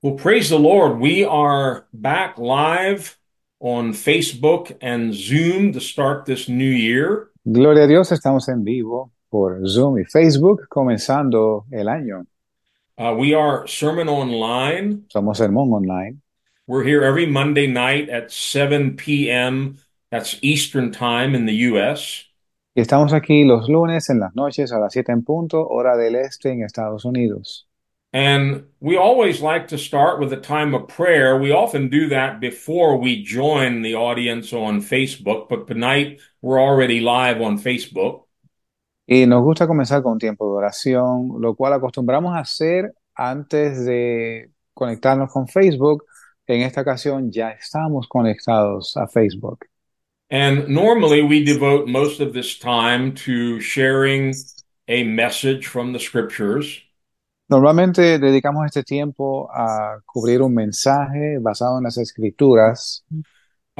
Well, 0.00 0.14
praise 0.14 0.48
the 0.48 0.58
Lord. 0.60 1.00
We 1.00 1.24
are 1.24 1.88
back 1.92 2.38
live 2.38 3.18
on 3.58 3.92
Facebook 3.92 4.76
and 4.80 5.12
Zoom 5.12 5.72
to 5.72 5.80
start 5.80 6.24
this 6.24 6.48
new 6.48 6.70
year. 6.70 7.30
Gloria 7.44 7.82
a 7.82 7.88
Dios, 7.88 8.12
estamos 8.12 8.48
en 8.48 8.62
vivo 8.62 9.10
por 9.28 9.60
Zoom 9.66 9.98
y 9.98 10.04
Facebook 10.04 10.68
comenzando 10.68 11.64
el 11.72 11.88
año. 11.88 12.26
Uh, 12.96 13.12
we 13.18 13.34
are 13.34 13.66
Sermon 13.66 14.08
Online. 14.08 15.02
Somos 15.12 15.38
Sermón 15.38 15.72
Online. 15.72 16.20
We're 16.68 16.84
here 16.84 17.02
every 17.02 17.26
Monday 17.26 17.66
night 17.66 18.08
at 18.08 18.30
7 18.30 18.94
p.m. 18.96 19.78
That's 20.12 20.38
Eastern 20.42 20.92
Time 20.92 21.34
in 21.34 21.46
the 21.46 21.54
U.S. 21.72 22.24
Y 22.76 22.82
estamos 22.82 23.12
aquí 23.12 23.42
los 23.42 23.68
lunes 23.68 24.10
en 24.10 24.20
las 24.20 24.36
noches 24.36 24.70
a 24.70 24.78
las 24.78 24.92
7 24.92 25.10
en 25.10 25.24
punto, 25.24 25.66
hora 25.66 25.96
del 25.96 26.14
este 26.14 26.52
en 26.52 26.62
Estados 26.62 27.04
Unidos. 27.04 27.67
And 28.12 28.64
we 28.80 28.96
always 28.96 29.42
like 29.42 29.68
to 29.68 29.78
start 29.78 30.18
with 30.18 30.32
a 30.32 30.40
time 30.40 30.74
of 30.74 30.88
prayer. 30.88 31.38
We 31.38 31.52
often 31.52 31.90
do 31.90 32.08
that 32.08 32.40
before 32.40 32.96
we 32.96 33.22
join 33.22 33.82
the 33.82 33.96
audience 33.96 34.52
on 34.54 34.80
Facebook, 34.80 35.48
but 35.50 35.66
tonight 35.66 36.20
we're 36.40 36.60
already 36.60 37.00
live 37.00 37.42
on 37.42 37.58
Facebook. 37.58 38.22
Y 39.06 39.26
nos 39.26 39.42
gusta 39.42 39.66
comenzar 39.66 40.02
con 40.02 40.12
un 40.12 40.18
tiempo 40.18 40.46
de 40.46 40.66
oración, 40.66 41.40
lo 41.40 41.54
cual 41.54 41.72
acostumbramos 41.72 42.34
a 42.34 42.40
hacer 42.40 42.92
antes 43.14 43.84
de 43.84 44.50
conectarnos 44.74 45.30
con 45.30 45.46
Facebook. 45.46 46.04
En 46.46 46.62
esta 46.62 46.80
ocasión 46.80 47.30
ya 47.30 47.50
estamos 47.50 48.06
conectados 48.08 48.96
a 48.96 49.06
Facebook. 49.06 49.66
And 50.30 50.68
normally 50.68 51.22
we 51.22 51.42
devote 51.42 51.88
most 51.88 52.20
of 52.20 52.32
this 52.32 52.58
time 52.58 53.14
to 53.26 53.60
sharing 53.60 54.34
a 54.86 55.04
message 55.04 55.66
from 55.66 55.92
the 55.92 55.98
scriptures. 55.98 56.82
Normalmente 57.48 58.18
dedicamos 58.18 58.66
este 58.66 58.82
tiempo 58.82 59.48
a 59.52 60.00
cubrir 60.04 60.42
un 60.42 60.54
mensaje 60.54 61.38
basado 61.40 61.78
en 61.78 61.84
las 61.84 61.98
escrituras, 61.98 63.04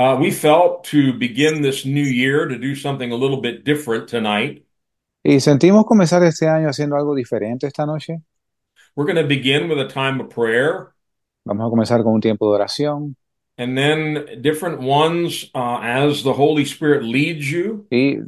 Uh, 0.00 0.16
we 0.16 0.30
felt 0.30 0.84
to 0.88 1.12
begin 1.18 1.60
this 1.60 1.84
new 1.84 2.04
year 2.04 2.46
to 2.46 2.56
do 2.56 2.76
something 2.76 3.10
a 3.10 3.16
little 3.16 3.40
bit 3.40 3.64
different 3.64 4.08
tonight. 4.08 4.64
y 5.24 5.40
sentimos 5.40 5.84
comenzar 5.86 6.22
este 6.22 6.46
año 6.46 6.68
haciendo 6.68 6.94
algo 6.94 7.16
diferente 7.16 7.66
esta 7.66 7.84
noche. 7.84 8.22
We're 8.94 9.12
going 9.12 9.20
to 9.20 9.26
begin 9.28 9.68
with 9.68 9.80
a 9.80 9.88
time 9.88 10.20
of 10.22 10.28
prayer 10.32 10.94
Vamos 11.44 11.66
a 11.66 11.70
comenzar 11.70 12.04
con 12.04 12.14
un 12.14 12.20
tiempo 12.20 12.48
de 12.48 12.58
oración 12.62 13.16
and 13.56 13.76
then 13.76 14.40
different 14.40 14.78
ones 14.80 15.50
uh, 15.56 15.80
as 15.82 16.22
the 16.22 16.32
Holy 16.32 16.62
Spirit 16.64 17.02
leads 17.02 17.50
you. 17.50 17.84
y 17.90 18.18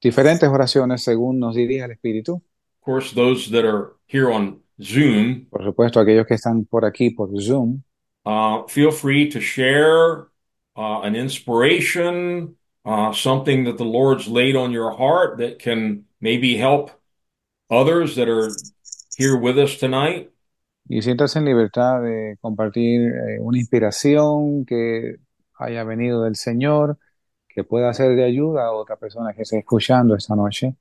diferentes 0.00 0.48
oraciones 0.48 1.02
según 1.02 1.40
nos 1.40 1.56
dirige 1.56 1.82
el 1.84 1.90
Espíritu. 1.90 2.34
Of 2.36 2.84
course, 2.84 3.12
those 3.12 3.50
that 3.50 3.64
are 3.64 3.96
here 4.06 4.30
on 4.30 4.60
Zoom, 4.82 5.46
Por 5.50 5.64
supuesto, 5.64 6.00
aquellos 6.00 6.26
que 6.26 6.34
están 6.34 6.64
por 6.64 6.84
aquí 6.84 7.10
por 7.10 7.30
Zoom, 7.40 7.82
uh, 8.24 8.66
feel 8.68 8.90
free 8.90 9.28
to 9.28 9.40
share 9.40 10.28
uh, 10.76 11.00
an 11.02 11.16
inspiration, 11.16 12.56
uh, 12.84 13.12
something 13.12 13.64
that 13.64 13.76
the 13.76 13.84
Lord's 13.84 14.28
laid 14.28 14.56
on 14.56 14.72
your 14.72 14.92
heart 14.92 15.38
that 15.38 15.58
can 15.58 16.04
maybe 16.20 16.56
help 16.56 16.90
others 17.70 18.16
that 18.16 18.28
are 18.28 18.50
here 19.16 19.36
with 19.36 19.58
us 19.58 19.76
tonight. 19.78 20.30
y 20.88 21.02
siéntase 21.02 21.38
en 21.38 21.44
libertad 21.44 22.00
de 22.02 22.38
compartir 22.40 23.12
eh, 23.12 23.38
una 23.40 23.58
inspiración 23.58 24.64
que 24.64 25.16
haya 25.58 25.84
venido 25.84 26.22
del 26.22 26.36
Señor, 26.36 26.98
que 27.48 27.62
pueda 27.62 27.92
ser 27.92 28.16
de 28.16 28.24
ayuda 28.24 28.64
a 28.66 28.72
otra 28.72 28.96
persona 28.96 29.34
que 29.34 29.42
esté 29.42 29.58
escuchando 29.58 30.14
esta 30.16 30.34
noche. 30.34 30.74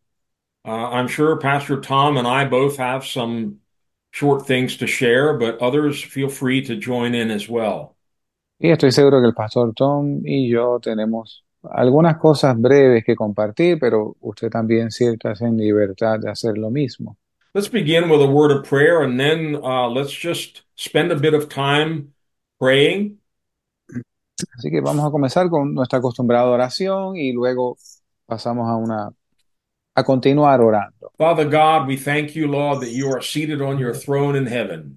Uh, 0.64 0.90
I'm 0.92 1.08
sure 1.08 1.38
Pastor 1.38 1.80
Tom 1.80 2.18
and 2.18 2.28
I 2.28 2.46
both 2.46 2.78
have 2.78 3.06
some 3.06 3.60
short 4.18 4.48
things 4.48 4.78
to 4.78 4.88
share, 4.88 5.38
but 5.38 5.62
others 5.62 6.02
feel 6.04 6.30
free 6.30 6.62
to 6.64 6.76
join 6.76 7.14
in 7.14 7.30
as 7.30 7.48
well. 7.48 7.96
Y 8.60 8.72
estoy 8.72 8.92
seguro 8.92 9.22
que 9.22 9.28
el 9.28 9.36
pastor 9.36 9.72
Tom 9.76 10.22
y 10.26 10.50
yo 10.50 10.80
tenemos 10.80 11.44
algunas 11.70 12.18
cosas 12.18 12.60
breves 12.60 13.04
que 13.04 13.16
compartir, 13.16 13.78
pero 13.80 14.16
usted 14.22 14.50
también 14.50 14.90
siéntase 14.90 15.46
en 15.46 15.58
libertad 15.58 16.20
de 16.20 16.32
hacer 16.32 16.58
lo 16.58 16.72
mismo. 16.72 17.18
Let's 17.54 17.70
begin 17.70 18.10
with 18.10 18.22
a 18.22 18.28
word 18.28 18.52
of 18.52 18.68
prayer 18.68 19.04
and 19.04 19.20
then 19.20 19.56
uh, 19.56 19.88
let's 19.90 20.12
just 20.12 20.64
spend 20.76 21.12
a 21.12 21.16
bit 21.16 21.36
of 21.36 21.48
time 21.50 22.14
praying. 22.60 23.20
Así 24.58 24.70
que 24.72 24.82
vamos 24.82 25.06
a 25.06 25.12
comenzar 25.12 25.50
con 25.50 25.74
nuestra 25.74 26.00
acostumbrada 26.00 26.46
oración 26.50 27.16
y 27.16 27.34
luego 27.34 27.78
pasamos 28.26 28.68
a 28.70 28.76
una 28.76 29.12
a 29.98 30.04
continuar 30.04 30.62
orando. 30.62 31.12
Father 31.18 31.46
God, 31.46 31.88
we 31.88 31.98
thank 31.98 32.36
you, 32.36 32.48
Lord, 32.48 32.82
that 32.82 32.92
you 32.92 33.10
are 33.10 33.22
seated 33.22 33.62
on 33.62 33.80
your 33.80 33.96
throne 33.96 34.36
in 34.36 34.46
heaven. 34.46 34.96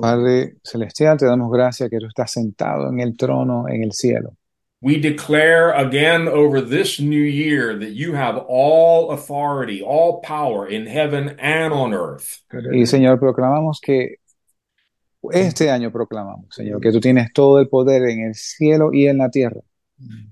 Padre 0.00 0.54
celestial, 0.62 1.18
te 1.18 1.26
damos 1.26 1.50
gracias 1.50 1.90
que 1.90 1.98
tú 1.98 2.06
estás 2.06 2.30
sentado 2.30 2.88
en 2.88 3.00
el 3.00 3.16
trono 3.16 3.66
en 3.68 3.82
el 3.82 3.92
cielo. 3.92 4.36
We 4.80 5.00
declare 5.00 5.72
again 5.72 6.28
over 6.28 6.60
this 6.60 7.00
new 7.00 7.22
year 7.22 7.76
that 7.76 7.92
you 7.92 8.14
have 8.14 8.36
all 8.46 9.10
authority, 9.10 9.82
all 9.82 10.20
power 10.20 10.68
in 10.68 10.86
heaven 10.86 11.36
and 11.40 11.72
on 11.72 11.92
earth. 11.92 12.42
Y 12.72 12.86
Señor, 12.86 13.18
proclamamos 13.18 13.80
que 13.80 14.20
este 15.32 15.70
año 15.70 15.90
proclamamos, 15.90 16.54
Señor, 16.54 16.80
que 16.80 16.92
tú 16.92 17.00
tienes 17.00 17.32
todo 17.32 17.58
el 17.58 17.68
poder 17.68 18.08
en 18.08 18.20
el 18.20 18.34
cielo 18.34 18.92
y 18.92 19.08
en 19.08 19.18
la 19.18 19.28
tierra. 19.28 19.62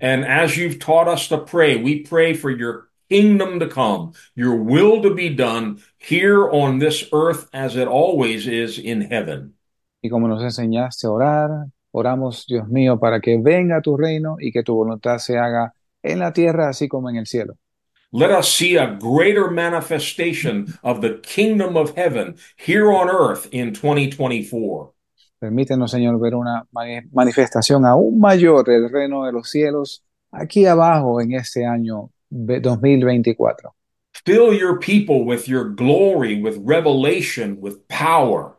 And 0.00 0.24
as 0.24 0.56
you've 0.56 0.78
taught 0.78 1.08
us 1.08 1.26
to 1.28 1.38
pray, 1.38 1.82
we 1.82 2.02
pray 2.02 2.34
for 2.34 2.50
your 2.50 2.90
kingdom 3.08 3.58
to 3.60 3.68
come, 3.68 4.12
your 4.34 4.56
will 4.56 5.02
to 5.02 5.14
be 5.14 5.28
done 5.30 5.78
here 5.98 6.48
on 6.50 6.78
this 6.78 7.08
earth 7.12 7.48
as 7.52 7.76
it 7.76 7.86
always 7.88 8.46
is 8.46 8.78
in 8.78 9.02
heaven. 9.02 9.54
Y 10.02 10.10
como 10.10 10.28
nos 10.28 10.42
enseñaste 10.42 11.06
a 11.06 11.10
orar, 11.10 11.50
oramos, 11.92 12.46
Dios 12.46 12.68
mío, 12.68 12.98
para 12.98 13.20
que 13.20 13.38
venga 13.40 13.80
tu 13.80 13.96
reino 13.96 14.36
y 14.38 14.52
que 14.52 14.62
tu 14.62 14.74
voluntad 14.74 15.18
se 15.18 15.38
haga 15.38 15.72
en 16.02 16.18
la 16.18 16.32
tierra 16.32 16.68
así 16.68 16.88
como 16.88 17.08
en 17.08 17.16
el 17.16 17.26
cielo. 17.26 17.54
Let 18.12 18.30
us 18.30 18.48
see 18.48 18.76
a 18.76 18.96
greater 19.00 19.50
manifestation 19.50 20.78
of 20.84 21.00
the 21.00 21.18
kingdom 21.22 21.76
of 21.76 21.96
heaven 21.96 22.36
here 22.56 22.92
on 22.92 23.08
earth 23.10 23.48
in 23.52 23.72
2024. 23.72 24.92
Permítenos, 25.40 25.90
Señor, 25.90 26.20
ver 26.20 26.34
una 26.36 26.64
mani- 26.70 27.02
manifestación 27.12 27.84
aún 27.84 28.18
mayor 28.20 28.64
del 28.64 28.88
reino 28.88 29.24
de 29.24 29.32
los 29.32 29.50
cielos 29.50 30.04
aquí 30.30 30.64
abajo 30.66 31.20
en 31.20 31.32
este 31.32 31.66
año 31.66 32.10
2024. 32.34 33.56
Fill 34.24 34.54
your 34.54 34.78
people 34.78 35.24
with 35.24 35.48
your 35.48 35.64
glory, 35.64 36.40
with 36.40 36.58
revelation, 36.62 37.58
with 37.60 37.86
power. 37.88 38.56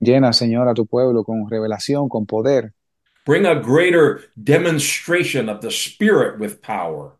Llena, 0.00 0.32
Señor, 0.32 0.68
a 0.68 0.74
tu 0.74 0.86
pueblo 0.86 1.24
con 1.24 1.48
revelación, 1.48 2.08
con 2.08 2.26
poder. 2.26 2.72
Bring 3.26 3.46
a 3.46 3.54
greater 3.54 4.22
demonstration 4.42 5.48
of 5.48 5.60
the 5.60 5.70
Spirit 5.70 6.38
with 6.38 6.60
power, 6.62 7.12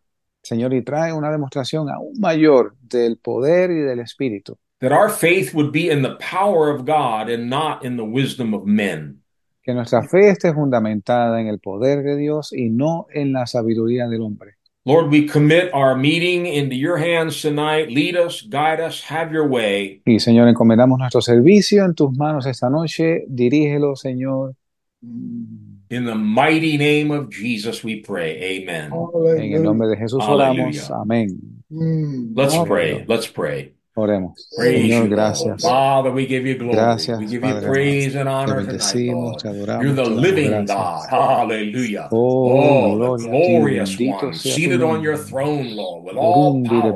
Señor, 0.42 0.72
y 0.72 0.82
trae 0.82 1.12
una 1.12 1.30
demostración 1.30 1.90
aún 1.90 2.18
mayor 2.18 2.74
del 2.80 3.18
poder 3.18 3.70
y 3.70 3.80
del 3.82 4.00
Espíritu. 4.00 4.58
that 4.80 4.92
our 4.92 5.10
faith 5.10 5.54
would 5.54 5.72
be 5.72 5.90
in 5.90 6.02
the 6.02 6.16
power 6.16 6.70
of 6.70 6.86
God 6.86 7.28
and 7.28 7.50
not 7.50 7.84
in 7.84 7.96
the 7.96 8.04
wisdom 8.04 8.54
of 8.54 8.64
men. 8.64 9.22
Que 9.62 9.74
nuestra 9.74 10.02
fe 10.02 10.30
esté 10.30 10.54
fundamentada 10.54 11.40
en 11.40 11.46
el 11.46 11.58
poder 11.58 12.02
de 12.02 12.16
Dios 12.16 12.52
y 12.52 12.70
no 12.70 13.06
en 13.12 13.32
la 13.32 13.46
sabiduría 13.46 14.08
del 14.08 14.22
hombre. 14.22 14.54
Lord, 14.86 15.10
we 15.10 15.26
commit 15.26 15.72
our 15.74 15.94
meeting 15.94 16.46
into 16.46 16.74
your 16.74 16.96
hands 16.96 17.42
tonight. 17.42 17.90
Lead 17.90 18.16
us, 18.16 18.40
guide 18.40 18.80
us, 18.80 19.02
have 19.02 19.30
your 19.30 19.46
way. 19.46 20.00
Y 20.06 20.18
Señor, 20.20 20.48
encomendamos 20.48 20.98
nuestro 20.98 21.20
servicio 21.20 21.84
en 21.84 21.94
tus 21.94 22.16
manos 22.16 22.46
esta 22.46 22.70
noche. 22.70 23.24
Dirígelo, 23.28 23.94
Señor. 23.94 24.54
In 25.02 26.04
the 26.06 26.14
mighty 26.14 26.78
name 26.78 27.10
of 27.10 27.30
Jesus, 27.30 27.84
we 27.84 27.96
pray. 28.00 28.62
Amen. 28.62 28.90
En 29.36 29.52
el 29.52 29.62
nombre 29.62 29.88
de 29.88 29.96
Jesús 29.96 30.22
oramos. 30.24 30.56
Hallelujah. 30.56 31.00
Amén. 31.02 31.62
Mm. 31.68 32.32
Let's 32.34 32.56
pray. 32.66 33.04
Let's 33.06 33.26
pray. 33.26 33.74
Oremos. 34.00 34.48
Praise 34.56 34.82
Señor, 34.82 35.04
you, 35.04 35.10
gracias. 35.10 35.62
Father, 35.62 36.10
we 36.10 36.26
give 36.26 36.46
you 36.46 36.56
glory. 36.56 36.76
Gracias, 36.76 37.18
we 37.18 37.26
give 37.26 37.44
you 37.44 37.54
Padre 37.54 37.68
praise 37.68 38.14
and 38.16 38.24
Te 38.24 38.30
honor 38.30 38.64
tonight, 38.64 39.12
Lord. 39.12 39.38
te 39.40 39.48
adoramos. 39.48 39.82
You're 39.84 39.92
the 39.94 40.04
living 40.10 40.48
gracias. 40.48 40.76
God. 40.76 41.08
Hallelujah. 41.10 42.08
Oh, 42.12 42.94
Oh, 43.00 43.14
a 43.14 43.18
glorious 43.18 43.96
bendito 43.96 44.22
one, 44.22 44.34
sea 44.34 44.50
seated 44.50 44.82
on 44.82 45.02
your 45.02 45.16
throne, 45.16 45.76
Lord, 45.76 46.04
with 46.04 46.16
all 46.16 46.62
power, 46.64 46.92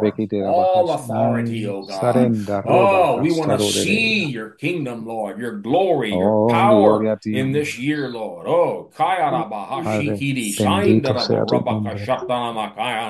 all 0.47 0.91
authority, 0.91 1.67
oh 1.67 1.85
God. 1.85 2.17
Oh, 2.67 3.19
we 3.21 3.31
want 3.33 3.51
to 3.59 3.71
see 3.71 4.25
your 4.27 4.51
kingdom, 4.51 5.07
Lord, 5.07 5.39
your 5.39 5.59
glory, 5.59 6.13
Oh, 6.13 6.19
your 6.19 6.49
power 6.49 6.99
gloria 6.99 7.19
in 7.25 7.53
this 7.53 7.79
year, 7.79 8.09
Lord. 8.09 8.47
Oh, 8.47 8.91
kaya 8.97 9.31
Padre, 9.31 10.17
hashikiri, 10.17 10.57
bendito 10.57 11.19
sea 11.21 11.45
tu 11.45 11.61
nombre. 11.61 11.95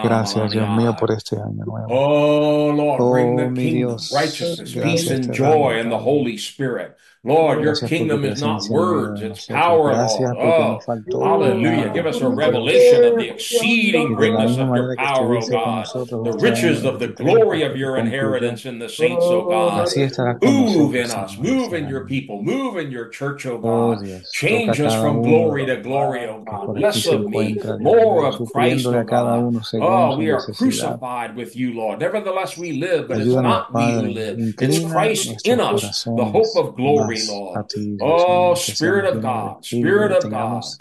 Gracias, 0.02 0.52
Dios 0.52 0.68
mío, 0.76 0.96
por 0.98 1.10
este 1.12 1.36
año 1.36 1.64
nuevo. 1.64 1.86
Oh 1.88 2.70
Lord, 2.72 2.98
bring 3.10 3.34
Oh, 3.34 3.36
the 3.36 3.44
kingdom, 3.54 3.74
Dios, 3.74 3.83
righteousness, 4.12 4.72
peace, 4.72 5.10
and 5.10 5.32
joy, 5.32 5.78
and 5.78 5.90
the 5.92 5.98
Holy 5.98 6.36
Spirit. 6.36 6.96
Lord, 7.26 7.62
your 7.62 7.72
Gracias 7.72 7.80
por 7.80 7.88
tu 7.88 7.96
kingdom 7.96 8.24
is 8.24 8.40
not 8.42 8.60
presencia 8.60 8.76
en 8.76 8.82
medio 8.82 9.08
words, 9.08 9.22
it's 9.22 9.46
power, 9.46 9.92
Gracias 9.92 10.20
Lord. 10.20 10.80
porque 10.84 11.14
Oh, 11.14 11.24
hallelujah. 11.24 11.90
Give 11.94 12.06
us 12.06 12.20
a 12.20 12.28
revelation 12.28 13.04
of 13.04 13.18
the 13.18 13.30
exceeding 13.30 14.02
Y 14.02 14.08
de 14.08 14.10
la 14.10 14.16
greatness 14.18 14.58
of 14.58 14.76
your 14.76 14.96
power, 14.96 15.36
O 15.36 15.40
estuviste 15.40 15.50
God, 15.50 16.24
the 16.24 16.38
riches 16.38 16.84
of 16.84 16.98
the 16.98 17.08
glory 17.08 17.62
of 17.62 17.76
your 17.78 17.96
inheritance 17.96 18.66
in 18.66 18.78
the 18.78 18.88
saints, 18.90 19.24
oh 19.26 19.40
O 19.40 19.48
God. 19.48 19.88
Estarás 19.96 20.38
con 20.38 20.54
Move 20.54 20.94
in 20.96 21.10
us, 21.10 21.38
move 21.38 21.72
in 21.72 21.88
your 21.88 22.04
people, 22.04 22.42
move 22.42 22.76
in 22.76 22.90
your 22.90 23.08
church, 23.08 23.46
O 23.46 23.54
Oh 23.54 23.94
God. 23.96 24.22
Change 24.30 24.80
us 24.80 24.94
from 24.94 25.22
glory 25.22 25.64
to 25.64 25.76
glory, 25.78 26.26
oh 26.26 26.40
O 26.40 26.44
God. 26.44 26.66
por 26.66 26.78
Less 26.78 27.06
of 27.06 27.26
me, 27.26 27.58
more 27.80 28.26
of 28.26 28.52
Christ, 28.52 28.86
O 28.86 28.92
cada 29.04 29.06
God. 29.06 29.62
Oh, 29.80 30.18
we 30.18 30.30
are 30.30 30.42
crucified 30.42 31.36
with 31.36 31.56
you, 31.56 31.72
Lord. 31.72 32.00
Nevertheless, 32.00 32.58
we 32.58 32.72
live, 32.72 33.08
but 33.08 33.18
it's 33.18 33.34
not 33.34 33.72
we 33.74 33.92
who 33.92 34.08
live. 34.08 34.38
It's 34.60 34.78
Christ 34.92 35.46
in 35.46 35.60
us, 35.60 36.04
the 36.04 36.24
hope 36.24 36.56
of 36.56 36.76
glory, 36.76 37.13
a 37.14 37.32
Lord. 37.32 37.66
Oh, 38.00 38.54
Spirit 38.54 39.04
of 39.06 39.22
God, 39.22 39.64
Spirit 39.64 40.12
of 40.12 40.30
God. 40.30 40.30
tengamos 40.30 40.78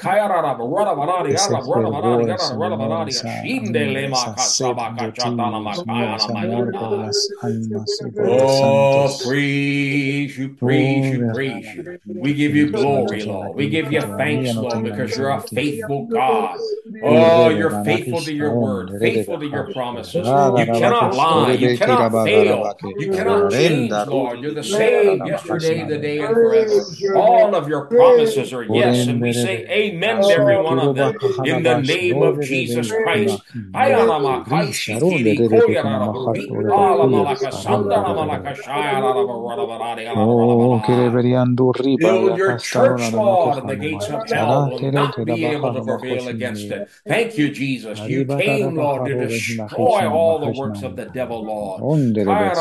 ese 1.30 1.48
fervor, 1.74 2.40
Señor, 2.40 3.10
esa 3.10 3.40
hambre, 3.42 4.10
esa 4.12 4.38
sed 4.38 4.76
de 4.98 5.12
ti, 5.12 5.30
Dios 5.66 5.86
mío, 5.86 6.16
ese 6.16 6.32
amor 6.32 6.76
por 6.78 7.00
las 7.00 7.30
almas 7.42 8.02
y 8.02 8.12
por 8.12 8.28
los 8.28 8.64
Oh, 8.64 9.18
praise 9.24 10.38
you, 10.38 10.50
Oh, 10.50 10.58
praise 10.60 11.12
you, 11.12 11.20
praise 11.32 11.74
you. 11.74 11.84
We 12.20 12.34
give 12.34 12.56
you 12.56 12.72
glory, 12.72 13.24
Lord. 13.24 13.56
We 13.58 13.70
give 13.70 13.92
you 13.92 14.02
thanks, 14.02 14.56
Lord, 14.56 14.84
because 14.84 15.18
you're 15.18 15.32
a 15.32 15.42
faithful 15.42 16.08
God. 16.08 16.58
Oh, 17.02 17.46
Oh, 17.46 17.50
you're 17.50 17.72
faithful 17.72 18.22
to 18.24 18.34
your 18.34 18.54
word, 18.54 18.92
faithful 19.00 19.40
to 19.40 19.48
your 19.48 19.66
promises. 19.74 20.28
You 20.28 20.66
cannot 20.74 21.14
lie. 21.16 21.54
You 21.54 21.78
cannot 21.78 22.24
fail. 22.24 22.76
You 22.98 23.10
cannot 23.10 23.52
change, 23.52 24.08
Lord. 24.08 24.42
You're 24.42 24.54
the 24.54 24.64
same 24.64 25.26
yesterday, 25.26 25.86
today, 25.86 26.23
and 26.26 26.34
forever. 26.36 27.18
All 27.18 27.56
of 27.56 27.68
your 27.68 27.86
promises 27.86 28.54
are 28.54 28.64
yes, 28.64 29.08
and 29.08 29.22
we 29.22 29.34
say 29.34 29.66
amen 29.70 30.22
to 30.22 30.34
every 30.34 30.58
one 30.58 30.80
of 30.80 30.96
them 30.96 31.14
in 31.46 31.64
the 31.64 31.82
name 31.82 32.22
of 32.22 32.42
Jesus 32.42 32.92
Christ. 32.92 33.42
Ayanama 33.74 34.46
kaishikiri 34.46 35.38
koyarara 35.50 36.14
ripala 36.34 37.06
malaka 37.08 37.52
sandara 37.52 38.14
malaka 38.16 38.54
shayarara 38.56 39.26
barabara 39.28 39.84
Oh, 40.16 40.80
que 40.86 40.94
barabara. 40.94 41.10
deberían 41.10 41.56
durri 41.56 41.98
Build 41.98 42.38
your 42.38 42.58
church, 42.58 43.14
la 43.14 43.22
Lord, 43.22 43.58
and 43.60 43.70
the 43.70 43.76
gates 43.76 44.10
of 44.10 44.30
hell 44.30 44.70
will 44.70 44.92
not 44.92 45.26
be 45.26 45.46
able 45.46 45.74
to 45.74 45.82
prevail 45.82 46.28
against 46.28 46.70
it. 46.72 46.90
Thank 47.08 47.38
you, 47.38 47.50
Jesus. 47.52 48.00
You 48.00 48.26
came, 48.26 48.76
Lord, 48.76 49.06
to 49.06 49.28
destroy 49.28 50.10
all 50.10 50.40
the 50.40 50.60
works 50.60 50.84
of 50.84 50.96
the 50.96 51.06
devil, 51.06 51.44
Lord. 51.46 51.82
Let 52.28 52.58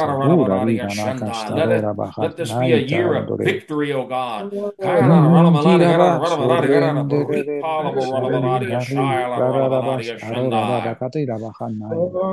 it 1.72 1.84
let 2.18 2.36
this 2.36 2.52
be 2.52 2.72
a 2.72 2.78
year 2.78 3.14
of 3.14 3.26
victory, 3.52 3.92
O 3.92 4.06
God. 4.06 4.52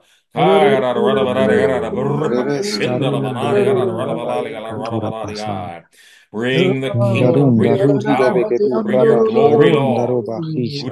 Bring 6.53 6.81
the 6.81 6.91
kingdom, 6.91 7.57
bring 7.57 7.77
your 7.77 7.91
power, 8.03 8.53
bring 8.83 9.01
your 9.01 9.19
glory, 9.21 9.71
Lord. 9.73 10.15
Praise 10.37 10.83
you, 10.83 10.91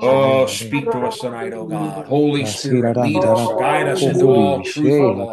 Oh, 0.01 0.45
speak 0.47 0.91
to 0.91 1.05
us 1.05 1.21
tonight, 1.21 1.53
oh 1.53 1.65
God. 1.67 2.07
Holy 2.07 2.45
Spirit, 2.45 2.97
lead 2.97 3.25
us, 3.25 3.51
guide 3.57 3.87
us 3.87 4.07
into 4.07 4.27
all 4.27 4.61
truth, 4.63 4.99
oh. 5.01 5.31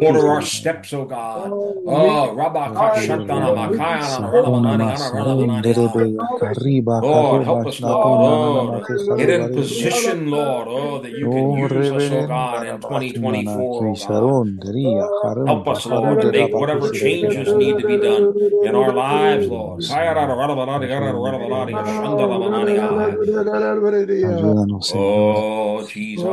Order 0.00 0.28
our 0.28 0.42
steps, 0.42 0.92
oh 0.92 1.06
God. 1.06 1.54
Oh, 1.86 2.34
Rabaka 2.36 2.94
Shantana 2.94 3.52
Makayana 3.82 4.30
Rala 4.32 4.50
Manani 4.50 4.88
Ana 4.90 5.10
Rala 5.10 5.36
Manani 5.36 5.62
Lord, 7.00 7.44
help 7.44 7.66
us, 7.66 7.80
Lord. 7.82 8.20
Oh, 8.22 8.80
get 9.16 9.30
in 9.30 9.50
position, 9.50 10.30
Lord. 10.30 10.68
Oh, 10.68 11.00
that 11.00 11.12
you 11.12 11.28
can 11.28 11.50
use 11.52 11.90
us, 11.90 12.10
oh 12.12 12.24
God, 12.24 12.62
in 12.64 12.80
2024, 12.80 13.84
oh 13.86 13.96
God. 13.96 14.32
Help 15.46 15.68
us, 15.68 15.86
Lord, 15.86 16.20
to 16.22 16.28
make 16.28 16.54
whatever 16.54 16.90
changes 16.90 17.54
need 17.54 17.78
to 17.78 17.84
be 17.84 17.98
done 17.98 18.30
in 18.62 18.74
our 18.76 18.92
lives, 18.92 19.48
Lord. 19.48 19.80
Ayúdanos, 24.22 24.88
Señor. 24.88 25.36
Oh, 25.36 25.82
Jesus. 25.88 26.28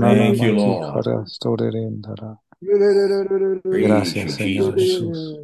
Thank 0.01 0.43
you, 0.43 0.53
Lord. 0.53 1.07
Gracias, 2.61 4.35
Señor 4.35 4.75
Jesús. 4.75 5.39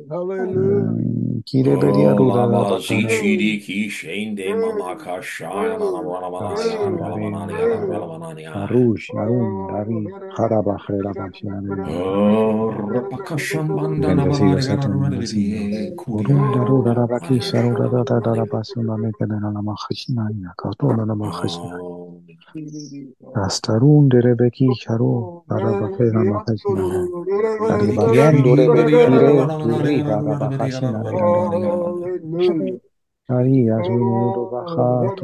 Bendecido 14.01 14.61
sea 14.61 14.81
tu 14.81 14.89
nombre, 14.89 15.27
Señor. 15.27 15.95
استارون 23.37 24.09
در 24.09 24.35
به 24.35 24.51
کیچارو 24.51 25.45
برای 25.49 25.81
با 25.81 25.97
پیرامخو 25.97 26.53
و 27.99 28.11
بیان 28.11 28.43
دور 28.43 28.75
می 28.75 28.85
گیره 28.85 29.45
و 29.45 29.67
نمی 29.67 30.03
با 30.03 30.23
با 30.39 30.49
کاری 33.29 33.53
یا 33.53 33.83
شو 33.83 33.93
نو 33.93 34.33
تو 34.35 34.51
با 34.51 34.65
تا 34.75 35.15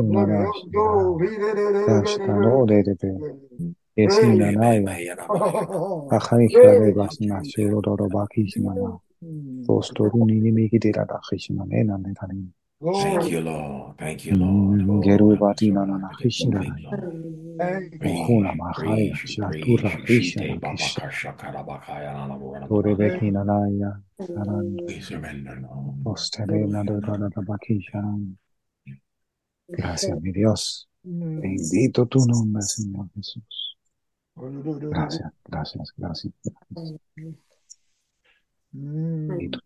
تا 2.27 2.39
نو 2.39 2.67
دیتو 2.67 3.19
سین 4.11 4.43
نا 4.43 4.51
نا 4.51 4.93
و 4.93 5.01
یا 5.01 5.17
با 6.11 6.19
خمی 6.19 6.49
خه 6.49 6.93
باش 6.97 7.23
ما 7.23 7.41
رو 7.85 8.09
با 8.09 8.27
کی 8.35 8.47
شما 8.49 9.03
تو 9.67 9.73
استوری 9.73 10.19
نیمه 10.19 10.51
می 10.51 10.69
گیره 10.69 10.93
تا 10.93 11.21
خیش 11.29 11.51
من 11.51 11.67
نه 11.69 11.83
نه. 11.83 12.15
Thank 12.81 13.31
you, 13.31 13.41
Lord. 13.43 13.99
Thank 13.99 14.25
you, 14.25 14.37
Lord. 14.37 14.87
Gracias, 29.69 30.21
mi 30.23 30.33
Dios. 30.33 30.89
Bendito 31.03 32.07
tu 32.07 32.19
nombre, 32.25 32.63
Señor 32.63 33.11
Jesús. 33.15 33.77
Gracias, 34.37 35.33
gracias, 35.45 35.93
gracias. 35.99 36.33
gracias. 36.71 37.01
Bendito. 38.73 39.61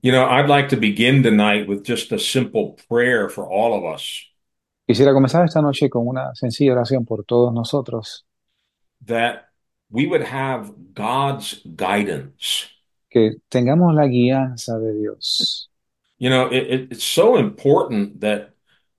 You 0.00 0.12
know, 0.12 0.24
I'd 0.26 0.48
like 0.48 0.68
to 0.70 0.76
begin 0.76 1.22
tonight 1.22 1.66
with 1.66 1.84
just 1.84 2.12
a 2.12 2.18
simple 2.18 2.78
prayer 2.88 3.28
for 3.28 3.48
all 3.48 3.74
of 3.74 3.84
us 3.84 4.24
quisiera 4.88 5.12
comenzar 5.12 5.44
esta 5.44 5.60
noche 5.60 5.90
con 5.90 6.08
una 6.08 6.34
sencilla 6.34 6.72
oración 6.72 7.04
por 7.04 7.22
todos 7.24 7.52
nosotros 7.52 8.24
that 9.04 9.48
we 9.90 10.06
would 10.06 10.22
have 10.22 10.72
God's 10.94 11.60
guidance. 11.76 12.70
que 13.10 13.36
tengamos 13.50 13.94
la 13.94 14.06
guianza 14.06 14.78
de 14.78 14.94
Dios 14.94 15.68
You 16.20 16.30
know, 16.30 16.48
it, 16.48 16.66
it, 16.66 16.92
it's 16.92 17.04
so 17.04 17.36
important 17.36 18.22
that 18.22 18.50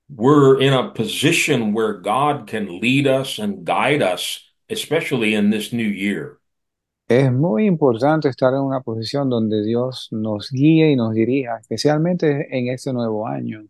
we're 0.10 0.62
in 0.62 0.72
a 0.72 0.90
position 0.92 1.74
where 1.74 1.94
God 1.94 2.48
can 2.48 2.80
lead 2.80 3.08
us 3.08 3.40
and 3.40 3.66
guide 3.66 4.02
us, 4.02 4.40
especially 4.70 5.36
in 5.36 5.50
this 5.50 5.74
new 5.74 5.84
year. 5.84 6.39
Es 7.10 7.34
muy 7.34 7.66
importante 7.66 8.30
estar 8.30 8.54
en 8.54 8.60
una 8.60 8.82
posición 8.82 9.32
donde 9.32 9.64
Dios 9.64 10.10
nos 10.12 10.52
guíe 10.52 10.92
y 10.92 10.96
nos 10.96 11.16
dirija, 11.16 11.58
especialmente 11.58 12.56
en 12.56 12.68
este 12.68 12.94
nuevo 12.94 13.26
año. 13.26 13.66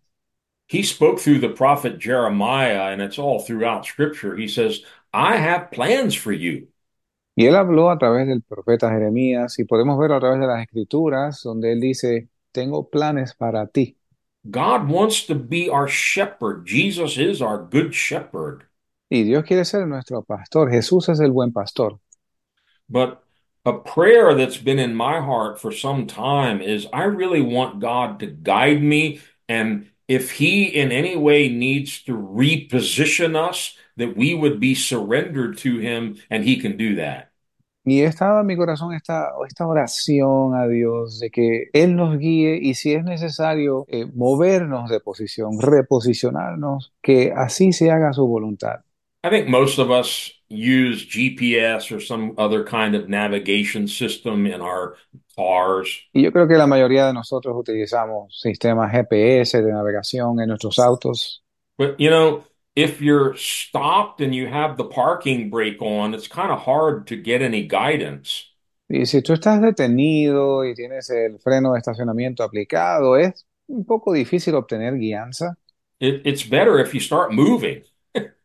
He 0.68 0.84
spoke 0.84 1.22
through 1.22 1.40
the 1.40 1.48
prophet 1.48 2.02
Jeremiah, 2.02 2.92
and 2.92 3.02
it's 3.02 3.18
all 3.18 3.40
throughout 3.40 3.86
scripture. 3.86 4.36
He 4.36 4.50
says, 4.50 4.82
I 5.14 5.38
have 5.38 5.72
plans 5.72 6.16
for 6.16 6.34
you. 6.34 6.68
Y 7.34 7.46
él 7.46 7.56
habló 7.56 7.90
a 7.90 7.98
través 7.98 8.28
del 8.28 8.42
profeta 8.42 8.90
Jeremías 8.90 9.58
y 9.58 9.64
podemos 9.64 9.98
verlo 9.98 10.18
a 10.18 10.20
través 10.20 10.42
de 10.42 10.48
las 10.48 10.62
escrituras, 10.62 11.42
donde 11.42 11.72
él 11.72 11.80
dice, 11.80 12.28
tengo 12.52 12.90
planes 12.90 13.36
para 13.36 13.68
ti. 13.68 13.96
God 14.44 14.90
wants 14.90 15.26
to 15.28 15.36
be 15.36 15.70
our 15.70 15.88
shepherd. 15.88 16.66
Jesus 16.68 17.18
is 17.18 17.42
our 17.42 17.58
good 17.58 17.94
shepherd. 17.94 18.66
Y 19.10 19.24
Dios 19.24 19.46
quiere 19.46 19.64
ser 19.64 19.88
nuestro 19.88 20.24
pastor. 20.24 20.70
Jesús 20.70 21.08
es 21.08 21.22
el 21.22 21.32
buen 21.32 21.54
pastor. 21.54 22.02
But 22.90 23.24
a 23.70 23.80
prayer 23.80 24.34
that's 24.34 24.58
been 24.58 24.80
in 24.80 24.96
my 24.96 25.22
heart 25.22 25.62
for 25.62 25.72
some 25.72 26.08
time 26.08 26.62
is 26.62 26.88
I 26.92 27.04
really 27.04 27.42
want 27.42 27.80
God 27.80 28.20
to 28.20 28.28
guide 28.28 28.82
me. 28.82 29.22
And 29.48 29.90
if 30.08 30.32
He 30.32 30.66
in 30.66 30.92
any 30.92 31.16
way 31.16 31.50
needs 31.50 32.02
to 32.04 32.14
reposition 32.14 33.36
us, 33.36 33.78
that 33.98 34.18
we 34.18 34.34
would 34.34 34.60
be 34.60 34.74
surrendered 34.76 35.58
to 35.60 35.78
Him 35.78 36.18
and 36.30 36.44
He 36.44 36.58
can 36.58 36.78
do 36.78 36.96
that. 36.96 37.28
Y 37.86 38.02
estaba 38.02 38.42
en 38.42 38.48
mi 38.48 38.56
corazón 38.56 38.94
esta, 38.94 39.30
esta 39.48 39.66
oración 39.66 40.54
a 40.54 40.68
Dios 40.68 41.20
de 41.20 41.30
que 41.32 41.70
Él 41.74 41.96
nos 41.96 42.18
guíe 42.20 42.60
y 42.62 42.74
si 42.76 42.94
es 42.94 43.04
necesario 43.04 43.86
eh, 43.88 44.06
movernos 44.14 44.90
de 44.90 45.00
posición, 45.00 45.60
reposicionarnos, 45.60 46.94
que 47.02 47.32
así 47.36 47.72
se 47.72 47.90
haga 47.90 48.14
su 48.14 48.28
voluntad. 48.28 48.82
I 49.24 49.30
think 49.30 49.48
most 49.48 49.80
of 49.80 49.90
us 49.90 50.39
use 50.50 51.06
GPS 51.06 51.96
or 51.96 52.00
some 52.00 52.34
other 52.38 52.64
kind 52.64 52.96
of 52.96 53.08
navigation 53.08 53.88
system 53.88 54.46
in 54.46 54.62
our 54.62 54.96
cars. 55.36 55.90
Y 56.14 56.22
yo 56.22 56.32
creo 56.32 56.48
que 56.48 56.58
la 56.58 56.68
mayoría 56.68 57.06
de 57.08 57.14
nosotros 57.14 57.56
utilizamos 57.56 58.40
sistemas 58.42 58.92
GPS 58.92 59.62
de 59.62 59.72
navegación 59.72 60.42
en 60.42 60.50
nuestros 60.50 60.80
autos. 60.80 61.42
But 61.78 62.00
you 62.00 62.10
know, 62.10 62.44
if 62.76 63.02
you're 63.02 63.36
stopped 63.36 64.22
and 64.22 64.34
you 64.34 64.48
have 64.48 64.78
the 64.78 64.86
parking 64.86 65.50
brake 65.50 65.82
on, 65.82 66.14
it's 66.14 66.28
kind 66.28 66.52
of 66.52 66.60
hard 66.60 67.08
to 67.08 67.16
get 67.16 67.42
any 67.42 67.68
guidance. 67.68 68.46
Y 68.90 69.06
si 69.06 69.22
tú 69.22 69.34
estás 69.34 69.62
detenido 69.62 70.66
y 70.66 70.74
tienes 70.74 71.12
el 71.12 71.38
freno 71.40 71.74
de 71.74 71.80
estacionamiento 71.80 72.44
aplicado, 72.44 73.18
es 73.18 73.46
un 73.68 73.86
poco 73.86 74.14
difícil 74.14 74.56
obtener 74.56 74.98
guianza. 74.98 75.58
It, 76.00 76.26
it's 76.26 76.44
better 76.44 76.80
if 76.80 76.94
you 76.94 77.00
start 77.00 77.32
moving. 77.32 77.84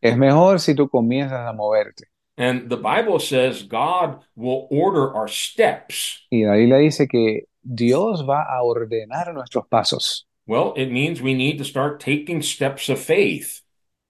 Es 0.01 0.17
mejor 0.17 0.59
si 0.59 0.75
tú 0.75 0.89
comienzas 0.89 1.47
a 1.47 1.53
moverte. 1.53 2.05
And 2.37 2.69
the 2.69 2.77
Bible 2.77 3.19
says 3.19 3.63
God 3.63 4.19
will 4.35 4.67
order 4.69 5.15
our 5.15 5.29
steps. 5.29 6.25
Y 6.29 6.43
la 6.43 6.55
Biblia 6.55 6.77
dice 6.77 7.07
que 7.07 7.47
Dios 7.61 8.25
va 8.27 8.43
a 8.43 8.61
ordenar 8.61 9.33
nuestros 9.33 9.67
pasos. 9.67 10.27
Well, 10.45 10.73
it 10.75 10.91
means 10.91 11.21
we 11.21 11.33
need 11.33 11.57
to 11.57 11.63
start 11.63 11.99
taking 11.99 12.41
steps 12.41 12.89
of 12.89 12.99
faith. 12.99 13.61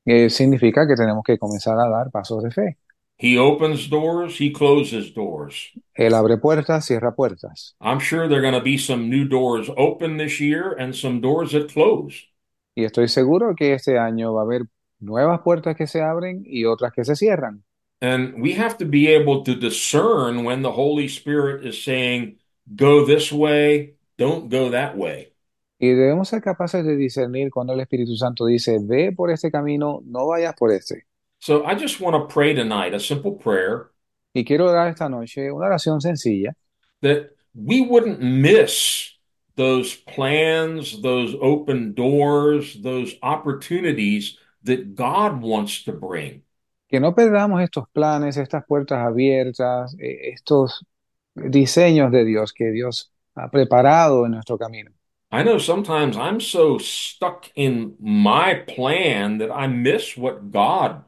Eh, 0.06 0.30
significa 0.30 0.86
que 0.88 0.96
tenemos 0.96 1.24
que 1.24 1.38
comenzar 1.38 1.80
a 1.80 1.90
dar 1.90 2.12
pasos 2.12 2.44
de 2.44 2.52
fe. 2.52 2.78
He 3.18 3.38
opens 3.38 3.90
doors, 3.90 4.38
he 4.42 4.52
closes 4.52 5.14
doors. 5.14 5.72
Él 5.94 6.14
abre 6.14 6.38
puertas, 6.38 6.86
cierra 6.86 7.16
puertas. 7.16 7.76
I'm 7.80 8.00
sure 8.00 8.28
there 8.28 8.40
are 8.40 8.42
going 8.42 8.54
to 8.54 8.62
be 8.62 8.78
some 8.78 9.10
new 9.10 9.26
doors 9.26 9.70
open 9.78 10.18
this 10.18 10.42
year 10.42 10.74
and 10.78 10.94
some 10.94 11.22
doors 11.22 11.54
that 11.54 11.72
close. 11.72 12.28
Y 12.76 12.84
estoy 12.84 13.08
seguro 13.08 13.56
que 13.56 13.74
este 13.74 13.98
año 13.98 14.34
va 14.34 14.42
a 14.42 14.44
haber 14.44 14.64
nuevas 15.06 15.42
puertas 15.42 15.76
que 15.76 15.88
se 15.88 16.02
abren 16.02 16.44
y 16.46 16.66
otras 16.66 16.92
que 16.94 17.06
se 17.06 17.16
cierran. 17.16 17.64
And 18.02 18.42
we 18.42 18.54
have 18.54 18.78
to 18.80 18.86
be 18.86 19.08
able 19.08 19.44
to 19.44 19.56
discern 19.56 20.44
when 20.44 20.62
the 20.62 20.72
Holy 20.72 21.08
Spirit 21.08 21.66
is 21.66 21.84
saying, 21.84 22.38
go 22.76 23.06
this 23.06 23.32
way, 23.32 23.96
don't 24.18 24.50
go 24.50 24.70
that 24.72 24.98
way. 24.98 25.34
Y 25.80 25.88
debemos 25.88 26.30
ser 26.30 26.42
capaces 26.42 26.86
de 26.86 26.96
discernir 26.96 27.52
cuando 27.52 27.74
el 27.74 27.80
Espíritu 27.80 28.16
Santo 28.18 28.46
dice, 28.46 28.80
ve 28.82 29.12
por 29.12 29.30
este 29.32 29.52
camino, 29.52 30.02
no 30.06 30.28
vayas 30.28 30.56
por 30.58 30.72
este. 30.72 31.06
So 31.40 31.66
I 31.66 31.76
just 31.76 32.02
want 32.02 32.16
to 32.16 32.34
pray 32.34 32.54
tonight, 32.54 32.94
a 32.94 33.00
simple 33.00 33.34
prayer, 33.34 33.92
Y 34.36 34.44
quiero 34.44 34.70
dar 34.70 34.90
esta 34.90 35.08
noche 35.08 35.50
una 35.50 35.68
oración 35.68 36.02
sencilla, 36.02 36.56
that 37.02 37.32
we 37.54 37.82
wouldn't 37.82 38.20
miss 38.20 39.18
those 39.56 39.96
plans, 39.96 41.02
those 41.02 41.38
open 41.42 41.94
doors, 41.94 42.82
those 42.82 43.16
opportunities 43.24 44.38
that 44.65 44.95
God 44.95 45.41
wants 45.41 45.84
to 45.86 45.93
bring. 45.93 46.43
que 46.88 47.00
no 47.00 47.13
perdamos 47.15 47.62
estos 47.62 47.89
planes, 47.89 48.38
estas 48.38 48.65
puertas 48.65 49.00
abiertas, 49.00 49.95
eh, 50.00 50.29
estos 50.34 50.86
diseños 51.34 52.12
de 52.12 52.24
Dios 52.25 52.53
que 52.53 52.72
Dios 52.72 53.12
ha 53.36 53.50
preparado 53.50 54.25
en 54.25 54.34
nuestro 54.34 54.57
camino. 54.57 54.91
I 55.31 55.43
know 55.43 55.57
sometimes 55.60 56.15
I'm 56.15 56.39
so 56.39 56.77
stuck 56.77 57.51
in 57.55 57.95
my 58.00 58.63
plan 58.67 59.39
that 59.39 59.51
I 59.51 59.67
miss 59.67 60.15
what 60.15 60.51
God 60.51 61.03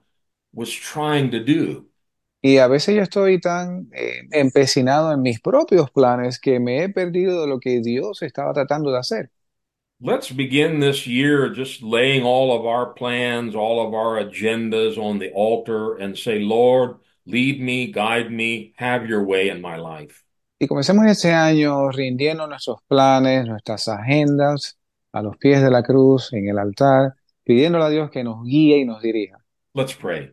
was 0.54 0.72
trying 0.72 1.32
to 1.32 1.40
do. 1.40 1.86
Y 2.42 2.58
a 2.58 2.68
veces 2.68 2.96
yo 2.96 3.02
estoy 3.02 3.40
tan 3.40 3.90
eh, 3.94 4.22
empecinado 4.32 5.12
en 5.12 5.22
mis 5.22 5.40
propios 5.40 5.90
planes 5.92 6.40
que 6.40 6.60
me 6.60 6.84
he 6.84 6.90
perdido 6.90 7.42
de 7.42 7.48
lo 7.48 7.60
que 7.60 7.82
Dios 7.82 8.22
estaba 8.22 8.54
tratando 8.54 8.92
de 8.92 9.00
hacer. 9.00 9.32
Let's 10.00 10.30
begin 10.30 10.80
this 10.80 11.08
year 11.08 11.50
just 11.50 11.82
laying 11.82 12.24
all 12.24 12.56
of 12.56 12.68
our 12.68 12.94
plans, 12.94 13.56
all 13.56 13.86
of 13.86 13.96
our 13.96 14.24
agendas 14.24 14.96
on 14.96 15.18
the 15.18 15.32
altar 15.32 15.96
and 15.96 16.16
say, 16.16 16.38
Lord, 16.38 16.98
lead 17.26 17.60
me, 17.60 17.92
guide 17.92 18.32
me, 18.32 18.74
have 18.78 19.10
your 19.10 19.24
way 19.24 19.50
in 19.50 19.60
my 19.60 19.76
life. 19.78 20.24
Y 20.60 20.68
comencemos 20.68 21.08
este 21.08 21.34
año 21.34 21.90
rindiendo 21.92 22.48
nuestros 22.48 22.80
planes, 22.88 23.48
nuestras 23.48 23.88
agendas 23.88 24.78
a 25.14 25.24
los 25.24 25.36
pies 25.38 25.64
de 25.64 25.72
la 25.72 25.82
cruz, 25.82 26.32
en 26.32 26.48
el 26.48 26.60
altar, 26.60 27.16
pidiéndole 27.44 27.86
a 27.86 27.90
Dios 27.90 28.12
que 28.12 28.24
nos 28.24 28.44
guíe 28.44 28.78
y 28.78 28.86
nos 28.86 29.02
dirija. 29.02 29.38
Let's 29.74 29.96
pray. 29.96 30.32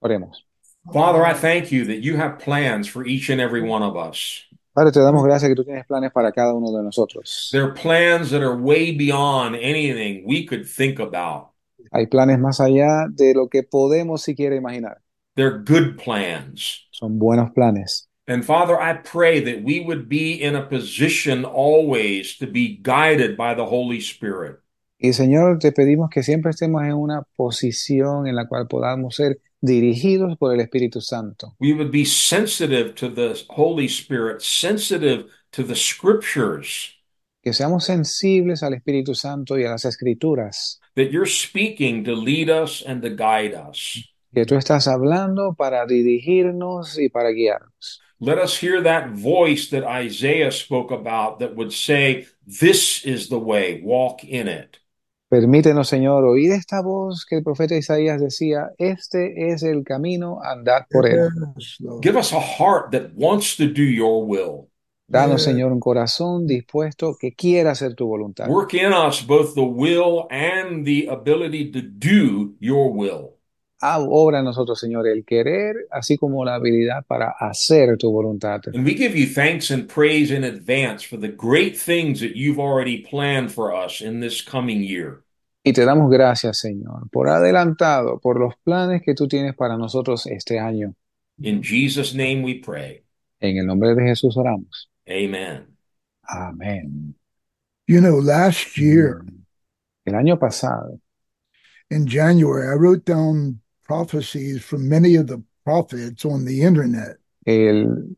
Oremos. 0.00 0.44
Father, 0.92 1.24
I 1.24 1.32
thank 1.32 1.72
you 1.72 1.86
that 1.86 2.02
you 2.02 2.16
have 2.18 2.38
plans 2.38 2.86
for 2.86 3.06
each 3.06 3.30
and 3.30 3.40
every 3.40 3.62
one 3.62 3.82
of 3.82 3.96
us. 3.96 4.44
Padre, 4.76 4.92
te 4.92 5.00
damos 5.00 5.24
gracias 5.24 5.48
que 5.48 5.54
tú 5.54 5.64
tienes 5.64 5.86
planes 5.86 6.12
para 6.12 6.32
cada 6.32 6.52
uno 6.52 6.70
de 6.70 6.84
nosotros. 6.84 7.48
They're 7.50 7.72
plans 7.72 8.30
that 8.30 8.42
are 8.42 8.54
way 8.54 8.94
beyond 8.94 9.56
anything 9.56 10.22
we 10.26 10.44
could 10.44 10.66
think 10.66 11.00
about. 11.00 11.54
Hay 11.92 12.08
planes 12.08 12.38
más 12.38 12.60
allá 12.60 13.06
de 13.08 13.32
lo 13.32 13.48
que 13.48 13.62
podemos 13.62 14.20
siquiera 14.20 14.54
imaginar. 14.54 14.98
They're 15.34 15.62
good 15.64 15.96
plans. 15.96 16.86
Son 16.90 17.18
buenos 17.18 17.52
planes. 17.54 18.06
And 18.28 18.44
Father, 18.44 18.78
I 18.78 18.98
pray 18.98 19.40
that 19.40 19.64
we 19.64 19.80
would 19.80 20.10
be 20.10 20.34
in 20.34 20.54
a 20.54 20.68
position 20.68 21.46
always 21.46 22.36
to 22.36 22.46
be 22.46 22.78
guided 22.82 23.34
by 23.34 23.54
the 23.54 23.64
Holy 23.64 24.00
Spirit. 24.00 24.58
Y 24.98 25.14
Señor, 25.14 25.58
te 25.58 25.72
pedimos 25.72 26.10
que 26.10 26.22
siempre 26.22 26.50
estemos 26.50 26.82
en 26.84 26.92
una 26.92 27.22
posición 27.36 28.26
en 28.26 28.36
la 28.36 28.46
cual 28.46 28.66
podamos 28.68 29.16
ser 29.16 29.38
dirigidos 29.66 30.36
por 30.38 30.54
el 30.54 30.60
Espíritu 30.60 31.00
Santo. 31.02 31.54
We 31.60 31.72
would 31.74 31.90
be 31.90 32.04
sensitive 32.04 32.94
to 32.94 33.08
the 33.10 33.34
Holy 33.50 33.86
Spirit, 33.88 34.40
sensitive 34.40 35.26
to 35.52 35.62
the 35.62 35.74
scriptures, 35.76 36.92
Que 37.42 37.52
seamos 37.52 37.84
sensibles 37.84 38.62
al 38.62 38.72
Espíritu 38.74 39.14
Santo 39.14 39.56
y 39.58 39.64
a 39.64 39.70
las 39.70 39.84
Escrituras. 39.84 40.80
that 40.96 41.10
you're 41.12 41.26
speaking 41.26 42.02
to 42.04 42.14
lead 42.14 42.48
us 42.48 42.82
and 42.86 43.02
to 43.02 43.10
guide 43.10 43.54
us. 43.54 44.02
Que 44.34 44.44
tú 44.46 44.56
estás 44.56 44.88
hablando 44.88 45.54
para 45.56 45.86
dirigirnos 45.86 46.98
y 46.98 47.08
para 47.08 47.30
guiarnos. 47.32 48.00
Let 48.18 48.38
us 48.38 48.56
hear 48.56 48.82
that 48.82 49.10
voice 49.10 49.68
that 49.70 49.84
Isaiah 49.84 50.50
spoke 50.50 50.90
about 50.90 51.38
that 51.40 51.54
would 51.54 51.72
say, 51.72 52.26
This 52.46 53.04
is 53.04 53.28
the 53.28 53.38
way, 53.38 53.80
walk 53.84 54.24
in 54.24 54.48
it. 54.48 54.78
Permítenos, 55.36 55.88
Señor, 55.88 56.24
oír 56.24 56.50
esta 56.52 56.80
voz 56.80 57.26
que 57.26 57.36
el 57.36 57.42
profeta 57.42 57.76
Isaías 57.76 58.22
decía, 58.22 58.70
este 58.78 59.52
es 59.52 59.62
el 59.62 59.84
camino, 59.84 60.38
andad 60.42 60.86
por 60.90 61.06
él. 61.06 61.28
Give 62.02 62.18
us 62.18 62.32
a 62.32 62.40
heart 62.40 62.90
that 62.92 63.10
wants 63.14 63.54
to 63.58 63.64
do 63.64 63.82
your 63.82 64.24
will. 64.26 64.70
Danos, 65.06 65.42
Yeah. 65.42 65.52
Señor, 65.52 65.72
un 65.72 65.80
corazón 65.80 66.46
dispuesto 66.46 67.16
que 67.20 67.34
quiera 67.34 67.72
hacer 67.72 67.94
tu 67.94 68.06
voluntad. 68.06 68.48
Work 68.48 68.72
in 68.74 68.94
us 68.94 69.20
both 69.26 69.54
the 69.54 69.60
will 69.60 70.26
and 70.30 70.86
the 70.86 71.06
ability 71.10 71.70
to 71.70 71.82
do 71.82 72.54
your 72.58 72.90
will. 72.90 73.34
Ah, 73.82 73.98
obra 74.00 74.38
en 74.38 74.46
nosotros, 74.46 74.80
Señor, 74.80 75.06
el 75.06 75.22
querer, 75.26 75.86
así 75.90 76.16
como 76.16 76.46
la 76.46 76.54
habilidad 76.54 77.04
para 77.06 77.34
hacer 77.38 77.98
tu 77.98 78.10
voluntad. 78.10 78.62
And 78.72 78.86
we 78.86 78.94
give 78.94 79.14
you 79.14 79.26
thanks 79.26 79.70
and 79.70 79.86
praise 79.86 80.30
in 80.34 80.44
advance 80.44 81.04
for 81.04 81.18
the 81.20 81.28
great 81.28 81.76
things 81.76 82.20
that 82.20 82.34
you've 82.34 82.58
already 82.58 83.02
planned 83.02 83.52
for 83.52 83.74
us 83.74 84.00
in 84.00 84.20
this 84.20 84.40
coming 84.42 84.82
year. 84.82 85.25
Y 85.68 85.72
te 85.72 85.84
damos 85.84 86.08
gracias, 86.12 86.58
Señor, 86.58 87.10
por 87.10 87.28
adelantado, 87.28 88.20
por 88.20 88.38
los 88.38 88.54
planes 88.62 89.02
que 89.02 89.14
tú 89.14 89.26
tienes 89.26 89.56
para 89.56 89.76
nosotros 89.76 90.24
este 90.28 90.60
año. 90.60 90.94
In 91.38 91.60
Jesus' 91.60 92.14
name 92.14 92.44
we 92.44 92.60
pray. 92.64 93.02
En 93.40 93.56
el 93.56 93.66
nombre 93.66 93.92
de 93.96 94.00
Jesús 94.04 94.36
oramos. 94.36 94.88
Amen. 95.08 95.76
Amén. 96.22 97.16
You 97.88 97.98
know, 98.00 98.22
last 98.22 98.76
year 98.76 99.22
El 100.04 100.14
año 100.14 100.38
pasado, 100.38 101.00
in 101.90 102.06
January, 102.06 102.68
I 102.68 102.76
wrote 102.78 103.04
down 103.04 103.60
prophecies 103.82 104.64
from 104.64 104.88
many 104.88 105.16
of 105.16 105.26
the 105.26 105.42
prophets 105.64 106.24
on 106.24 106.44
the 106.44 106.62
internet. 106.62 107.18
el, 107.44 108.16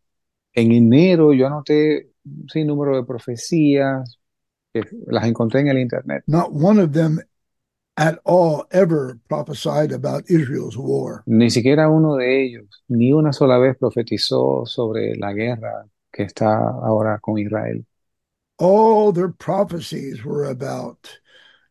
en 0.52 0.72
enero, 0.72 1.32
yo 1.32 1.46
anoté 1.46 2.10
un 2.26 2.46
sinnúmero 2.50 2.94
de 2.94 3.04
profecías, 3.04 4.18
que 4.72 4.82
las 5.06 5.26
encontré 5.26 5.60
en 5.60 5.68
el 5.68 5.78
Internet. 5.78 6.24
Not 6.26 6.52
one 6.52 6.78
of 6.78 6.92
them 6.92 7.20
at 7.98 8.20
all 8.24 8.64
ever 8.70 9.18
prophesied 9.28 9.90
about 9.90 10.30
Israel's 10.30 10.78
war. 10.78 11.24
Ni 11.26 11.50
siquiera 11.50 11.90
uno 11.90 12.16
de 12.16 12.44
ellos, 12.44 12.84
ni 12.88 13.12
una 13.12 13.32
sola 13.32 13.58
vez 13.58 13.76
profetizó 13.76 14.64
sobre 14.66 15.16
la 15.16 15.32
guerra 15.32 15.84
que 16.12 16.22
está 16.22 16.58
ahora 16.58 17.18
con 17.20 17.38
Israel. 17.38 17.84
All 18.58 19.12
their 19.12 19.30
prophecies 19.30 20.24
were 20.24 20.44
about 20.44 21.18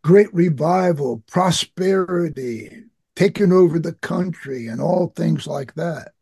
great 0.04 0.28
revival, 0.34 1.24
prosperity, 1.28 2.84
taking 3.16 3.54
over 3.54 3.80
the 3.80 3.94
country, 4.02 4.68
and 4.68 4.82
all 4.82 5.14
things 5.16 5.48
like 5.48 5.74
that. 5.76 6.14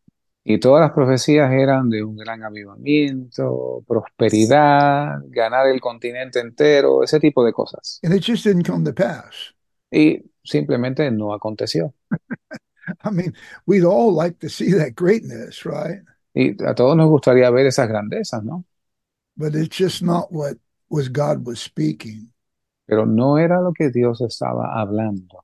Y 0.44 0.60
todas 0.60 0.82
las 0.82 0.92
profecías 0.92 1.52
eran 1.52 1.90
de 1.90 2.04
un 2.04 2.16
gran 2.16 2.44
avivamiento, 2.44 3.84
prosperidad, 3.88 5.24
ganar 5.30 5.66
el 5.66 5.82
continente 5.82 6.40
entero, 6.40 7.04
ese 7.04 7.20
tipo 7.20 7.44
de 7.44 7.52
cosas. 7.52 8.00
And 8.04 8.14
it 8.14 8.22
just 8.24 8.44
didn't 8.44 8.68
come 8.68 8.86
to 8.86 8.94
pass. 8.94 9.55
Y 9.92 10.24
simplemente 10.44 11.10
no 11.12 11.34
aconteció. 11.34 11.94
I 13.04 13.12
mean, 13.12 13.34
we'd 13.66 13.84
all 13.84 14.14
like 14.14 14.40
to 14.40 14.50
see 14.50 14.72
that 14.74 14.96
greatness, 14.96 15.66
right? 15.66 16.02
Y 16.34 16.56
a 16.66 16.74
todos 16.76 16.96
nos 16.96 17.10
gustaría 17.10 17.52
ver 17.52 17.66
esas 17.66 17.88
grandezas, 17.88 18.44
¿no? 18.44 18.66
But 19.38 19.56
it's 19.56 19.76
just 19.76 20.02
not 20.02 20.32
what 20.32 20.58
was 20.90 21.10
God 21.10 21.46
was 21.46 21.60
speaking. 21.60 22.32
Pero 22.88 23.06
no 23.06 23.38
era 23.38 23.62
lo 23.62 23.74
que 23.74 23.90
Dios 23.90 24.22
estaba 24.22 24.80
hablando. 24.80 25.44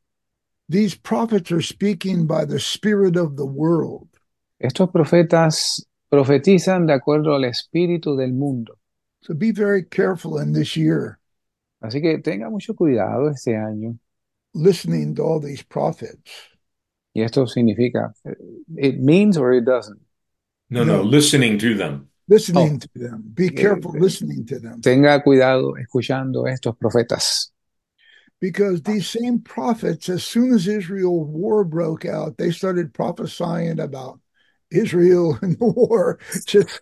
These 0.70 0.96
prophets 0.96 1.52
are 1.52 1.62
speaking 1.62 2.28
by 2.28 2.46
the 2.46 2.60
spirit 2.60 3.18
of 3.18 3.36
the 3.36 3.46
world. 3.46 4.08
Estos 4.60 4.90
profetas 4.92 5.84
profetizan 6.10 6.86
de 6.86 6.94
acuerdo 6.94 7.34
al 7.34 7.46
espíritu 7.46 8.16
del 8.16 8.34
mundo. 8.34 8.78
So 9.22 9.34
be 9.34 9.52
very 9.52 9.84
careful 9.84 10.38
in 10.38 10.54
this 10.54 10.76
year 10.78 11.20
Así 11.82 12.00
que 12.02 12.20
tenga 12.20 12.50
mucho 12.50 12.76
cuidado 12.76 13.30
este 13.30 13.58
año. 13.58 13.98
Listening 14.54 15.16
to 15.16 15.22
all 15.22 15.40
these 15.40 15.64
prophets. 15.64 16.32
Y 17.14 17.24
esto 17.24 17.46
significa, 17.46 18.14
it 18.78 19.00
means 19.00 19.38
or 19.38 19.52
it 19.54 19.66
doesn't. 19.66 20.00
No, 20.70 20.84
no, 20.86 20.98
No. 20.98 21.04
listening 21.04 21.58
to 21.60 21.76
them. 21.76 22.08
Listening 22.30 22.76
oh. 22.76 22.80
to 22.80 22.90
them. 22.96 23.24
Be 23.34 23.50
careful 23.50 23.92
listening 23.92 24.46
to 24.46 24.60
them. 24.60 24.82
Tenga 24.82 25.22
cuidado 25.22 25.74
escuchando 25.76 26.48
estos 26.48 26.78
profetas. 26.78 27.52
Because 28.40 28.82
these 28.82 29.08
same 29.08 29.40
prophets, 29.40 30.08
as 30.10 30.24
soon 30.24 30.54
as 30.54 30.68
Israel 30.68 31.26
war 31.26 31.64
broke 31.66 32.06
out, 32.06 32.38
they 32.38 32.50
started 32.52 32.94
prophesying 32.94 33.80
about 33.80 34.20
Israel 34.72 35.38
and 35.42 35.60
the 35.60 35.66
war 35.66 36.20
just, 36.48 36.80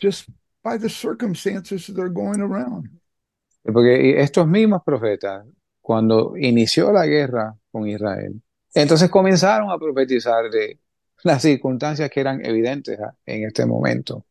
just 0.00 0.28
by 0.62 0.76
the 0.78 0.88
circumstances 0.88 1.88
that 1.88 1.98
are 1.98 2.08
going 2.08 2.40
around. 2.40 2.88
Porque 3.64 4.16
estos 4.18 4.46
mismos 4.46 4.82
profetas, 4.84 5.44
cuando 5.84 6.34
inició 6.38 6.90
la 6.92 7.04
guerra 7.04 7.54
con 7.70 7.86
Israel, 7.86 8.40
entonces 8.72 9.10
comenzaron 9.10 9.70
a 9.70 9.78
profetizar 9.78 10.48
de 10.50 10.80
las 11.24 11.42
circunstancias 11.42 12.08
que 12.08 12.20
eran 12.20 12.42
evidentes 12.42 12.98
ah, 12.98 13.14
en 13.26 13.44
este 13.44 13.66
momento. 13.66 14.24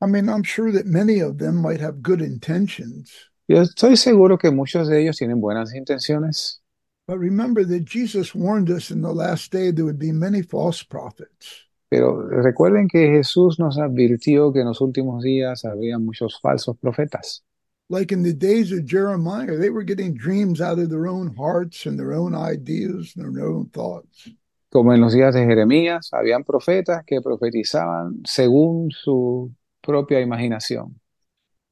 I 0.00 0.06
mean, 0.06 0.28
I'm 0.28 0.44
sure 0.44 0.72
that 0.72 0.86
many 0.86 1.20
of 1.20 1.38
them 1.38 1.60
might 1.60 1.80
have 1.80 2.02
good 2.02 2.20
intentions, 2.20 3.10
Yo 3.48 3.60
estoy 3.60 3.96
seguro 3.96 4.38
que 4.38 4.52
muchos 4.52 4.86
de 4.86 5.02
ellos 5.02 5.16
tienen 5.16 5.40
buenas 5.40 5.74
intenciones, 5.74 6.62
but 7.08 7.18
remember 7.18 7.66
that 7.66 7.84
Jesus 7.84 8.32
warned 8.32 8.70
us 8.70 8.92
in 8.92 9.02
the 9.02 9.12
last 9.12 9.52
day 9.52 9.72
there 9.72 9.84
would 9.84 9.98
be 9.98 10.12
many 10.12 10.42
false 10.42 10.84
prophets. 10.84 11.68
pero 11.90 12.22
recuerden 12.26 12.88
que 12.88 13.10
Jesús 13.10 13.58
nos 13.58 13.76
advirtió 13.76 14.50
que 14.50 14.60
en 14.60 14.68
los 14.68 14.80
últimos 14.80 15.22
días 15.22 15.66
habría 15.66 15.98
muchos 15.98 16.40
falsos 16.40 16.78
profetas. 16.78 17.44
Like 17.92 18.10
in 18.10 18.22
the 18.22 18.32
days 18.32 18.72
of 18.72 18.86
Jeremiah, 18.86 19.58
they 19.58 19.68
were 19.68 19.82
getting 19.82 20.14
dreams 20.14 20.62
out 20.62 20.78
of 20.78 20.88
their 20.88 21.06
own 21.06 21.36
hearts 21.36 21.84
and 21.84 21.98
their 21.98 22.14
own 22.14 22.34
ideas 22.34 23.12
and 23.14 23.36
their 23.36 23.44
own 23.44 23.68
thoughts. 23.68 24.30
Como 24.72 24.92
en 24.92 25.02
los 25.02 25.12
días 25.12 25.34
de 25.34 25.44
Jeremías, 25.44 26.08
habían 26.14 26.42
profetas 26.42 27.04
que 27.04 27.20
profetizaban 27.20 28.22
según 28.24 28.90
su 28.92 29.52
propia 29.82 30.20
imaginación. 30.20 30.94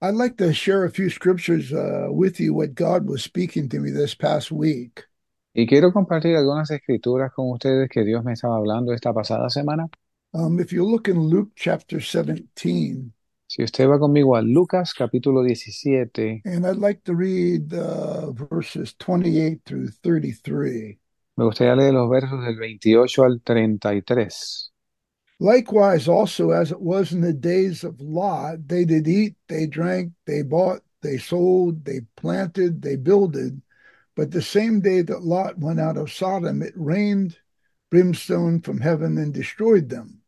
I'd 0.03 0.15
like 0.15 0.37
to 0.37 0.53
share 0.53 0.85
a 0.85 0.91
few 0.91 1.09
scriptures 1.09 1.73
uh, 1.73 2.09
with 2.11 2.39
you 2.39 2.53
what 2.53 2.75
God 2.75 3.09
was 3.09 3.23
speaking 3.23 3.71
to 3.71 3.81
me 3.81 3.91
this 3.91 4.15
past 4.15 4.53
week. 4.53 5.07
Y 5.55 5.67
quiero 5.67 5.91
compartir 5.91 6.37
algunas 6.37 6.71
escrituras 6.71 7.33
con 7.33 7.51
ustedes 7.51 7.89
que 7.89 8.05
Dios 8.05 8.23
me 8.25 8.35
estaba 8.35 8.59
hablando 8.59 8.93
esta 8.93 9.15
pasada 9.15 9.49
semana. 9.49 9.89
Um, 10.35 10.61
if 10.61 10.71
you 10.71 10.85
look 10.85 11.09
in 11.09 11.19
Luke 11.19 11.53
chapter 11.57 11.99
17, 11.99 13.11
Si 13.51 13.65
usted 13.65 13.89
va 13.89 13.99
conmigo 13.99 14.37
a 14.37 14.43
Lucas 14.43 14.95
capítulo 14.95 15.43
17, 15.43 16.43
and 16.45 16.65
I'd 16.65 16.77
like 16.77 17.03
to 17.03 17.17
read 17.17 17.75
uh, 17.75 18.31
verses 18.31 18.95
28 18.97 19.63
through 19.67 19.89
33. 20.05 21.01
me 21.35 21.45
gustaría 21.45 21.75
leer 21.75 21.95
los 21.95 22.09
versos 22.09 22.45
del 22.45 22.57
28 22.57 23.25
al 23.25 23.41
33. 23.45 24.71
Likewise, 25.41 26.07
also 26.07 26.53
as 26.53 26.71
it 26.71 26.81
was 26.81 27.11
in 27.13 27.23
the 27.23 27.33
days 27.33 27.83
of 27.83 28.01
Lot, 28.01 28.69
they 28.69 28.85
did 28.85 29.09
eat, 29.09 29.35
they 29.49 29.67
drank, 29.67 30.13
they 30.27 30.43
bought, 30.43 30.83
they 31.03 31.19
sold, 31.19 31.85
they 31.85 32.03
planted, 32.15 32.81
they 32.81 32.95
builded. 32.95 33.61
But 34.15 34.31
the 34.31 34.43
same 34.43 34.81
day 34.81 35.03
that 35.03 35.25
Lot 35.25 35.59
went 35.59 35.81
out 35.81 35.97
of 35.97 36.13
Sodom, 36.13 36.63
it 36.63 36.75
rained 36.77 37.37
brimstone 37.91 38.61
from 38.61 38.79
heaven 38.79 39.19
and 39.19 39.35
destroyed 39.35 39.89
them. 39.89 40.20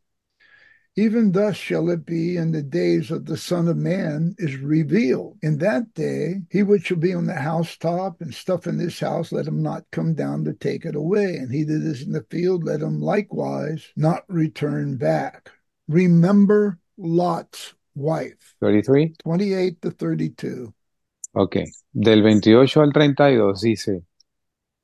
Even 0.95 1.33
thus 1.33 1.57
shall 1.57 1.89
it 1.89 2.05
be 2.05 2.37
in 2.37 2.53
the 2.53 2.63
days 2.63 3.11
of 3.11 3.25
the 3.25 3.37
Son 3.37 3.67
of 3.67 3.79
Man 3.79 4.35
is 4.37 4.57
revealed. 4.57 5.39
In 5.43 5.57
that 5.59 5.95
day, 5.95 6.43
he 6.51 6.63
which 6.63 6.87
shall 6.87 6.99
be 6.99 7.15
on 7.15 7.27
the 7.27 7.35
housetop 7.35 8.21
and 8.21 8.35
stuff 8.35 8.67
in 8.67 8.77
this 8.77 9.01
house, 9.01 9.33
let 9.33 9.47
him 9.47 9.63
not 9.63 9.85
come 9.91 10.13
down 10.15 10.45
to 10.45 10.53
take 10.53 10.85
it 10.85 10.95
away. 10.95 11.37
And 11.37 11.51
he 11.51 11.65
that 11.65 11.83
is 11.83 12.03
in 12.03 12.13
the 12.13 12.27
field, 12.31 12.65
let 12.65 12.83
him 12.83 13.01
likewise 13.01 13.91
not 13.97 14.25
return 14.29 14.99
back. 14.99 15.51
Remember 15.89 16.79
Lot's 16.99 17.75
wife. 17.95 18.55
33. 18.61 19.15
28 19.23 19.81
to 19.81 19.91
32. 19.91 20.75
Ok. 21.33 21.57
Del 21.93 22.23
28 22.23 22.81
al 22.83 22.93
32 22.93 23.61
dice, 23.63 24.03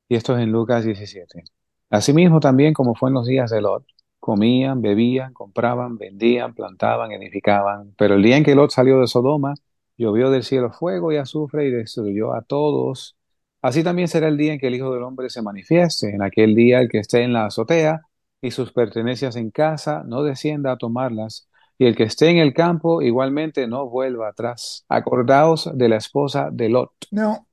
y 0.08 0.16
esto 0.16 0.34
es 0.34 0.42
en 0.42 0.52
Lucas 0.52 0.84
17. 0.84 1.44
Asimismo 1.90 2.40
también 2.40 2.72
como 2.72 2.94
fue 2.94 3.10
en 3.10 3.14
los 3.14 3.26
días 3.26 3.50
de 3.50 3.60
Lot, 3.60 3.84
comían, 4.28 4.82
bebían, 4.82 5.32
compraban, 5.32 5.96
vendían, 5.96 6.52
plantaban, 6.52 7.12
edificaban. 7.12 7.94
Pero 7.96 8.16
el 8.16 8.22
día 8.22 8.36
en 8.36 8.44
que 8.44 8.54
Lot 8.54 8.70
salió 8.70 9.00
de 9.00 9.06
Sodoma, 9.06 9.54
llovió 9.96 10.30
del 10.30 10.42
cielo 10.42 10.70
fuego 10.70 11.10
y 11.12 11.16
azufre 11.16 11.66
y 11.66 11.70
destruyó 11.70 12.34
a 12.34 12.42
todos. 12.42 13.16
Así 13.62 13.82
también 13.82 14.06
será 14.06 14.28
el 14.28 14.36
día 14.36 14.52
en 14.52 14.58
que 14.58 14.66
el 14.66 14.74
Hijo 14.74 14.92
del 14.92 15.02
Hombre 15.02 15.30
se 15.30 15.40
manifieste. 15.40 16.10
En 16.14 16.20
aquel 16.20 16.54
día 16.54 16.82
el 16.82 16.90
que 16.90 16.98
esté 16.98 17.22
en 17.22 17.32
la 17.32 17.46
azotea 17.46 18.02
y 18.42 18.50
sus 18.50 18.70
pertenencias 18.70 19.34
en 19.36 19.50
casa, 19.50 20.02
no 20.06 20.22
descienda 20.22 20.72
a 20.72 20.76
tomarlas. 20.76 21.48
Y 21.78 21.86
el 21.86 21.96
que 21.96 22.02
esté 22.02 22.28
en 22.28 22.36
el 22.36 22.52
campo 22.52 23.00
igualmente 23.00 23.66
no 23.66 23.88
vuelva 23.88 24.28
atrás. 24.28 24.84
Acordaos 24.90 25.70
de 25.72 25.88
la 25.88 25.96
esposa 25.96 26.50
de 26.52 26.68
Lot. 26.68 26.92
Now, 27.10 27.46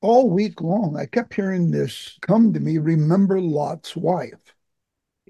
all 0.00 0.30
week 0.30 0.60
long, 0.60 0.96
I 0.96 1.06
kept 1.06 1.34
hearing 1.34 1.72
this 1.72 2.20
come 2.24 2.52
to 2.52 2.60
me, 2.60 2.78
remember 2.78 3.40
Lot's 3.40 3.96
wife. 3.96 4.54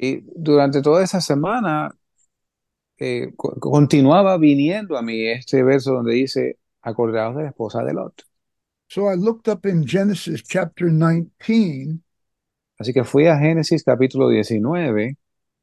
Y 0.02 0.24
durante 0.34 0.80
toda 0.80 1.02
esa 1.04 1.20
semana 1.20 1.94
eh, 2.98 3.32
co- 3.36 3.54
continuaba 3.60 4.38
viniendo 4.38 4.96
a 4.96 5.02
mí 5.02 5.26
este 5.26 5.62
verso 5.62 5.92
donde 5.92 6.14
dice, 6.14 6.58
acordaos 6.82 7.36
de 7.36 7.42
la 7.42 7.48
esposa 7.50 7.82
de 7.84 7.92
Lot. 7.92 8.22
So 8.88 9.08
I 9.10 9.14
looked 9.16 9.48
up 9.48 9.66
in 9.66 9.84
Genesis 9.86 10.42
chapter 10.42 10.88
19, 10.90 12.02
Así 12.78 12.92
que 12.94 13.04
fui 13.04 13.26
a 13.26 13.36
Génesis 13.38 13.84
capítulo 13.84 14.30
19 14.30 15.16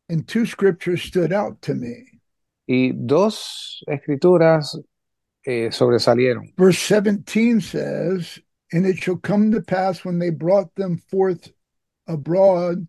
and 0.10 0.28
two 0.28 0.46
scriptures 0.46 1.02
stood 1.02 1.34
out 1.34 1.60
to 1.62 1.74
me. 1.74 2.22
y 2.68 2.92
dos 2.94 3.84
escrituras 3.88 4.80
eh, 5.44 5.72
sobresalieron. 5.72 6.54
Verse 6.58 6.78
17 6.80 7.60
says, 7.62 8.40
And 8.72 8.86
it 8.86 8.98
shall 9.02 9.18
come 9.18 9.52
to 9.52 9.62
pass 9.62 10.06
when 10.06 10.20
they 10.20 10.30
brought 10.30 10.76
them 10.76 10.98
forth 11.10 11.52
abroad 12.08 12.88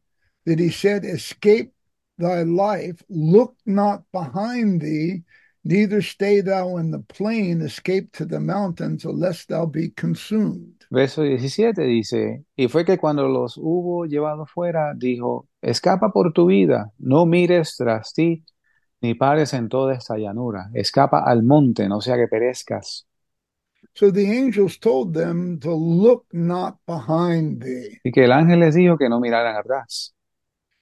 that 0.49 0.59
he 0.59 0.71
said, 0.71 1.05
Escape 1.05 1.73
thy 2.19 2.43
life, 2.43 3.03
look 3.09 3.55
not 3.65 4.03
behind 4.13 4.81
thee, 4.81 5.23
neither 5.65 6.03
stay 6.03 6.41
thou 6.41 6.77
in 6.79 6.91
the 6.91 6.99
plain, 6.99 7.63
escape 7.63 8.11
to 8.13 8.25
the 8.25 8.41
mountains, 8.41 9.05
lest 9.05 9.49
thou 9.49 9.67
be 9.67 9.91
consumed. 9.91 10.75
Verso 10.91 11.23
17 11.23 11.83
dice, 11.83 12.45
y 12.57 12.69
fue 12.69 12.85
que 12.85 12.97
cuando 12.97 13.29
los 13.29 13.59
hubo 13.59 14.07
llevado 14.07 14.47
fuera, 14.47 14.95
dijo, 14.97 15.47
escapa 15.61 16.11
por 16.13 16.33
tu 16.33 16.47
vida, 16.47 16.93
no 16.99 17.27
mires 17.27 17.77
tras 17.77 18.15
ti, 18.15 18.45
ni 19.03 19.15
pares 19.15 19.53
en 19.53 19.69
toda 19.69 19.95
esta 19.95 20.17
llanura, 20.17 20.71
escapa 20.73 21.23
al 21.25 21.43
monte, 21.43 21.89
no 21.89 22.01
sea 22.01 22.17
que 22.17 22.27
perezcas. 22.27 23.07
So 23.95 24.11
the 24.11 24.27
angels 24.27 24.79
told 24.79 25.13
them 25.13 25.59
to 25.61 25.75
look 25.75 26.27
not 26.33 26.79
behind 26.87 27.63
thee. 27.63 27.99
Y 28.03 28.13
que 28.13 28.25
el 28.25 28.33
ángel 28.33 28.61
les 28.61 28.75
dijo 28.75 28.97
que 28.97 29.09
no 29.09 29.21
miraran 29.21 29.57
atrás. 29.57 30.15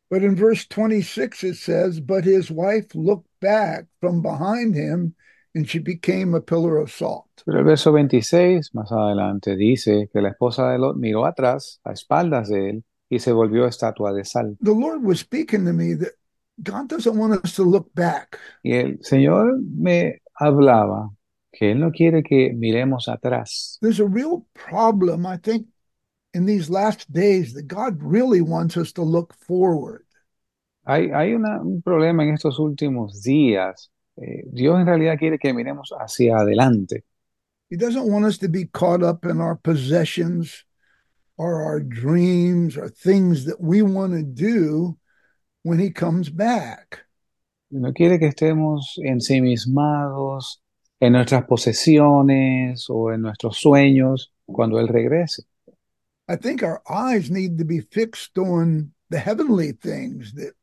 But 0.08 0.22
in 0.22 0.36
verse 0.36 0.66
26, 0.66 1.42
it 1.44 1.56
says, 1.56 2.00
But 2.00 2.24
his 2.24 2.50
wife 2.50 2.94
looked 2.94 3.28
back 3.40 3.86
from 4.00 4.22
behind 4.22 4.74
him, 4.74 5.14
and 5.54 5.68
she 5.68 5.78
became 5.78 6.34
a 6.34 6.40
pillar 6.40 6.76
of 6.76 6.92
salt. 6.92 7.26
Pero 7.44 7.58
el 7.58 7.64
verso 7.64 7.90
26, 7.92 8.74
más 8.74 8.92
adelante, 8.92 9.56
dice 9.56 10.08
que 10.12 10.20
la 10.20 10.30
esposa 10.30 10.70
de 10.70 10.78
Lot 10.78 10.96
miró 10.96 11.26
atrás, 11.26 11.80
a 11.84 11.92
espaldas 11.92 12.48
de 12.48 12.70
él, 12.70 12.84
y 13.08 13.18
se 13.18 13.32
volvió 13.32 13.66
estatua 13.66 14.12
de 14.12 14.24
sal. 14.24 14.56
The 14.60 14.72
Lord 14.72 15.02
was 15.02 15.20
speaking 15.20 15.64
to 15.64 15.72
me 15.72 15.94
that 15.94 16.12
God 16.62 16.88
doesn't 16.88 17.16
want 17.16 17.44
us 17.44 17.54
to 17.56 17.64
look 17.64 17.90
back. 17.94 18.38
Y 18.62 18.74
el 18.74 18.98
Señor 19.02 19.58
me 19.60 20.20
hablaba 20.38 21.10
que 21.52 21.72
Él 21.72 21.80
no 21.80 21.90
quiere 21.90 22.22
que 22.22 22.52
miremos 22.54 23.08
atrás. 23.08 23.78
There's 23.80 24.00
a 24.00 24.06
real 24.06 24.46
problem, 24.54 25.26
I 25.26 25.38
think, 25.38 25.66
in 26.36 26.44
these 26.44 26.68
last 26.68 27.10
days 27.10 27.54
that 27.54 27.66
God 27.66 28.02
really 28.02 28.42
wants 28.42 28.76
us 28.76 28.92
to 28.92 29.02
look 29.02 29.32
forward. 29.32 30.04
Hay, 30.84 31.08
hay 31.10 31.32
una- 31.34 31.62
un 31.62 31.80
problema 31.82 32.24
en 32.24 32.34
estos 32.34 32.58
últimos 32.58 33.22
días. 33.22 33.90
Eh, 34.18 34.44
Dios 34.52 34.78
en 34.78 34.86
realidad 34.86 35.18
quiere 35.18 35.38
que 35.38 35.52
miremos 35.54 35.92
hacia 35.98 36.36
adelante. 36.36 37.04
He 37.70 37.76
doesn't 37.76 38.06
want 38.10 38.26
us 38.26 38.38
to 38.38 38.48
be 38.48 38.66
caught 38.66 39.02
up 39.02 39.24
in 39.24 39.40
our 39.40 39.56
possessions 39.56 40.66
or 41.36 41.62
our 41.62 41.80
dreams 41.80 42.76
or 42.76 42.88
things 42.90 43.46
that 43.46 43.60
we 43.60 43.82
want 43.82 44.12
to 44.12 44.22
do 44.22 44.98
when 45.64 45.80
He 45.80 45.90
comes 45.90 46.30
back. 46.30 47.06
No 47.70 47.92
quiere 47.92 48.18
que 48.18 48.28
estemos 48.28 48.98
ensimismados 49.02 50.62
en 51.00 51.12
nuestras 51.14 51.44
posesiones 51.46 52.88
o 52.88 53.10
en 53.12 53.22
nuestros 53.22 53.58
sueños 53.58 54.32
cuando 54.46 54.78
Él 54.78 54.88
regrese. 54.88 55.44
I 56.28 56.36
think 56.36 56.62
our 56.62 56.82
eyes 56.90 57.30
need 57.30 57.58
to 57.58 57.64
be 57.64 57.80
fixed 57.80 58.36
on 58.36 58.92
the 59.10 59.18
heavenly 59.18 59.72
things 59.72 60.32
that 60.34 60.54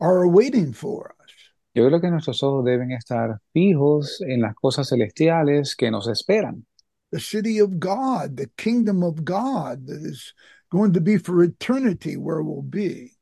are 0.00 0.26
waiting 0.26 0.72
for 0.72 1.14
us. 1.20 1.30
Yo 1.74 1.84
creo 1.84 2.00
que 2.00 2.10
nuestros 2.10 2.42
ojos 2.42 2.64
deben 2.64 2.90
estar 2.92 3.38
fijos 3.52 4.20
en 4.22 4.40
las 4.40 4.54
cosas 4.54 4.88
celestiales 4.88 5.76
que 5.76 5.90
nos 5.90 6.08
esperan. 6.08 6.64
The 7.12 7.20
city 7.20 7.58
of 7.60 7.78
God, 7.78 8.36
the 8.36 8.50
kingdom 8.56 9.02
of 9.04 9.24
God 9.24 9.86
that 9.86 10.00
is 10.02 10.32
going 10.70 10.92
to 10.94 11.00
be 11.00 11.18
for 11.18 11.42
eternity 11.42 12.16
where 12.16 12.42
we'll 12.42 12.62
be. 12.62 13.12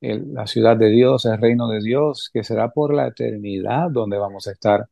El- 0.00 0.32
la 0.32 0.46
ciudad 0.46 0.78
de 0.78 0.88
Dios, 0.88 1.24
el 1.26 1.38
reino 1.38 1.68
de 1.68 1.80
Dios, 1.80 2.30
que 2.32 2.42
será 2.42 2.72
por 2.72 2.94
la 2.94 3.08
eternidad 3.08 3.90
donde 3.90 4.18
vamos 4.18 4.46
a 4.46 4.52
estar. 4.52 4.86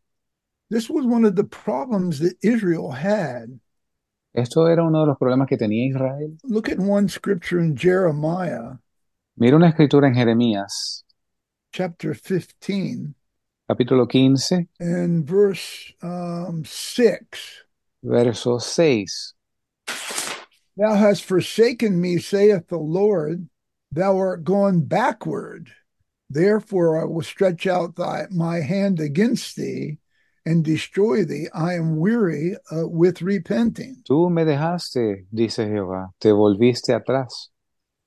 This 0.71 0.89
was 0.89 1.07
one 1.07 1.25
of 1.25 1.35
the 1.35 1.45
problems 1.45 2.19
that 2.21 2.37
Israel 2.43 2.91
had. 2.93 3.59
Esto 4.35 4.69
era 4.69 4.83
uno 4.83 5.03
de 5.03 5.07
los 5.09 5.19
problemas 5.19 5.47
que 5.47 5.57
tenía 5.57 5.89
Israel. 5.89 6.37
Look 6.45 6.69
at 6.69 6.79
one 6.79 7.09
scripture 7.09 7.61
in 7.61 7.77
Jeremiah 7.77 8.79
Mira 9.37 9.57
una 9.57 9.69
escritura 9.69 10.09
en 10.09 10.15
Jeremías, 10.15 11.05
chapter 11.73 12.15
15 12.15 13.15
capítulo 13.67 14.07
15, 14.07 14.69
and 14.79 15.27
verse 15.27 15.95
um, 16.03 16.63
6. 16.65 17.65
verso 18.03 18.59
6. 18.59 19.35
Thou 20.77 20.95
hast 20.95 21.25
forsaken 21.25 21.99
me, 21.99 22.19
saith 22.19 22.69
the 22.69 22.79
Lord. 22.79 23.49
Thou 23.91 24.19
art 24.19 24.45
gone 24.45 24.83
backward. 24.83 25.73
Therefore 26.29 27.01
I 27.01 27.05
will 27.05 27.23
stretch 27.23 27.67
out 27.67 27.97
thy, 27.97 28.27
my 28.31 28.61
hand 28.61 29.01
against 29.01 29.57
thee 29.57 29.99
and 30.45 30.65
destroy 30.65 31.25
thee. 31.25 31.49
I 31.55 31.75
am 31.75 31.97
weary 31.97 32.57
uh, 32.71 32.87
with 32.87 33.23
repenting. 33.23 34.03
Tú 34.05 34.31
me 34.31 34.45
dejaste, 34.45 35.27
dice 35.31 35.67
Jehová, 35.67 36.13
te 36.19 36.33
volviste 36.33 36.95
atrás. 36.95 37.53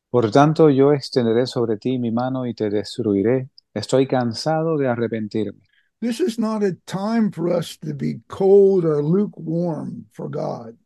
Por 0.10 0.32
tanto, 0.32 0.70
yo 0.70 0.94
extenderé 0.94 1.46
sobre 1.46 1.78
ti 1.78 1.98
mi 1.98 2.12
mano 2.12 2.46
y 2.46 2.54
te 2.54 2.70
destruiré. 2.70 3.50
Estoy 3.74 4.08
cansado 4.08 4.78
de 4.78 4.88
arrepentirme. 4.88 5.62
This 6.00 6.20
is 6.20 6.38
not 6.38 6.64
a 6.64 6.76
time 6.86 7.32
for 7.32 7.50
us 7.50 7.78
to 7.80 7.94
be 7.94 8.22
cold 8.28 8.86
or 8.86 9.04
lukewarm 9.04 10.06
for 10.12 10.30
God. 10.30 10.78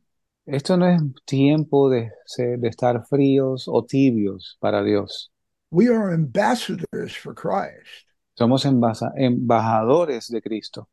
Esto 0.45 0.77
no 0.77 0.87
es 0.87 1.01
tiempo 1.25 1.89
de, 1.89 2.11
de 2.37 2.67
estar 2.67 3.05
fríos 3.07 3.67
o 3.67 3.85
tibios 3.85 4.57
para 4.59 4.83
Dios. 4.83 5.31
We 5.71 5.89
are 5.89 6.11
ambassadors 6.11 7.15
for 7.15 7.35
Christ. 7.35 8.07
Somos 8.35 8.65
embajadores 8.65 10.27
de 10.29 10.41
Cristo. 10.41 10.87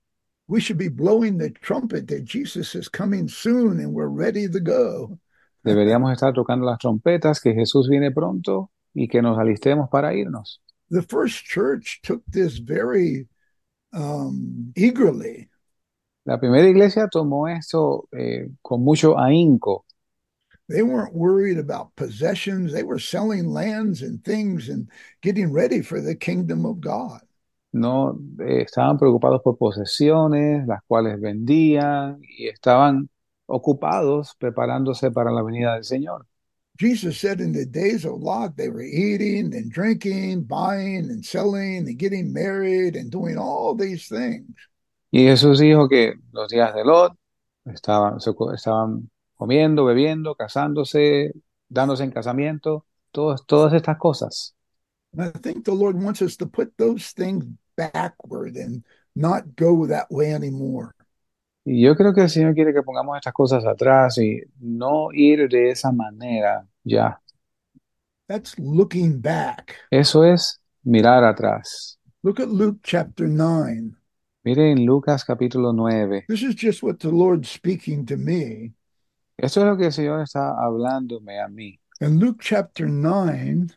We 0.49 0.61
should 0.61 0.79
be 0.79 0.89
blowing 0.89 1.39
the 1.39 1.51
trumpet 1.51 2.07
that 2.09 2.25
Jesus 2.25 2.75
is 2.75 2.89
coming 2.89 3.29
soon 3.29 3.81
and 3.81 3.93
we're 3.93 4.07
ready 4.09 4.49
to 4.49 4.61
go. 4.61 5.19
Deberíamos 5.65 6.13
estar 6.13 6.33
tocando 6.33 6.65
las 6.65 6.79
trompetas, 6.79 7.41
que 7.41 7.53
Jesús 7.53 7.89
viene 7.89 8.13
pronto 8.13 8.71
y 8.95 9.09
que 9.09 9.21
nos 9.21 9.37
alistemos 9.37 9.91
para 9.91 10.15
irnos. 10.15 10.61
The 10.91 11.03
first 11.03 11.45
church 11.45 12.01
took 12.03 12.23
this 12.27 12.59
very 12.59 13.27
um, 13.93 14.73
eagerly. 14.77 15.49
La 16.25 16.39
primera 16.39 16.69
iglesia 16.69 17.09
tomó 17.09 17.49
esto 17.49 18.09
eh, 18.17 18.49
con 18.63 18.85
mucho 18.85 19.17
ahínco. 19.17 19.85
They 20.69 20.83
weren't 20.83 21.15
worried 21.15 21.59
about 21.59 21.95
possessions. 21.97 22.73
They 22.73 22.83
were 22.83 22.99
selling 22.99 23.49
lands 23.49 24.03
and 24.03 24.25
things 24.25 24.69
and 24.69 24.89
getting 25.23 25.53
ready 25.53 25.81
for 25.83 26.01
the 26.01 26.17
kingdom 26.17 26.65
of 26.67 26.81
God. 26.81 27.21
No 27.73 28.19
eh, 28.41 28.63
estaban 28.63 28.99
preocupados 28.99 29.43
por 29.43 29.59
posesiones, 29.59 30.67
las 30.67 30.83
cuales 30.87 31.21
vendían 31.21 32.19
y 32.23 32.49
estaban 32.49 33.09
ocupados 33.47 34.35
preparándose 34.39 35.11
para 35.11 35.31
la 35.31 35.43
venida 35.43 35.75
del 35.75 35.85
Señor. 35.85 36.27
Jesus 36.79 37.19
said 37.19 37.41
in 37.41 37.53
the 37.53 37.65
days 37.65 38.05
of 38.05 38.21
Lot, 38.21 38.57
they 38.57 38.69
were 38.69 38.85
eating 38.85 39.55
and 39.55 39.71
drinking, 39.71 40.43
buying 40.43 41.11
and 41.11 41.25
selling 41.25 41.89
and 41.89 41.99
getting 41.99 42.33
married 42.33 42.97
and 42.97 43.11
doing 43.11 43.39
all 43.39 43.75
these 43.75 44.09
things. 44.09 44.55
Y 45.11 45.25
Jesús 45.25 45.59
dijo 45.61 45.89
que 45.89 46.15
los 46.33 46.49
días 46.49 46.75
de 46.75 46.85
Lot 46.85 47.15
estaban, 47.65 48.19
comiendo, 49.35 49.85
bebiendo, 49.85 50.35
casándose, 50.35 51.33
dándose 51.69 52.05
en 52.05 52.11
casamiento, 52.11 52.85
todas, 53.13 53.47
todas 53.47 53.73
estas 53.73 53.97
cosas. 53.97 54.56
And 55.17 55.33
I 55.35 55.39
think 55.39 55.65
the 55.65 55.73
Lord 55.73 56.01
wants 56.01 56.21
us 56.21 56.37
to 56.37 56.47
put 56.47 56.77
those 56.77 57.13
things 57.13 57.45
backward 57.77 58.57
and 58.57 58.85
not 59.15 59.57
go 59.57 59.87
that 59.87 60.11
way 60.11 60.33
anymore. 60.33 60.93
Y 61.65 61.81
yo 61.81 61.97
creo 61.97 62.15
que 62.15 62.23
el 62.23 62.29
Señor 62.29 62.55
quiere 62.55 62.73
que 62.73 62.83
pongamos 62.83 63.17
estas 63.17 63.33
cosas 63.33 63.65
atrás 63.65 64.19
y 64.19 64.41
no 64.61 65.09
ir 65.13 65.49
de 65.49 65.71
esa 65.71 65.91
manera 65.91 66.67
ya. 66.85 67.19
That's 68.29 68.59
looking 68.59 69.21
back. 69.21 69.75
Eso 69.91 70.23
es 70.23 70.61
mirar 70.85 71.25
atrás. 71.25 71.99
Look 72.23 72.41
at 72.41 72.49
Luke 72.49 72.81
chapter 72.83 73.27
9. 73.27 73.97
Miren 74.45 74.85
Lucas 74.85 75.25
capítulo 75.25 75.73
9. 75.75 76.27
This 76.29 76.43
is 76.43 76.55
just 76.55 76.83
what 76.83 77.01
the 77.01 77.11
Lord's 77.11 77.51
speaking 77.51 78.05
to 78.07 78.17
me. 78.17 78.75
Esto 79.37 79.61
es 79.61 79.67
lo 79.67 79.77
que 79.77 79.87
el 79.87 79.93
Señor 79.93 80.21
está 80.21 80.55
hablándome 80.57 81.41
a 81.41 81.49
mí. 81.49 81.81
In 82.01 82.21
Luke 82.21 82.39
chapter 82.41 82.87
9, 82.87 83.69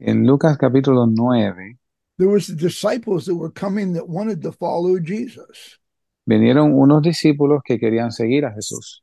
En 0.00 0.26
Lucas 0.26 0.56
capítulo 0.56 1.06
9 1.06 1.78
there 2.20 2.28
was 2.28 2.48
the 2.48 2.54
disciples 2.54 3.24
that 3.24 3.34
were 3.34 3.50
coming 3.50 3.94
that 3.94 4.06
wanted 4.06 4.42
to 4.42 4.52
follow 4.52 4.98
Jesus. 4.98 5.78
vinieron 6.26 6.74
unos 6.74 7.02
discípulos 7.02 7.62
que 7.64 7.78
querían 7.78 8.12
seguir 8.12 8.44
a 8.44 8.52
Jesús. 8.54 9.00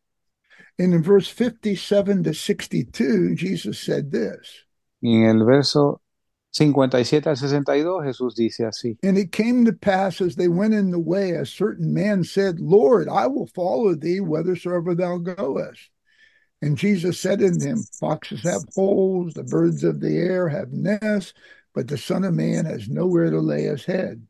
And 0.77 0.93
in 0.93 1.01
verse 1.01 1.27
57 1.27 2.23
to 2.23 2.33
62, 2.33 3.35
Jesus 3.35 3.79
said 3.79 4.11
this. 4.11 4.65
Y 5.01 5.09
en 5.09 5.39
el 5.39 5.45
verso 5.45 6.01
57 6.53 7.27
al 7.27 7.35
62 7.35 8.03
Jesús 8.03 8.35
dice 8.35 8.65
así. 8.65 8.97
And 9.03 9.17
it 9.17 9.31
came 9.31 9.65
to 9.65 9.73
pass 9.73 10.21
as 10.21 10.35
they 10.35 10.47
went 10.47 10.75
in 10.75 10.91
the 10.91 10.99
way, 10.99 11.31
a 11.31 11.45
certain 11.45 11.93
man 11.93 12.23
said, 12.23 12.59
Lord, 12.59 13.09
I 13.09 13.25
will 13.25 13.47
follow 13.47 13.95
thee 13.95 14.19
whithersoever 14.19 14.93
thou 14.93 15.17
goest. 15.17 15.89
And 16.61 16.77
Jesus 16.77 17.19
said 17.19 17.43
unto 17.43 17.65
him, 17.65 17.83
Foxes 17.99 18.43
have 18.43 18.63
holes, 18.73 19.33
the 19.33 19.43
birds 19.43 19.83
of 19.83 19.99
the 19.99 20.17
air 20.17 20.49
have 20.49 20.71
nests, 20.71 21.33
but 21.73 21.87
the 21.87 21.97
Son 21.97 22.23
of 22.23 22.33
Man 22.33 22.65
has 22.65 22.89
nowhere 22.89 23.29
to 23.29 23.39
lay 23.39 23.63
his 23.63 23.85
head. 23.85 24.25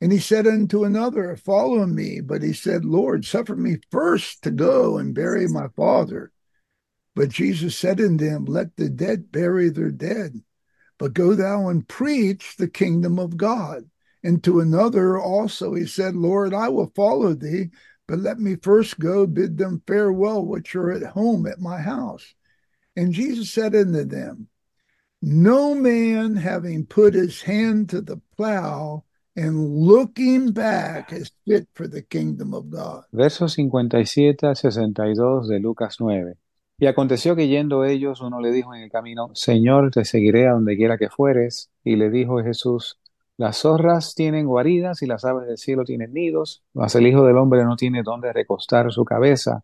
And 0.00 0.12
he 0.12 0.18
said 0.18 0.46
unto 0.46 0.84
another, 0.84 1.36
Follow 1.36 1.86
me. 1.86 2.20
But 2.20 2.42
he 2.42 2.52
said, 2.52 2.84
Lord, 2.84 3.24
suffer 3.24 3.56
me 3.56 3.78
first 3.90 4.42
to 4.42 4.50
go 4.50 4.98
and 4.98 5.14
bury 5.14 5.48
my 5.48 5.68
father. 5.68 6.32
But 7.14 7.30
Jesus 7.30 7.76
said 7.76 8.00
unto 8.00 8.26
him, 8.26 8.44
Let 8.44 8.76
the 8.76 8.90
dead 8.90 9.32
bury 9.32 9.70
their 9.70 9.90
dead, 9.90 10.42
but 10.98 11.14
go 11.14 11.34
thou 11.34 11.68
and 11.68 11.88
preach 11.88 12.56
the 12.56 12.68
kingdom 12.68 13.18
of 13.18 13.38
God. 13.38 13.88
And 14.22 14.44
to 14.44 14.60
another 14.60 15.18
also 15.18 15.72
he 15.72 15.86
said, 15.86 16.14
Lord, 16.14 16.52
I 16.52 16.68
will 16.68 16.92
follow 16.94 17.32
thee, 17.32 17.70
but 18.06 18.18
let 18.18 18.38
me 18.38 18.56
first 18.56 18.98
go 18.98 19.26
bid 19.26 19.58
them 19.58 19.82
farewell 19.86 20.44
which 20.44 20.74
are 20.74 20.92
at 20.92 21.12
home 21.12 21.46
at 21.46 21.60
my 21.60 21.80
house. 21.80 22.34
And 22.96 23.12
Jesus 23.12 23.50
said 23.50 23.74
unto 23.74 24.04
them, 24.04 24.48
No 25.20 25.74
man 25.74 26.36
having 26.36 26.86
put 26.86 27.14
his 27.14 27.42
hand 27.42 27.90
to 27.90 28.00
the 28.00 28.20
plow 28.36 29.04
and 29.36 29.86
looking 29.86 30.52
back 30.52 31.12
is 31.12 31.30
fit 31.46 31.68
for 31.74 31.86
the 31.86 32.02
kingdom 32.02 32.54
of 32.54 32.70
God. 32.70 33.04
Versos 33.12 33.54
57 33.54 34.46
al 34.46 34.56
62 34.56 35.48
de 35.48 35.58
Lucas 35.58 36.00
9. 36.00 36.36
Y 36.78 36.86
aconteció 36.86 37.36
que 37.36 37.48
yendo 37.48 37.84
ellos, 37.84 38.20
uno 38.20 38.40
le 38.40 38.50
dijo 38.52 38.74
en 38.74 38.82
el 38.82 38.90
camino, 38.90 39.30
Señor, 39.34 39.90
te 39.90 40.04
seguiré 40.04 40.46
a 40.46 40.52
donde 40.52 40.76
quiera 40.76 40.98
que 40.98 41.08
fueres. 41.08 41.70
Y 41.84 41.96
le 41.96 42.10
dijo 42.10 42.42
Jesús, 42.42 42.98
las 43.38 43.58
zorras 43.58 44.14
tienen 44.14 44.46
guaridas 44.46 45.02
y 45.02 45.06
las 45.06 45.24
aves 45.24 45.46
del 45.46 45.58
cielo 45.58 45.84
tienen 45.84 46.12
nidos, 46.14 46.62
mas 46.72 46.94
el 46.94 47.06
Hijo 47.06 47.24
del 47.26 47.36
Hombre 47.36 47.64
no 47.64 47.76
tiene 47.76 48.02
dónde 48.02 48.32
recostar 48.32 48.90
su 48.92 49.04
cabeza. 49.04 49.62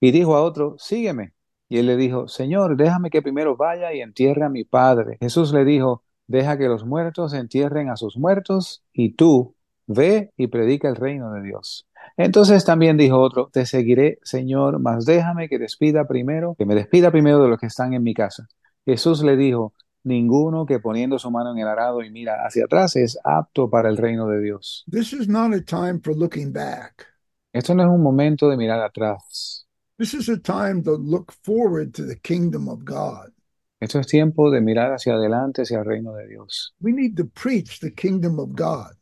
Y 0.00 0.10
dijo 0.10 0.36
a 0.36 0.42
otro, 0.42 0.74
sígueme. 0.78 1.32
Y 1.68 1.78
él 1.78 1.86
le 1.86 1.96
dijo, 1.96 2.28
Señor, 2.28 2.76
déjame 2.76 3.10
que 3.10 3.22
primero 3.22 3.56
vaya 3.56 3.92
y 3.94 4.00
entierre 4.00 4.44
a 4.44 4.48
mi 4.48 4.64
padre. 4.64 5.16
Jesús 5.20 5.52
le 5.52 5.64
dijo, 5.64 6.02
deja 6.26 6.58
que 6.58 6.68
los 6.68 6.84
muertos 6.84 7.32
entierren 7.34 7.88
a 7.88 7.96
sus 7.96 8.16
muertos, 8.16 8.82
y 8.92 9.14
tú 9.14 9.54
ve 9.86 10.32
y 10.36 10.48
predica 10.48 10.88
el 10.88 10.96
reino 10.96 11.32
de 11.32 11.42
Dios. 11.42 11.86
Entonces 12.16 12.64
también 12.64 12.96
dijo 12.96 13.18
otro, 13.18 13.48
te 13.52 13.66
seguiré, 13.66 14.18
Señor, 14.22 14.78
mas 14.78 15.06
déjame 15.06 15.48
que 15.48 15.58
despida 15.58 16.06
primero, 16.06 16.54
que 16.58 16.66
me 16.66 16.74
despida 16.74 17.10
primero 17.10 17.42
de 17.42 17.48
los 17.48 17.58
que 17.58 17.66
están 17.66 17.92
en 17.94 18.02
mi 18.02 18.14
casa. 18.14 18.48
Jesús 18.84 19.22
le 19.22 19.36
dijo, 19.36 19.72
ninguno 20.04 20.66
que 20.66 20.78
poniendo 20.80 21.18
su 21.18 21.30
mano 21.30 21.52
en 21.52 21.58
el 21.58 21.68
arado 21.68 22.02
y 22.02 22.10
mira 22.10 22.44
hacia 22.46 22.64
atrás 22.64 22.96
es 22.96 23.18
apto 23.24 23.68
para 23.68 23.88
el 23.88 23.96
reino 23.96 24.28
de 24.28 24.40
Dios. 24.40 24.84
This 24.90 25.12
is 25.12 25.28
not 25.28 25.52
a 25.54 25.60
time 25.62 26.00
for 26.00 26.16
looking 26.16 26.52
back. 26.52 27.06
Esto 27.52 27.74
no 27.74 27.82
es 27.84 27.88
un 27.88 28.02
momento 28.02 28.48
de 28.48 28.56
mirar 28.56 28.80
atrás. 28.80 29.66
This 29.98 30.14
is 30.14 30.28
a 30.28 30.38
time 30.38 30.82
to 30.82 30.96
look 30.96 31.32
forward 31.42 31.92
to 31.94 32.06
the 32.06 32.16
kingdom 32.20 32.68
of 32.68 32.84
God. 32.84 33.32
Esto 33.80 33.98
es 33.98 34.06
tiempo 34.06 34.50
de 34.50 34.60
mirar 34.60 34.92
hacia 34.92 35.14
adelante, 35.14 35.62
hacia 35.62 35.78
el 35.78 35.84
reino 35.84 36.14
de 36.14 36.26
Dios. 36.26 36.74
We 36.80 36.92
need 36.92 37.16
to 37.16 37.26
preach 37.26 37.80
the 37.80 37.92
kingdom 37.92 38.38
of 38.38 38.50
God. 38.54 38.96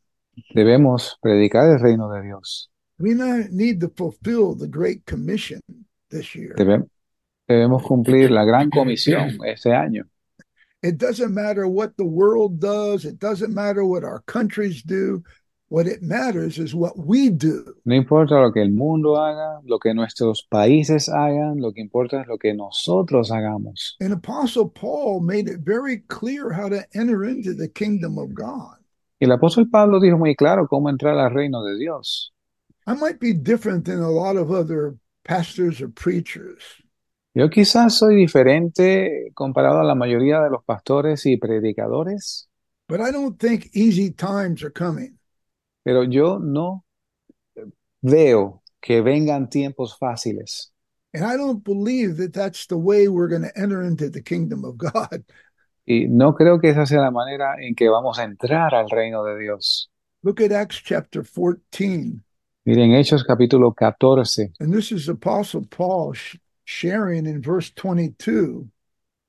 Debemos 0.55 1.19
predicar 1.21 1.71
el 1.71 1.79
reino 1.81 2.11
de 2.11 2.23
Dios. 2.23 2.71
We 2.99 3.15
need 3.15 3.81
to 3.81 3.89
fulfill 3.89 4.57
the 4.59 4.69
Great 4.69 5.05
Commission 5.07 5.61
this 6.11 6.35
year. 6.35 6.55
Debe- 6.57 6.87
debemos 7.49 7.83
cumplir 7.83 8.31
la 8.31 8.45
gran 8.45 8.71
comisión 8.71 9.39
este 9.45 9.75
año. 9.75 10.07
It 10.83 10.99
doesn't 10.99 11.33
matter 11.33 11.69
what 11.69 11.97
the 11.97 12.05
world 12.05 12.61
does, 12.61 13.05
it 13.05 13.19
doesn't 13.19 13.55
matter 13.55 13.85
what 13.85 14.05
our 14.05 14.21
countries 14.27 14.83
do. 14.83 15.23
What 15.69 15.87
it 15.87 16.03
matters 16.03 16.59
is 16.59 16.75
what 16.75 16.99
we 16.99 17.31
do. 17.31 17.65
No 17.87 17.95
importa 17.95 18.35
lo 18.35 18.53
que 18.53 18.61
el 18.61 18.69
mundo 18.69 19.17
haga, 19.17 19.63
lo 19.65 19.79
que 19.79 19.95
nuestros 19.95 20.47
países 20.53 21.09
hagan, 21.09 21.63
lo 21.63 21.73
que 21.73 21.81
importa 21.81 22.21
es 22.21 22.29
lo 22.29 22.37
que 22.37 22.53
nosotros 22.53 23.31
hagamos. 23.31 23.97
And 23.99 24.13
Apostle 24.13 24.69
Paul 24.69 25.21
made 25.21 25.49
it 25.49 25.61
very 25.61 26.03
clear 26.09 26.53
how 26.53 26.69
to 26.69 26.85
enter 26.95 27.25
into 27.25 27.55
the 27.55 27.69
kingdom 27.69 28.19
of 28.19 28.35
God. 28.35 28.77
El 29.19 29.31
apóstol 29.31 29.71
Pablo 29.71 29.99
dijo 29.99 30.19
muy 30.19 30.35
claro 30.35 30.69
cómo 30.69 30.91
entrar 30.91 31.17
al 31.19 31.33
reino 31.33 31.65
de 31.65 31.79
Dios. 31.79 32.33
I 32.87 32.93
might 32.93 33.19
be 33.19 33.33
different 33.33 33.87
than 33.87 34.01
a 34.01 34.11
lot 34.11 34.37
of 34.37 34.51
other 34.51 34.99
pastors 35.25 35.81
or 35.81 35.89
preachers, 35.89 36.82
Yo 37.35 37.49
quizás 37.49 37.97
soy 37.97 38.17
diferente 38.17 39.31
comparado 39.35 39.81
a 39.81 39.85
la 39.85 39.95
mayoría 39.95 40.41
de 40.41 40.51
los 40.51 40.65
pastores 40.65 41.25
y 41.27 41.39
predicadores, 41.39 42.49
but 42.89 43.01
I 43.01 43.11
don't 43.11 43.39
think 43.39 43.71
easy 43.75 44.11
times 44.11 44.63
are 44.63 44.73
coming. 44.73 45.19
pero 45.83 46.05
yo 46.05 46.39
no 46.39 46.85
veo 48.03 48.63
que 48.81 49.01
vengan 49.01 49.49
tiempos 49.49 49.97
fáciles. 49.99 50.73
And 51.15 51.25
I 51.25 51.37
don't 51.37 51.63
believe 51.63 52.17
that 52.19 52.33
that's 52.33 52.67
the 52.67 52.77
way 52.77 53.09
we're 53.09 53.29
going 53.29 53.43
to 53.43 53.53
enter 53.59 53.83
into 53.83 54.09
the 54.09 54.23
kingdom 54.23 54.65
of 54.65 54.77
God. 54.77 55.25
Y 55.85 56.07
no 56.09 56.35
creo 56.35 56.61
que 56.61 56.71
esa 56.71 56.87
sea 56.87 57.01
la 57.01 57.11
manera 57.11 57.57
en 57.61 57.75
que 57.75 57.89
vamos 57.89 58.19
a 58.19 58.25
entrar 58.25 58.75
al 58.75 58.89
reino 58.89 59.25
de 59.25 59.39
Dios. 59.39 59.91
Look 60.23 60.41
at 60.41 60.53
Acts 60.53 60.81
chapter 60.83 61.25
14. 61.25 62.21
Miren 62.65 62.93
Hechos 62.93 63.25
capítulo 63.25 63.75
14. 63.75 64.53
And 64.61 64.73
this 64.73 64.93
is 64.93 65.09
Apostle 65.09 65.67
Paul 65.69 66.13
sh- 66.15 66.37
sharing 66.65 67.27
in 67.27 67.43
verse 67.43 67.71
22. 67.71 68.69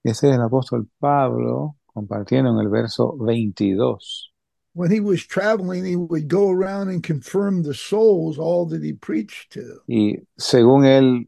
Ese 0.04 0.30
es 0.30 0.36
el 0.36 0.42
apóstol 0.42 0.88
Pablo 1.00 1.76
compartiendo 1.94 2.52
en 2.52 2.60
el 2.60 2.70
verso 2.70 3.16
22. 3.18 4.32
When 4.74 4.90
he 4.90 5.00
was 5.00 5.26
traveling, 5.26 5.86
he 5.86 5.96
would 5.96 6.28
go 6.28 6.50
around 6.50 6.90
and 6.90 7.04
confirm 7.04 7.62
the 7.62 7.76
souls, 7.76 8.40
all 8.40 8.66
that 8.68 8.84
he 8.84 8.94
preached 8.94 9.52
to. 9.52 9.82
Y 9.88 10.24
según 10.38 10.86
él 10.86 11.28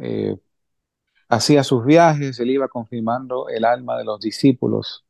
eh, 0.00 0.36
hacía 1.28 1.64
sus 1.64 1.84
viajes, 1.84 2.38
él 2.38 2.50
iba 2.50 2.68
confirmando 2.68 3.48
el 3.48 3.64
alma 3.64 3.98
de 3.98 4.04
los 4.04 4.20
discípulos. 4.20 5.02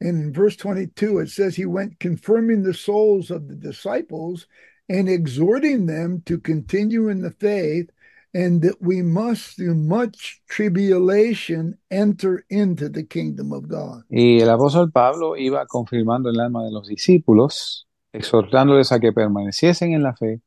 And 0.00 0.20
in 0.20 0.32
verse 0.32 0.56
22, 0.56 1.18
it 1.20 1.28
says 1.28 1.54
he 1.54 1.66
went 1.66 2.00
confirming 2.00 2.62
the 2.62 2.74
souls 2.74 3.30
of 3.30 3.48
the 3.48 3.54
disciples 3.54 4.46
and 4.88 5.08
exhorting 5.08 5.86
them 5.86 6.22
to 6.26 6.38
continue 6.38 7.08
in 7.08 7.20
the 7.20 7.30
faith 7.30 7.90
and 8.32 8.62
that 8.62 8.76
we 8.80 9.02
must 9.02 9.56
through 9.56 9.74
much 9.74 10.40
tribulation 10.48 11.78
enter 11.90 12.44
into 12.48 12.88
the 12.88 13.06
kingdom 13.06 13.52
of 13.52 13.68
God. 13.68 14.04
Y 14.08 14.40
el 14.40 14.50
apóstol 14.50 14.90
Pablo 14.92 15.36
iba 15.36 15.66
confirmando 15.66 16.30
el 16.30 16.40
alma 16.40 16.64
de 16.64 16.70
los 16.70 16.88
discípulos, 16.88 17.86
exhortándoles 18.12 18.92
a 18.92 19.00
que 19.00 19.12
permaneciesen 19.12 19.92
en 19.92 20.02
la 20.02 20.14
fe 20.14 20.40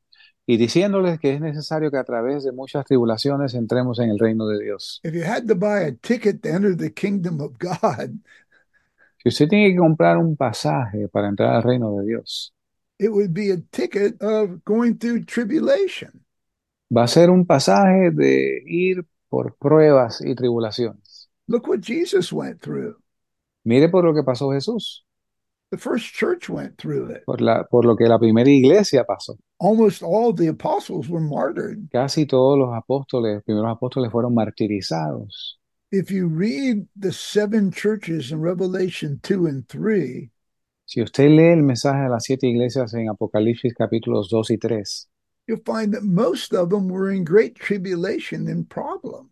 y 0.46 0.58
diciéndoles 0.58 1.20
que 1.20 1.34
es 1.34 1.42
necesario 1.42 1.90
que 1.90 1.98
a 1.98 2.04
través 2.04 2.44
de 2.44 2.52
muchas 2.52 2.86
tribulaciones 2.86 3.54
entremos 3.54 4.00
en 4.00 4.10
el 4.10 4.20
reino 4.20 4.48
de 4.48 4.64
Dios. 4.64 5.00
If 5.04 5.14
you 5.14 5.24
had 5.24 5.48
to 5.48 5.56
buy 5.56 5.84
a 5.86 5.92
ticket 5.94 6.42
to 6.44 6.50
enter 6.50 6.76
the 6.76 6.92
kingdom 6.92 7.40
of 7.42 7.58
God, 7.60 8.20
Si 9.24 9.30
usted 9.30 9.48
tiene 9.48 9.72
que 9.72 9.78
comprar 9.78 10.18
un 10.18 10.36
pasaje 10.36 11.08
para 11.08 11.30
entrar 11.30 11.56
al 11.56 11.64
reino 11.64 11.96
de 11.96 12.06
Dios, 12.06 12.54
it 13.00 13.10
would 13.10 13.34
be 13.34 13.52
a 13.52 13.58
ticket 13.72 14.22
of 14.22 14.62
going 14.66 14.98
through 14.98 15.24
tribulation. 15.24 16.23
Va 16.90 17.04
a 17.04 17.08
ser 17.08 17.30
un 17.30 17.46
pasaje 17.46 18.12
de 18.12 18.62
ir 18.66 19.06
por 19.30 19.56
pruebas 19.58 20.22
y 20.26 20.36
tribulaciones. 20.36 21.30
Look 21.48 21.68
what 21.68 21.80
Jesus 21.82 22.32
went 22.32 22.62
through. 22.62 22.96
Mire 23.66 23.90
por 23.90 24.04
lo 24.04 24.14
que 24.14 24.24
pasó 24.24 24.52
Jesús, 24.52 25.06
The 25.72 25.78
first 25.80 26.14
church 26.14 26.50
went 26.50 26.78
through 26.78 27.10
it. 27.10 27.24
por, 27.26 27.42
la, 27.42 27.64
por 27.64 27.84
lo 27.84 27.96
que 27.96 28.06
la 28.08 28.20
primera 28.20 28.48
iglesia 28.50 29.06
pasó. 29.06 29.38
Almost 29.60 30.04
all 30.04 30.32
the 30.34 30.48
apostles 30.48 31.10
were 31.10 31.24
martyred. 31.26 31.90
Casi 31.92 32.28
todos 32.28 32.60
los 32.60 32.70
apóstoles, 32.76 33.42
primeros 33.44 33.72
apóstoles 33.72 34.12
fueron 34.12 34.36
martirizados. 34.36 35.60
If 35.92 36.12
you 36.12 36.28
read 36.28 36.88
the 37.00 37.12
seven 37.12 37.72
churches 37.72 38.32
in 38.32 38.40
Revelation 38.42 39.20
2 39.24 39.48
and 39.48 39.68
3, 39.68 40.30
Si 40.86 41.02
usted 41.02 41.30
lee 41.30 41.54
el 41.54 41.64
mensaje 41.64 42.04
de 42.04 42.10
las 42.10 42.24
siete 42.26 42.46
iglesias 42.48 42.94
en 42.94 43.10
Apocalipsis 43.10 43.74
capítulos 43.74 44.30
2 44.30 44.52
y 44.52 44.58
3, 44.60 45.10
you'll 45.48 45.60
find 45.66 45.94
that 45.94 46.04
most 46.04 46.54
of 46.54 46.70
them 46.70 46.88
were 46.90 47.12
in 47.12 47.24
great 47.24 47.56
tribulation 47.56 48.48
and 48.48 48.70
problems. 48.70 49.30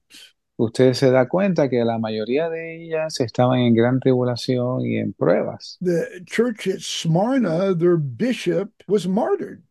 usted 0.64 0.94
se 0.94 1.10
da 1.10 1.28
cuenta 1.28 1.70
que 1.70 1.84
la 1.84 1.98
mayoría 1.98 2.50
de 2.50 2.76
ellas 2.76 3.20
estaban 3.20 3.60
en 3.60 3.74
gran 3.74 4.00
tribulación 4.00 4.86
y 4.86 4.98
en 4.98 5.14
pruebas. 5.14 5.78
The 5.82 6.22
church 6.26 6.68
at 6.68 6.82
Smyrna, 6.82 7.74
their 7.74 7.98
bishop 7.98 8.70
was 8.88 9.08
martyred. 9.08 9.64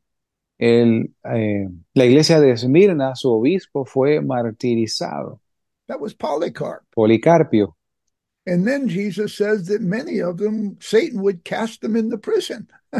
El, 0.58 1.06
eh, 1.24 1.68
la 1.94 2.04
iglesia 2.04 2.40
de 2.40 2.50
Esmirna, 2.50 3.14
su 3.14 3.30
obispo, 3.30 3.84
fue 3.84 4.20
martirizado. 4.20 5.40
That 5.86 6.00
was 6.00 6.12
Polycarp. 6.12 6.82
Policarpio. 6.94 7.76
And 8.46 8.66
then 8.66 8.88
Jesus 8.88 9.34
says 9.36 9.68
that 9.68 9.80
many 9.80 10.20
of 10.20 10.38
them, 10.38 10.76
Satan 10.80 11.22
would 11.22 11.44
cast 11.44 11.82
them 11.82 11.94
in 11.94 12.08
the 12.08 12.18
prison. 12.18 12.68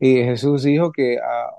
Y 0.00 0.22
Jesús 0.24 0.64
dijo 0.64 0.92
que 0.92 1.18
a, 1.18 1.50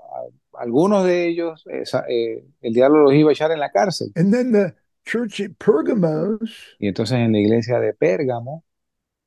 algunos 0.66 1.04
de 1.04 1.28
ellos 1.28 1.64
eh, 1.70 1.84
eh, 2.08 2.44
el 2.60 2.74
diablo 2.74 3.04
los 3.04 3.14
iba 3.14 3.30
a 3.30 3.32
echar 3.32 3.52
en 3.52 3.60
la 3.60 3.70
cárcel. 3.70 4.10
And 4.16 4.32
then 4.32 4.50
the 4.50 4.74
church 5.04 5.40
at 5.40 5.52
Pergamos, 5.58 6.76
Y 6.80 6.88
entonces 6.88 7.18
en 7.18 7.32
la 7.32 7.38
iglesia 7.38 7.78
de 7.78 7.94
Pérgamo, 7.94 8.64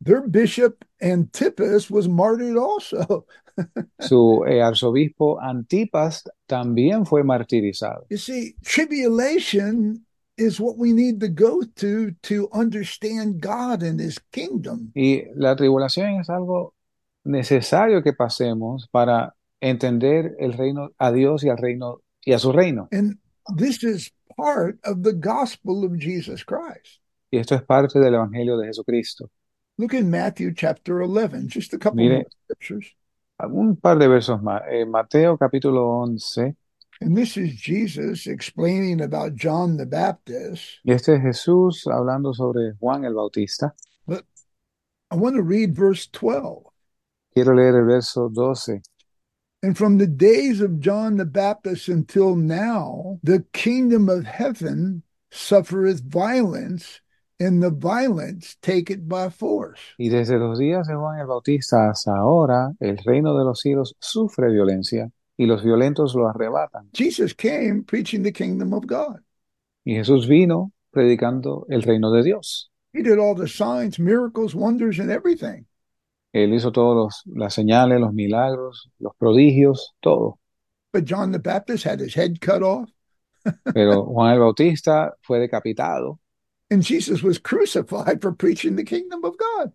their 0.03 0.21
bishop 0.27 0.83
Antipas 1.01 1.89
was 1.89 2.09
martyred 2.09 2.57
also. 2.57 3.25
su 3.99 4.43
eh, 4.47 4.61
arzobispo 4.61 5.39
Antipas 5.39 6.23
también 6.45 7.05
fue 7.05 7.23
martirizado. 7.23 8.05
You 8.09 8.17
see, 8.17 8.55
tribulation 8.63 10.05
is 10.37 10.59
what 10.59 10.77
we 10.77 10.91
need 10.91 11.21
to 11.21 11.29
go 11.29 11.61
to 11.77 12.11
to 12.23 12.49
understand 12.51 13.41
God 13.41 13.81
and 13.81 13.99
his 13.99 14.19
kingdom. 14.31 14.91
Y 14.93 15.23
la 15.35 15.55
tribulación 15.55 16.19
es 16.19 16.29
algo 16.29 16.73
necesario 17.23 18.03
que 18.03 18.11
pasemos 18.11 18.89
para 18.91 19.35
entender 19.61 20.35
el 20.39 20.53
reino 20.53 20.91
a 20.97 21.11
Dios 21.11 21.43
y 21.43 21.49
al 21.49 21.57
reino 21.57 22.01
y 22.25 22.33
a 22.33 22.39
su 22.39 22.51
reino. 22.51 22.87
And 22.91 23.17
this 23.57 23.83
is 23.83 24.11
part 24.35 24.77
of 24.83 25.03
the 25.03 25.13
gospel 25.13 25.83
of 25.83 25.97
Jesus 25.97 26.43
Christ. 26.43 26.99
Y 27.31 27.37
esto 27.37 27.55
es 27.55 27.63
parte 27.63 27.99
del 27.99 28.15
evangelio 28.15 28.57
de 28.57 28.67
Jesucristo. 28.67 29.29
Look 29.77 29.93
in 29.93 30.09
Matthew 30.09 30.53
chapter 30.53 31.01
11, 31.01 31.47
just 31.47 31.73
a 31.73 31.77
couple 31.77 32.03
Mire. 32.03 32.15
more 32.15 32.25
scriptures. 32.43 32.95
Un 33.41 33.77
par 33.77 33.97
de 33.97 34.07
versos 34.07 34.41
más. 34.41 34.63
Eh, 34.69 34.85
Mateo 34.85 35.37
capítulo 35.37 36.01
11. 36.01 36.55
And 37.01 37.15
this 37.15 37.37
is 37.37 37.53
Jesus 37.53 38.27
explaining 38.27 38.99
about 38.99 39.35
John 39.35 39.77
the 39.77 39.85
Baptist. 39.85 40.79
Y 40.83 40.91
este 40.91 41.15
es 41.15 41.21
Jesús 41.21 41.87
hablando 41.87 42.33
sobre 42.33 42.73
Juan 42.79 43.05
el 43.05 43.13
Bautista. 43.13 43.73
I 45.11 45.15
want 45.15 45.35
to 45.37 45.41
read 45.41 45.73
verse 45.73 46.07
12. 46.07 46.65
Quiero 47.33 47.55
leer 47.55 47.75
el 47.75 47.85
verso 47.85 48.29
12. 48.29 48.81
And 49.61 49.77
from 49.77 49.97
the 49.97 50.07
days 50.07 50.61
of 50.61 50.79
John 50.79 51.17
the 51.17 51.25
Baptist 51.25 51.89
until 51.89 52.35
now, 52.35 53.19
the 53.23 53.43
kingdom 53.51 54.07
of 54.07 54.25
heaven 54.25 55.03
suffereth 55.31 56.01
violence, 56.01 57.01
and 57.41 57.61
the 57.61 57.69
violence 57.69 58.55
take 58.61 58.89
it 58.89 59.07
by 59.07 59.29
force. 59.29 59.79
Y 59.97 60.09
desde 60.09 60.39
los 60.39 60.59
días 60.59 60.87
de 60.87 60.95
Juan 60.95 61.19
el 61.19 61.27
Bautista 61.27 61.89
hasta 61.89 62.11
ahora, 62.15 62.71
el 62.79 62.97
reino 63.05 63.37
de 63.37 63.43
los 63.43 63.59
cielos 63.59 63.93
sufre 63.99 64.49
violencia 64.49 65.11
y 65.37 65.45
los 65.45 65.63
violentos 65.63 66.15
lo 66.15 66.27
arrebatan. 66.27 66.89
Jesus 66.93 67.33
came 67.33 67.83
preaching 67.83 68.23
the 68.23 68.31
kingdom 68.31 68.73
of 68.73 68.85
God. 68.87 69.19
Y 69.85 69.95
Jesús 69.95 70.27
vino 70.27 70.71
predicando 70.91 71.65
el 71.69 71.81
reino 71.81 72.11
de 72.11 72.23
Dios. 72.23 72.69
He 72.93 73.03
did 73.03 73.19
all 73.19 73.35
the 73.35 73.47
signs, 73.47 73.99
miracles, 73.99 74.55
wonders, 74.55 74.99
and 74.99 75.11
everything. 75.11 75.65
Él 76.31 76.53
hizo 76.53 76.71
todas 76.71 77.23
las 77.25 77.53
señales, 77.53 77.99
los 77.99 78.13
milagros, 78.13 78.89
los 78.99 79.15
prodigios, 79.17 79.95
todo. 79.99 80.39
But 80.93 81.05
John 81.05 81.31
the 81.31 81.39
Baptist 81.39 81.85
had 81.85 81.99
his 81.99 82.15
head 82.15 82.39
cut 82.39 82.63
off, 82.63 82.89
Pero 83.73 84.03
Juan 84.13 84.33
el 84.33 84.39
Bautista 84.39 85.15
fue 85.21 85.39
decapitado 85.39 86.19
and 86.69 86.83
Jesus 86.83 87.23
was 87.23 87.39
crucified 87.39 88.21
for 88.21 88.31
preaching 88.31 88.75
the 88.75 88.83
kingdom 88.83 89.23
of 89.25 89.37
God. 89.37 89.71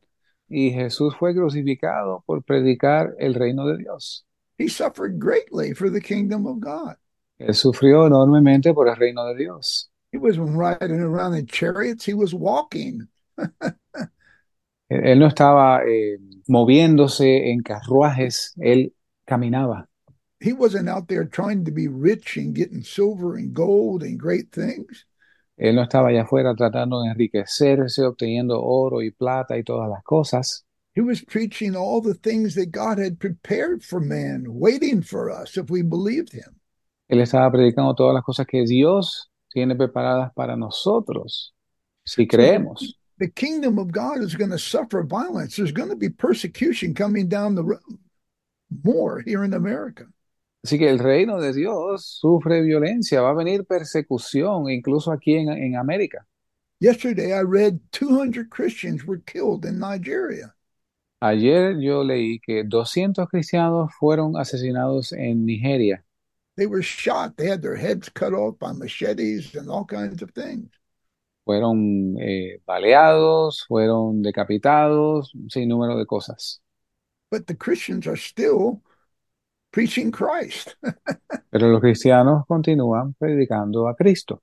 y 0.49 0.71
Jesús 0.71 1.17
fue 1.17 1.35
crucificado 1.35 2.23
por 2.27 2.43
predicar 2.43 3.15
el 3.19 3.35
reino 3.35 3.67
de 3.67 3.79
Dios. 3.79 4.25
He 4.59 4.69
suffered 4.69 5.19
greatly 5.19 5.73
for 5.73 5.91
the 5.91 6.01
kingdom 6.01 6.47
of 6.47 6.61
God. 6.61 6.97
Él 7.41 7.55
sufrió 7.55 8.07
enormemente 8.07 8.73
por 8.73 8.89
el 8.89 8.97
reino 8.97 9.25
de 9.27 9.37
Dios. 9.37 9.89
He 10.13 10.19
wasn't 10.19 10.57
riding 10.57 11.01
around 11.01 11.35
in 11.35 11.47
chariots, 11.47 12.05
he 12.05 12.15
was 12.15 12.33
walking. 12.33 13.09
Él, 14.89 15.19
no 15.19 15.27
estaba 15.27 15.83
eh, 15.87 16.19
moviéndose 16.47 17.51
en 17.51 17.63
carruajes, 17.63 18.55
él 18.59 18.95
caminaba. 19.25 19.89
He 20.41 20.53
wasn't 20.53 20.89
out 20.89 21.09
there 21.09 21.25
trying 21.25 21.65
to 21.65 21.73
be 21.73 21.89
rich 21.89 22.37
and 22.37 22.55
getting 22.55 22.83
silver 22.83 23.37
and 23.37 23.55
gold 23.55 24.03
and 24.03 24.19
great 24.19 24.53
things. 24.53 25.07
Él 25.57 25.77
no 25.77 25.83
estaba 25.83 26.09
allá 26.09 26.23
afuera 26.23 26.55
tratando 26.55 27.03
de 27.03 27.11
enriquecerse, 27.11 28.03
obteniendo 28.03 28.61
oro 28.63 29.01
y 29.01 29.11
plata 29.11 29.57
y 29.57 29.63
todas 29.63 29.89
las 29.89 30.03
cosas. 30.03 30.67
He 30.95 31.01
was 31.01 31.23
preaching 31.23 31.75
all 31.75 32.01
the 32.01 32.15
things 32.15 32.55
that 32.55 32.71
God 32.71 32.99
had 32.99 33.19
prepared 33.19 33.83
for 33.83 34.01
man, 34.01 34.45
waiting 34.47 35.03
for 35.03 35.31
us 35.31 35.57
if 35.57 35.71
we 35.71 35.83
believed 35.83 36.33
him. 36.33 36.61
Él 37.09 37.21
estaba 37.21 37.51
predicando 37.51 37.95
todas 37.95 38.15
las 38.15 38.25
cosas 38.25 38.47
que 38.47 38.65
Dios 38.65 39.31
tiene 39.49 39.77
preparadas 39.77 40.33
para 40.35 40.57
nosotros, 40.57 41.55
si 42.05 42.27
creemos. 42.27 42.99
The 43.19 43.29
kingdom 43.29 43.79
of 43.79 43.93
God 43.93 44.21
is 44.21 44.35
going 44.35 44.51
to 44.51 44.59
suffer 44.59 45.03
violence. 45.05 45.57
There's 45.57 45.73
going 45.73 45.91
to 45.91 45.97
be 45.97 46.09
persecution 46.09 46.95
coming 46.95 47.29
down 47.29 47.55
the 47.55 47.63
road 47.63 47.81
more 48.83 49.21
here 49.21 49.45
in 49.45 49.55
America. 49.55 50.07
Así 50.65 50.79
que 50.79 50.89
el 50.89 50.99
reino 50.99 51.41
de 51.41 51.53
Dios 51.53 52.19
sufre 52.21 52.63
violencia, 52.63 53.21
va 53.21 53.31
a 53.31 53.35
venir 53.35 53.65
persecución, 53.65 54.71
incluso 54.71 55.13
aquí 55.13 55.35
en, 55.35 55.51
en 55.51 55.77
América. 55.77 56.27
Yesterday, 56.81 57.33
I 57.33 57.43
read 57.43 57.81
200 57.93 58.51
Christians 58.51 59.05
were 59.05 59.19
killed 59.19 59.65
in 59.65 59.79
Nigeria. 59.79 60.55
Ayer 61.21 61.79
yo 61.81 62.03
leí 62.03 62.41
que 62.41 62.65
200 62.65 63.29
cristianos 63.29 63.93
fueron 63.99 64.37
asesinados 64.37 65.13
en 65.13 65.47
Nigeria. 65.47 66.03
They 66.57 66.67
were 66.67 66.83
shot. 66.83 67.37
They 67.37 67.47
had 67.47 67.63
their 67.63 67.77
heads 67.77 68.09
cut 68.09 68.33
off 68.33 68.59
by 68.59 68.73
machetes 68.73 69.55
and 69.55 69.69
all 69.69 69.85
kinds 69.85 70.23
of 70.23 70.31
things. 70.33 70.71
Fueron 71.45 72.17
eh, 72.21 72.61
baleados, 72.67 73.65
fueron 73.69 74.23
decapitados, 74.23 75.35
un 75.35 75.51
sinnúmero 75.51 75.99
de 75.99 76.07
cosas. 76.07 76.61
But 77.31 77.47
the 77.47 77.55
Christians 77.55 78.07
are 78.07 78.17
still 78.17 78.83
preaching 79.71 80.13
Christ 80.13 80.77
Pero 81.51 81.69
los 81.69 81.81
cristianos 81.81 82.47
continúan 82.47 83.15
predicando 83.19 83.89
a 83.89 83.95
Cristo, 83.95 84.43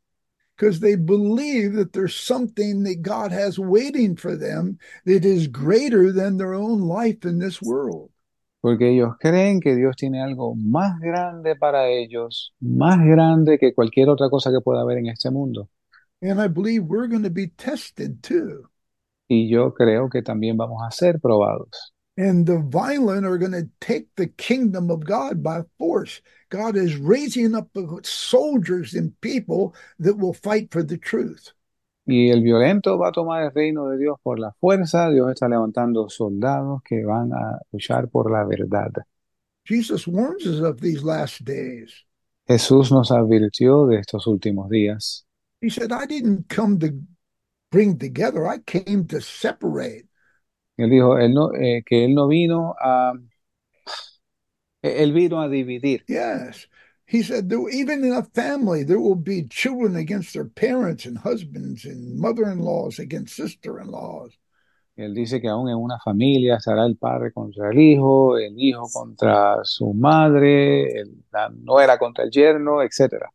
because 0.56 0.80
they 0.80 0.96
believe 0.96 1.74
that 1.74 1.94
there's 1.94 2.16
something 2.16 2.84
that 2.84 3.02
God 3.02 3.32
has 3.32 3.58
waiting 3.58 4.16
for 4.16 4.38
them 4.38 4.78
that 5.06 5.26
is 5.26 5.48
greater 5.48 6.12
than 6.14 6.38
their 6.38 6.54
own 6.54 6.82
life 6.82 7.26
in 7.26 7.40
this 7.40 7.62
world. 7.62 8.12
porque 8.62 8.92
ellos 8.94 9.18
creen 9.20 9.60
que 9.60 9.76
Dios 9.76 9.96
tiene 9.96 10.22
algo 10.22 10.56
más 10.56 11.00
grande 11.00 11.56
para 11.56 11.90
ellos, 11.90 12.54
más 12.60 13.00
grande 13.04 13.58
que 13.58 13.74
cualquier 13.74 14.08
otra 14.10 14.30
cosa 14.30 14.52
que 14.52 14.62
pueda 14.62 14.82
haber 14.82 15.00
en 15.00 15.08
este 15.08 15.32
mundo. 15.32 15.68
And 16.22 16.40
I 16.40 16.48
believe 16.48 16.84
we're 16.84 17.08
going 17.08 17.24
to 17.24 17.30
be 17.30 17.48
tested 17.48 18.22
too. 18.22 18.68
Y 19.28 19.48
yo 19.50 19.72
creo 19.74 20.10
que 20.10 20.22
también 20.22 20.58
vamos 20.58 20.82
a 20.86 20.92
ser 20.92 21.20
probados. 21.20 21.94
And 22.18 22.46
the 22.46 22.60
violent 22.60 23.26
are 23.26 23.38
going 23.38 23.54
to 23.54 23.70
take 23.80 24.08
the 24.16 24.28
kingdom 24.28 24.92
of 24.92 25.06
God 25.06 25.42
by 25.42 25.62
force. 25.80 26.22
God 26.50 26.76
is 26.76 26.98
raising 26.98 27.56
up 27.56 27.70
soldiers 28.04 28.94
and 28.94 29.20
people 29.22 29.74
that 30.00 30.18
will 30.18 30.34
fight 30.34 30.72
for 30.72 30.84
the 30.84 30.98
truth. 30.98 31.54
Y 32.06 32.30
el 32.30 32.42
violento 32.42 32.98
va 32.98 33.10
a 33.10 33.12
tomar 33.12 33.44
el 33.44 33.52
reino 33.52 33.90
de 33.90 33.98
Dios 33.98 34.18
por 34.22 34.38
la 34.38 34.52
fuerza. 34.60 35.10
Dios 35.10 35.32
está 35.32 35.48
levantando 35.48 36.10
soldados 36.10 36.82
que 36.84 37.06
van 37.06 37.32
a 37.32 37.60
luchar 37.72 38.10
por 38.10 38.30
la 38.30 38.44
verdad. 38.44 38.92
Jesus 39.64 40.08
warns 40.08 40.46
us 40.46 40.60
of 40.60 40.82
these 40.82 41.04
last 41.04 41.46
days. 41.46 42.06
Jesús 42.48 42.92
nos 42.92 43.12
advirtió 43.12 43.88
de 43.88 44.00
estos 44.00 44.28
últimos 44.28 44.70
días. 44.70 45.26
He 45.62 45.70
said, 45.70 45.92
I 45.92 46.06
didn't 46.06 46.50
come 46.50 46.80
to 46.80 47.00
bring 47.72 47.98
together, 47.98 48.48
I 48.48 48.58
came 48.58 49.06
to 49.08 49.22
separate. 49.22 50.06
Él 50.78 50.90
dijo 50.90 51.18
él 51.20 51.34
no, 51.34 51.52
eh, 51.54 51.84
que 51.86 52.06
él 52.06 52.16
no 52.16 52.28
vino 52.28 52.74
a, 52.82 53.14
él 54.82 55.14
vino 55.14 55.42
a 55.42 55.48
dividir. 55.48 56.04
Yes. 56.08 56.68
he 57.06 57.22
said, 57.22 57.50
there, 57.50 57.68
even 57.70 58.06
in 58.06 58.14
a 58.14 58.24
family, 58.24 58.84
there 58.84 59.00
will 59.00 59.16
be 59.16 59.44
children 59.44 59.98
against 59.98 60.34
their 60.34 60.46
parents 60.46 61.06
and 61.06 61.18
husbands 61.18 61.84
and 61.84 62.18
mother-in-laws 62.18 63.00
against 63.00 63.36
sister-in-laws. 63.36 64.32
Él 64.98 65.14
dice 65.14 65.42
que 65.42 65.50
aún 65.50 65.70
en 65.70 65.76
una 65.78 66.00
familia 66.00 66.56
estará 66.56 66.86
el 66.86 66.96
padre 66.96 67.34
contra 67.34 67.70
el 67.70 67.80
hijo, 67.80 68.38
el 68.38 68.54
hijo 68.58 68.88
contra 68.94 69.60
su 69.64 69.94
madre, 69.94 71.02
el- 71.02 71.24
la 71.32 71.50
nuera 71.50 71.98
contra 71.98 72.24
el 72.24 72.32
yerno, 72.32 72.82
etc. 72.82 73.30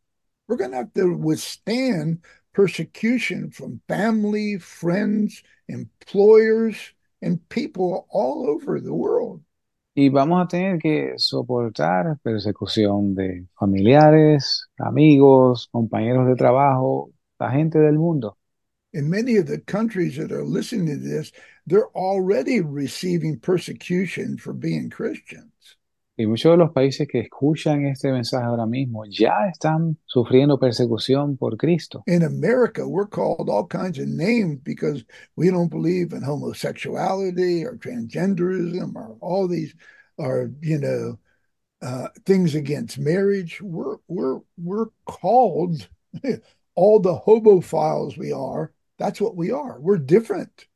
We're 0.49 0.57
going 0.57 0.70
to 0.70 0.76
have 0.78 0.94
to 0.94 1.16
withstand 1.16 2.20
persecution 2.53 3.51
from 3.51 3.80
family, 3.88 4.59
friends, 4.59 5.42
employers, 5.68 6.76
and 7.20 7.47
people 7.49 8.07
all 8.11 8.49
over 8.49 8.80
the 8.80 8.94
world. 8.94 9.42
Y 9.99 10.11
vamos 10.11 10.44
a 10.44 10.49
tener 10.49 10.78
que 10.78 11.14
soportar 11.16 12.18
persecución 12.22 13.14
de 13.14 13.47
familiares, 13.59 14.68
amigos, 14.78 15.68
compañeros 15.72 16.28
de 16.28 16.36
trabajo, 16.36 17.11
la 17.40 17.51
gente 17.51 17.78
del 17.78 17.94
mundo. 17.94 18.36
In 18.92 19.09
many 19.11 19.36
of 19.36 19.47
the 19.47 19.59
countries 19.59 20.16
that 20.16 20.32
are 20.32 20.44
listening 20.44 20.86
to 20.86 20.97
this, 20.97 21.32
they're 21.66 21.88
already 21.97 22.61
receiving 22.61 23.38
persecution 23.38 24.36
for 24.36 24.53
being 24.53 24.90
Christians. 24.90 25.51
Y 26.18 26.26
muchos 26.26 26.52
de 26.52 26.56
los 26.56 26.72
países 26.72 27.06
que 27.06 27.20
escuchan 27.20 27.84
este 27.84 28.10
mensaje 28.10 28.46
ahora 28.46 28.64
mismo 28.64 29.04
ya 29.04 29.48
están 29.52 29.98
sufriendo 30.06 30.58
persecución 30.58 31.36
por 31.36 31.58
Cristo. 31.58 32.04
In 32.06 32.22
America, 32.22 32.86
we're 32.86 33.08
called 33.08 33.50
all 33.50 33.66
kinds 33.66 33.98
of 33.98 34.08
names 34.08 34.58
because 34.62 35.04
we 35.36 35.50
don't 35.50 35.68
believe 35.68 36.14
in 36.14 36.22
homosexuality 36.22 37.66
or 37.66 37.76
transgenderism 37.76 38.96
or 38.96 39.18
all 39.20 39.46
these 39.46 39.74
are, 40.18 40.50
you 40.62 40.78
know, 40.78 41.18
uh, 41.82 42.08
things 42.24 42.54
against 42.54 42.98
marriage. 42.98 43.60
We're 43.60 43.98
we're 44.08 44.40
we're 44.56 44.86
called 45.04 45.86
all 46.74 46.98
the 46.98 47.14
homophiles 47.14 48.16
we 48.16 48.32
are. 48.32 48.72
That's 48.98 49.20
what 49.20 49.36
we 49.36 49.50
are. 49.50 49.78
We're 49.78 49.98
different. 49.98 50.66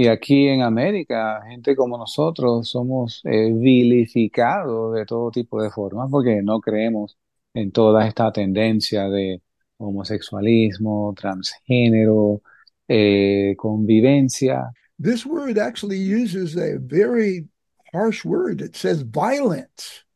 Y 0.00 0.06
aquí 0.06 0.46
en 0.46 0.62
América, 0.62 1.42
gente 1.48 1.74
como 1.74 1.98
nosotros 1.98 2.68
somos 2.68 3.20
eh, 3.24 3.52
vilificados 3.52 4.94
de 4.94 5.04
todo 5.04 5.32
tipo 5.32 5.60
de 5.60 5.70
formas 5.70 6.08
porque 6.08 6.40
no 6.40 6.60
creemos 6.60 7.18
en 7.52 7.72
toda 7.72 8.06
esta 8.06 8.30
tendencia 8.30 9.08
de 9.08 9.42
homosexualismo, 9.76 11.14
transgénero, 11.16 12.42
eh, 12.86 13.56
convivencia. 13.56 14.70
This 15.02 15.26
word 15.26 15.58
actually 15.58 15.98
uses 15.98 16.56
a 16.56 16.78
very 16.78 17.48
harsh 17.92 18.24
word. 18.24 18.60
It 18.60 18.76
says 18.76 19.02
violence. 19.02 20.06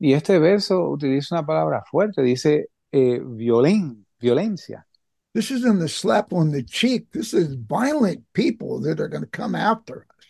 Y 0.00 0.14
este 0.14 0.40
verso 0.40 0.90
utiliza 0.90 1.36
una 1.36 1.46
palabra 1.46 1.84
fuerte, 1.88 2.22
dice 2.22 2.70
eh, 2.90 3.20
violen, 3.24 4.04
violencia. 4.18 4.84
This 5.34 5.50
isn't 5.50 5.82
a 5.82 5.88
slap 5.88 6.32
on 6.32 6.50
the 6.50 6.62
cheek. 6.62 7.10
This 7.12 7.32
is 7.32 7.54
violent 7.54 8.24
people 8.34 8.80
that 8.82 9.00
are 9.00 9.08
going 9.08 9.24
to 9.24 9.30
come 9.30 9.54
after 9.54 10.06
us. 10.10 10.26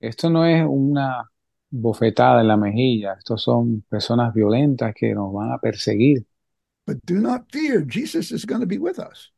Esto 0.00 0.28
no 0.28 0.44
es 0.44 0.64
una 0.64 1.28
bofetada 1.70 2.40
en 2.40 2.48
la 2.48 2.56
mejilla, 2.56 3.14
estos 3.18 3.42
son 3.42 3.82
personas 3.90 4.32
violentas 4.32 4.94
que 4.94 5.12
nos 5.12 5.32
van 5.32 5.52
a 5.52 5.58
perseguir. 5.58 6.24
But 6.86 7.04
do 7.04 7.20
not 7.20 7.50
fear. 7.52 7.82
Jesus 7.82 8.30
is 8.30 8.44
going 8.44 8.60
to 8.60 8.66
be 8.66 8.78
with 8.78 8.98
us. 8.98 9.30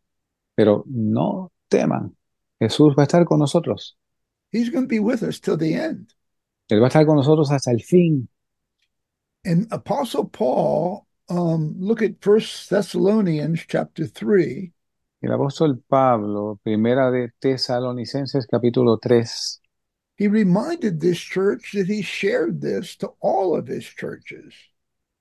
Pero 0.55 0.85
no 0.87 1.51
teman, 1.71 2.15
Jesús 2.61 2.95
va 2.95 3.05
a 3.05 3.07
estar 3.07 3.25
con 3.25 3.39
nosotros. 3.39 3.97
He's 4.53 4.69
going 4.69 4.85
to 4.85 4.89
be 4.89 5.01
with 5.01 5.23
us 5.23 5.41
till 5.41 5.57
the 5.57 5.75
end. 5.75 6.13
Él 6.71 6.81
va 6.81 6.87
a 6.87 6.91
estar 6.91 7.07
con 7.07 7.17
nosotros 7.17 7.51
hasta 7.51 7.71
el 7.71 7.81
fin. 7.81 8.29
And 9.45 9.67
Apostle 9.73 10.27
Paul, 10.27 11.07
um, 11.29 11.75
look 11.79 12.03
at 12.03 12.21
First 12.21 12.69
Thessalonians 12.69 13.65
chapter 13.67 14.07
3. 14.07 14.73
El 15.23 15.33
apóstol 15.33 15.83
Pablo, 15.87 16.59
primera 16.63 17.11
de 17.11 17.31
Tesalonicenses 17.39 18.47
capítulo 18.47 18.99
3, 18.99 19.61
He 20.17 20.29
reminded 20.29 21.01
this 21.01 21.19
church 21.19 21.73
that 21.75 21.89
he 21.89 22.03
shared 22.03 22.61
this 22.61 22.97
to 22.97 23.13
all 23.21 23.55
of 23.57 23.69
his 23.69 23.85
churches. 23.85 24.55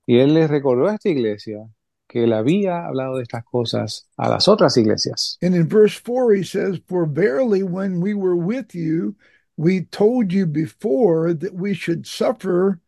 y 0.06 0.18
él 0.18 0.34
les 0.34 0.50
recordó 0.50 0.88
a 0.88 0.94
esta 0.94 1.08
iglesia 1.08 1.68
que 2.08 2.24
él 2.24 2.32
había 2.32 2.86
hablado 2.86 3.16
de 3.16 3.22
estas 3.22 3.44
cosas 3.44 4.08
a 4.16 4.28
las 4.28 4.48
otras 4.48 4.76
iglesias. 4.76 5.36
And 5.42 5.54
in 5.54 5.68
verse 5.68 5.96
4, 5.98 6.32
he 6.34 6.42
says, 6.42 6.80
For 6.88 7.06
verily, 7.06 7.62
when 7.62 8.00
we 8.00 8.14
were 8.14 8.36
with 8.36 8.74
you, 8.74 9.14
we 9.56 9.82
told 9.82 10.32
you 10.32 10.46
before 10.46 11.32
that 11.34 11.54
we 11.54 11.74
should 11.74 12.06
suffer 12.06 12.80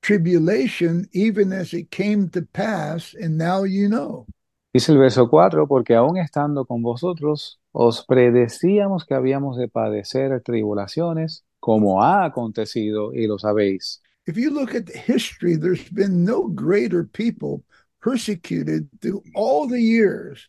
tribulation, 0.00 1.08
even 1.12 1.52
as 1.52 1.74
it 1.74 1.90
came 1.90 2.28
to 2.30 2.42
pass, 2.42 3.14
and 3.14 3.36
now 3.36 3.64
you 3.64 3.88
know. 3.88 4.26
Dice 4.72 4.92
el 4.92 4.98
verso 4.98 5.28
4, 5.28 5.68
porque 5.68 5.94
aún 5.94 6.16
estando 6.16 6.64
con 6.64 6.80
vosotros, 6.80 7.60
os 7.72 8.06
predecíamos 8.06 9.04
que 9.04 9.14
habíamos 9.14 9.58
de 9.58 9.68
padecer 9.68 10.40
tribulaciones, 10.42 11.44
como 11.60 12.02
ha 12.02 12.24
acontecido 12.24 13.12
y 13.12 13.26
lo 13.26 13.38
sabéis. 13.38 14.02
If 14.26 14.36
you 14.36 14.50
look 14.50 14.74
at 14.74 14.84
the 14.84 14.98
history, 14.98 15.56
there's 15.58 15.90
been 15.92 16.24
no 16.24 16.48
greater 16.48 17.04
people 17.04 17.62
persecuted 18.00 18.88
through 19.00 19.22
all 19.34 19.68
the 19.68 19.80
years 19.80 20.48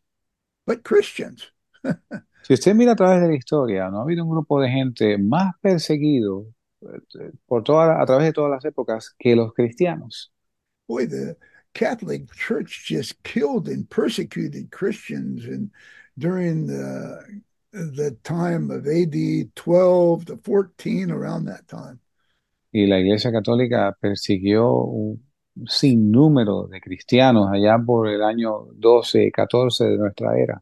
but 0.65 0.83
Christians. 0.83 1.51
Si 2.43 2.53
usted 2.53 2.75
mira 2.75 2.91
a 2.91 2.95
través 2.95 3.21
de 3.21 3.29
la 3.29 3.35
historia, 3.35 3.89
no 3.89 3.99
ha 3.99 4.01
habido 4.03 4.25
un 4.25 4.29
grupo 4.29 4.59
de 4.59 4.67
gente 4.67 5.17
más 5.17 5.53
perseguido 5.61 6.47
eh, 6.81 7.31
por 7.45 7.63
toda, 7.63 8.01
a 8.01 8.05
través 8.05 8.25
de 8.25 8.33
todas 8.33 8.51
las 8.51 8.65
épocas 8.65 9.15
que 9.17 9.33
los 9.33 9.53
cristianos. 9.53 10.33
Boy, 10.85 11.07
the 11.07 11.37
Catholic 11.73 12.31
Church 12.33 12.85
just 12.85 13.21
killed 13.23 13.67
and 13.67 13.89
persecuted 13.89 14.71
Christians 14.71 15.45
and 15.45 15.71
during 16.17 16.67
the 16.67 17.41
the 17.71 18.11
time 18.23 18.69
of 18.69 18.85
AD 18.85 19.55
12 19.55 20.25
to 20.25 20.37
14 20.37 21.09
around 21.09 21.45
that 21.45 21.67
time. 21.67 21.99
Y 22.71 22.85
la 22.87 22.97
Iglesia 22.97 23.31
Católica 23.31 23.95
persiguió 23.99 24.85
un 24.85 25.23
sinnúmero 25.65 26.67
de 26.67 26.79
cristianos 26.79 27.49
allá 27.51 27.77
por 27.83 28.07
el 28.07 28.23
año 28.23 28.67
12, 28.75 29.31
14 29.31 29.85
de 29.85 29.97
nuestra 29.97 30.37
era. 30.37 30.61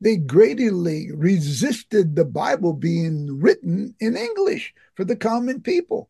They 0.00 0.16
greatly 0.16 1.10
resisted 1.12 2.14
the 2.14 2.24
Bible 2.24 2.72
being 2.72 3.40
written 3.40 3.94
in 3.98 4.16
English 4.16 4.72
for 4.94 5.04
the 5.04 5.16
common 5.16 5.60
people. 5.60 6.08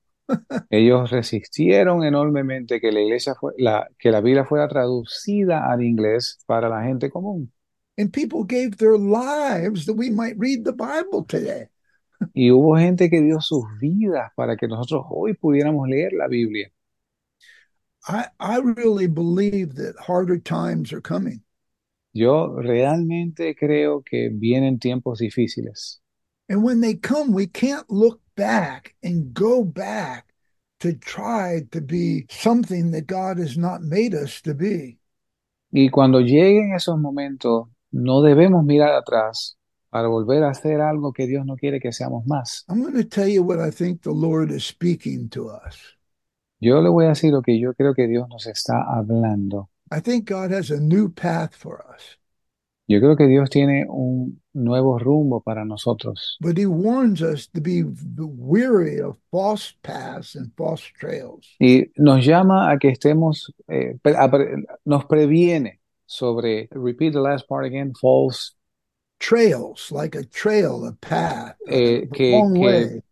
Ellos 0.70 1.10
resistieron 1.10 2.04
enormemente 2.04 2.80
que 2.80 2.92
la 2.92 3.00
iglesia 3.00 3.34
fue, 3.34 3.52
la, 3.58 3.88
que 3.98 4.10
la 4.10 4.20
Biblia 4.20 4.44
fuera 4.44 4.68
traducida 4.68 5.70
al 5.70 5.82
inglés 5.82 6.38
para 6.46 6.68
la 6.68 6.82
gente 6.82 7.10
común. 7.10 7.52
And 7.96 8.12
people 8.12 8.44
gave 8.44 8.76
their 8.76 8.96
lives 8.96 9.86
that 9.86 9.94
we 9.94 10.10
might 10.10 10.36
read 10.38 10.64
the 10.64 10.72
Bible 10.72 11.24
today. 11.26 11.68
Y 12.34 12.50
hubo 12.50 12.76
gente 12.76 13.08
que 13.10 13.20
dio 13.20 13.40
sus 13.40 13.64
vidas 13.80 14.30
para 14.36 14.56
que 14.56 14.68
nosotros 14.68 15.04
hoy 15.08 15.34
pudiéramos 15.34 15.88
leer 15.88 16.12
la 16.12 16.28
Biblia. 16.28 16.70
I, 18.06 18.26
I 18.40 18.58
really 18.58 19.06
believe 19.06 19.74
that 19.76 19.96
harder 19.98 20.38
times 20.38 20.92
are 20.92 21.00
coming. 21.00 21.42
Yo 22.12 22.56
realmente 22.56 23.54
creo 23.54 24.02
que 24.04 24.30
vienen 24.30 24.78
tiempos 24.78 25.18
difíciles. 25.20 26.00
And 26.48 26.62
when 26.62 26.80
they 26.80 26.94
come, 26.94 27.32
we 27.32 27.46
can't 27.46 27.88
look 27.90 28.20
back 28.38 28.94
and 29.02 29.34
go 29.34 29.64
back 29.64 30.32
to 30.78 30.94
try 30.94 31.66
to 31.72 31.80
be 31.80 32.24
something 32.30 32.92
that 32.92 33.06
God 33.06 33.38
has 33.38 33.58
not 33.58 33.82
made 33.82 34.14
us 34.14 34.40
to 34.42 34.54
be. 34.54 34.98
Y 35.70 35.90
cuando 35.90 36.20
lleguen 36.20 36.72
esos 36.74 36.98
momentos, 36.98 37.68
no 37.90 38.22
debemos 38.22 38.64
mirar 38.64 38.94
atrás 38.94 39.58
para 39.90 40.08
volver 40.08 40.44
a 40.44 40.50
hacer 40.50 40.80
algo 40.80 41.12
que 41.12 41.26
Dios 41.26 41.44
no 41.44 41.56
quiere 41.56 41.80
que 41.80 41.92
seamos 41.92 42.24
más. 42.26 42.64
I'm 42.68 42.80
going 42.80 42.94
to 42.94 43.04
tell 43.04 43.28
you 43.28 43.42
what 43.42 43.58
I 43.58 43.70
think 43.70 44.02
the 44.02 44.12
Lord 44.12 44.50
is 44.50 44.64
speaking 44.64 45.28
to 45.30 45.50
us. 45.50 45.76
Yo 46.60 46.80
le 46.80 46.90
voy 46.90 47.06
a 47.06 47.10
decir 47.10 47.32
lo 47.32 47.42
que 47.42 47.58
yo 47.58 47.74
creo 47.74 47.94
que 47.94 48.06
Dios 48.06 48.28
nos 48.28 48.46
está 48.46 48.84
hablando. 48.88 49.68
I 49.90 50.00
think 50.00 50.28
God 50.28 50.52
has 50.52 50.70
a 50.70 50.80
new 50.80 51.08
path 51.08 51.54
for 51.54 51.84
us, 51.92 52.17
Yo 52.88 53.00
creo 53.00 53.16
que 53.16 53.26
Dios 53.26 53.50
tiene 53.50 53.84
un 53.86 54.40
nuevo 54.54 54.98
rumbo 54.98 55.42
para 55.42 55.64
nosotros. 55.66 56.38
but 56.40 56.56
He 56.56 56.64
warns 56.66 57.20
us 57.20 57.46
to 57.50 57.60
be 57.60 57.82
weary 57.84 58.98
of 59.00 59.18
false 59.30 59.74
paths 59.82 60.34
and 60.34 60.50
false 60.56 60.82
trails. 60.98 61.54
Y 61.60 61.92
nos 61.96 62.24
llama 62.24 62.70
a 62.70 62.78
que 62.78 62.88
estemos, 62.88 63.52
eh, 63.68 63.98
pre- 64.02 64.16
a 64.16 64.30
pre- 64.30 64.64
nos 64.86 65.04
previene 65.04 65.80
sobre, 66.06 66.68
repeat 66.72 67.12
the 67.12 67.20
last 67.20 67.46
part 67.46 67.66
again, 67.66 67.92
false, 67.94 68.54
Trails, 69.20 69.90
like 69.90 70.14
a 70.16 70.22
trail, 70.24 70.86
a 70.86 70.92
path, 70.92 71.56
a 71.66 71.74
eh, 71.74 72.08
que, 72.12 72.30
long 72.38 72.54
que 72.54 72.60
way. 72.60 73.02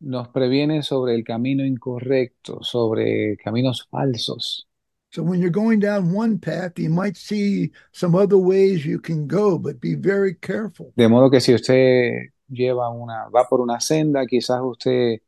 nos 0.00 0.28
previene 0.28 0.82
sobre 0.82 1.14
el 1.14 1.24
camino 1.24 1.64
incorrecto, 1.64 2.62
sobre 2.62 3.36
caminos 3.38 3.88
falsos. 3.90 4.67
So 5.10 5.22
when 5.22 5.40
you're 5.40 5.50
going 5.50 5.80
down 5.80 6.12
one 6.12 6.38
path, 6.38 6.78
you 6.78 6.90
might 6.90 7.16
see 7.16 7.72
some 7.92 8.14
other 8.14 8.36
ways 8.36 8.84
you 8.84 9.00
can 9.00 9.26
go, 9.26 9.58
but 9.58 9.80
be 9.80 9.94
very 9.94 10.34
careful. 10.34 10.92
De 10.96 11.08
modo 11.08 11.30
que 11.30 11.40
si 11.40 11.54
usted 11.54 12.30
lleva 12.50 12.90
una, 12.90 13.28
va 13.34 13.46
por 13.48 13.60
una 13.60 13.80
senda, 13.80 14.26
quizás 14.26 14.60
usted 14.62 15.20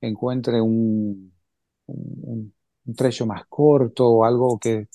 encuentre 0.00 0.60
un, 0.60 1.32
un, 1.86 2.52
un 2.86 2.94
trecho 2.94 3.26
más 3.26 3.44
corto 3.46 4.08
o 4.08 4.24
algo 4.24 4.58
que 4.58 4.88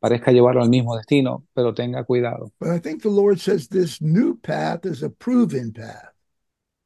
parezca 0.00 0.32
llevarlo 0.32 0.62
al 0.62 0.70
mismo 0.70 0.96
destino, 0.96 1.44
pero 1.52 1.74
tenga 1.74 2.04
cuidado. 2.04 2.52
But 2.58 2.70
I 2.70 2.78
think 2.78 3.02
the 3.02 3.10
Lord 3.10 3.38
says 3.38 3.68
this 3.68 4.00
new 4.00 4.38
path 4.40 4.86
is 4.86 5.02
a 5.02 5.10
proven 5.10 5.72
path. 5.72 6.14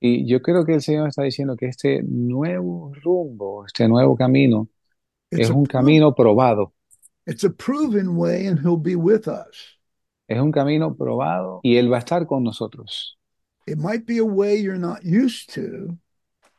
Y 0.01 0.27
yo 0.27 0.43
creo 0.43 0.65
que 0.65 0.75
el 0.75 0.83
Señor 0.83 1.09
está 1.09 1.23
diciendo 1.23 1.57
que 1.57 1.67
este 1.67 2.03
nuevo 2.03 2.93
rumbo, 3.05 3.65
este 3.67 3.87
nuevo 3.87 4.17
camino, 4.17 4.69
It's 5.33 5.49
es 5.49 5.51
a, 5.51 5.55
un 5.55 5.67
camino 5.67 6.15
probado. 6.15 6.73
it's 7.27 7.43
a 7.43 7.51
proven 7.51 8.17
way, 8.17 8.47
and 8.47 8.61
He'll 8.61 8.77
be 8.77 8.97
with 8.97 9.27
us. 9.27 9.79
Es 10.29 10.39
un 10.39 10.53
camino 10.53 10.95
probado 10.95 11.61
y 11.65 11.77
Él 11.77 11.91
va 11.91 11.97
a 11.97 12.01
estar 12.01 12.27
con 12.27 12.45
nosotros. 12.45 13.17
It 13.67 13.79
might 13.79 14.07
be 14.07 14.19
a 14.19 14.25
way 14.25 14.57
you're 14.57 14.79
not 14.79 15.05
used 15.05 15.53
to, 15.55 15.97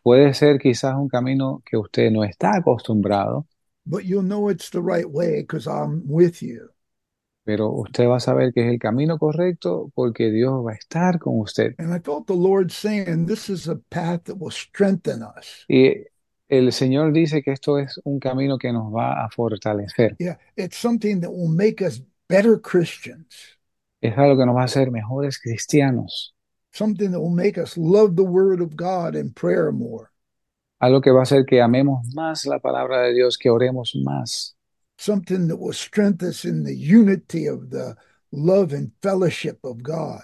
Puede 0.03 0.33
ser 0.33 0.59
quizás 0.59 0.95
un 0.95 1.07
camino 1.07 1.61
que 1.65 1.77
usted 1.77 2.11
no 2.11 2.23
está 2.25 2.57
acostumbrado, 2.57 3.47
but 3.85 4.03
you'll 4.03 4.21
know 4.21 4.49
it's 4.49 4.69
the 4.69 4.81
right 4.81 5.09
way 5.09 5.41
because 5.41 5.65
I'm 5.65 6.03
with 6.05 6.41
you. 6.41 6.69
pero 7.45 7.69
usted 7.71 8.07
va 8.07 8.17
a 8.17 8.19
saber 8.19 8.53
que 8.53 8.65
es 8.65 8.71
el 8.71 8.79
camino 8.79 9.17
correcto 9.17 9.91
porque 9.95 10.31
Dios 10.31 10.65
va 10.65 10.71
a 10.71 10.75
estar 10.75 11.19
con 11.19 11.39
usted. 11.39 11.75
And 11.77 11.93
I 11.93 11.99
felt 11.99 12.27
the 12.27 12.35
Lord 12.35 12.71
saying, 12.71 13.27
This 13.27 13.49
is 13.49 13.67
a 13.67 13.77
path 13.89 14.23
that 14.25 14.37
will 14.37 14.51
strengthen 14.51 15.21
us. 15.23 15.65
Y 15.67 16.05
el 16.57 16.71
Señor 16.71 17.11
dice 17.13 17.41
que 17.41 17.51
esto 17.51 17.77
es 17.79 17.99
un 18.03 18.19
camino 18.19 18.57
que 18.57 18.71
nos 18.71 18.93
va 18.93 19.23
a 19.25 19.29
fortalecer. 19.29 20.15
Yeah, 20.19 20.37
it's 20.55 20.77
something 20.77 21.21
that 21.21 21.29
will 21.31 21.49
make 21.53 21.81
us 21.83 22.01
better 22.29 22.59
Christians, 22.59 23.57
Es 24.01 24.17
algo 24.17 24.37
que 24.37 24.45
nos 24.45 24.55
va 24.55 24.61
a 24.61 24.65
hacer 24.65 24.91
mejores 24.91 25.39
cristianos. 25.39 26.33
something 26.71 27.11
that 27.11 27.19
will 27.19 27.29
make 27.33 27.57
us 27.57 27.77
love 27.77 28.15
the 28.15 28.23
Word 28.23 28.59
of 28.61 28.75
God 28.75 29.15
and 29.15 29.33
prayer 29.35 29.71
more, 29.71 30.09
Algo 30.81 31.01
que 31.01 31.11
va 31.11 31.19
a 31.19 31.23
hacer 31.23 31.45
que 31.45 31.61
amemos 31.61 32.13
más 32.13 32.45
la 32.45 32.59
palabra 32.59 33.01
de 33.03 33.13
Dios, 33.13 33.37
que 33.37 33.49
oremos 33.49 33.95
más. 34.03 34.55
something 34.97 35.47
that 35.47 35.57
will 35.57 35.73
strengthen 35.73 36.29
us 36.29 36.45
in 36.45 36.63
the 36.63 36.75
unity 36.75 37.47
of 37.47 37.69
the 37.69 37.95
love 38.31 38.73
and 38.73 38.91
fellowship 39.01 39.59
of 39.63 39.81
God. 39.83 40.21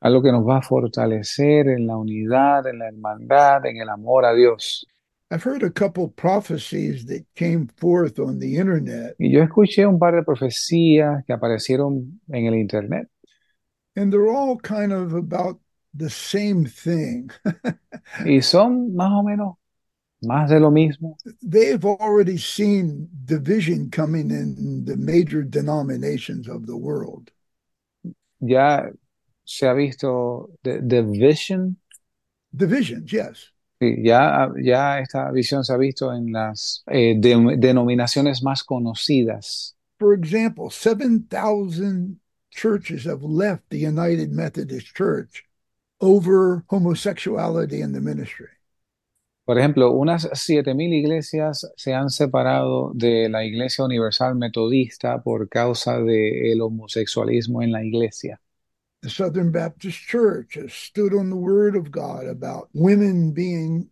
Algo 0.00 0.22
que 0.22 0.32
nos 0.32 0.44
va 0.46 0.58
a 0.58 0.62
fortalecer 0.62 1.68
en 1.68 1.86
la 1.86 1.96
unidad, 1.96 2.66
en 2.66 2.78
la 2.80 2.88
hermandad, 2.88 3.64
en 3.66 3.78
el 3.78 3.88
amor 3.88 4.24
a 4.26 4.34
Dios. 4.34 4.86
I've 5.34 5.42
heard 5.42 5.64
a 5.64 5.70
couple 5.70 6.06
prophecies 6.10 7.06
that 7.06 7.24
came 7.34 7.66
forth 7.76 8.20
on 8.20 8.38
the 8.38 8.56
internet, 8.56 9.16
Y 9.18 9.32
yo 9.32 9.42
escuché 9.42 9.84
un 9.84 9.98
par 9.98 10.14
de 10.14 10.22
profecías 10.22 11.24
que 11.26 11.34
aparecieron 11.34 12.20
en 12.28 12.46
el 12.46 12.54
internet 12.54 13.08
and 13.96 14.12
they're 14.12 14.28
all 14.28 14.56
kind 14.58 14.92
of 14.92 15.12
about 15.12 15.58
the 15.92 16.08
same 16.08 16.64
thing. 16.64 17.30
y 18.24 18.40
son 18.42 18.94
más 18.94 19.10
o 19.10 19.24
menos 19.24 19.56
más 20.22 20.48
de 20.48 20.60
lo 20.60 20.70
mismo. 20.70 21.16
They've 21.42 21.84
already 21.84 22.38
seen 22.38 23.08
division 23.24 23.90
coming 23.90 24.30
in 24.30 24.84
the 24.84 24.96
major 24.96 25.42
denominations 25.42 26.48
of 26.48 26.66
the 26.66 26.76
world. 26.76 27.32
Ya 28.40 28.84
se 29.44 29.66
ha 29.66 29.74
visto 29.74 30.50
the, 30.62 30.80
the 30.80 31.02
vision, 31.02 31.76
Divisions, 32.54 33.12
yes. 33.12 33.50
Sí, 33.84 34.02
ya, 34.02 34.50
ya 34.62 34.98
esta 35.00 35.30
visión 35.30 35.64
se 35.64 35.72
ha 35.72 35.76
visto 35.76 36.12
en 36.12 36.32
las 36.32 36.82
eh, 36.86 37.14
de- 37.18 37.56
denominaciones 37.58 38.42
más 38.42 38.64
conocidas. 38.64 39.76
For 39.98 40.14
example, 40.14 40.70
7,000 40.70 42.20
churches 42.50 43.04
have 43.04 43.22
left 43.22 43.70
the 43.70 43.78
United 43.78 44.30
Methodist 44.30 44.94
Church 44.94 45.44
over 46.00 46.64
homosexuality 46.68 47.80
in 47.80 47.92
the 47.92 48.00
ministry. 48.00 48.48
Por 49.44 49.58
ejemplo, 49.58 49.92
unas 49.92 50.28
7.000 50.32 50.92
iglesias 50.94 51.70
se 51.76 51.92
han 51.92 52.08
separado 52.10 52.92
de 52.94 53.28
la 53.28 53.44
Iglesia 53.44 53.84
Universal 53.84 54.36
Metodista 54.36 55.22
por 55.22 55.48
causa 55.50 55.98
del 56.00 56.60
homosexualismo 56.62 57.62
en 57.62 57.72
la 57.72 57.84
iglesia. 57.84 58.40
The 59.04 59.10
Southern 59.10 59.52
Baptist 59.52 59.98
Church 59.98 60.54
has 60.54 60.72
stood 60.72 61.12
on 61.12 61.28
the 61.28 61.36
Word 61.36 61.76
of 61.76 61.90
God 61.90 62.26
about 62.26 62.70
women 62.72 63.32
being 63.32 63.90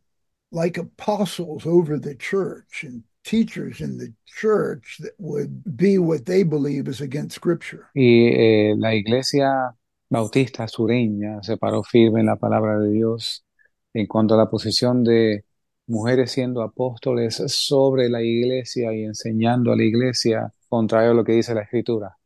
like 0.50 0.78
apostles 0.78 1.66
over 1.66 1.98
the 1.98 2.14
church 2.14 2.82
and 2.82 3.02
teachers 3.22 3.82
in 3.82 3.98
the 3.98 4.14
church 4.24 4.96
that 5.00 5.12
would 5.18 5.76
be 5.76 5.98
what 5.98 6.24
they 6.24 6.44
believe 6.44 6.88
is 6.88 7.02
against 7.02 7.36
Scripture. 7.36 7.90
Y 7.94 8.32
eh, 8.32 8.74
la 8.74 8.94
Iglesia 8.94 9.76
Bautista 10.08 10.66
Sureña 10.66 11.42
se 11.42 11.58
paró 11.58 11.82
firme 11.82 12.20
en 12.20 12.26
la 12.28 12.36
palabra 12.36 12.78
de 12.78 12.92
Dios 12.92 13.44
en 13.92 14.06
cuanto 14.06 14.32
a 14.32 14.38
la 14.38 14.48
posición 14.48 15.04
de 15.04 15.44
mujeres 15.88 16.32
siendo 16.32 16.62
apóstoles 16.62 17.34
sobre 17.48 18.08
la 18.08 18.22
iglesia 18.22 18.94
y 18.94 19.04
enseñando 19.04 19.72
a 19.72 19.76
la 19.76 19.84
iglesia 19.84 20.54
contrario 20.70 21.10
a 21.10 21.14
lo 21.14 21.22
que 21.22 21.32
dice 21.32 21.54
la 21.54 21.64
Escritura. 21.64 22.16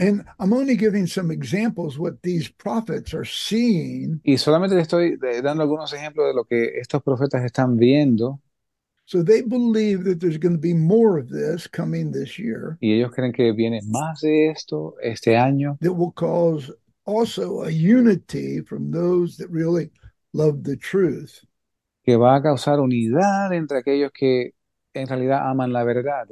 And 0.00 0.24
I'm 0.38 0.52
only 0.54 0.76
giving 0.76 1.06
some 1.06 1.30
examples 1.30 1.98
what 1.98 2.22
these 2.22 2.48
prophets 2.48 3.12
are 3.12 3.26
seeing. 3.26 4.20
Y 4.24 4.38
solamente 4.38 4.74
le 4.74 4.80
estoy 4.80 5.18
eh, 5.22 5.42
dando 5.42 5.62
algunos 5.62 5.92
ejemplos 5.92 6.26
de 6.26 6.34
lo 6.34 6.44
que 6.44 6.80
estos 6.80 7.02
profetas 7.02 7.44
están 7.44 7.76
viendo 7.76 8.40
So 9.10 9.24
they 9.24 9.42
believe 9.42 10.04
that 10.04 10.20
there's 10.20 10.38
going 10.38 10.54
to 10.54 10.60
be 10.60 10.72
more 10.72 11.18
of 11.18 11.30
this 11.30 11.66
coming 11.66 12.12
this 12.12 12.38
year 12.38 12.78
y 12.80 12.92
ellos 12.92 13.10
creen 13.10 13.32
que 13.32 13.52
viene 13.52 13.80
más 13.88 14.20
de 14.20 14.50
esto 14.50 14.94
este 15.02 15.36
año 15.36 15.76
that 15.80 15.92
will 15.92 16.12
cause 16.12 16.70
also 17.06 17.62
a 17.64 17.70
unity 17.70 18.60
from 18.60 18.92
those 18.92 19.36
that 19.38 19.50
really 19.50 19.90
love 20.32 20.62
the 20.62 20.76
truth. 20.76 21.44
que 22.04 22.16
va 22.16 22.36
a 22.36 22.40
causar 22.42 22.78
unidad 22.78 23.52
entre 23.52 23.78
aquellos 23.78 24.12
que 24.12 24.54
en 24.94 25.08
realidad 25.08 25.50
aman 25.50 25.72
la 25.72 25.82
verdad. 25.82 26.28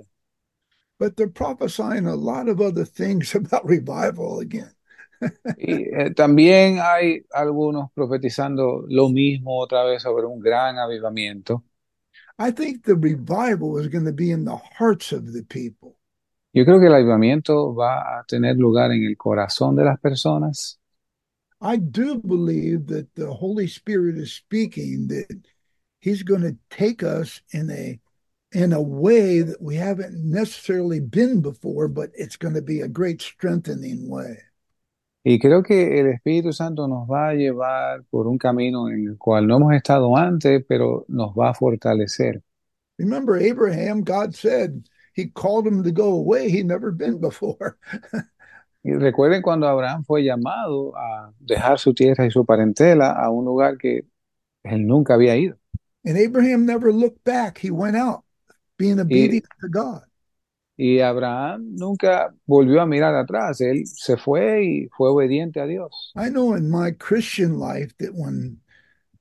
But 0.99 1.17
they're 1.17 1.29
prophesying 1.29 2.07
a 2.07 2.17
lot 2.17 2.49
of 2.49 2.61
other 2.61 2.85
things 2.85 3.35
about 3.35 3.65
revival 3.67 4.41
again. 4.41 4.75
Y 5.57 5.89
eh, 5.93 6.15
también 6.15 6.79
hay 6.79 7.25
algunos 7.33 7.91
profetizando 7.93 8.85
lo 8.89 9.09
mismo 9.09 9.59
otra 9.59 9.85
vez 9.85 10.03
sobre 10.03 10.27
un 10.27 10.41
gran 10.41 10.79
avivamiento. 10.79 11.65
I 12.39 12.53
think 12.53 12.85
the 12.85 12.95
revival 12.95 13.79
is 13.79 13.89
going 13.89 14.05
to 14.05 14.13
be 14.13 14.31
in 14.31 14.45
the 14.45 14.57
hearts 14.79 15.13
of 15.13 15.33
the 15.33 15.43
people. 15.43 15.97
Yo 16.53 16.65
creo 16.65 16.79
que 16.79 16.87
el 16.87 16.95
avivamiento 16.95 17.75
va 17.75 18.19
a 18.19 18.25
tener 18.25 18.57
lugar 18.57 18.93
en 18.93 19.05
el 19.05 19.17
corazón 19.17 19.77
de 19.77 19.85
las 19.85 19.99
personas. 20.01 20.79
I 21.61 21.77
do 21.77 22.21
believe 22.21 22.87
that 22.87 23.15
the 23.17 23.33
Holy 23.33 23.67
Spirit 23.67 24.17
is 24.17 24.33
speaking 24.33 25.09
that 25.09 25.41
he's 26.01 26.23
going 26.23 26.43
to 26.43 26.57
take 26.71 27.03
us 27.03 27.43
in 27.53 27.71
a 27.71 27.99
in 28.53 28.73
a 28.73 28.81
way 28.81 29.43
that 29.43 29.61
we 29.61 29.77
haven't 29.77 30.15
necessarily 30.15 31.01
been 31.01 31.41
before, 31.41 31.89
but 31.89 32.11
it's 32.15 32.37
going 32.37 32.55
to 32.55 32.63
be 32.63 32.81
a 32.81 32.89
great 32.89 33.21
strengthening 33.21 34.09
way. 34.09 34.39
Y 35.25 35.39
creo 35.39 35.63
que 35.63 36.01
el 36.01 36.07
Espíritu 36.07 36.55
Santo 36.55 36.87
nos 36.87 37.07
va 37.07 37.31
a 37.31 37.35
llevar 37.35 38.05
por 38.11 38.27
un 38.29 38.39
camino 38.39 38.89
en 38.89 39.09
el 39.09 39.19
cual 39.19 39.47
no 39.47 39.57
hemos 39.57 39.75
estado 39.75 40.17
antes, 40.17 40.65
pero 40.67 41.05
nos 41.09 41.35
va 41.35 41.51
a 41.51 41.55
fortalecer. 41.55 42.43
Remember 42.99 43.37
Abraham, 43.37 44.03
God 44.03 44.35
said 44.35 44.89
he 45.15 45.27
called 45.27 45.67
him 45.67 45.83
to 45.83 45.93
go 45.93 46.15
away 46.15 46.49
he'd 46.49 46.67
never 46.67 46.91
been 46.91 47.21
before. 47.21 47.77
Y 48.85 48.93
recuerden 48.93 49.43
cuando 49.43 49.67
Abraham 49.67 50.05
fue 50.05 50.23
llamado 50.23 50.97
a 50.97 51.33
dejar 51.41 51.79
su 51.81 51.93
tierra 51.93 52.25
y 52.25 52.31
su 52.31 52.47
parentela 52.47 53.11
a 53.11 53.29
un 53.29 53.45
lugar 53.45 53.77
que 53.77 54.07
él 54.63 54.87
nunca 54.87 55.15
había 55.15 55.37
ido. 55.37 55.59
And 56.07 56.17
Abraham 56.17 56.65
never 56.65 56.93
looked 56.93 57.23
back. 57.25 57.59
He 57.59 57.71
went 57.71 57.97
out 57.97 58.23
being 58.79 59.01
obedient 59.01 59.45
to 59.61 59.69
God. 59.69 60.03
Y 60.79 61.01
Abraham 61.01 61.75
nunca 61.75 62.33
volvió 62.47 62.81
a 62.81 62.87
mirar 62.87 63.15
atrás. 63.17 63.61
Él 63.61 63.85
se 63.85 64.17
fue 64.17 64.65
y 64.65 64.89
fue 64.97 65.11
obediente 65.11 65.61
a 65.61 65.67
Dios. 65.67 66.13
I 66.15 66.31
know 66.31 66.55
in 66.55 66.71
my 66.71 66.93
Christian 66.93 67.59
life 67.59 67.93
that 67.99 68.15
when 68.15 68.61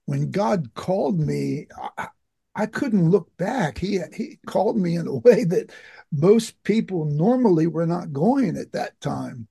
when 0.05 0.31
God 0.31 0.73
called 0.75 1.19
me, 1.19 1.67
I, 1.97 2.07
I 2.55 2.65
couldn't 2.67 3.09
look 3.09 3.35
back. 3.37 3.79
He 3.79 3.99
he 4.13 4.39
called 4.45 4.77
me 4.77 4.95
in 4.95 5.07
a 5.07 5.15
way 5.15 5.43
that 5.45 5.71
most 6.11 6.61
people 6.63 7.05
normally 7.05 7.65
were 7.65 7.87
not 7.87 8.13
going 8.13 8.55
at 8.55 8.71
that 8.73 8.99
time. 9.01 9.47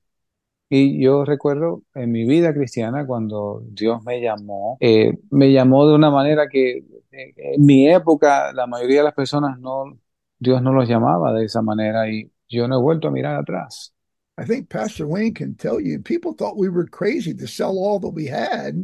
Y 0.68 1.00
yo 1.02 1.24
recuerdo 1.24 1.82
en 1.94 2.10
mi 2.10 2.26
vida 2.26 2.52
cristiana 2.52 3.06
cuando 3.06 3.62
Dios 3.68 4.02
me 4.04 4.20
llamó, 4.20 4.76
eh, 4.80 5.12
me 5.30 5.52
llamó 5.52 5.86
de 5.88 5.94
una 5.94 6.10
manera 6.10 6.48
que 6.48 6.78
eh, 7.12 7.34
en 7.36 7.64
mi 7.64 7.88
época 7.88 8.52
la 8.52 8.66
mayoría 8.66 8.98
de 8.98 9.04
las 9.04 9.14
personas 9.14 9.60
no, 9.60 9.96
Dios 10.38 10.60
no 10.62 10.72
los 10.72 10.88
llamaba 10.88 11.32
de 11.32 11.44
esa 11.44 11.62
manera 11.62 12.10
y 12.10 12.32
yo 12.48 12.66
no 12.66 12.78
he 12.78 12.82
vuelto 12.82 13.08
a 13.08 13.10
mirar 13.12 13.36
atrás. 13.36 13.92
I 14.38 14.44
think 14.44 14.68
Pastor 14.68 15.06
Wayne 15.06 15.32
can 15.32 15.54
tell 15.54 15.80
you 15.80 15.98
people 16.02 16.34
thought 16.34 16.58
we 16.58 16.68
were 16.68 16.86
crazy 16.86 17.32
to 17.34 17.46
sell 17.46 17.78
all 17.78 17.98
that 18.00 18.10
we 18.10 18.26
had 18.26 18.74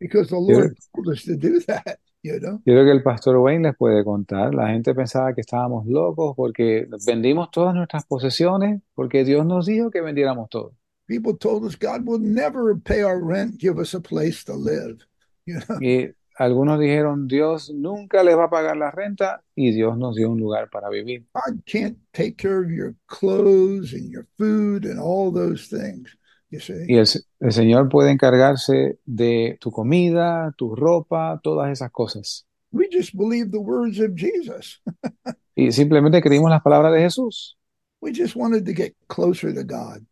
because 0.00 0.28
the 0.30 0.38
Lord 0.38 0.76
told 0.94 1.08
us 1.08 1.22
to 1.24 1.36
do 1.36 1.60
that, 1.68 1.98
you 2.22 2.40
know. 2.40 2.60
Yo 2.64 2.74
creo 2.74 2.84
que 2.84 2.92
el 2.92 3.02
pastor 3.02 3.36
Wayne 3.36 3.62
les 3.68 3.76
puede 3.76 4.02
contar. 4.04 4.52
La 4.52 4.68
gente 4.68 4.94
pensaba 4.94 5.32
que 5.32 5.42
estábamos 5.42 5.86
locos 5.86 6.34
porque 6.34 6.88
vendimos 7.06 7.50
todas 7.52 7.74
nuestras 7.74 8.04
posesiones 8.06 8.80
porque 8.94 9.24
Dios 9.24 9.46
nos 9.46 9.66
dijo 9.66 9.90
que 9.90 10.00
vendiéramos 10.00 10.48
todo. 10.48 10.72
People 11.08 11.36
told 11.36 11.64
us 11.64 11.76
God 11.76 12.06
will 12.06 12.18
never 12.18 12.74
pay 12.74 13.02
our 13.02 13.20
rent, 13.20 13.58
give 13.58 13.78
us 13.78 13.94
a 13.94 14.00
place 14.00 14.44
to 14.44 14.54
live, 14.54 15.04
you 15.46 15.60
know. 15.68 15.78
Y 15.80 16.12
algunos 16.38 16.78
dijeron, 16.78 17.28
Dios 17.28 17.70
nunca 17.70 18.22
les 18.22 18.36
va 18.36 18.44
a 18.44 18.50
pagar 18.50 18.76
la 18.76 18.90
renta 18.90 19.42
y 19.54 19.70
Dios 19.70 19.96
nos 19.96 20.16
dio 20.16 20.30
un 20.30 20.40
lugar 20.40 20.68
para 20.70 20.90
vivir. 20.90 21.24
God 21.32 21.62
can't 21.64 21.96
take 22.12 22.36
care 22.36 22.62
of 22.62 22.70
your 22.70 22.94
clothes 23.06 23.92
and 23.92 24.10
your 24.10 24.26
food 24.36 24.84
and 24.84 24.98
all 24.98 25.30
those 25.32 25.68
things. 25.68 26.16
You 26.50 26.60
see? 26.60 26.86
Y 26.88 26.96
el, 26.96 27.06
el 27.40 27.52
Señor 27.52 27.88
puede 27.88 28.10
encargarse 28.10 28.98
de 29.04 29.58
tu 29.60 29.70
comida, 29.70 30.54
tu 30.56 30.74
ropa, 30.74 31.40
todas 31.42 31.70
esas 31.70 31.90
cosas. 31.90 32.46
We 32.72 32.88
just 32.90 33.16
believe 33.16 33.50
the 33.50 33.60
words 33.60 33.98
of 34.00 34.14
Jesus. 34.14 34.80
Y 35.58 35.72
simplemente 35.72 36.20
creímos 36.20 36.50
las 36.50 36.60
palabras 36.62 36.92
de 36.92 37.00
Jesús. 37.00 37.56
We 38.02 38.12
just 38.12 38.36
wanted 38.36 38.66
to 38.66 38.74
get 38.74 38.94
closer 39.08 39.54
to 39.54 39.64
God. 39.64 40.04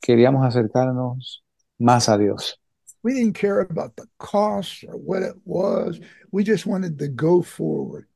Queríamos 0.00 0.44
acercarnos 0.44 1.44
más 1.78 2.08
a 2.08 2.18
Dios. 2.18 2.60
We 3.02 3.14
didn't 3.14 3.34
care 3.34 3.60
about 3.60 3.96
the 3.96 4.06
cost 4.18 4.84
or 4.84 4.96
what 4.96 5.22
it 5.22 5.36
was. 5.44 6.00
We 6.30 6.44
just 6.44 6.66
wanted 6.66 6.98
to 6.98 7.08
go 7.08 7.42
forward. 7.42 8.06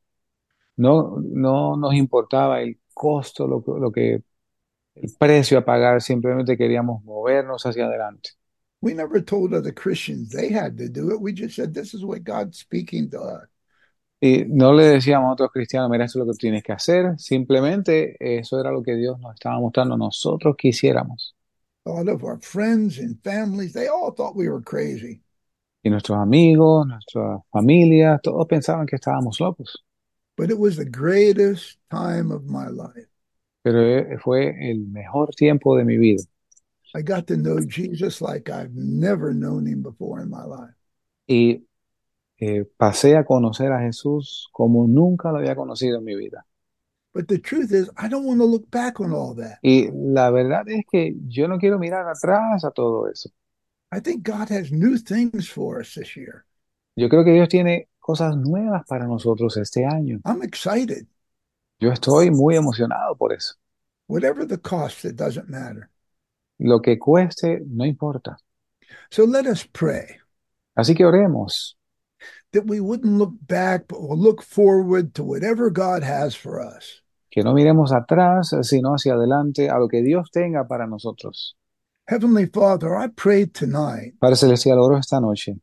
No, 0.76 1.18
no 1.22 1.76
nos 1.76 1.94
importaba 1.94 2.60
el 2.60 2.78
costo, 2.92 3.46
lo, 3.46 3.64
lo 3.78 3.90
que, 3.90 4.22
el 4.94 5.10
precio 5.18 5.58
a 5.58 5.64
pagar, 5.64 6.02
simplemente 6.02 6.56
queríamos 6.56 7.02
movernos 7.04 7.64
hacia 7.64 7.86
adelante. 7.86 8.30
We 8.80 8.92
never 8.92 9.24
told 9.24 9.54
other 9.54 9.72
Christians 9.72 10.30
they 10.30 10.52
had 10.52 10.76
to 10.76 10.88
do 10.88 11.10
it. 11.12 11.20
We 11.20 11.32
just 11.32 11.56
said, 11.56 11.72
this 11.72 11.94
is 11.94 12.04
what 12.04 12.22
God's 12.22 12.58
speaking 12.58 13.08
to 13.10 13.20
us. 13.20 13.48
Y 14.20 14.44
no 14.48 14.72
le 14.72 14.84
decíamos 14.84 15.28
a 15.28 15.32
otros 15.32 15.50
cristianos, 15.52 15.90
mira, 15.90 16.04
eso 16.04 16.18
es 16.18 16.26
lo 16.26 16.32
que 16.32 16.38
tienes 16.38 16.62
que 16.62 16.72
hacer. 16.72 17.18
Simplemente 17.18 18.16
eso 18.18 18.58
era 18.58 18.70
lo 18.70 18.82
que 18.82 18.94
Dios 18.94 19.18
nos 19.20 19.34
estaba 19.34 19.58
mostrando 19.60 19.96
nosotros 19.96 20.54
que 20.56 20.68
hiciéramos. 21.84 21.86
A 21.86 21.90
lot 21.90 22.08
of 22.08 22.24
our 22.24 22.38
friends 22.40 22.98
and 22.98 23.18
families, 23.22 23.72
they 23.72 23.88
all 23.88 24.10
thought 24.10 24.36
we 24.36 24.48
were 24.48 24.62
crazy. 24.62 25.20
Y 25.82 25.90
nuestros 25.90 26.18
amigos, 26.18 26.86
nuestra 26.86 27.42
familia, 27.52 28.18
todos 28.22 28.46
pensaban 28.46 28.86
que 28.86 28.96
estábamos 28.96 29.38
locos. 29.40 29.76
But 30.36 30.50
it 30.50 30.58
was 30.58 30.76
the 30.76 30.84
greatest 30.84 31.78
time 31.90 32.32
of 32.32 32.44
my 32.44 32.68
life. 32.68 33.08
Pero 33.62 33.80
eh, 33.80 34.18
fue 34.18 34.54
el 34.60 34.86
mejor 34.90 35.34
tiempo 35.36 35.76
de 35.76 35.84
mi 35.84 35.96
vida. 35.96 36.22
I 36.94 37.02
got 37.02 37.26
to 37.26 37.36
know 37.36 37.58
Jesus 37.60 38.20
like 38.20 38.48
I've 38.48 38.74
never 38.74 39.34
known 39.34 39.66
him 39.66 39.82
before 39.82 40.20
in 40.22 40.30
my 40.30 40.44
life. 40.44 40.74
Y 41.26 41.64
eh, 42.38 42.64
pasé 42.76 43.16
a 43.16 43.24
conocer 43.24 43.72
a 43.72 43.80
Jesús 43.80 44.48
como 44.52 44.86
nunca 44.86 45.32
lo 45.32 45.38
había 45.38 45.56
conocido 45.56 45.98
en 45.98 46.04
mi 46.04 46.14
vida. 46.14 46.46
But 47.14 47.28
the 47.28 47.38
truth 47.38 47.72
is, 47.72 47.88
I 47.96 48.08
don't 48.08 48.24
want 48.24 48.40
to 48.40 48.44
look 48.44 48.68
back 48.70 49.00
on 49.00 49.12
all 49.12 49.34
that. 49.36 49.58
Y 49.62 49.88
la 49.92 50.30
verdad 50.30 50.68
es 50.68 50.84
que 50.90 51.14
yo 51.28 51.46
no 51.46 51.58
quiero 51.58 51.78
mirar 51.78 52.06
atrás 52.08 52.64
a 52.64 52.72
todo 52.72 53.06
eso. 53.06 53.30
I 53.92 54.00
think 54.00 54.24
God 54.24 54.48
has 54.48 54.72
new 54.72 54.98
things 54.98 55.48
for 55.48 55.80
us 55.80 55.94
this 55.94 56.16
year. 56.16 56.44
Yo 56.96 57.08
creo 57.08 57.24
que 57.24 57.32
Dios 57.32 57.48
tiene 57.48 57.88
cosas 58.00 58.36
nuevas 58.36 58.82
para 58.88 59.06
nosotros 59.06 59.56
este 59.56 59.86
año. 59.86 60.20
I'm 60.24 60.42
excited. 60.42 61.06
Yo 61.80 61.90
estoy 61.90 62.30
muy 62.30 62.56
emocionado 62.56 63.16
por 63.16 63.32
eso. 63.32 63.54
Whatever 64.08 64.44
the 64.44 64.58
cost, 64.58 65.04
it 65.04 65.16
doesn't 65.16 65.48
matter. 65.48 65.90
Lo 66.58 66.80
que 66.80 66.98
cueste, 66.98 67.62
no 67.66 67.84
importa. 67.84 68.36
So 69.10 69.24
let 69.24 69.46
us 69.46 69.64
pray 69.64 70.18
Así 70.76 70.94
que 70.94 71.04
oremos, 71.04 71.76
that 72.52 72.66
we 72.66 72.80
wouldn't 72.80 73.18
look 73.18 73.34
back, 73.46 73.86
but 73.86 74.02
we'll 74.02 74.18
look 74.18 74.42
forward 74.42 75.14
to 75.14 75.22
whatever 75.22 75.70
God 75.70 76.02
has 76.02 76.34
for 76.34 76.60
us. 76.60 77.00
Que 77.34 77.42
no 77.42 77.52
miremos 77.52 77.92
atrás, 77.92 78.54
sino 78.62 78.90
hacia 78.90 79.14
adelante 79.14 79.68
a 79.68 79.76
lo 79.78 79.88
que 79.88 80.02
Dios 80.02 80.30
tenga 80.30 80.68
para 80.68 80.86
nosotros. 80.86 81.56
Heavenly 82.06 82.46
Father, 82.46 82.90
I 82.96 83.08
pray 83.08 83.46
tonight 83.46 84.14
Padre 84.20 84.36
Celestial, 84.36 84.78
oro 84.78 84.96
esta 84.98 85.18
noche, 85.20 85.56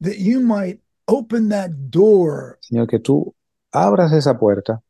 that 0.00 0.14
you 0.16 0.40
might 0.40 0.80
open 1.06 1.50
that 1.50 1.68
door, 1.90 2.58
Señor, 2.62 2.86
que 2.86 2.98
tú 2.98 3.34
abras 3.72 4.10
esa 4.12 4.38
puerta, 4.38 4.80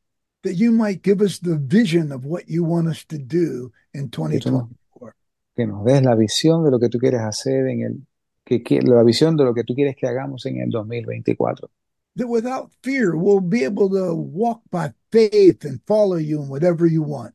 that 0.45 0.53
you 0.55 0.70
might 0.70 1.03
give 1.03 1.20
us 1.24 1.41
the 1.41 1.57
vision 1.59 2.12
of 2.12 2.24
what 2.24 2.45
you 2.47 2.62
want 2.62 2.86
us 2.86 3.05
to 3.05 3.16
do 3.18 3.72
in 3.93 4.09
que 4.11 4.38
tú 4.38 4.51
nos, 4.53 4.68
2024. 4.68 5.14
que 5.57 5.66
nos 5.66 5.84
des 5.84 6.03
la 6.05 6.14
visión 6.14 6.62
de 6.62 6.70
lo 6.70 6.78
que 6.78 6.88
tú 6.88 6.99
quieres 6.99 7.22
hacer 7.22 7.66
en 7.66 7.80
el, 7.80 8.07
que, 8.45 8.62
que- 8.62 8.80
la 8.82 9.03
visión 9.03 9.36
de 9.36 9.43
lo 9.45 9.55
que 9.55 9.64
tú 9.64 9.74
quieres 9.74 9.97
que 9.97 10.07
hagamos 10.07 10.47
en 10.47 10.59
el 10.61 10.70
2024. 10.70 11.68
That 12.17 12.29
without 12.29 12.71
fear, 12.83 13.17
we'll 13.17 13.41
be 13.41 13.65
able 13.65 13.89
to 13.91 14.15
walk 14.15 14.63
by 14.71 14.93
faith 15.13 15.65
and 15.65 15.81
follow 15.87 16.17
you 16.17 16.43
in 16.43 16.49
whatever 16.49 16.87
you 16.87 17.03
want. 17.03 17.35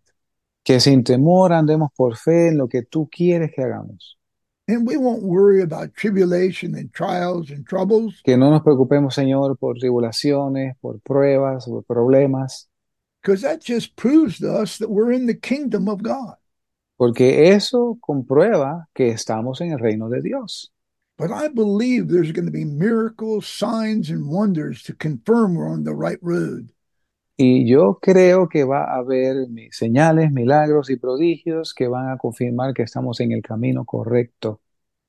Que 0.63 0.80
sin 0.80 1.03
temor 1.03 1.51
andemos 1.51 1.89
por 1.95 2.15
fe 2.15 2.49
en 2.49 2.57
lo 2.57 2.67
que 2.67 2.82
tú 2.82 3.09
quieres 3.09 3.51
que 3.53 3.63
hagamos. 3.63 4.15
And 4.67 4.88
we 4.88 4.97
won't 4.97 5.23
worry 5.23 5.61
about 5.61 5.93
tribulation 5.93 6.73
and 6.76 6.91
trials 6.91 7.51
and 7.51 7.67
troubles 7.67 8.21
Que 8.23 8.36
no 8.36 8.49
nos 8.49 8.63
preocupemos, 8.63 9.13
Señor, 9.13 9.57
por 9.59 9.76
tribulaciones, 9.76 10.76
por 10.82 10.99
pruebas, 11.01 11.65
por 11.65 11.84
problemas, 11.84 12.67
because 13.21 13.41
that 13.43 13.61
just 13.63 13.95
proves 13.95 14.39
to 14.39 14.51
us 14.51 14.80
that 14.80 14.89
we're 14.89 15.11
in 15.11 15.28
the 15.28 15.36
kingdom 15.36 15.88
of 15.88 16.01
God. 16.01 16.36
porque 16.97 17.51
eso 17.53 17.97
comprueba 18.01 18.88
que 18.93 19.09
estamos 19.09 19.61
en 19.61 19.71
el 19.71 19.80
reino 19.80 20.09
de 20.09 20.21
Dios. 20.21 20.73
But 21.18 21.32
I 21.32 21.47
believe 21.47 22.09
there's 22.09 22.34
going 22.34 22.45
to 22.45 22.51
be 22.51 22.66
miracles, 22.66 23.47
signs, 23.47 24.09
and 24.09 24.28
wonders 24.28 24.84
to 24.84 24.93
confirm 24.93 25.55
we're 25.55 25.70
on 25.70 25.86
the 25.86 25.95
right 25.95 26.20
road. 26.22 26.72
Y 27.38 27.66
yo 27.66 27.99
creo 28.01 28.49
que 28.49 28.66
va 28.66 28.86
a 28.86 28.99
haber 28.99 29.47
señales, 29.72 30.32
milagros 30.32 30.89
y 30.89 30.95
prodigios 30.95 31.74
que 31.74 31.88
van 31.88 32.09
a 32.09 32.18
confirmar 32.18 32.74
que 32.74 32.84
estamos 32.84 33.20
en 33.20 33.34
el 33.34 33.41
camino 33.41 33.86
correcto. 33.86 34.61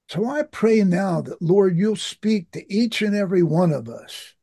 So 0.09 0.25
I 0.25 0.43
pray 0.43 0.85
now 0.85 1.21
that, 1.23 1.41
Lord, 1.41 1.77
you'll 1.77 1.97
speak 1.97 2.51
to 2.53 2.63
each 2.73 3.03
and 3.03 3.15
every 3.15 3.43
one 3.43 3.73
of 3.73 3.89
us. 3.89 4.35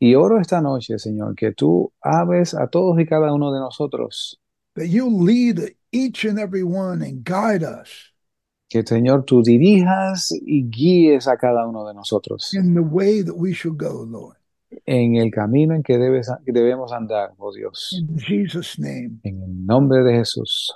Y 0.00 0.14
oro 0.14 0.38
esta 0.40 0.60
noche, 0.60 0.98
Señor, 0.98 1.36
que 1.36 1.52
tú 1.52 1.92
hables 2.00 2.54
a 2.54 2.68
todos 2.68 2.96
y 2.98 3.04
cada 3.04 3.32
uno 3.32 3.52
de 3.52 3.58
nosotros, 3.58 4.38
that 4.76 4.86
you 4.86 5.08
lead 5.08 5.74
each 5.90 6.24
and 6.24 6.38
every 6.38 6.62
one 6.62 7.02
and 7.02 7.24
guide 7.24 7.64
us 7.64 8.12
que 8.68 8.82
Señor 8.82 9.24
tú 9.24 9.42
dirijas 9.42 10.30
y 10.32 10.68
guíes 10.68 11.26
a 11.26 11.36
cada 11.36 11.66
uno 11.66 11.86
de 11.86 11.94
nosotros 11.94 12.52
in 12.54 12.74
the 12.74 12.80
way 12.80 13.22
that 13.22 13.34
we 13.34 13.52
should 13.52 13.76
go, 13.78 14.04
Lord. 14.04 14.36
en 14.86 15.16
el 15.16 15.30
camino 15.30 15.74
en 15.74 15.82
que 15.82 15.96
debes, 15.98 16.30
que 16.44 16.52
debemos 16.52 16.92
andar, 16.92 17.32
oh 17.38 17.52
Dios. 17.52 17.94
In 17.98 18.18
Jesus' 18.18 18.78
name. 18.78 19.18
En 19.22 19.42
el 19.42 19.66
nombre 19.66 20.02
de 20.04 20.12
Jesús. 20.12 20.72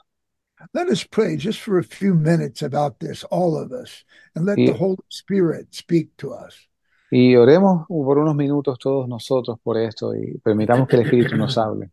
Let 0.72 0.88
us 0.88 1.04
pray 1.04 1.36
just 1.36 1.60
for 1.60 1.78
a 1.78 1.82
few 1.82 2.14
minutes 2.14 2.62
about 2.62 2.98
this, 3.00 3.24
all 3.30 3.56
of 3.56 3.72
us, 3.72 4.04
and 4.34 4.46
let 4.46 4.58
Y- 4.58 4.66
the 4.66 4.78
Holy 4.78 5.04
Spirit 5.08 5.74
speak 5.74 6.16
to 6.18 6.32
us. 6.32 6.68
Y 7.10 7.36
oremos 7.36 7.86
por 7.88 8.18
unos 8.18 8.34
minutos 8.34 8.78
todos 8.78 9.06
nosotros 9.06 9.58
por 9.62 9.76
esto 9.76 10.14
y 10.14 10.38
permitamos 10.38 10.88
que 10.88 10.96
el 10.96 11.02
Espíritu 11.02 11.36
nos 11.36 11.58
hable. 11.58 11.90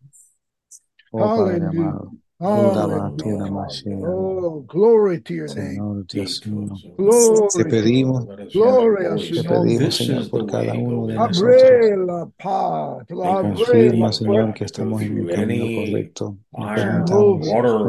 Oh 1.11 1.19
Padre 1.19 1.65
amado. 1.65 2.11
Oh, 2.41 2.71
glory 4.65 5.19
to 5.21 5.33
your 5.33 5.53
name. 5.55 6.05
Glory. 6.97 7.47
Te 7.53 7.65
pedimos, 7.65 8.25
gloria 8.53 9.15
te 9.15 9.43
pedimos, 9.43 9.95
Señor, 9.95 10.29
por 10.29 10.45
cada 10.45 10.73
uno 10.73 11.07
de 11.07 11.15
nosotros. 11.15 11.53
Confirma, 13.09 14.13
Señor, 14.13 14.53
que 14.53 14.63
estamos 14.63 15.01
en 15.01 15.17
el 15.17 15.35
camino 15.35 15.65
correcto. 15.75 16.37
No 17.09 17.39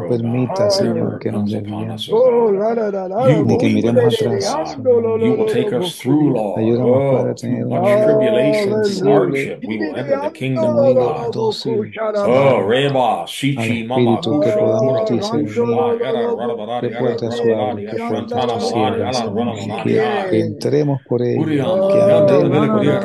permita, 0.09 0.69
Señor, 0.69 1.17
que 1.19 1.31
nos 1.31 1.49
desviemos. 1.49 2.09
Ni 3.45 3.57
que 3.57 3.69
miremos 3.69 4.21
atrás. 4.21 4.77
Ayúdanos, 6.57 7.25
a 7.25 7.35
tener 7.35 7.65
una 7.65 7.81
tribulación. 7.81 9.31
Oh, 12.27 12.67
Reba, 12.67 13.23
Shichi, 13.25 13.83
Mama, 13.85 14.19
que 14.41 14.51
podamos 14.51 15.09
discernir 15.09 15.49
respuestas 16.81 17.37
suaves, 17.37 17.91
que 17.91 17.97
puertas 17.97 18.69
ciegas, 18.69 19.23
que, 19.83 20.25
que 20.29 20.39
entremos 20.39 21.01
por 21.07 21.21
ella, 21.21 21.63
que 21.91 22.01
andemos 22.01 22.67
por 22.67 22.85
el. 22.85 23.01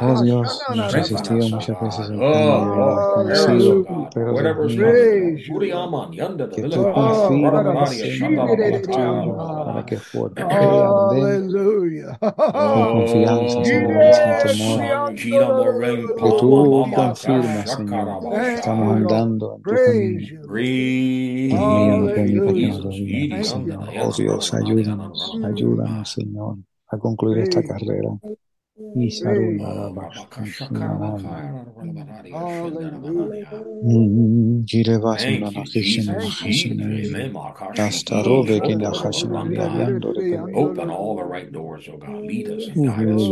Oh 0.00 0.22
Dios, 0.22 0.66
nos 0.74 0.92
resistimos 0.92 1.50
muchas 1.52 1.80
veces 1.80 2.10
en 2.10 2.18
conocido, 2.18 3.84
pero 4.14 4.32
que 6.54 6.64
tú 6.64 6.90
confirmas 6.92 8.00
en 8.00 9.36
para 9.36 9.84
que 9.86 9.96
fuerte, 9.98 10.42
con 10.42 10.50
confianza, 12.92 13.64
Señor, 13.64 14.14
sin 14.14 14.38
temor, 14.38 14.84
que 16.16 16.32
tú 16.38 16.86
confirmas, 16.94 17.70
Señor, 17.72 18.20
Estamos 18.32 18.96
andando 18.96 19.56
en 19.56 19.62
tu 19.62 19.78
camino. 19.78 20.26
Oh 24.04 24.12
Dios, 24.16 24.54
ayúdanos, 24.54 25.38
ayúdanos, 25.44 26.12
Señor, 26.12 26.56
a 26.88 26.98
concluir 26.98 27.38
esta 27.38 27.62
carrera. 27.62 28.10
Isaruna 28.96 29.72
Thank 35.16 35.56
you, 35.56 35.64
Jesus. 35.64 36.38
Open 40.54 40.90
all 40.90 41.14
the 41.16 41.24
right 41.24 41.50
doors, 41.52 41.88
oh 41.92 41.98
God. 41.98 42.26
Lead 42.26 42.48
us 42.48 42.68
and 42.68 42.84
guide 42.84 43.10
us. 43.10 43.30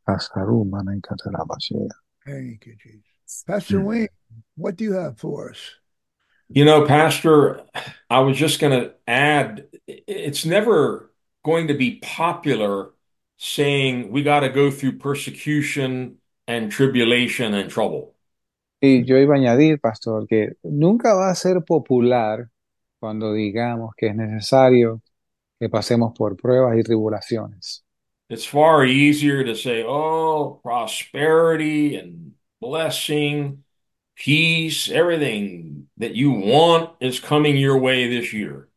Pasaru, 0.04 0.64
mana 0.64 0.96
y 0.96 1.00
catarabashea. 1.00 1.88
Thank 2.24 2.66
you, 2.66 2.76
Jesus. 2.76 3.44
Pastor. 3.46 3.80
Wayne, 3.80 4.08
what 4.56 4.76
do 4.76 4.84
you 4.84 4.94
have 4.94 5.18
for 5.18 5.50
us? 5.50 5.58
You 6.48 6.64
know, 6.64 6.86
Pastor, 6.86 7.62
I 8.10 8.20
was 8.20 8.36
just 8.36 8.60
going 8.60 8.78
to 8.78 8.94
add, 9.06 9.66
it's 9.86 10.44
never 10.44 11.10
going 11.44 11.68
to 11.68 11.74
be 11.74 12.00
popular 12.02 12.90
saying 13.38 14.10
we 14.10 14.22
got 14.22 14.40
to 14.40 14.50
go 14.50 14.70
through 14.70 14.98
persecution 14.98 16.18
and 16.46 16.70
tribulation 16.70 17.54
and 17.54 17.70
trouble. 17.70 18.14
Y 18.80 19.02
yo 19.06 19.16
iba 19.16 19.34
a 19.34 19.38
añadir, 19.38 19.80
pastor, 19.80 20.26
que 20.28 20.56
nunca 20.62 21.14
va 21.14 21.30
a 21.30 21.34
ser 21.34 21.62
popular 21.62 22.50
cuando 23.00 23.32
digamos 23.32 23.94
que 23.96 24.08
es 24.08 24.14
necesario 24.14 25.00
que 25.58 25.68
pasemos 25.70 26.12
por 26.14 26.36
pruebas 26.36 26.76
y 26.78 26.82
tribulaciones. 26.82 27.82
It's 28.28 28.44
far 28.44 28.84
easier 28.84 29.44
to 29.44 29.54
say, 29.54 29.82
oh, 29.86 30.60
prosperity 30.62 31.96
and 31.96 32.32
blessing, 32.60 33.63
peace, 34.16 34.90
everything 34.90 35.88
that 35.96 36.14
you 36.14 36.30
want 36.30 36.90
is 37.00 37.20
coming 37.20 37.56
your 37.56 37.78
way 37.78 38.08
this 38.08 38.32
year. 38.32 38.68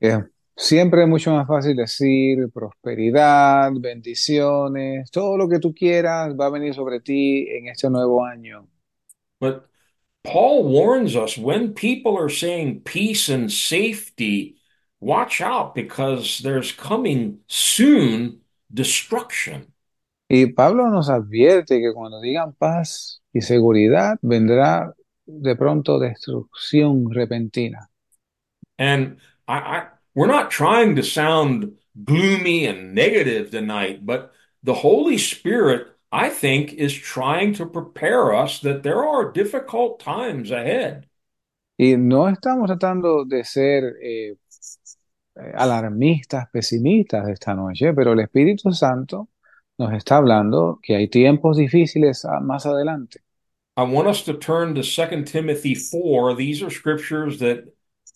Yeah. 0.00 0.22
siempre 0.60 1.02
es 1.02 1.08
mucho 1.08 1.32
más 1.32 1.46
fácil 1.46 1.74
decir 1.74 2.50
prosperidad, 2.52 3.72
bendiciones, 3.80 5.10
todo 5.10 5.36
lo 5.38 5.48
que 5.48 5.58
tú 5.58 5.74
quieras 5.74 6.36
va 6.38 6.46
a 6.46 6.50
venir 6.50 6.74
sobre 6.74 7.00
ti 7.00 7.48
en 7.50 7.68
este 7.68 7.88
nuevo 7.88 8.24
año. 8.24 8.68
But 9.40 9.66
Paul 10.22 10.64
warns 10.64 11.16
us 11.16 11.38
when 11.38 11.72
people 11.72 12.18
are 12.18 12.28
saying 12.28 12.82
peace 12.82 13.30
and 13.30 13.50
safety, 13.50 14.56
watch 15.00 15.40
out 15.40 15.74
because 15.74 16.40
there's 16.40 16.72
coming 16.72 17.38
soon 17.46 18.40
destruction. 18.72 19.72
Y 20.32 20.46
Pablo 20.52 20.88
nos 20.90 21.10
advierte 21.10 21.80
que 21.80 21.92
cuando 21.92 22.20
digan 22.20 22.52
paz 22.52 23.20
y 23.32 23.40
seguridad, 23.40 24.16
vendrá 24.22 24.94
de 25.26 25.56
pronto 25.56 25.98
destrucción 25.98 27.12
repentina. 27.12 27.90
And 28.78 29.16
I, 29.48 29.58
I 29.58 29.82
we're 30.14 30.28
not 30.28 30.52
trying 30.52 30.94
to 30.94 31.02
sound 31.02 31.72
gloomy 32.04 32.66
and 32.66 32.94
negative 32.94 33.50
tonight, 33.50 34.06
but 34.06 34.30
the 34.62 34.72
Holy 34.72 35.18
Spirit, 35.18 35.88
I 36.12 36.28
think, 36.28 36.74
is 36.74 36.94
trying 36.94 37.52
to 37.54 37.66
prepare 37.66 38.32
us 38.32 38.60
that 38.60 38.84
there 38.84 39.04
are 39.04 39.32
difficult 39.32 39.98
times 39.98 40.52
ahead. 40.52 41.08
Y 41.76 41.96
no 41.96 42.28
estamos 42.28 42.68
tratando 42.68 43.24
de 43.24 43.42
ser 43.42 43.96
eh, 44.00 44.36
eh, 45.34 45.52
alarmistas, 45.56 46.48
pesimistas 46.52 47.28
esta 47.28 47.52
noche, 47.52 47.92
pero 47.94 48.12
el 48.12 48.20
Espíritu 48.20 48.70
Santo 48.70 49.28
nos 49.80 49.94
está 49.94 50.18
hablando 50.18 50.78
que 50.82 50.94
hay 50.94 51.08
tiempos 51.08 51.56
difíciles 51.56 52.24
ah, 52.26 52.38
más 52.40 52.66
adelante. 52.66 53.20
I 53.78 53.82
want 53.84 54.08
us 54.08 54.22
to 54.24 54.34
turn 54.34 54.74
to 54.74 54.82
2 54.82 55.24
Timothy 55.24 55.74
4. 55.74 56.34
These 56.34 56.62
are 56.62 56.70
scriptures 56.70 57.38
that 57.38 57.64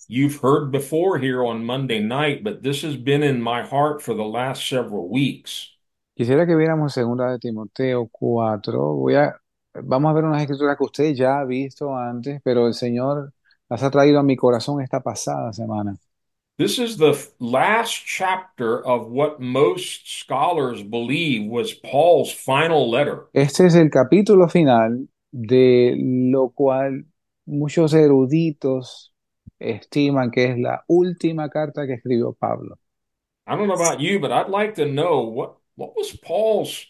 you've 0.06 0.36
heard 0.42 0.70
before 0.70 1.18
here 1.18 1.42
on 1.42 1.64
Monday 1.64 2.00
night, 2.00 2.44
but 2.44 2.62
this 2.62 2.82
has 2.82 2.96
been 2.96 3.22
in 3.22 3.40
my 3.40 3.62
heart 3.62 4.02
for 4.02 4.14
the 4.14 4.24
last 4.24 4.68
several 4.68 5.08
weeks. 5.08 5.70
Quisiera 6.14 6.46
que 6.46 6.54
viéramos 6.54 6.92
segunda 6.92 7.30
de 7.30 7.38
Timoteo 7.38 8.08
4. 8.12 8.94
Voy 8.94 9.14
a, 9.14 9.34
vamos 9.72 10.10
a 10.10 10.14
ver 10.14 10.24
unas 10.24 10.42
escrituras 10.42 10.76
que 10.76 10.84
usted 10.84 11.14
ya 11.14 11.40
ha 11.40 11.44
visto 11.46 11.96
antes, 11.96 12.42
pero 12.44 12.66
el 12.66 12.74
Señor 12.74 13.32
las 13.70 13.82
ha 13.82 13.90
traído 13.90 14.20
a 14.20 14.22
mi 14.22 14.36
corazón 14.36 14.82
esta 14.82 15.00
pasada 15.00 15.52
semana. 15.54 15.96
This 16.56 16.78
is 16.78 16.96
the 16.96 17.20
last 17.40 18.06
chapter 18.06 18.86
of 18.86 19.08
what 19.08 19.40
most 19.40 20.20
scholars 20.20 20.84
believe 20.84 21.50
was 21.50 21.74
Paul's 21.74 22.32
final 22.32 22.88
letter. 22.88 23.26
Este 23.34 23.66
es 23.66 23.74
el 23.74 23.90
capítulo 23.90 24.48
final 24.48 25.08
de 25.32 25.96
lo 25.98 26.50
cual 26.50 27.06
muchos 27.44 27.92
eruditos 27.92 29.12
estiman 29.58 30.30
que 30.30 30.44
es 30.44 30.56
la 30.56 30.84
última 30.88 31.48
carta 31.50 31.88
que 31.88 31.94
escribió 31.94 32.36
Pablo. 32.38 32.78
I 33.48 33.56
don't 33.56 33.66
know 33.66 33.74
about 33.74 33.98
you, 33.98 34.20
but 34.20 34.30
I'd 34.30 34.48
like 34.48 34.76
to 34.76 34.86
know 34.86 35.22
what 35.22 35.56
what 35.74 35.96
was 35.96 36.12
Paul's 36.12 36.86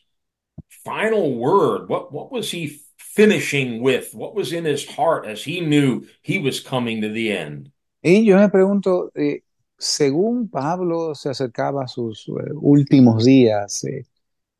final 0.84 1.36
word? 1.36 1.88
What 1.88 2.12
what 2.12 2.30
was 2.30 2.50
he 2.50 2.82
finishing 2.98 3.80
with? 3.80 4.12
What 4.12 4.34
was 4.34 4.52
in 4.52 4.66
his 4.66 4.86
heart 4.86 5.24
as 5.24 5.42
he 5.42 5.62
knew 5.62 6.06
he 6.20 6.38
was 6.38 6.60
coming 6.60 7.00
to 7.00 7.08
the 7.08 7.32
end? 7.32 7.70
Y 8.02 8.22
yo 8.26 8.36
me 8.36 8.48
pregunto, 8.50 9.10
eh, 9.16 9.38
según 9.78 10.48
Pablo 10.48 11.14
se 11.14 11.30
acercaba 11.30 11.84
a 11.84 11.88
sus 11.88 12.28
eh, 12.28 12.52
últimos 12.54 13.24
días, 13.24 13.84
eh, 13.84 14.06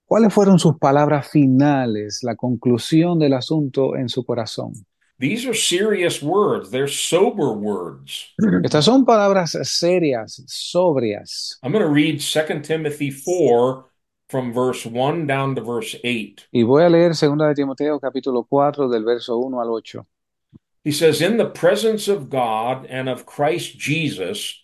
¿cuáles 0.05 0.33
fueron 0.33 0.59
sus 0.59 0.79
palabras 0.79 1.29
finales, 1.29 2.21
la 2.23 2.37
conclusión 2.37 3.19
del 3.19 3.35
asunto 3.35 3.97
en 3.97 4.09
su 4.09 4.25
corazón? 4.25 4.73
These 5.19 5.47
are 5.47 5.55
serious 5.55 6.23
words. 6.23 6.71
They're 6.71 6.89
sober 6.89 7.57
words. 7.57 8.35
Estas 8.65 8.85
son 8.85 9.05
palabras 9.05 9.53
serias, 9.63 10.43
sobrias. 10.47 11.59
I'm 11.63 11.73
going 11.73 11.85
to 11.85 11.91
read 11.91 12.21
2 12.21 12.63
Timothy 12.63 13.11
4 13.11 13.85
from 14.29 14.53
verse 14.53 14.85
1 14.85 15.27
down 15.27 15.55
to 15.55 15.63
verse 15.63 15.97
8. 16.03 16.49
Y 16.51 16.65
voy 16.65 16.83
a 16.83 16.89
leer 16.89 17.15
2 17.15 17.37
de 17.37 17.55
Timoteo 17.55 18.01
capítulo 18.01 18.45
4 18.45 18.89
del 18.89 19.05
verso 19.05 19.39
1 19.39 19.61
al 19.61 19.71
8. 19.71 20.05
He 20.83 20.93
says, 20.93 21.23
In 21.23 21.37
the 21.37 21.47
presence 21.49 22.09
of 22.09 22.29
God 22.29 22.85
and 22.91 23.09
of 23.09 23.25
Christ 23.25 23.79
Jesus, 23.79 24.64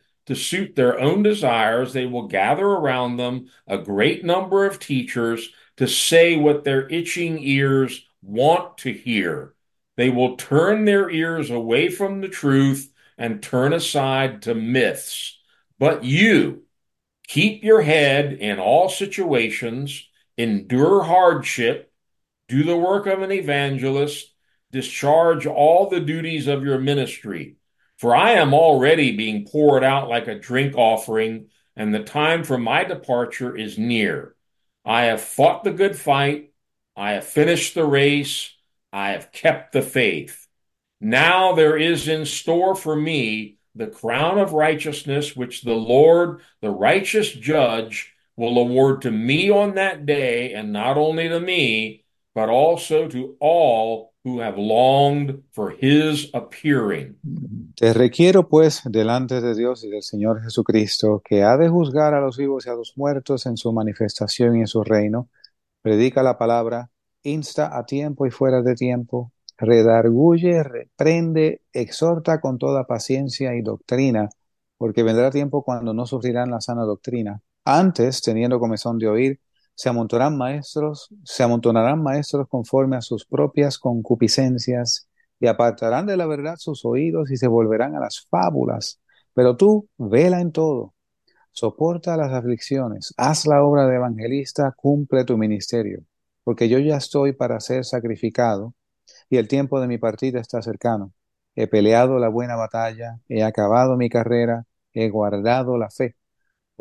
to 0.31 0.35
suit 0.35 0.77
their 0.77 0.97
own 0.97 1.23
desires, 1.23 1.91
they 1.91 2.05
will 2.05 2.29
gather 2.29 2.65
around 2.65 3.17
them 3.17 3.49
a 3.67 3.77
great 3.77 4.23
number 4.23 4.65
of 4.65 4.79
teachers 4.79 5.49
to 5.75 5.85
say 5.85 6.37
what 6.37 6.63
their 6.63 6.87
itching 6.87 7.37
ears 7.37 8.05
want 8.21 8.77
to 8.77 8.93
hear. 8.93 9.53
They 9.97 10.09
will 10.09 10.37
turn 10.37 10.85
their 10.85 11.09
ears 11.09 11.49
away 11.49 11.89
from 11.89 12.21
the 12.21 12.29
truth 12.29 12.93
and 13.17 13.43
turn 13.43 13.73
aside 13.73 14.43
to 14.43 14.55
myths. 14.55 15.37
But 15.77 16.05
you, 16.05 16.63
keep 17.27 17.61
your 17.65 17.81
head 17.81 18.31
in 18.31 18.57
all 18.57 18.87
situations, 18.87 20.07
endure 20.37 21.03
hardship, 21.03 21.91
do 22.47 22.63
the 22.63 22.77
work 22.77 23.05
of 23.05 23.21
an 23.21 23.33
evangelist, 23.33 24.33
discharge 24.71 25.45
all 25.45 25.89
the 25.89 25.99
duties 25.99 26.47
of 26.47 26.63
your 26.63 26.79
ministry. 26.79 27.57
For 28.01 28.15
I 28.15 28.31
am 28.31 28.55
already 28.55 29.15
being 29.15 29.45
poured 29.45 29.83
out 29.83 30.09
like 30.09 30.27
a 30.27 30.33
drink 30.33 30.73
offering, 30.75 31.49
and 31.75 31.93
the 31.93 32.03
time 32.03 32.43
for 32.43 32.57
my 32.57 32.83
departure 32.83 33.55
is 33.55 33.77
near. 33.77 34.35
I 34.83 35.03
have 35.03 35.21
fought 35.21 35.63
the 35.63 35.71
good 35.71 35.95
fight, 35.95 36.51
I 36.97 37.11
have 37.11 37.25
finished 37.25 37.75
the 37.75 37.85
race, 37.85 38.55
I 38.91 39.11
have 39.11 39.31
kept 39.31 39.71
the 39.71 39.83
faith. 39.83 40.47
Now 40.99 41.53
there 41.53 41.77
is 41.77 42.07
in 42.07 42.25
store 42.25 42.73
for 42.73 42.95
me 42.95 43.59
the 43.75 43.85
crown 43.85 44.39
of 44.39 44.53
righteousness, 44.53 45.35
which 45.35 45.61
the 45.61 45.75
Lord, 45.75 46.41
the 46.59 46.71
righteous 46.71 47.31
judge, 47.31 48.15
will 48.35 48.57
award 48.57 49.03
to 49.03 49.11
me 49.11 49.51
on 49.51 49.75
that 49.75 50.07
day, 50.07 50.53
and 50.55 50.73
not 50.73 50.97
only 50.97 51.29
to 51.29 51.39
me, 51.39 52.00
but 52.33 52.49
also 52.49 53.07
to 53.07 53.35
all 53.39 54.11
who 54.23 54.39
have 54.39 54.57
longed 54.57 55.41
for 55.51 55.75
his 55.79 56.29
appearing. 56.33 57.17
Te 57.75 57.93
requiero, 57.93 58.47
pues, 58.47 58.81
delante 58.85 59.41
de 59.41 59.55
Dios 59.55 59.83
y 59.83 59.89
del 59.89 60.03
Señor 60.03 60.43
Jesucristo, 60.43 61.21
que 61.25 61.43
ha 61.43 61.57
de 61.57 61.69
juzgar 61.69 62.13
a 62.13 62.21
los 62.21 62.37
vivos 62.37 62.65
y 62.65 62.69
a 62.69 62.75
los 62.75 62.93
muertos 62.95 63.45
en 63.47 63.57
su 63.57 63.73
manifestación 63.73 64.57
y 64.57 64.59
en 64.61 64.67
su 64.67 64.83
reino, 64.83 65.29
predica 65.81 66.21
la 66.21 66.37
palabra, 66.37 66.91
insta 67.23 67.75
a 67.75 67.85
tiempo 67.85 68.27
y 68.27 68.31
fuera 68.31 68.61
de 68.61 68.75
tiempo, 68.75 69.31
redarguye, 69.57 70.63
reprende, 70.63 71.61
exhorta 71.73 72.39
con 72.39 72.57
toda 72.59 72.85
paciencia 72.85 73.55
y 73.55 73.61
doctrina, 73.61 74.29
porque 74.77 75.03
vendrá 75.03 75.31
tiempo 75.31 75.63
cuando 75.63 75.93
no 75.93 76.05
sufrirán 76.05 76.51
la 76.51 76.61
sana 76.61 76.83
doctrina. 76.83 77.41
Antes, 77.65 78.21
teniendo 78.21 78.59
comezón 78.59 78.97
de 78.99 79.07
oír, 79.07 79.39
se 79.75 79.89
amontonarán 79.89 80.37
maestros, 80.37 81.09
se 81.23 81.43
amontonarán 81.43 82.01
maestros 82.03 82.47
conforme 82.47 82.97
a 82.97 83.01
sus 83.01 83.25
propias 83.25 83.77
concupiscencias 83.79 85.07
y 85.39 85.47
apartarán 85.47 86.05
de 86.05 86.17
la 86.17 86.27
verdad 86.27 86.55
sus 86.57 86.85
oídos 86.85 87.31
y 87.31 87.37
se 87.37 87.47
volverán 87.47 87.95
a 87.95 87.99
las 87.99 88.27
fábulas. 88.29 89.01
Pero 89.33 89.57
tú, 89.57 89.87
vela 89.97 90.41
en 90.41 90.51
todo, 90.51 90.93
soporta 91.51 92.17
las 92.17 92.31
aflicciones, 92.33 93.13
haz 93.17 93.45
la 93.47 93.63
obra 93.63 93.87
de 93.87 93.95
evangelista, 93.95 94.73
cumple 94.75 95.25
tu 95.25 95.37
ministerio, 95.37 96.03
porque 96.43 96.69
yo 96.69 96.79
ya 96.79 96.97
estoy 96.97 97.33
para 97.33 97.59
ser 97.59 97.85
sacrificado 97.85 98.73
y 99.29 99.37
el 99.37 99.47
tiempo 99.47 99.79
de 99.81 99.87
mi 99.87 99.97
partida 99.97 100.39
está 100.39 100.61
cercano. 100.61 101.13
He 101.55 101.67
peleado 101.67 102.19
la 102.19 102.29
buena 102.29 102.55
batalla, 102.55 103.19
he 103.27 103.43
acabado 103.43 103.97
mi 103.97 104.09
carrera, 104.09 104.65
he 104.93 105.09
guardado 105.09 105.77
la 105.77 105.89
fe. 105.89 106.15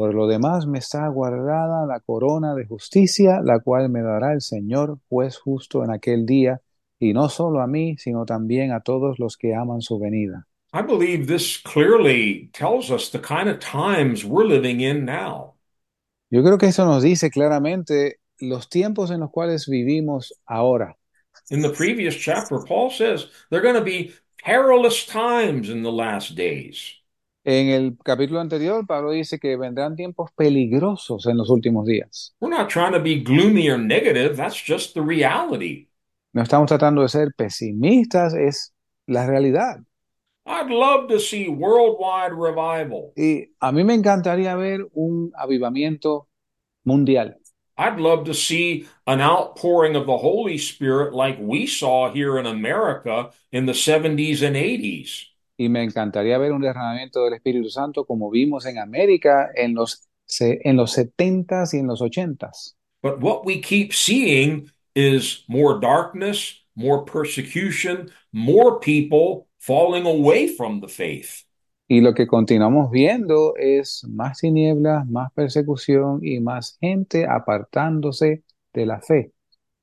Por 0.01 0.15
lo 0.15 0.27
demás 0.27 0.67
me 0.67 0.79
está 0.79 1.07
guardada 1.09 1.85
la 1.85 2.01
corona 2.01 2.55
de 2.55 2.65
justicia, 2.65 3.43
la 3.45 3.61
cual 3.61 3.91
me 3.91 4.01
dará 4.01 4.33
el 4.33 4.41
Señor, 4.41 4.99
juez 5.11 5.37
justo 5.37 5.85
en 5.85 5.91
aquel 5.91 6.25
día, 6.25 6.63
y 6.99 7.13
no 7.13 7.29
solo 7.29 7.61
a 7.61 7.67
mí, 7.67 7.97
sino 7.99 8.25
también 8.25 8.73
a 8.73 8.81
todos 8.81 9.19
los 9.19 9.37
que 9.37 9.55
aman 9.55 9.83
su 9.83 9.99
venida. 9.99 10.47
I 10.73 10.81
believe 10.81 11.27
this 11.27 11.59
clearly 11.59 12.49
tells 12.55 12.91
us 12.91 13.11
the 13.11 13.19
kind 13.19 13.51
of 13.51 13.59
times 13.59 14.25
we're 14.25 14.47
living 14.47 14.81
in 14.81 15.05
now. 15.05 15.57
Yo 16.31 16.43
creo 16.43 16.57
que 16.57 16.69
eso 16.69 16.87
nos 16.87 17.03
dice 17.03 17.31
claramente 17.31 18.21
los 18.39 18.71
tiempos 18.71 19.11
en 19.11 19.21
los 19.21 19.31
cuales 19.31 19.69
vivimos 19.69 20.33
ahora. 20.47 20.97
In 21.51 21.61
the 21.61 21.75
previous 21.75 22.17
chapter, 22.17 22.59
Paul 22.67 22.89
says 22.89 23.27
there 23.51 23.61
are 23.61 23.63
going 23.63 23.75
to 23.75 23.85
be 23.85 24.15
perilous 24.43 25.05
times 25.05 25.69
in 25.69 25.83
the 25.83 25.93
last 25.93 26.37
days. 26.37 27.00
En 27.43 27.69
el 27.69 27.97
capítulo 28.05 28.41
anterior, 28.41 28.87
Pablo 28.87 29.13
dice 29.13 29.39
que 29.39 29.57
vendrán 29.57 29.97
tiempos 29.97 30.31
peligrosos 30.37 31.27
en 31.27 31.39
los 31.39 31.49
últimos 31.49 31.87
días. 31.87 32.35
We're 32.41 32.55
not 32.55 32.69
trying 32.69 32.93
to 32.93 33.01
be 33.01 33.21
gloomy 33.23 33.71
or 33.71 33.79
negative, 33.79 34.37
that's 34.37 34.63
just 34.63 34.93
the 34.93 35.01
reality. 35.01 35.89
No 36.33 36.43
estamos 36.43 36.69
tratando 36.69 37.03
de 37.03 37.09
ser 37.09 37.33
pesimistas, 37.35 38.35
es 38.35 38.75
la 39.07 39.27
realidad. 39.27 39.81
I'd 40.47 40.71
love 40.71 41.09
to 41.09 41.19
see 41.19 41.49
worldwide 41.49 42.33
revival. 42.35 43.13
Y 43.17 43.53
a 43.61 43.73
mí 43.73 43.85
me 43.85 43.95
encantaría 43.95 44.55
ver 44.57 44.89
un 44.93 45.33
avivamiento 45.35 46.29
mundial. 46.85 47.37
I'd 47.79 47.99
love 47.99 48.25
to 48.27 48.35
see 48.35 48.87
an 49.07 49.23
outpouring 49.23 49.97
of 49.97 50.07
the 50.07 50.19
Holy 50.19 50.59
Spirit 50.59 51.15
like 51.15 51.39
we 51.41 51.67
saw 51.67 52.13
here 52.13 52.39
in 52.39 52.45
America 52.45 53.31
in 53.51 53.65
the 53.65 53.73
70s 53.73 54.43
and 54.43 54.55
80s. 54.55 55.30
Y 55.61 55.69
me 55.69 55.83
encantaría 55.83 56.39
ver 56.39 56.53
un 56.53 56.63
derramamiento 56.63 57.23
del 57.23 57.35
Espíritu 57.35 57.69
Santo 57.69 58.07
como 58.07 58.31
vimos 58.31 58.65
en 58.65 58.79
América 58.79 59.51
en 59.55 59.75
los, 59.75 60.09
en 60.41 60.75
los 60.75 60.97
70s 60.97 61.75
y 61.75 61.81
en 61.81 61.87
los 61.87 62.01
80s. 62.01 62.77
But 63.03 63.23
what 63.23 63.45
we 63.45 63.61
keep 63.61 63.93
seeing 63.93 64.71
is 64.95 65.45
more 65.49 65.79
darkness, 65.79 66.65
more 66.75 67.05
persecution, 67.05 68.11
more 68.33 68.81
people 68.81 69.49
falling 69.59 70.07
away 70.07 70.49
from 70.49 70.81
the 70.81 70.89
faith. 70.89 71.45
Y 71.87 72.01
lo 72.01 72.15
que 72.15 72.27
continuamos 72.27 72.91
viendo 72.91 73.53
es 73.59 74.03
más 74.09 74.39
tinieblas, 74.39 75.07
más 75.09 75.31
persecución 75.35 76.21
y 76.23 76.41
más 76.41 76.79
gente 76.81 77.27
apartándose 77.27 78.45
de 78.73 78.87
la 78.87 79.03
fe. 79.03 79.33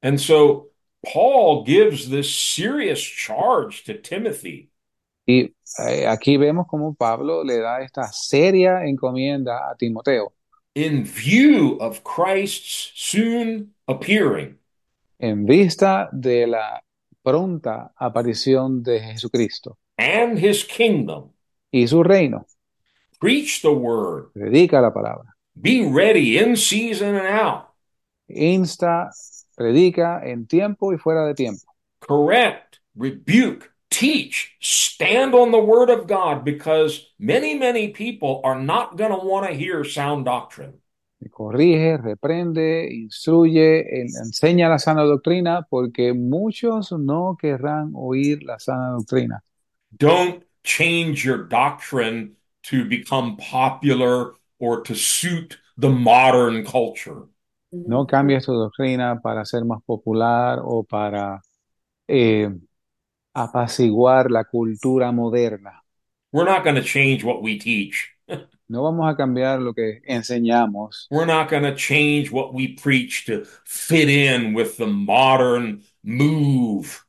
And 0.01 0.19
so 0.19 0.71
Paul 1.05 1.65
gives 1.65 2.09
this 2.09 2.35
serious 2.35 2.99
charge 2.99 3.83
to 3.83 3.93
Timothy. 3.93 4.71
Y 5.29 5.53
eh, 5.85 6.07
aquí 6.07 6.37
vemos 6.37 6.65
cómo 6.67 6.95
Pablo 6.95 7.43
le 7.43 7.59
da 7.59 7.81
esta 7.81 8.03
seria 8.07 8.85
encomienda 8.85 9.69
a 9.69 9.75
Timoteo 9.75 10.33
in 10.73 11.03
view 11.03 11.75
of 11.81 12.01
Christ's 12.03 12.91
soon 12.95 13.73
appearing. 13.87 14.57
en 15.19 15.45
vista 15.45 16.07
de 16.11 16.45
la 16.45 16.81
pronta 17.23 17.91
aparición 17.97 18.83
de 18.83 18.99
Jesucristo 18.99 19.77
and 19.97 20.37
his 20.37 20.63
kingdom. 20.63 21.31
y 21.71 21.87
su 21.87 22.03
reino. 22.03 22.45
Preach 23.19 23.61
the 23.63 23.69
word. 23.73 24.31
Predica 24.33 24.79
la 24.79 24.93
palabra. 24.93 25.35
Be 25.55 25.89
ready 25.91 26.37
in 26.37 26.55
season 26.55 27.15
and 27.15 27.27
out. 27.27 27.73
Insta, 28.29 29.09
predica 29.55 30.21
en 30.23 30.45
tiempo 30.45 30.93
y 30.93 30.97
fuera 30.97 31.25
de 31.25 31.33
tiempo. 31.33 31.65
Correct, 31.99 32.77
rebuke, 32.95 33.71
teach, 33.89 34.55
stand 34.59 35.33
on 35.33 35.51
the 35.51 35.59
word 35.59 35.89
of 35.89 36.07
God 36.07 36.43
because 36.43 37.07
many, 37.19 37.55
many 37.55 37.89
people 37.89 38.41
are 38.43 38.59
not 38.59 38.97
going 38.97 39.11
to 39.11 39.25
want 39.25 39.47
to 39.47 39.53
hear 39.53 39.83
sound 39.83 40.25
doctrine. 40.25 40.73
Corrige, 41.31 41.97
reprende, 41.97 42.87
instruye, 42.91 43.85
enseña 43.91 44.69
la 44.69 44.77
sana 44.77 45.03
doctrina 45.03 45.65
porque 45.67 46.13
muchos 46.13 46.91
no 46.91 47.35
querrán 47.41 47.91
oír 47.95 48.43
la 48.43 48.59
sana 48.59 48.91
doctrina. 48.91 49.41
Don't 49.97 50.43
change 50.63 51.25
your 51.25 51.47
doctrine 51.47 52.35
to 52.63 52.85
become 52.85 53.35
popular 53.37 54.33
or 54.59 54.81
to 54.81 54.93
suit 54.95 55.57
the 55.77 55.89
modern 55.89 56.63
culture. 56.63 57.23
No 57.71 58.05
cambies 58.05 58.45
tu 58.45 58.53
doctrina 58.53 59.19
para 59.21 59.43
ser 59.45 59.63
más 59.65 59.81
popular 59.83 60.59
o 60.63 60.83
para 60.83 61.41
eh, 62.07 62.49
apaciguar 63.37 64.31
la 64.31 64.45
cultura 64.45 65.11
moderna. 65.11 65.83
We're 66.31 66.45
not 66.45 66.63
going 66.63 66.75
to 66.75 66.83
change 66.83 67.23
what 67.23 67.41
we 67.41 67.57
teach. 67.57 68.13
No 68.69 68.83
vamos 68.83 69.09
a 69.09 69.15
cambiar 69.15 69.61
lo 69.61 69.73
que 69.73 70.01
enseñamos. 70.05 71.07
We're 71.09 71.25
not 71.25 71.49
going 71.49 71.63
to 71.63 71.73
change 71.73 72.33
what 72.33 72.53
we 72.53 72.73
preach 72.75 73.25
to 73.27 73.45
fit 73.63 74.09
in 74.09 74.53
with 74.53 74.75
the 74.75 74.87
modern 74.87 75.83
move. 76.03 77.05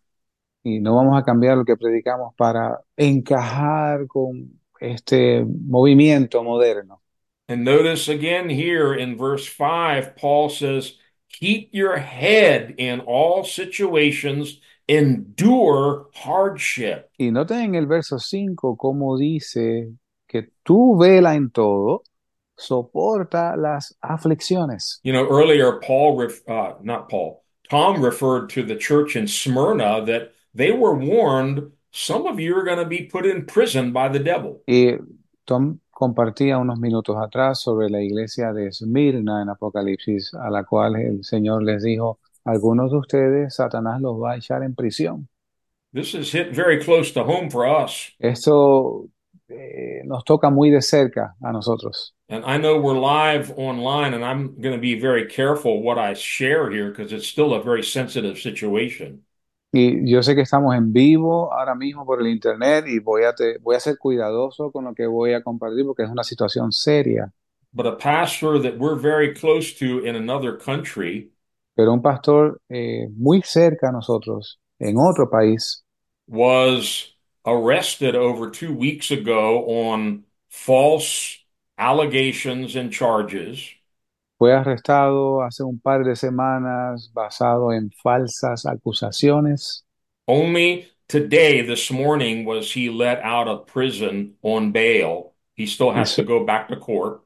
Y 0.63 0.79
no 0.79 0.95
vamos 0.95 1.21
a 1.21 1.25
cambiar 1.25 1.57
lo 1.57 1.65
que 1.65 1.77
predicamos 1.77 2.33
para 2.37 2.79
encajar 2.97 4.07
con 4.07 4.61
este 4.81 5.45
movimiento 5.45 6.45
moderno. 6.45 7.01
And 7.49 7.65
notice 7.65 8.09
again 8.09 8.49
here 8.49 8.95
in 8.95 9.17
verse 9.17 9.45
5, 9.45 10.15
Paul 10.15 10.51
says, 10.51 10.93
Keep 11.33 11.71
your 11.73 11.97
head 11.97 12.77
in 12.79 13.01
all 13.01 13.43
situations, 13.43 14.61
endure 14.89 16.07
hardship. 16.15 17.11
Y 17.19 17.31
noten 17.31 17.61
en 17.61 17.75
el 17.75 17.87
verso 17.87 18.19
5 18.19 18.77
cómo 18.77 19.17
dice 19.17 19.93
que 20.27 20.51
tú 20.63 20.97
vela 20.99 21.35
en 21.35 21.51
todo, 21.51 22.03
soporta 22.57 23.57
las 23.57 23.97
aflicciones. 24.01 25.01
You 25.03 25.13
know, 25.13 25.27
earlier, 25.29 25.81
Paul, 25.81 26.17
ref- 26.17 26.43
uh, 26.49 26.75
not 26.83 27.09
Paul, 27.09 27.45
Tom 27.71 28.03
referred 28.03 28.49
to 28.51 28.63
the 28.63 28.77
church 28.77 29.15
in 29.15 29.29
Smyrna 29.29 30.05
that 30.07 30.33
they 30.55 30.73
were 30.73 30.95
warned 30.95 31.73
some 31.91 32.27
of 32.27 32.39
you 32.39 32.57
are 32.57 32.65
going 32.65 32.79
to 32.79 32.85
be 32.85 33.05
put 33.05 33.27
in 33.27 33.47
prison 33.47 33.93
by 33.93 34.09
the 34.09 34.19
devil. 34.19 34.63
Y 34.67 34.97
Tom 35.45 35.81
compartía 35.91 36.59
unos 36.59 36.79
minutos 36.79 37.17
atrás 37.17 37.61
sobre 37.61 37.91
la 37.91 38.01
iglesia 38.01 38.53
de 38.53 38.69
Esmirna 38.69 39.43
en 39.43 39.49
Apocalipsis, 39.49 40.33
a 40.35 40.51
la 40.51 40.65
cual 40.65 40.97
el 40.97 41.25
Señor 41.25 41.63
les 41.63 41.83
dijo, 41.83 42.21
algunos 42.49 42.91
de 42.91 42.97
ustedes 42.97 43.55
Satanás 43.55 44.01
los 44.01 44.21
va 44.21 44.33
a 44.33 44.37
echar 44.37 44.63
en 44.63 44.75
prisión. 44.75 45.29
This 45.93 46.15
is 46.15 46.33
hit 46.33 46.55
very 46.55 46.83
close 46.83 47.13
to 47.13 47.25
home 47.25 47.51
for 47.51 47.67
us. 47.67 48.11
Esto 48.19 49.09
eh, 49.49 50.03
nos 50.05 50.25
toca 50.25 50.51
muy 50.51 50.71
de 50.71 50.83
cerca 50.83 51.35
a 51.43 51.53
nosotros. 51.53 52.15
And 52.29 52.45
I 52.45 52.59
know 52.59 52.79
we're 52.79 52.99
live 52.99 53.53
online, 53.57 54.13
and 54.13 54.23
I'm 54.23 54.61
going 54.61 54.75
to 54.75 54.81
be 54.81 55.01
very 55.01 55.27
careful 55.27 55.83
what 55.83 55.99
I 55.99 56.13
share 56.15 56.71
here 56.71 56.91
because 56.91 57.13
it's 57.13 57.27
still 57.27 57.55
a 57.55 57.63
very 57.63 57.83
sensitive 57.83 58.39
situation. 58.39 59.25
Y 59.73 60.11
yo 60.11 60.23
sé 60.23 60.35
que 60.35 60.43
estamos 60.43 60.75
en 60.75 60.93
vivo 60.93 61.53
ahora 61.53 61.75
mismo 61.75 62.07
por 62.07 62.21
el 62.21 62.29
internet 62.29 62.87
y 62.87 63.01
voy 63.01 63.25
a, 63.25 63.35
te- 63.35 63.59
voy 63.59 63.77
a 63.77 63.81
ser 63.81 63.99
cuidadoso 63.99 64.71
con 64.73 64.85
lo 64.85 64.95
que 64.95 65.07
voy 65.07 65.35
a 65.35 65.43
compartir 65.43 65.85
porque 65.85 66.05
es 66.05 66.11
una 66.11 66.25
situación 66.25 66.73
seria. 66.73 67.31
But 67.75 67.87
a 67.87 67.97
pastor 67.97 68.59
that 68.61 68.79
we're 68.79 68.97
very 68.97 69.35
close 69.35 69.75
to 69.79 69.99
in 70.01 70.17
another 70.17 70.57
country 70.57 71.31
Pero 71.79 71.93
un 71.93 72.03
pastor 72.03 72.61
eh, 72.69 73.07
muy 73.17 73.41
cerca 73.43 73.91
a 73.91 73.93
nosotros, 73.93 74.59
en 74.81 74.97
otro 74.99 75.31
país, 75.31 75.85
was 76.27 77.15
arrested 77.47 78.17
over 78.17 78.51
two 78.51 78.75
weeks 78.75 79.13
ago 79.13 79.65
on 79.87 80.25
false 80.49 81.39
allegations 81.79 82.75
and 82.75 82.93
charges. 82.93 83.61
Fue 84.41 84.53
arrestado 84.53 85.45
hace 85.45 85.63
un 85.63 85.79
par 85.79 86.03
de 86.03 86.17
semanas 86.17 87.13
basado 87.15 87.73
en 87.73 87.93
falsas 88.03 88.67
acusaciones. 88.67 89.85
Only 90.27 90.89
today, 91.07 91.63
this 91.63 91.93
morning, 91.93 92.45
was 92.45 92.73
he 92.73 92.91
let 92.91 93.21
out 93.23 93.47
of 93.47 93.69
prison 93.69 94.35
on 94.43 94.73
bail. 94.73 95.35
He 95.55 95.67
still 95.67 95.93
has 95.93 96.17
to 96.17 96.25
go 96.25 96.45
back 96.45 96.71
to 96.71 96.77
court. 96.77 97.23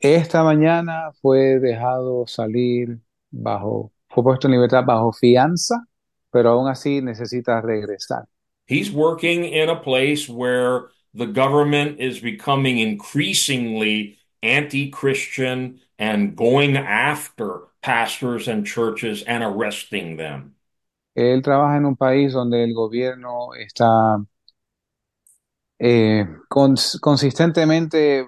Esta 0.00 0.42
mañana 0.42 1.12
fue 1.20 1.60
dejado 1.60 2.26
salir 2.26 2.98
bajo, 3.32 3.92
fue 4.08 4.22
puesto 4.24 4.48
en 4.48 4.52
libertad 4.52 4.84
bajo 4.86 5.12
fianza, 5.12 5.86
pero 6.30 6.50
aún 6.50 6.68
así 6.68 7.02
necesita 7.02 7.60
regresar. 7.60 8.26
He's 8.66 8.90
working 8.90 9.44
in 9.44 9.68
a 9.68 9.76
place 9.80 10.28
where 10.28 10.88
the 11.14 11.26
government 11.26 12.00
is 12.00 12.20
becoming 12.20 12.78
increasingly 12.78 14.18
anti-Christian 14.42 15.80
and 15.98 16.36
going 16.36 16.76
after 16.76 17.62
pastors 17.82 18.48
and 18.48 18.66
churches 18.66 19.22
and 19.22 19.42
arresting 19.44 20.16
them. 20.16 20.54
Él 21.14 21.42
trabaja 21.42 21.76
en 21.78 21.86
un 21.86 21.96
país 21.96 22.32
donde 22.34 22.64
el 22.64 22.74
gobierno 22.74 23.54
está 23.54 24.18
eh, 25.78 26.26
cons- 26.48 26.98
consistentemente 27.00 28.26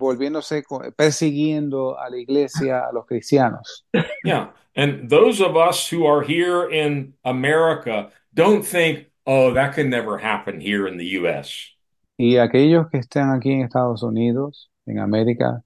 volviéndose, 0.00 0.64
persiguiendo 0.96 1.96
a 1.98 2.10
la 2.10 2.16
iglesia, 2.16 2.86
a 2.88 2.92
los 2.92 3.06
cristianos. 3.06 3.84
Yeah. 4.24 4.48
And 4.74 5.08
those 5.08 5.40
of 5.40 5.56
us 5.56 5.88
who 5.88 6.06
are 6.06 6.22
here 6.22 6.68
in 6.68 7.14
America 7.24 8.10
don't 8.34 8.64
think, 8.64 9.06
oh, 9.26 9.52
that 9.54 9.74
can 9.74 9.90
never 9.90 10.18
happen 10.18 10.60
here 10.60 10.88
in 10.88 10.96
the 10.96 11.18
US. 11.20 11.76
Y 12.18 12.36
aquellos 12.36 12.90
que 12.90 13.00
están 13.00 13.30
aquí 13.30 13.52
en 13.52 13.62
Estados 13.62 14.02
Unidos, 14.02 14.70
en 14.86 14.98
América, 14.98 15.62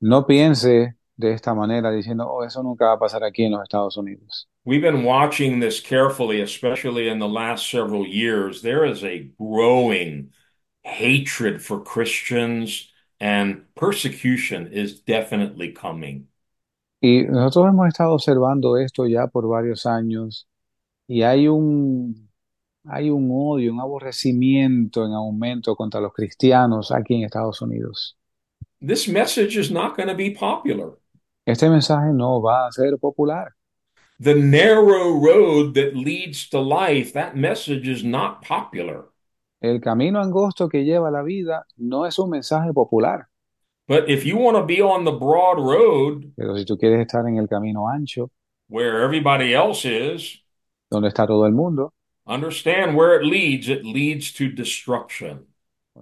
no 0.00 0.26
piense 0.26 0.94
de 1.16 1.32
esta 1.32 1.54
manera 1.54 1.90
diciendo, 1.92 2.26
oh, 2.28 2.44
eso 2.44 2.62
nunca 2.62 2.86
va 2.86 2.94
a 2.94 2.98
pasar 2.98 3.22
aquí 3.22 3.44
en 3.44 3.52
los 3.52 3.62
Estados 3.62 3.96
Unidos. 3.96 4.48
We've 4.64 4.80
been 4.80 5.04
watching 5.04 5.60
this 5.60 5.80
carefully, 5.80 6.40
especially 6.40 7.08
in 7.08 7.18
the 7.18 7.28
last 7.28 7.68
several 7.68 8.06
years. 8.06 8.62
There 8.62 8.84
is 8.84 9.02
a 9.02 9.30
growing 9.38 10.30
hatred 10.82 11.62
for 11.62 11.80
Christians, 11.80 12.91
and 13.22 13.62
persecution 13.76 14.68
is 14.72 15.00
definitely 15.04 15.72
coming. 15.72 16.26
Y 17.00 17.22
nosotros 17.22 17.68
hemos 17.68 17.88
estado 17.88 18.12
observando 18.12 18.76
esto 18.76 19.06
ya 19.06 19.28
por 19.28 19.48
varios 19.48 19.86
años 19.86 20.48
y 21.08 21.22
hay 21.22 21.46
un, 21.48 22.28
hay 22.84 23.10
un 23.10 23.28
odio, 23.32 23.72
un 23.72 23.80
aborrecimiento 23.80 25.04
en 25.04 25.12
aumento 25.12 25.76
contra 25.76 26.00
los 26.00 26.12
cristianos 26.12 26.90
aquí 26.90 27.14
en 27.14 27.24
Estados 27.24 27.62
Unidos. 27.62 28.16
This 28.80 29.08
message 29.08 29.56
is 29.56 29.70
not 29.70 29.96
going 29.96 30.08
to 30.08 30.16
be 30.16 30.30
popular. 30.30 30.98
Este 31.46 31.68
mensaje 31.68 32.12
no 32.12 32.40
va 32.40 32.66
a 32.66 32.72
ser 32.72 32.96
popular. 32.98 33.54
The 34.18 34.34
narrow 34.34 35.10
road 35.12 35.74
that 35.74 35.96
leads 35.96 36.48
to 36.50 36.60
life, 36.60 37.12
that 37.12 37.36
message 37.36 37.88
is 37.88 38.04
not 38.04 38.42
popular. 38.42 39.11
El 39.62 39.80
camino 39.80 40.20
angosto 40.20 40.68
que 40.68 40.84
lleva 40.84 41.12
la 41.12 41.22
vida 41.22 41.66
no 41.76 42.04
es 42.04 42.18
un 42.18 42.30
mensaje 42.30 42.72
popular, 42.72 43.28
But 43.86 44.08
if 44.08 44.24
you 44.24 44.36
want 44.36 44.56
to 44.56 44.64
be 44.64 44.80
on 44.80 45.04
the 45.04 45.12
broad 45.12 45.58
road 45.58 46.32
pero 46.36 46.56
si 46.56 46.64
tú 46.64 46.76
quieres 46.76 47.00
estar 47.00 47.26
en 47.28 47.36
el 47.36 47.46
camino 47.48 47.88
ancho, 47.88 48.30
where 48.68 49.02
everybody 49.04 49.54
else 49.54 49.84
is, 49.84 50.42
donde 50.90 51.08
está 51.08 51.26
todo 51.26 51.46
el 51.46 51.52
mundo, 51.52 51.92
understand 52.26 52.96
where 52.96 53.14
it 53.14 53.24
leads. 53.24 53.68
It 53.68 53.84
leads 53.84 54.32
to 54.34 54.48
destruction. 54.48 55.46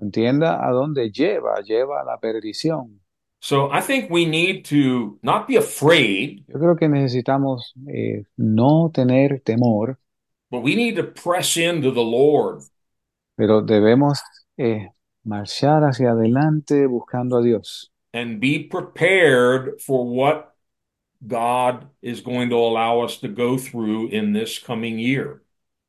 entienda 0.00 0.66
a 0.66 0.70
dónde 0.72 1.10
lleva, 1.10 1.60
lleva 1.62 2.00
a 2.00 2.04
la 2.04 2.18
perdición. 2.18 3.00
So 3.40 3.70
I 3.72 3.80
think 3.80 4.10
we 4.10 4.24
need 4.24 4.64
to 4.66 5.18
not 5.22 5.46
be 5.46 5.56
afraid, 5.56 6.44
Yo 6.48 6.58
creo 6.58 6.76
que 6.76 6.88
necesitamos 6.88 7.74
eh, 7.88 8.24
no 8.36 8.90
tener 8.92 9.42
temor, 9.42 9.98
but 10.50 10.62
we 10.62 10.74
need 10.76 10.96
to 10.96 11.04
press 11.04 11.56
into 11.56 11.90
the 11.90 12.02
Lord. 12.02 12.62
Pero 13.40 13.62
debemos 13.62 14.20
eh, 14.58 14.90
marchar 15.24 15.82
hacia 15.84 16.10
adelante 16.10 16.86
buscando 16.86 17.38
a 17.38 17.42
Dios 17.42 17.90
and 18.12 18.38
be 18.38 18.68
prepared 18.70 19.80
for 19.80 20.04
what 20.04 20.54
God 21.26 21.88
is 22.02 22.20
going 22.20 22.50
to 22.50 22.56
allow 22.56 23.00
us 23.02 23.18
to 23.20 23.28
go 23.28 23.56
through 23.56 24.08
in 24.10 24.34
this 24.34 24.58
coming 24.58 24.98
year. 24.98 25.42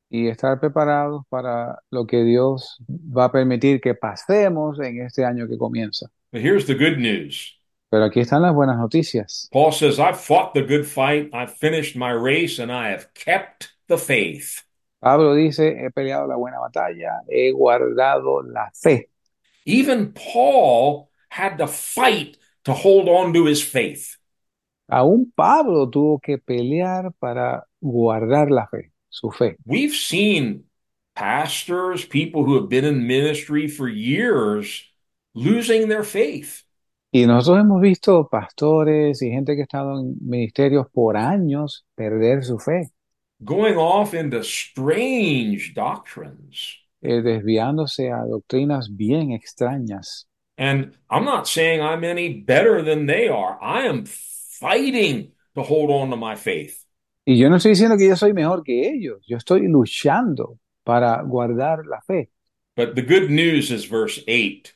y 0.09 0.27
estar 0.27 0.59
preparados 0.59 1.23
para 1.29 1.79
lo 1.89 2.05
que 2.05 2.23
Dios 2.23 2.77
va 2.87 3.25
a 3.25 3.31
permitir 3.31 3.81
que 3.81 3.95
pasemos 3.95 4.79
en 4.79 5.01
este 5.01 5.25
año 5.25 5.47
que 5.47 5.57
comienza. 5.57 6.09
But 6.31 6.41
here's 6.41 6.65
the 6.65 6.75
good 6.75 6.97
news. 6.97 7.57
Pero 7.89 8.05
aquí 8.05 8.21
están 8.21 8.41
las 8.41 8.53
buenas 8.53 8.77
noticias. 8.77 9.49
Paul 9.51 9.73
says, 9.73 9.99
I've 9.99 10.19
fought 10.19 10.53
the 10.53 10.63
good 10.63 10.85
fight, 10.85 11.29
I've 11.33 11.53
finished 11.53 11.97
my 11.97 12.11
race, 12.11 12.59
and 12.59 12.71
I 12.71 12.91
have 12.91 13.13
kept 13.13 13.73
the 13.87 13.97
faith. 13.97 14.63
Pablo 15.01 15.33
dice, 15.33 15.75
he 15.83 15.89
peleado 15.89 16.27
la 16.27 16.35
buena 16.35 16.59
batalla, 16.59 17.23
he 17.27 17.51
guardado 17.51 18.43
la 18.43 18.69
fe. 18.71 19.09
Even 19.65 20.13
Paul 20.13 21.09
had 21.29 21.57
to 21.57 21.67
fight 21.67 22.37
to 22.65 22.73
hold 22.73 23.09
on 23.09 23.33
to 23.33 23.45
his 23.45 23.63
faith. 23.63 24.17
Aún 24.87 25.31
Pablo 25.35 25.89
tuvo 25.89 26.19
que 26.21 26.37
pelear 26.37 27.11
para 27.19 27.65
guardar 27.81 28.51
la 28.51 28.67
fe, 28.67 28.91
su 29.09 29.31
fe. 29.31 29.55
We've 29.65 29.95
seen 29.95 30.65
pastors, 31.15 32.05
people 32.05 32.43
who 32.43 32.55
have 32.59 32.69
been 32.69 32.85
in 32.85 33.07
ministry 33.07 33.67
for 33.67 33.87
years, 33.87 34.83
losing 35.33 35.89
their 35.89 36.03
faith. 36.03 36.63
Y 37.11 37.25
nosotros 37.25 37.63
hemos 37.63 37.81
visto 37.81 38.29
pastores 38.29 39.21
y 39.21 39.31
gente 39.31 39.55
que 39.55 39.61
ha 39.61 39.63
estado 39.63 39.99
en 39.99 40.15
ministerios 40.21 40.87
por 40.91 41.17
años 41.17 41.85
perder 41.95 42.43
su 42.43 42.59
fe, 42.59 42.91
going 43.43 43.77
off 43.77 44.13
into 44.13 44.43
strange 44.43 45.73
doctrines. 45.73 46.77
eh, 47.01 47.21
desviándose 47.21 48.11
a 48.11 48.23
doctrinas 48.25 48.95
bien 48.95 49.31
extrañas. 49.31 50.27
And 50.57 50.95
I'm 51.09 51.25
not 51.25 51.47
saying 51.47 51.81
I'm 51.81 52.03
any 52.03 52.41
better 52.41 52.83
than 52.83 53.07
they 53.07 53.27
are. 53.27 53.57
I 53.61 53.87
am 53.87 54.05
fighting 54.05 55.31
to 55.55 55.63
hold 55.63 55.89
on 55.89 56.11
to 56.11 56.15
my 56.15 56.35
faith. 56.35 56.85
Y 57.25 57.37
yo 57.37 57.49
no 57.49 57.55
estoy 57.57 57.71
diciendo 57.71 57.97
que 57.97 58.07
yo 58.07 58.15
soy 58.15 58.33
mejor 58.33 58.63
que 58.63 58.89
ellos, 58.89 59.23
yo 59.27 59.37
estoy 59.37 59.67
luchando 59.67 60.59
para 60.83 61.21
guardar 61.23 61.85
la 61.85 62.01
fe. 62.01 62.29
But 62.75 62.95
the 62.95 63.01
good 63.01 63.29
news 63.29 63.71
is 63.71 63.85
verse 63.85 64.23
8. 64.27 64.73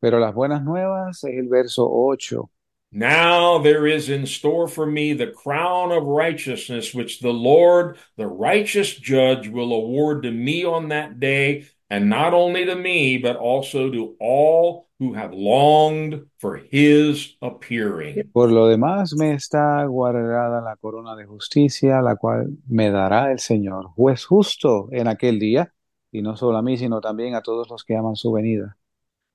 Pero 0.00 0.18
las 0.18 0.34
buenas 0.34 0.62
nuevas 0.62 1.22
es 1.24 1.36
el 1.36 1.48
verso 1.48 1.86
8. 1.90 2.50
Now 2.92 3.58
there 3.58 3.86
is 3.86 4.08
in 4.08 4.26
store 4.26 4.66
for 4.66 4.84
me 4.84 5.12
the 5.12 5.28
crown 5.28 5.92
of 5.92 6.02
righteousness, 6.04 6.92
which 6.92 7.20
the 7.20 7.32
Lord, 7.32 7.98
the 8.16 8.26
righteous 8.26 8.92
judge, 8.92 9.48
will 9.48 9.72
award 9.72 10.24
to 10.24 10.32
me 10.32 10.64
on 10.64 10.88
that 10.88 11.20
day, 11.20 11.66
and 11.88 12.08
not 12.08 12.34
only 12.34 12.64
to 12.64 12.74
me, 12.74 13.18
but 13.18 13.36
also 13.36 13.90
to 13.90 14.16
all 14.18 14.88
who 14.98 15.14
have 15.14 15.32
longed 15.32 16.26
for 16.38 16.56
his 16.56 17.36
appearing. 17.40 18.28
Por 18.32 18.50
lo 18.50 18.68
demás 18.68 19.14
me 19.16 19.34
está 19.34 19.86
guardada 19.86 20.60
la 20.60 20.74
corona 20.76 21.14
de 21.16 21.26
justicia, 21.26 22.02
la 22.02 22.16
cual 22.16 22.48
me 22.68 22.90
dará 22.90 23.30
el 23.30 23.38
Señor, 23.38 23.86
juez 23.94 24.24
justo 24.24 24.88
en 24.92 25.06
aquel 25.06 25.38
día, 25.38 25.72
y 26.12 26.22
no 26.22 26.36
solo 26.36 26.58
a 26.58 26.62
mí, 26.62 26.76
sino 26.76 27.00
también 27.00 27.34
a 27.34 27.40
todos 27.40 27.70
los 27.70 27.84
que 27.84 27.96
aman 27.96 28.16
su 28.16 28.32
venida. 28.32 28.76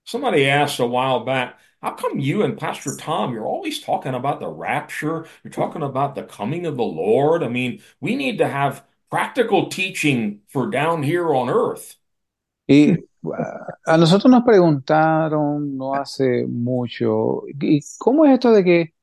Somebody 0.03 0.47
asked 0.47 0.79
a 0.79 0.85
while 0.85 1.25
back, 1.25 1.57
how 1.85 1.91
come 1.91 2.19
you 2.19 2.41
and 2.41 2.57
Pastor 2.57 2.95
Tom, 2.97 3.31
you're 3.31 3.45
always 3.45 3.79
talking 3.79 4.15
about 4.15 4.39
the 4.39 4.49
rapture? 4.49 5.27
You're 5.43 5.53
talking 5.53 5.83
about 5.83 6.15
the 6.15 6.23
coming 6.23 6.65
of 6.65 6.77
the 6.77 6.83
Lord. 6.83 7.43
I 7.43 7.47
mean, 7.47 7.79
we 8.01 8.15
need 8.15 8.39
to 8.39 8.47
have 8.47 8.83
practical 9.11 9.69
teaching 9.69 10.41
for 10.47 10.67
down 10.67 11.03
here 11.03 11.31
on 11.31 11.47
earth. 11.47 11.95
Y 12.67 12.97
uh, 13.23 13.33
a 13.85 13.97
nosotros 13.97 14.31
nos 14.31 14.43
preguntaron 14.43 15.77
no 15.77 15.93
hace 15.93 16.47
mucho, 16.47 17.43
¿y 17.61 17.81
cómo 17.99 18.25
es 18.25 18.33
esto 18.33 18.51
de 18.51 18.63
que 18.63 18.93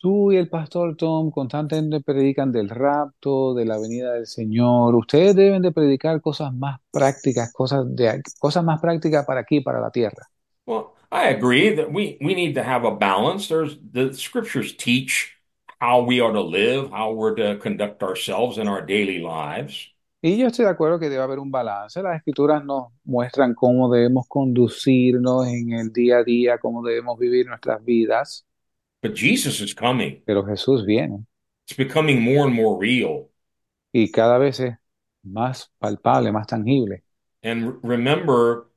tú 0.00 0.32
y 0.32 0.38
el 0.38 0.48
pastor 0.48 0.96
Tom 0.96 1.30
constantemente 1.30 2.00
predican 2.00 2.50
del 2.50 2.70
rapto, 2.70 3.52
de 3.52 3.66
la 3.66 3.76
venida 3.78 4.14
del 4.14 4.26
Señor? 4.26 4.94
Ustedes 4.94 5.36
deben 5.36 5.60
de 5.60 5.72
predicar 5.72 6.22
cosas 6.22 6.54
más 6.54 6.80
prácticas, 6.90 7.52
cosas 7.52 7.84
de 7.94 8.22
cosas 8.38 8.64
más 8.64 8.80
prácticas 8.80 9.26
para 9.26 9.40
aquí, 9.40 9.60
para 9.60 9.82
la 9.82 9.90
tierra. 9.90 10.26
Well, 10.64 10.92
I 11.12 11.28
agree 11.28 11.74
that 11.76 11.92
we, 11.92 12.16
we 12.22 12.34
need 12.34 12.54
to 12.54 12.62
have 12.62 12.84
a 12.84 12.96
balance. 12.96 13.46
There's 13.48 13.76
the 13.92 14.14
scriptures 14.14 14.74
teach 14.74 15.36
how 15.78 16.02
we 16.02 16.20
are 16.20 16.32
to 16.32 16.40
live, 16.40 16.90
how 16.90 17.12
we're 17.12 17.34
to 17.34 17.56
conduct 17.58 18.02
ourselves 18.02 18.56
in 18.56 18.66
our 18.66 18.80
daily 18.84 19.18
lives. 19.20 19.88
Y 20.24 20.36
yo 20.38 20.46
estoy 20.46 20.64
de 20.64 20.70
acuerdo 20.70 20.98
que 21.00 21.10
debe 21.10 21.22
haber 21.22 21.38
un 21.40 21.50
balance. 21.50 22.00
Las 22.02 22.16
escrituras 22.16 22.64
nos 22.64 22.92
muestran 23.04 23.54
cómo 23.54 23.92
debemos 23.92 24.26
conducirnos 24.28 25.48
en 25.48 25.72
el 25.72 25.92
día 25.92 26.18
a 26.18 26.24
día, 26.24 26.58
cómo 26.58 26.82
debemos 26.82 27.18
vivir 27.18 27.46
nuestras 27.46 27.84
vidas, 27.84 28.46
But 29.02 29.14
Jesus 29.16 29.60
is 29.60 29.74
coming. 29.74 30.22
pero 30.24 30.44
Jesús 30.46 30.86
viene 30.86 31.26
It's 31.68 31.76
becoming 31.76 32.22
more 32.22 32.46
and 32.46 32.54
more 32.54 32.78
real. 32.80 33.28
y 33.92 34.10
cada 34.12 34.38
vez 34.38 34.60
es 34.60 34.76
más 35.24 35.70
palpable, 35.78 36.30
más 36.32 36.46
tangible. 36.46 37.02
And 37.42 37.80
remember 37.82 38.68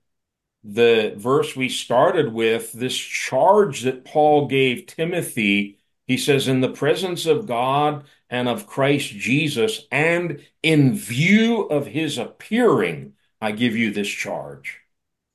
the 0.67 1.13
verse 1.15 1.55
we 1.55 1.69
started 1.69 2.33
with, 2.33 2.73
this 2.73 2.97
charge 2.97 3.81
that 3.81 4.03
Paul 4.03 4.47
gave 4.47 4.87
Timothy 4.87 5.77
He 6.07 6.17
says, 6.17 6.47
in 6.47 6.61
the 6.61 6.69
presence 6.69 7.25
of 7.25 7.47
God 7.47 8.05
and 8.29 8.47
of 8.47 8.67
Christ 8.67 9.09
Jesus, 9.09 9.87
and 9.91 10.39
in 10.61 10.93
view 10.93 11.63
of 11.63 11.87
his 11.87 12.17
appearing, 12.17 13.13
I 13.41 13.51
give 13.51 13.75
you 13.75 13.91
this 13.91 14.07
charge. 14.07 14.81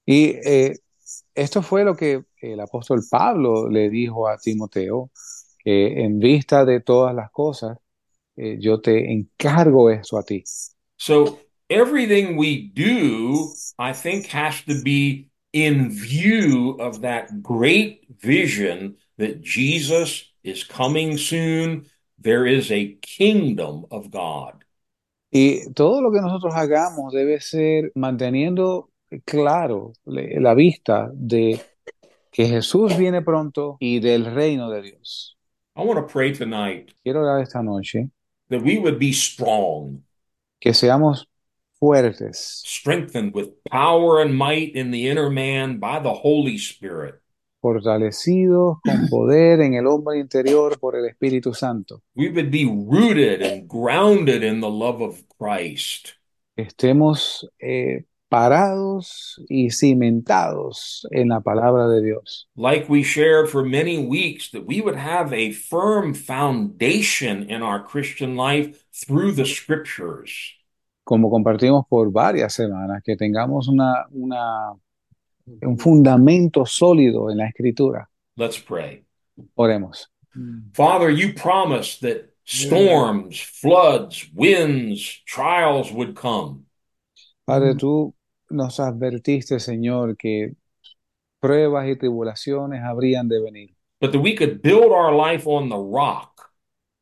Y 0.06 0.38
eh, 0.44 0.76
esto 1.34 1.62
fue 1.62 1.84
lo 1.84 1.94
que 1.94 2.24
el 2.40 2.60
apóstol 2.60 3.00
Pablo 3.10 3.68
le 3.68 3.90
dijo 3.90 4.28
a 4.28 4.38
Timoteo, 4.38 5.10
que 5.62 6.04
en 6.04 6.20
vista 6.20 6.64
de 6.64 6.80
todas 6.80 7.14
las 7.14 7.30
cosas, 7.32 7.76
eh, 8.36 8.56
yo 8.60 8.80
te 8.80 9.12
encargo 9.12 9.90
eso 9.90 10.18
a 10.18 10.22
ti. 10.22 10.44
So 10.96 11.40
everything 11.70 12.36
we 12.36 12.68
do, 12.74 13.52
I 13.78 13.92
think, 13.92 14.26
has 14.26 14.62
to 14.64 14.82
be 14.82 15.28
in 15.52 15.90
view 15.90 16.76
of 16.80 17.02
that 17.02 17.42
great 17.42 18.06
vision 18.20 18.96
that 19.18 19.40
Jesus 19.40 20.24
is 20.42 20.64
coming 20.64 21.16
soon. 21.16 21.86
There 22.18 22.46
is 22.46 22.70
a 22.70 22.98
kingdom 23.00 23.86
of 23.90 24.10
God. 24.10 24.64
Y 25.32 25.72
todo 25.74 26.00
lo 26.02 26.10
que 26.10 26.20
nosotros 26.20 26.54
hagamos 26.54 27.12
debe 27.12 27.40
ser 27.40 27.92
manteniendo 27.94 28.90
claro 29.24 29.92
la 30.04 30.54
vista 30.54 31.08
de 31.14 31.60
que 32.32 32.46
Jesús 32.46 32.96
viene 32.96 33.22
pronto 33.22 33.76
y 33.78 34.00
del 34.00 34.24
reino 34.24 34.70
de 34.70 34.82
Dios. 34.82 35.36
I 35.76 35.82
want 35.82 36.00
to 36.00 36.06
pray 36.12 36.32
tonight 36.32 36.92
Quiero 37.04 37.20
orar 37.22 37.40
esta 37.40 37.62
noche 37.62 38.10
that 38.48 38.60
we 38.60 38.78
would 38.78 38.98
be 38.98 39.12
strong, 39.12 40.02
que 40.60 40.74
seamos 40.74 41.29
fuertes, 41.80 42.62
strengthened 42.64 43.34
with 43.34 43.64
power 43.64 44.20
and 44.20 44.36
might 44.36 44.74
in 44.74 44.90
the 44.90 45.08
inner 45.08 45.30
man 45.30 45.78
by 45.78 45.98
the 45.98 46.14
Holy 46.14 46.58
Spirit. 46.58 47.20
fortalecidos 47.60 48.78
con 48.82 49.08
poder 49.08 49.60
en 49.60 49.74
el 49.74 49.86
hombre 49.86 50.18
interior 50.18 50.78
por 50.78 50.96
el 50.96 51.04
Espíritu 51.04 51.54
Santo. 51.54 52.02
We 52.14 52.30
would 52.30 52.50
be 52.50 52.64
rooted 52.64 53.42
and 53.42 53.68
grounded 53.68 54.42
in 54.42 54.60
the 54.60 54.70
love 54.70 55.02
of 55.02 55.22
Christ. 55.38 56.14
Estemos 56.56 57.46
eh, 57.60 58.04
parados 58.28 59.40
y 59.48 59.70
cimentados 59.70 61.06
en 61.10 61.28
la 61.28 61.40
palabra 61.40 61.88
de 61.88 62.02
Dios. 62.02 62.46
Like 62.56 62.88
we 62.88 63.02
shared 63.02 63.48
for 63.48 63.64
many 63.64 63.98
weeks, 63.98 64.50
that 64.52 64.66
we 64.66 64.80
would 64.80 64.96
have 64.96 65.32
a 65.32 65.52
firm 65.52 66.14
foundation 66.14 67.42
in 67.42 67.62
our 67.62 67.82
Christian 67.82 68.36
life 68.36 68.84
through 68.92 69.32
the 69.32 69.46
scriptures. 69.46 70.54
Como 71.10 71.28
compartimos 71.28 71.86
por 71.88 72.12
varias 72.12 72.52
semanas, 72.52 73.02
que 73.02 73.16
tengamos 73.16 73.66
una, 73.66 74.06
una, 74.12 74.72
un 75.62 75.76
fundamento 75.76 76.64
sólido 76.64 77.32
en 77.32 77.38
la 77.38 77.48
escritura. 77.48 78.08
Let's 78.36 78.60
pray. 78.60 79.04
Oremos. 79.56 80.08
Father, 80.72 81.10
you 81.10 81.34
promised 81.34 82.02
that 82.02 82.30
storms, 82.44 83.40
floods, 83.40 84.30
winds, 84.32 85.20
trials 85.26 85.90
would 85.90 86.14
come. 86.14 86.66
Padre, 87.44 87.74
tú 87.74 88.14
nos 88.48 88.78
advertiste, 88.78 89.58
Señor, 89.58 90.16
que 90.16 90.54
pruebas 91.40 91.88
y 91.88 91.96
tribulaciones 91.96 92.82
habrían 92.84 93.28
de 93.28 93.40
venir. 93.40 93.76
but 94.00 94.12
that 94.12 94.20
we 94.20 94.36
could 94.36 94.62
build 94.62 94.92
our 94.92 95.12
life 95.12 95.44
on 95.44 95.68
the 95.68 95.76
rock, 95.76 96.49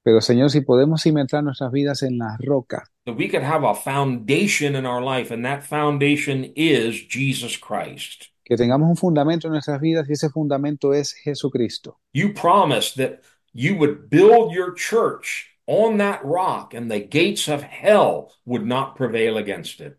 Pero, 0.09 0.23
Señor, 0.23 0.49
si 0.49 0.63
podemos 0.63 1.03
cimentar 1.03 1.45
nuestras 1.45 1.71
vidas 1.71 2.03
en 2.03 2.17
la 2.17 2.39
roca, 2.41 2.85
that 3.05 3.15
we 3.19 3.29
could 3.29 3.45
have 3.45 3.63
a 3.63 3.75
foundation 3.75 4.75
in 4.75 4.87
our 4.87 5.03
life, 5.03 5.31
and 5.31 5.45
that 5.45 5.63
foundation 5.63 6.51
is 6.57 7.07
Jesus 7.11 7.59
Christ. 7.59 8.31
que 8.43 8.57
tengamos 8.57 8.89
un 8.89 8.97
fundamento 8.97 9.49
en 9.49 9.53
nuestras 9.53 9.79
vidas 9.83 10.09
y 10.09 10.15
ese 10.15 10.31
fundamento 10.31 10.95
es 10.95 11.13
Jesucristo. 11.13 11.99
You 12.15 12.33
promised 12.33 12.97
that 12.97 13.21
you 13.53 13.77
would 13.77 14.09
build 14.09 14.51
your 14.51 14.73
church 14.75 15.47
on 15.67 15.99
that 15.99 16.23
rock, 16.25 16.73
and 16.73 16.91
the 16.91 17.01
gates 17.01 17.47
of 17.47 17.63
hell 17.63 18.31
would 18.47 18.65
not 18.65 18.97
prevail 18.97 19.37
against 19.37 19.79
it. 19.83 19.99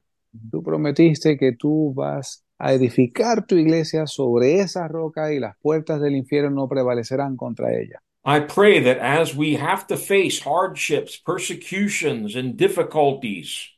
Tú 0.49 0.63
prometiste 0.63 1.37
que 1.37 1.51
tú 1.51 1.93
vas 1.93 2.43
a 2.57 2.73
edificar 2.73 3.45
tu 3.45 3.57
iglesia 3.57 4.07
sobre 4.07 4.59
esa 4.59 4.87
roca 4.87 5.31
y 5.31 5.39
las 5.39 5.55
puertas 5.61 6.01
del 6.01 6.15
infierno 6.15 6.49
no 6.49 6.67
prevalecerán 6.67 7.37
contra 7.37 7.75
ella. 7.79 8.01
I 8.25 8.41
pray 8.41 8.79
that 8.81 8.97
as 8.97 9.35
we 9.35 9.55
have 9.55 9.87
to 9.87 9.97
face 9.97 10.41
hardships, 10.41 11.17
persecutions, 11.17 12.35
and 12.35 12.57
difficulties, 12.57 13.69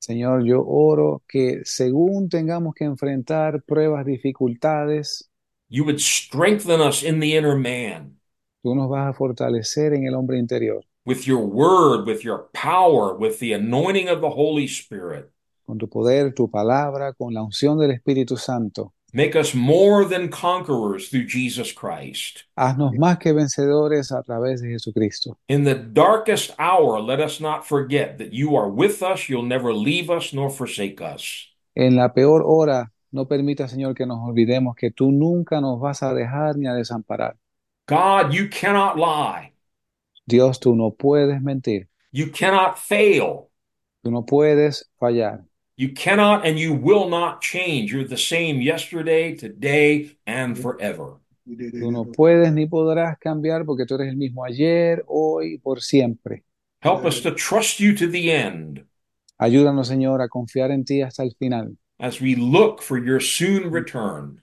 Señor, 0.00 0.46
yo 0.46 0.62
oro 0.66 1.22
que 1.28 1.62
según 1.64 2.28
tengamos 2.28 2.74
que 2.74 2.84
enfrentar 2.84 3.62
pruebas, 3.66 4.06
dificultades, 4.06 5.24
you 5.68 5.84
would 5.84 6.00
strengthen 6.00 6.80
us 6.80 7.02
in 7.02 7.20
the 7.20 7.36
inner 7.36 7.56
man 7.56 8.18
tú 8.62 8.74
nos 8.74 8.88
vas 8.88 9.08
a 9.08 9.12
fortalecer 9.12 9.94
en 9.94 10.06
el 10.06 10.14
hombre 10.14 10.38
interior 10.38 10.84
with 11.04 11.26
your 11.26 11.40
word, 11.40 12.06
with 12.06 12.22
your 12.22 12.48
power, 12.52 13.14
with 13.14 13.38
the 13.38 13.54
anointing 13.54 14.08
of 14.08 14.20
the 14.20 14.28
Holy 14.28 14.66
Spirit. 14.66 15.30
con 15.64 15.78
tu 15.78 15.88
poder, 15.88 16.32
tu 16.34 16.50
palabra, 16.50 17.12
con 17.12 17.34
la 17.34 17.42
unción 17.42 17.78
del 17.78 17.90
Espíritu 17.90 18.36
Santo. 18.36 18.94
Make 19.12 19.34
us 19.36 19.54
more 19.54 20.04
than 20.04 20.28
conquerors 20.28 21.08
through 21.08 21.26
Jesus 21.28 21.72
Christ. 21.72 22.44
Haznos 22.56 22.92
más 22.98 23.18
que 23.18 23.32
vencedores 23.32 24.12
a 24.12 24.22
través 24.22 24.60
de 24.60 24.68
Jesucristo. 24.68 25.38
In 25.48 25.64
the 25.64 25.74
darkest 25.74 26.54
hour, 26.58 27.00
let 27.00 27.18
us 27.18 27.40
not 27.40 27.66
forget 27.66 28.18
that 28.18 28.32
you 28.34 28.54
are 28.56 28.68
with 28.68 29.02
us. 29.02 29.28
You'll 29.28 29.46
never 29.46 29.72
leave 29.72 30.10
us 30.10 30.34
nor 30.34 30.50
forsake 30.50 31.00
us. 31.00 31.46
En 31.74 31.96
la 31.96 32.12
peor 32.12 32.42
hora, 32.44 32.92
no 33.10 33.24
permita, 33.26 33.66
Señor, 33.66 33.94
que 33.94 34.04
nos 34.04 34.18
olvidemos 34.18 34.74
que 34.76 34.90
tú 34.90 35.10
nunca 35.10 35.60
nos 35.60 35.80
vas 35.80 36.02
a 36.02 36.12
dejar 36.12 36.56
ni 36.56 36.66
a 36.66 36.74
desamparar. 36.74 37.36
God, 37.86 38.32
you 38.34 38.48
cannot 38.50 38.96
lie. 38.98 39.54
Dios, 40.26 40.60
tú 40.60 40.74
no 40.76 40.90
puedes 40.90 41.40
mentir, 41.40 41.88
You 42.12 42.30
cannot 42.30 42.76
fail. 42.76 43.48
tú 44.02 44.10
no 44.10 44.26
puedes 44.26 44.90
fallar. 45.00 45.44
You 45.78 45.94
cannot 45.94 46.44
and 46.44 46.58
you 46.58 46.74
will 46.74 47.08
not 47.08 47.40
change. 47.40 47.92
You're 47.92 48.02
the 48.02 48.16
same 48.16 48.60
yesterday, 48.60 49.36
today, 49.36 50.18
and 50.26 50.58
forever. 50.58 51.20
Tú 51.46 51.92
no 51.92 52.04
puedes 52.04 52.52
ni 52.52 52.66
podrás 52.66 53.16
cambiar 53.18 53.64
porque 53.64 53.86
tú 53.86 53.94
eres 53.94 54.08
el 54.08 54.16
mismo 54.16 54.44
ayer, 54.44 55.04
hoy 55.06 55.58
por 55.58 55.80
siempre. 55.80 56.42
Help 56.80 57.04
us 57.04 57.22
to 57.22 57.32
trust 57.32 57.78
you 57.78 57.94
to 57.94 58.08
the 58.08 58.32
end 58.32 58.84
Ayúdanos, 59.38 59.86
Señor, 59.86 60.20
a 60.20 60.28
confiar 60.28 60.72
en 60.72 60.84
ti 60.84 61.00
hasta 61.00 61.22
el 61.22 61.36
final, 61.38 61.76
as 62.00 62.20
we 62.20 62.34
look 62.34 62.82
for 62.82 62.98
your 62.98 63.22
soon 63.22 63.72
return. 63.72 64.42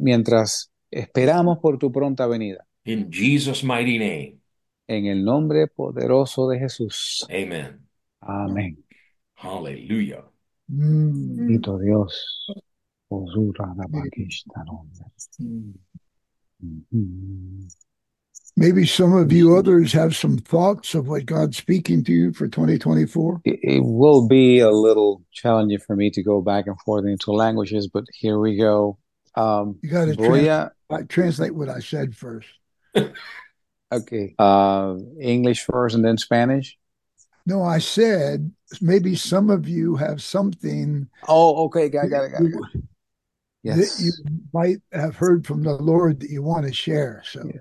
mientras 0.00 0.72
esperamos 0.90 1.58
por 1.60 1.78
tu 1.78 1.92
pronta 1.92 2.26
venida. 2.26 2.66
In 2.84 3.10
Jesus' 3.12 3.62
mighty 3.62 3.96
name, 3.96 4.40
En 4.88 5.06
el 5.06 5.24
nombre 5.24 5.68
poderoso 5.68 6.48
de 6.48 6.58
Jesús. 6.58 7.24
amen. 7.30 7.86
Amén. 8.20 8.84
Hallelujah. 9.36 10.24
Mm. 10.72 11.36
Bendito 11.36 11.78
Dios. 11.82 12.46
Osura 13.10 13.74
la 13.76 13.86
Mhm. 16.60 17.68
Maybe 18.56 18.86
some 18.86 19.12
of 19.12 19.30
you 19.30 19.56
others 19.56 19.92
have 19.92 20.16
some 20.16 20.36
thoughts 20.36 20.96
of 20.96 21.06
what 21.06 21.26
God's 21.26 21.56
speaking 21.56 22.02
to 22.04 22.12
you 22.12 22.32
for 22.32 22.48
2024. 22.48 23.42
It, 23.44 23.84
will 23.84 24.26
be 24.26 24.58
a 24.58 24.70
little 24.70 25.22
challenging 25.32 25.78
for 25.78 25.94
me 25.94 26.10
to 26.10 26.24
go 26.24 26.40
back 26.40 26.66
and 26.66 26.76
forth 26.80 27.06
into 27.06 27.30
languages, 27.30 27.86
but 27.86 28.04
here 28.12 28.40
we 28.40 28.56
go. 28.56 28.98
Um, 29.36 29.78
You 29.80 29.90
got 29.90 30.06
to 30.06 30.14
voy 30.14 30.48
a, 30.48 30.72
translate 31.08 31.54
what 31.54 31.68
I 31.68 31.78
said 31.78 32.16
first. 32.16 32.48
okay, 33.92 34.34
uh, 34.40 34.96
English 35.20 35.62
first 35.62 35.94
and 35.94 36.04
then 36.04 36.18
Spanish. 36.18 36.76
No, 37.46 37.62
I 37.62 37.78
said 37.78 38.50
maybe 38.80 39.14
some 39.16 39.48
of 39.50 39.66
you 39.68 39.96
have 39.96 40.20
something 40.22 41.08
Oh, 41.26 41.64
okay, 41.66 41.88
got, 41.88 42.10
got 42.10 42.24
it, 42.24 42.32
got 42.32 42.42
it. 42.42 42.52
got 42.52 42.74
it. 42.74 43.76
that 43.76 44.00
you 44.00 44.12
might 44.52 44.78
have 44.92 45.16
heard 45.16 45.46
from 45.46 45.62
the 45.62 45.74
Lord 45.74 46.20
that 46.20 46.30
you 46.30 46.42
want 46.42 46.66
to 46.66 46.72
share. 46.72 47.22
So 47.24 47.42
Yeah. 47.44 47.60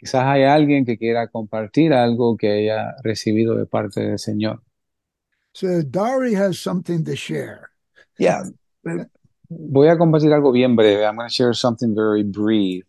Quizás 0.00 0.22
hay 0.26 0.44
alguien 0.44 0.84
que 0.86 0.96
quiera 0.96 1.26
compartir 1.28 1.92
algo 1.92 2.36
que 2.38 2.48
haya 2.48 2.94
recibido 3.02 3.56
de 3.56 3.66
parte 3.66 4.00
del 4.00 4.18
Señor. 4.18 4.60
so 5.54 5.82
Dari 5.82 6.34
has 6.34 6.60
something 6.60 7.04
to 7.04 7.16
share. 7.16 7.70
Yeah. 8.18 8.44
Voy 9.50 9.88
a 9.88 9.96
compartir 9.96 10.32
algo 10.32 10.52
bien 10.52 10.76
breve. 10.76 11.04
I'm 11.04 11.16
going 11.16 11.28
to 11.28 11.34
share 11.34 11.52
something 11.52 11.94
very 11.96 12.22
brief 12.22 12.84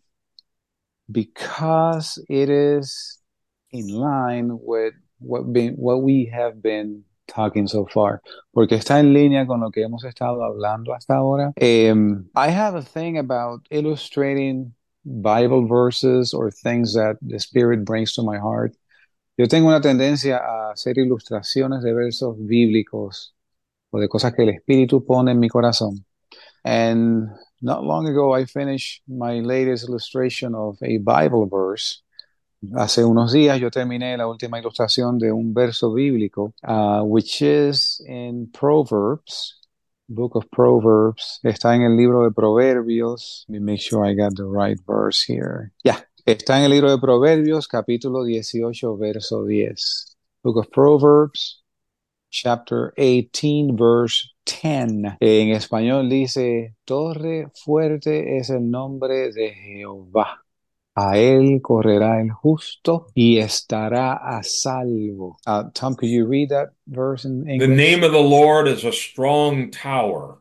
because 1.10 2.22
it 2.28 2.48
is 2.48 3.18
in 3.72 3.88
line 3.88 4.58
with 4.62 4.94
what 5.20 5.52
been, 5.52 5.74
what 5.74 6.02
we 6.02 6.30
have 6.32 6.62
been 6.62 7.04
talking 7.26 7.66
so 7.66 7.86
far. 7.86 8.20
Porque 8.52 8.76
está 8.76 9.00
en 9.00 9.12
línea 9.12 9.46
con 9.46 9.60
lo 9.60 9.70
que 9.70 9.82
hemos 9.82 10.04
estado 10.04 10.42
hablando 10.42 10.94
hasta 10.94 11.14
ahora. 11.14 11.52
Um, 11.60 12.28
I 12.34 12.50
have 12.50 12.74
a 12.74 12.82
thing 12.82 13.18
about 13.18 13.60
illustrating 13.70 14.74
Bible 15.04 15.66
verses 15.66 16.34
or 16.34 16.50
things 16.50 16.94
that 16.94 17.16
the 17.22 17.38
Spirit 17.38 17.84
brings 17.84 18.14
to 18.14 18.22
my 18.22 18.38
heart. 18.38 18.74
Yo 19.36 19.46
tengo 19.46 19.68
una 19.68 19.80
tendencia 19.80 20.38
a 20.38 20.72
hacer 20.72 20.98
ilustraciones 20.98 21.82
de 21.82 21.94
versos 21.94 22.36
bíblicos 22.38 23.32
o 23.90 23.98
de 23.98 24.08
cosas 24.08 24.34
que 24.34 24.42
el 24.42 24.50
Espíritu 24.50 25.04
pone 25.04 25.30
en 25.32 25.40
mi 25.40 25.48
corazón. 25.48 26.04
And 26.62 27.30
not 27.62 27.82
long 27.82 28.06
ago, 28.06 28.34
I 28.34 28.44
finished 28.44 29.02
my 29.08 29.40
latest 29.40 29.88
illustration 29.88 30.54
of 30.54 30.76
a 30.82 30.98
Bible 30.98 31.46
verse 31.46 32.02
Hace 32.74 33.04
unos 33.06 33.32
días 33.32 33.58
yo 33.58 33.70
terminé 33.70 34.18
la 34.18 34.26
última 34.26 34.58
ilustración 34.58 35.18
de 35.18 35.32
un 35.32 35.54
verso 35.54 35.94
bíblico, 35.94 36.52
uh, 36.62 37.02
which 37.02 37.40
is 37.40 38.04
in 38.06 38.50
Proverbs, 38.52 39.58
Book 40.08 40.36
of 40.36 40.44
Proverbs. 40.50 41.40
Está 41.42 41.74
en 41.74 41.82
el 41.82 41.96
libro 41.96 42.22
de 42.22 42.30
Proverbios. 42.32 43.46
Let 43.48 43.60
me 43.60 43.60
make 43.60 43.80
sure 43.80 44.04
I 44.04 44.14
got 44.14 44.34
the 44.34 44.44
right 44.44 44.78
verse 44.86 45.24
here. 45.26 45.72
Yeah, 45.84 46.04
está 46.26 46.58
en 46.58 46.64
el 46.64 46.72
libro 46.72 46.90
de 46.90 46.98
Proverbios, 46.98 47.66
capítulo 47.66 48.24
18, 48.24 48.94
verso 48.98 49.46
10. 49.46 50.18
Book 50.42 50.58
of 50.58 50.70
Proverbs, 50.70 51.62
chapter 52.28 52.92
18, 52.98 53.74
verse 53.74 54.34
10. 54.44 55.16
En 55.20 55.48
español 55.52 56.10
dice, 56.10 56.76
Torre 56.84 57.50
fuerte 57.54 58.36
es 58.36 58.50
el 58.50 58.70
nombre 58.70 59.32
de 59.32 59.54
Jehová. 59.54 60.44
A 60.96 61.16
él 61.18 61.60
correrá 61.62 62.20
el 62.20 62.30
justo 62.30 63.06
y 63.14 63.38
estará 63.38 64.14
a 64.14 64.42
salvo. 64.42 65.36
Uh, 65.46 65.64
Tom, 65.72 65.94
could 65.94 66.08
you 66.08 66.26
read 66.26 66.48
that 66.50 66.70
verse 66.88 67.24
in 67.24 67.48
English? 67.48 67.68
The 67.68 67.74
name 67.74 68.02
of 68.02 68.12
the 68.12 68.18
Lord 68.18 68.66
is 68.66 68.84
a 68.84 68.92
strong 68.92 69.70
tower, 69.70 70.38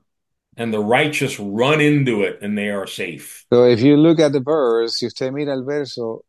and 0.57 0.73
the 0.73 0.83
righteous 0.83 1.39
run 1.39 1.81
into 1.81 2.23
it 2.23 2.39
and 2.41 2.57
they 2.57 2.69
are 2.69 2.87
safe. 2.87 3.45
So 3.53 3.63
if 3.63 3.81
you 3.81 3.95
look 3.95 4.19
at 4.19 4.33
the 4.33 4.41
verse, 4.41 4.97
si 4.97 5.05
usted 5.05 5.31
mira 5.33 5.53
el 5.53 5.63
verso, 5.63 6.25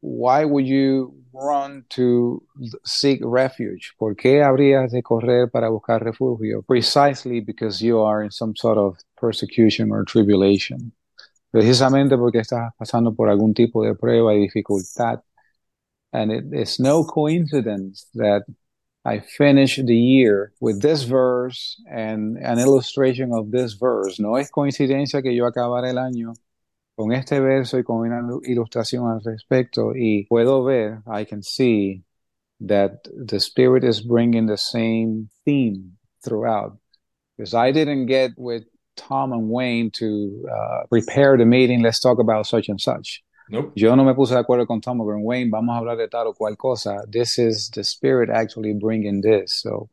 why 0.00 0.44
would 0.44 0.66
you 0.66 1.14
run 1.32 1.84
to 1.88 2.42
seek 2.84 3.20
refuge? 3.24 3.94
¿Por 3.98 4.14
qué 4.14 4.42
habrías 4.42 4.92
de 4.92 5.02
correr 5.02 5.50
para 5.50 5.70
buscar 5.70 6.04
refugio? 6.04 6.62
Precisely 6.62 7.40
because 7.40 7.80
you 7.80 8.00
are 8.00 8.22
in 8.22 8.30
some 8.30 8.54
sort 8.54 8.76
of 8.76 8.98
persecution 9.16 9.90
or 9.90 10.04
tribulation. 10.04 10.92
Precisamente 11.54 12.18
porque 12.18 12.40
estás 12.40 12.72
pasando 12.76 13.14
por 13.14 13.28
algún 13.28 13.54
tipo 13.54 13.84
de 13.84 13.94
prueba 13.94 14.34
y 14.34 14.40
dificultad. 14.40 15.20
And 16.12 16.32
it 16.32 16.52
is 16.52 16.80
no 16.80 17.04
coincidence 17.04 18.08
that 18.14 18.42
I 19.04 19.20
finished 19.20 19.86
the 19.86 19.96
year 19.96 20.52
with 20.60 20.80
this 20.80 21.04
verse 21.04 21.80
and 21.88 22.38
an 22.38 22.58
illustration 22.58 23.32
of 23.32 23.52
this 23.52 23.74
verse. 23.74 24.20
No 24.20 24.36
es 24.36 24.50
coincidencia 24.50 25.22
que 25.22 25.32
yo 25.32 25.46
acabara 25.46 25.90
el 25.90 25.98
año 25.98 26.32
con 26.96 27.12
este 27.12 27.38
verso 27.38 27.78
y 27.78 27.84
con 27.84 27.98
una 27.98 28.20
ilustración 28.42 29.08
al 29.08 29.22
respecto 29.22 29.94
y 29.94 30.26
puedo 30.28 30.64
ver, 30.64 31.02
I 31.06 31.24
can 31.24 31.44
see 31.44 32.02
that 32.66 33.04
the 33.04 33.38
Spirit 33.38 33.84
is 33.84 34.00
bringing 34.00 34.46
the 34.46 34.58
same 34.58 35.28
theme 35.44 35.98
throughout. 36.20 36.76
Because 37.36 37.54
I 37.54 37.70
didn't 37.70 38.06
get 38.06 38.32
with 38.36 38.64
Tom 38.96 39.32
and 39.32 39.48
Wayne 39.48 39.90
to 39.92 40.46
uh, 40.50 40.86
prepare 40.88 41.36
the 41.36 41.44
meeting, 41.44 41.82
let's 41.82 42.00
talk 42.00 42.18
about 42.18 42.46
such 42.46 42.68
and 42.68 42.80
such. 42.80 43.22
Nope. 43.48 43.72
Yo 43.76 43.94
no 43.94 44.04
me 44.04 44.14
puse 44.14 44.30
de 44.30 44.42
acuerdo 44.42 44.66
con 44.66 44.80
Tom 44.80 45.00
o 45.00 45.04
Wayne, 45.04 45.50
vamos 45.50 45.74
a 45.74 45.78
hablar 45.78 45.98
de 45.98 46.08
tal 46.08 46.28
o 46.28 46.32
cual 46.32 46.56
cosa. 46.56 47.04
This 47.10 47.38
is 47.38 47.70
the 47.70 47.84
Spirit 47.84 48.30
actually 48.30 48.72
bringing 48.72 49.20
this. 49.20 49.60
So 49.60 49.88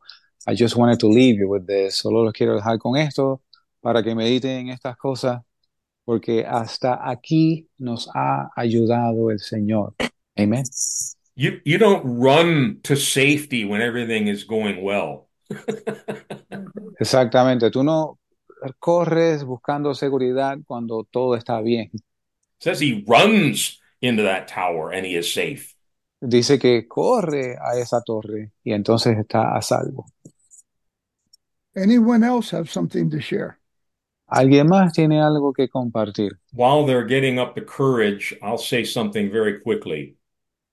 I 0.46 0.54
just 0.54 0.76
wanted 0.76 1.00
to 1.00 1.08
leave 1.08 1.38
you 1.38 1.48
with 1.48 1.66
this. 1.66 1.96
Solo 1.96 2.24
los 2.24 2.32
quiero 2.32 2.58
dejar 2.58 2.78
con 2.78 2.96
esto 2.96 3.42
para 3.82 4.02
que 4.02 4.14
mediten 4.14 4.50
en 4.50 4.68
estas 4.70 4.96
cosas 4.96 5.42
porque 6.04 6.44
hasta 6.46 6.98
aquí 7.08 7.68
nos 7.78 8.08
ha 8.14 8.50
ayudado 8.56 9.30
el 9.30 9.38
Señor. 9.38 9.94
Amen. 10.38 10.64
You 11.34 11.60
you 11.64 11.78
don't 11.78 12.02
run 12.04 12.80
to 12.84 12.96
safety 12.96 13.64
when 13.64 13.80
everything 13.80 14.28
is 14.28 14.44
going 14.44 14.82
well. 14.82 15.28
Exactamente. 17.00 17.70
Tú 17.70 17.84
no 17.84 18.18
corres 18.78 19.44
buscando 19.44 19.94
seguridad 19.94 20.58
cuando 20.66 21.04
todo 21.10 21.34
está 21.36 21.60
bien. 21.60 21.90
It 21.92 22.00
says 22.58 22.80
he 22.80 23.04
runs 23.06 23.80
into 24.00 24.22
that 24.22 24.46
tower 24.46 24.92
and 24.92 25.04
he 25.04 25.16
is 25.16 25.32
safe. 25.32 25.74
Dice 26.20 26.58
que 26.58 26.86
corre 26.86 27.56
a 27.60 27.76
esa 27.78 28.00
torre 28.02 28.52
y 28.62 28.72
entonces 28.72 29.18
está 29.18 29.56
a 29.56 29.62
salvo. 29.62 30.06
Anyone 31.74 32.22
else 32.24 32.52
have 32.52 32.70
something 32.70 33.10
to 33.10 33.18
share? 33.18 33.58
¿Alguien 34.28 34.68
más 34.68 34.92
tiene 34.92 35.20
algo 35.20 35.52
que 35.52 35.68
compartir? 35.68 36.38
While 36.52 36.86
they're 36.86 37.04
getting 37.06 37.38
up 37.38 37.54
the 37.54 37.62
courage, 37.64 38.34
I'll 38.40 38.56
say 38.58 38.84
something 38.84 39.30
very 39.30 39.60
quickly. 39.60 40.16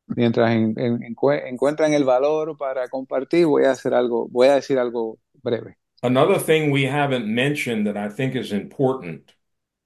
Mientras 0.07 0.51
en- 0.51 0.75
en- 0.77 0.99
encue- 1.01 1.47
encuentran 1.47 1.93
el 1.93 2.03
valor 2.03 2.55
para 2.57 2.87
compartir, 2.87 3.47
voy 3.47 3.65
a 3.65 3.71
hacer 3.71 3.93
algo, 3.93 4.27
voy 4.29 4.47
a 4.47 4.55
decir 4.55 4.77
algo 4.77 5.17
breve. 5.41 5.78
Another 6.01 6.39
thing 6.39 6.71
we 6.71 6.83
haven't 6.85 7.27
mentioned 7.27 7.85
that 7.87 7.97
I 7.97 8.09
think 8.09 8.35
is 8.35 8.51
important 8.51 9.33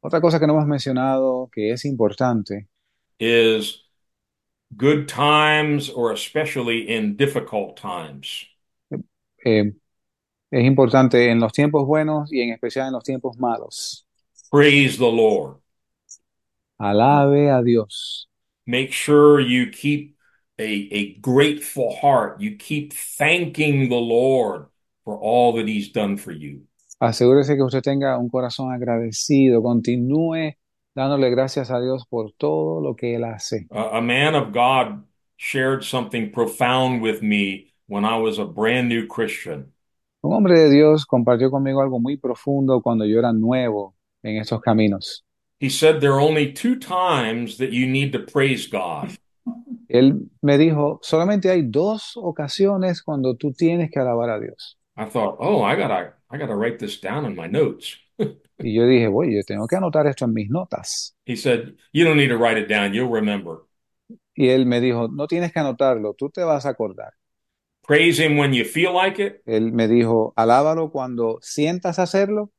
Otra 0.02 0.20
cosa 0.20 0.38
que 0.38 0.46
no 0.48 0.54
hemos 0.54 0.68
mencionado 0.68 1.50
que 1.52 1.72
es 1.72 1.86
importante 1.86 2.68
is 3.20 3.82
good 4.76 5.08
times 5.08 5.90
or 5.90 6.12
especially 6.12 6.90
in 6.90 7.16
difficult 7.16 7.78
times. 7.78 8.46
eh, 9.46 9.74
es 10.52 10.66
importante 10.66 11.30
en 11.32 11.40
los 11.40 11.54
tiempos 11.54 11.86
buenos 11.86 12.32
y 12.32 12.42
en 12.42 12.54
especial 12.54 12.88
en 12.88 12.94
los 12.94 13.04
tiempos 13.04 13.38
malos. 13.38 14.06
Praise 14.52 14.98
the 14.98 15.10
Lord. 15.10 15.58
Alabe 16.80 17.50
a 17.50 17.64
Dios. 17.64 18.28
Make 18.68 18.92
sure 18.92 19.40
you 19.40 19.68
keep 19.72 20.16
a, 20.60 20.64
a 20.92 21.14
grateful 21.16 21.96
heart. 21.96 22.40
You 22.42 22.58
keep 22.58 22.94
thanking 22.94 23.90
the 23.90 23.96
Lord 23.96 24.68
for 25.04 25.18
all 25.22 25.54
that 25.54 25.68
He's 25.68 25.92
done 25.92 26.18
for 26.18 26.32
you. 26.32 26.62
Asegúrese 27.00 27.56
que 27.56 27.64
usted 27.64 27.82
tenga 27.82 28.18
un 28.18 28.30
corazón 28.30 28.72
agradecido. 28.72 29.62
Continúe 29.62 30.56
dándole 30.96 31.30
gracias 31.30 31.70
a 31.72 31.80
Dios 31.82 32.06
por 32.10 32.32
todo 32.38 32.82
lo 32.82 32.96
que 32.96 33.16
Él 33.16 33.24
hace. 33.24 33.68
A, 33.72 33.98
a 33.98 34.02
man 34.02 34.36
of 34.36 34.54
God 34.54 35.04
shared 35.38 35.84
something 35.84 36.32
profound 36.32 37.02
with 37.02 37.22
me 37.22 37.74
when 37.88 38.06
I 38.06 38.18
was 38.18 38.40
a 38.40 38.46
brand 38.46 38.88
new 38.90 39.08
Christian. 39.08 39.74
Un 40.22 40.34
hombre 40.34 40.58
de 40.58 40.70
Dios 40.70 41.06
compartió 41.06 41.52
conmigo 41.52 41.82
algo 41.82 42.00
muy 42.00 42.18
profundo 42.18 42.82
cuando 42.82 43.06
yo 43.06 43.20
era 43.20 43.34
nuevo 43.34 43.96
en 44.24 44.38
estos 44.38 44.62
caminos. 44.62 45.26
He 45.60 45.70
said 45.70 46.00
there 46.00 46.14
are 46.14 46.22
only 46.22 46.54
two 46.54 46.78
times 46.78 47.58
that 47.58 47.72
you 47.72 47.88
need 47.88 48.14
to 48.14 48.20
praise 48.20 48.68
God. 48.68 49.18
Él 49.90 50.30
me 50.42 50.58
dijo, 50.58 51.00
solamente 51.02 51.50
hay 51.50 51.64
dos 51.64 52.14
ocasiones 52.16 53.04
cuando 53.04 53.36
tú 53.36 53.54
tienes 53.54 53.92
que 53.92 54.00
alabar 54.00 54.30
a 54.30 54.40
Dios. 54.40 54.78
I 54.96 55.06
thought, 55.06 55.38
oh, 55.40 55.62
I 55.64 55.76
gotta, 55.76 56.14
I 56.30 56.38
gotta 56.38 56.56
write 56.56 56.80
this 56.80 57.00
down 57.00 57.26
in 57.26 57.36
my 57.36 57.48
notes. 57.48 57.98
Y 58.60 58.76
yo 58.76 58.86
dije, 58.86 59.08
oye, 59.08 59.34
yo 59.36 59.42
tengo 59.44 59.68
que 59.68 59.76
anotar 59.76 60.06
esto 60.08 60.26
en 60.26 60.34
mis 60.34 60.50
notas. 60.50 61.16
He 61.26 61.36
said, 61.36 61.76
you 61.92 62.06
don't 62.06 62.18
need 62.18 62.30
to 62.30 62.38
write 62.38 62.58
it 62.58 62.68
down. 62.70 62.94
You'll 62.94 63.10
remember. 63.10 63.66
Y 64.36 64.50
él 64.50 64.66
me 64.68 64.80
dijo, 64.80 65.10
no 65.12 65.28
tienes 65.28 65.52
que 65.52 65.60
anotarlo, 65.60 66.14
tú 66.14 66.30
te 66.30 66.44
vas 66.44 66.66
a 66.66 66.70
acordar. 66.70 67.14
Praise 67.86 68.20
Him 68.20 68.38
when 68.38 68.54
you 68.54 68.64
feel 68.64 68.94
like 68.94 69.20
it 69.20 69.42
Él 69.46 69.74
me 69.74 69.88
dijo, 69.88 70.34
alábalo 70.38 70.92
cuando 70.92 71.40
sientas 71.42 72.00
hacerlo 72.00 72.52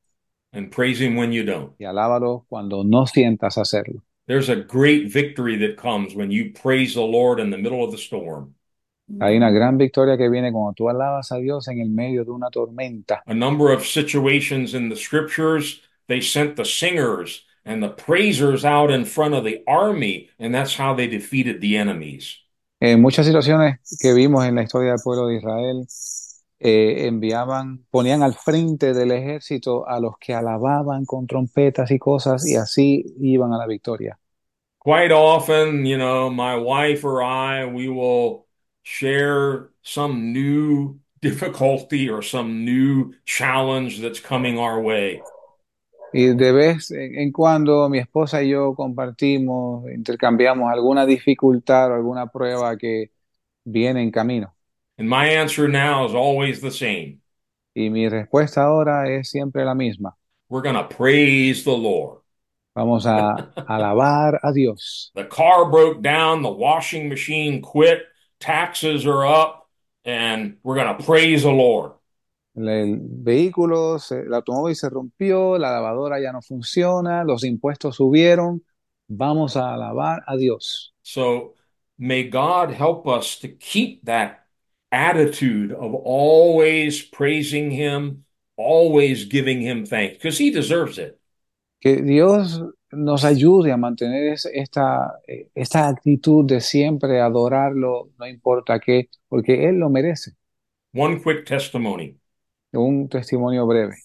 and 0.53 0.71
praise 0.71 1.01
Him 1.01 1.17
when 1.17 1.33
you 1.33 1.45
don't. 1.45 1.73
y 1.79 1.85
alábalo 1.85 2.45
cuando 2.49 2.83
no 2.85 3.07
sientas 3.07 3.57
hacerlo. 3.57 4.03
There's 4.27 4.49
a 4.51 4.57
great 4.57 5.11
victory 5.13 5.57
that 5.59 5.77
comes 5.77 6.15
when 6.15 6.31
you 6.31 6.53
praise 6.53 6.95
the 6.95 7.03
Lord 7.03 7.39
in 7.41 7.51
the 7.51 7.59
middle 7.59 7.83
of 7.85 7.93
the 7.93 7.99
storm. 7.99 8.55
Hay 9.21 9.37
una 9.37 9.51
gran 9.51 9.77
victoria 9.77 10.17
que 10.17 10.29
viene 10.29 10.51
cuando 10.51 10.73
tú 10.73 10.89
alabas 10.89 11.31
a 11.33 11.37
Dios 11.37 11.69
en 11.69 11.81
el 11.81 11.91
medio 11.91 12.25
de 12.25 12.31
una 12.31 12.51
tormenta. 12.51 13.23
A 13.27 13.35
number 13.35 13.73
of 13.73 13.85
situations 13.85 14.75
in 14.75 14.89
the 14.89 14.97
scriptures, 14.97 15.83
they 16.09 16.21
sent 16.21 16.57
the 16.57 16.65
singers 16.65 17.45
and 17.65 17.83
the 17.83 17.91
praisers 17.91 18.65
out 18.65 18.91
in 18.91 19.05
front 19.05 19.35
of 19.35 19.45
the 19.45 19.63
army, 19.67 20.31
and 20.39 20.55
that's 20.55 20.79
how 20.79 20.95
they 20.95 21.07
defeated 21.07 21.61
the 21.61 21.77
enemies. 21.77 22.39
En 22.81 23.01
muchas 23.01 23.27
situaciones 23.27 23.79
que 24.01 24.13
vimos 24.13 24.45
en 24.45 24.57
la 24.57 24.63
historia 24.63 24.91
del 24.91 25.01
pueblo 25.03 25.29
de 25.29 25.37
Israel, 25.37 25.87
eh, 26.61 27.07
enviaban, 27.07 27.85
ponían 27.91 28.23
al 28.23 28.35
frente 28.35 28.95
del 28.95 29.13
ejército 29.13 29.87
a 29.87 30.01
los 30.01 30.19
que 30.19 30.35
alababan 30.35 31.05
con 31.05 31.27
trompetas 31.27 31.91
y 31.91 31.99
cosas 31.99 32.47
y 32.47 32.57
así 32.57 33.05
iban 33.21 33.53
a 33.53 33.59
la 33.59 33.67
victoria. 33.67 34.19
Quite 34.85 35.13
often, 35.13 35.87
you 35.87 35.97
know, 35.97 36.31
my 36.31 36.57
wife 36.57 37.07
or 37.07 37.23
I, 37.23 37.65
we 37.65 37.89
will 37.89 38.44
share 38.85 39.71
some 39.83 40.33
new 40.33 41.01
difficulty 41.21 42.09
or 42.09 42.23
some 42.23 42.65
new 42.65 43.13
challenge 43.25 44.01
that's 44.01 44.21
coming 44.21 44.59
our 44.59 44.81
way. 44.81 45.21
Y 46.13 46.33
de 46.33 46.53
vez 46.53 46.93
en 46.93 47.33
cuando 47.33 47.89
mi 47.89 47.99
esposa 47.99 48.41
y 48.41 48.51
yo 48.51 48.77
compartimos, 48.77 49.91
intercambiamos 49.91 50.71
alguna 50.73 51.07
dificultad 51.07 51.91
o 51.91 51.95
alguna 51.95 52.29
prueba 52.29 52.77
que 52.77 53.11
viene 53.65 54.01
en 54.03 54.13
camino. 54.13 54.55
And 54.97 55.09
my 55.09 55.27
answer 55.27 55.67
now 55.67 56.07
is 56.07 56.15
always 56.15 56.61
the 56.61 56.71
same. 56.71 57.19
Y 57.75 57.91
mi 57.91 58.09
respuesta 58.09 58.63
ahora 58.63 59.11
es 59.11 59.31
siempre 59.31 59.65
la 59.65 59.75
misma. 59.75 60.17
We're 60.49 60.63
going 60.63 60.77
to 60.77 60.87
praise 60.87 61.65
the 61.65 61.77
Lord. 61.77 62.21
Vamos 62.77 63.07
a 63.07 63.51
alabar 63.69 64.39
a 64.45 64.53
Dios. 64.53 65.11
The 65.17 65.25
car 65.25 65.69
broke 65.69 66.01
down, 66.01 66.43
the 66.43 66.51
washing 66.51 67.09
machine 67.09 67.61
quit, 67.61 68.03
taxes 68.45 69.07
are 69.07 69.25
up, 69.25 69.69
and 70.05 70.59
we're 70.63 70.77
going 70.77 70.97
to 70.97 71.03
praise 71.03 71.43
the 71.43 71.51
Lord. 71.51 71.93
El, 72.57 72.99
vehículo, 73.01 73.99
el 74.11 74.33
automóvil 74.33 74.77
se 74.77 74.89
rompió, 74.89 75.59
la 75.59 75.73
lavadora 75.73 76.21
ya 76.21 76.31
no 76.31 76.41
funciona, 76.41 77.25
los 77.25 77.43
impuestos 77.43 77.97
subieron. 77.97 78.63
Vamos 79.09 79.57
a 79.57 79.75
alabar 79.75 80.23
a 80.27 80.37
Dios. 80.37 80.93
So 81.03 81.55
may 81.99 82.29
God 82.29 82.71
help 82.71 83.09
us 83.09 83.41
to 83.41 83.49
keep 83.49 84.05
that 84.05 84.47
attitude 84.93 85.73
of 85.73 85.95
always 85.95 87.03
praising 87.03 87.71
Him, 87.71 88.25
always 88.57 89.25
giving 89.25 89.61
Him 89.61 89.85
thanks, 89.85 90.19
because 90.19 90.39
He 90.39 90.51
deserves 90.51 90.99
it. 90.99 91.19
Que 91.81 92.03
Dios 92.03 92.61
nos 92.97 93.25
ayude 93.25 93.73
a 93.73 93.77
mantener 93.77 94.33
es- 94.33 94.47
esta, 94.53 95.21
eh, 95.27 95.51
esta 95.55 95.89
actitud 95.89 96.45
de 96.47 96.61
siempre 96.61 97.21
adorarlo, 97.21 98.11
no 98.19 98.27
importa 98.27 98.81
qué, 98.81 99.09
porque 99.29 99.69
Él 99.69 99.77
lo 99.79 99.91
merece. 99.91 100.33
One 100.95 101.21
quick 101.21 101.45
testimony. 101.45 102.17
Un 102.75 103.09
testimonio 103.09 103.67
breve. 103.67 103.97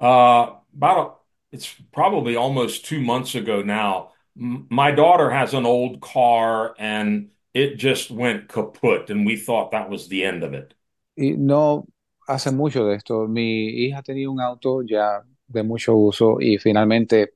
Uh, 0.00 0.56
about 0.76 1.20
it's 1.52 1.72
probably 1.92 2.36
almost 2.36 2.84
two 2.84 3.00
months 3.00 3.34
ago 3.34 3.62
now. 3.62 4.12
My 4.36 4.90
daughter 4.90 5.30
has 5.30 5.54
an 5.54 5.64
old 5.64 6.00
car 6.00 6.74
and 6.78 7.30
it 7.54 7.76
just 7.76 8.10
went 8.10 8.48
kaput, 8.48 9.10
and 9.10 9.24
we 9.24 9.36
thought 9.36 9.70
that 9.70 9.88
was 9.88 10.08
the 10.08 10.24
end 10.24 10.42
of 10.42 10.52
it. 10.54 10.74
Y 11.16 11.34
no 11.38 11.86
hace 12.26 12.50
mucho 12.50 12.84
de 12.86 12.96
esto. 12.96 13.26
Mi 13.28 13.68
hija 13.86 14.02
tenía 14.02 14.28
un 14.30 14.40
auto 14.40 14.82
ya 14.82 15.22
de 15.46 15.62
mucho 15.62 15.94
uso 15.96 16.38
y 16.40 16.58
finalmente 16.58 17.34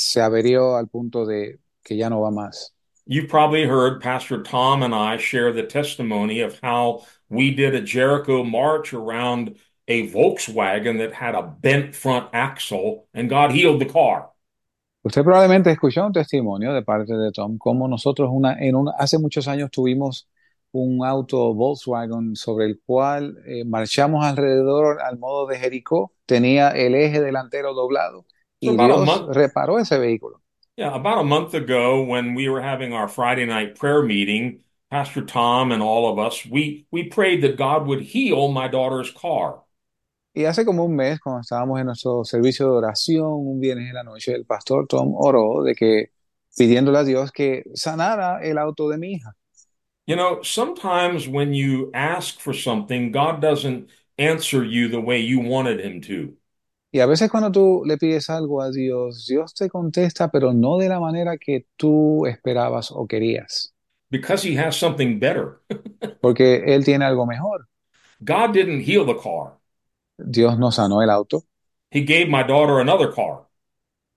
se 0.00 0.22
averió 0.22 0.76
al 0.76 0.88
punto 0.88 1.26
de 1.26 1.58
que 1.84 1.96
ya 1.96 2.08
no 2.08 2.22
va 2.22 2.30
más. 2.30 2.72
You've 3.06 3.28
probably 3.28 3.64
heard 3.64 4.00
Pastor 4.00 4.42
Tom 4.42 4.82
and 4.82 4.94
I 4.94 5.18
share 5.18 5.52
the 5.52 5.64
testimony 5.64 6.40
of 6.40 6.58
how 6.62 7.04
we 7.28 7.50
did 7.50 7.74
a 7.74 7.82
Jericho 7.82 8.42
march 8.42 8.94
around 8.94 9.56
a 9.88 10.08
Volkswagen 10.08 10.98
that 10.98 11.12
had 11.12 11.34
a 11.34 11.42
bent 11.42 11.94
front 11.94 12.28
axle, 12.32 13.08
and 13.12 13.28
God 13.28 13.50
healed 13.50 13.80
the 13.80 13.92
car. 13.92 14.30
Usted 15.02 15.24
probablemente 15.24 15.70
escuchó 15.70 16.06
un 16.06 16.12
testimonio 16.12 16.72
de 16.72 16.82
parte 16.82 17.14
de 17.14 17.32
Tom, 17.32 17.58
como 17.58 17.88
nosotros 17.88 18.30
una, 18.32 18.56
en 18.58 18.76
un, 18.76 18.90
hace 18.96 19.18
muchos 19.18 19.48
años 19.48 19.70
tuvimos 19.70 20.28
un 20.72 21.04
auto 21.04 21.52
Volkswagen 21.52 22.36
sobre 22.36 22.66
el 22.66 22.80
cual 22.86 23.38
eh, 23.44 23.64
marchamos 23.64 24.24
alrededor 24.24 25.00
al 25.02 25.18
modo 25.18 25.46
de 25.46 25.58
Jericó, 25.58 26.12
tenía 26.26 26.70
el 26.70 26.94
eje 26.94 27.20
delantero 27.20 27.74
doblado 27.74 28.24
So 28.62 28.74
about 28.74 29.04
Dios 29.04 29.36
reparó 29.36 29.78
ese 29.78 29.98
vehículo. 29.98 30.40
yeah, 30.80 30.94
about 30.94 31.18
a 31.18 31.24
month 31.24 31.52
ago 31.52 32.02
when 32.02 32.34
we 32.34 32.48
were 32.48 32.62
having 32.62 32.94
our 32.94 33.06
Friday 33.06 33.44
night 33.44 33.78
prayer 33.78 34.02
meeting, 34.02 34.60
Pastor 34.90 35.22
Tom 35.22 35.72
and 35.72 35.82
all 35.82 36.10
of 36.10 36.18
us, 36.18 36.46
we 36.46 36.86
we 36.90 37.04
prayed 37.04 37.42
that 37.42 37.56
God 37.56 37.86
would 37.86 38.00
heal 38.00 38.48
my 38.48 38.66
daughter's 38.66 39.10
car. 39.10 39.62
Y 40.34 40.44
hace 40.44 40.64
como 40.64 40.84
un 40.84 40.94
mes, 40.94 41.18
cuando 41.20 41.40
estábamos 41.40 41.80
en 41.80 41.86
nuestro 41.86 42.24
servicio 42.24 42.66
de 42.66 42.86
oración, 42.86 43.46
un 43.46 43.60
viernes 43.60 43.88
en 43.88 43.94
la 43.94 44.04
noche, 44.04 44.32
el 44.32 44.44
pastor 44.44 44.86
Tom 44.86 45.12
oró 45.14 45.64
de 45.64 45.74
que 45.74 46.10
pidiéndole 46.56 46.98
a 46.98 47.04
Dios 47.04 47.30
que 47.30 47.64
sanara 47.74 48.40
el 48.42 48.56
auto 48.56 48.88
de 48.88 48.96
mi 48.96 49.14
hija. 49.14 49.34
You 50.06 50.16
know, 50.16 50.42
sometimes 50.42 51.28
when 51.28 51.52
you 51.52 51.90
ask 51.92 52.40
for 52.40 52.54
something, 52.54 53.12
God 53.12 53.42
doesn't 53.42 53.90
answer 54.18 54.64
you 54.64 54.88
the 54.88 55.00
way 55.00 55.18
you 55.20 55.40
wanted 55.40 55.80
him 55.80 56.00
to. 56.02 56.36
Y 56.92 57.00
a 57.00 57.06
veces 57.06 57.30
cuando 57.30 57.52
tú 57.52 57.82
le 57.86 57.96
pides 57.98 58.28
algo 58.30 58.62
a 58.62 58.70
Dios, 58.70 59.26
Dios 59.28 59.54
te 59.54 59.68
contesta, 59.68 60.30
pero 60.30 60.52
no 60.52 60.76
de 60.76 60.88
la 60.88 60.98
manera 60.98 61.38
que 61.38 61.66
tú 61.76 62.26
esperabas 62.26 62.90
o 62.90 63.06
querías, 63.06 63.72
because 64.10 64.42
he 64.42 64.58
has 64.58 64.76
something 64.76 65.18
better. 65.18 65.60
porque 66.20 66.62
Él 66.66 66.84
tiene 66.84 67.04
algo 67.04 67.26
mejor. 67.26 67.68
God 68.24 68.52
didn't 68.52 68.82
heal 68.82 69.06
the 69.06 69.14
car. 69.14 69.58
Dios 70.18 70.58
no 70.58 70.70
sanó 70.70 71.02
el 71.02 71.10
auto, 71.10 71.44
He 71.90 72.02
gave 72.02 72.28
my 72.28 72.42
daughter 72.42 72.80
another 72.80 73.12
car. 73.12 73.46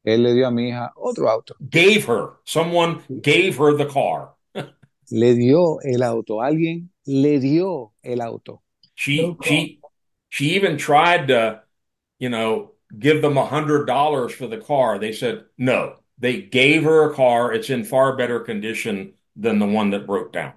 Él 0.03 0.23
le 0.23 0.33
dio 0.33 0.47
a 0.47 0.51
mi 0.51 0.69
hija 0.69 0.91
otro 0.95 1.29
auto, 1.29 1.55
Gave 1.59 2.05
her. 2.05 2.39
Someone 2.43 3.01
gave 3.21 3.57
her 3.57 3.75
the 3.75 3.87
car. 3.87 4.35
le 5.09 5.33
dio 5.33 5.79
el 5.81 6.03
auto, 6.03 6.41
alguien 6.41 6.91
le 7.05 7.39
dio 7.39 7.93
el 8.03 8.21
auto. 8.21 8.61
She 8.95 9.35
she 9.41 9.79
she 10.29 10.55
even 10.55 10.77
tried 10.77 11.27
to, 11.29 11.62
you 12.19 12.29
know, 12.29 12.71
give 12.97 13.21
them 13.21 13.37
a 13.37 13.45
hundred 13.45 13.85
dollars 13.85 14.33
for 14.33 14.47
the 14.47 14.57
car. 14.57 14.99
They 14.99 15.13
said 15.13 15.45
no. 15.57 15.97
They 16.17 16.41
gave 16.41 16.83
her 16.83 17.11
a 17.11 17.15
car. 17.15 17.53
It's 17.53 17.69
in 17.69 17.83
far 17.83 18.15
better 18.15 18.39
condition 18.39 19.13
than 19.35 19.59
the 19.59 19.65
one 19.65 19.89
that 19.91 20.05
broke 20.07 20.31
down. 20.33 20.53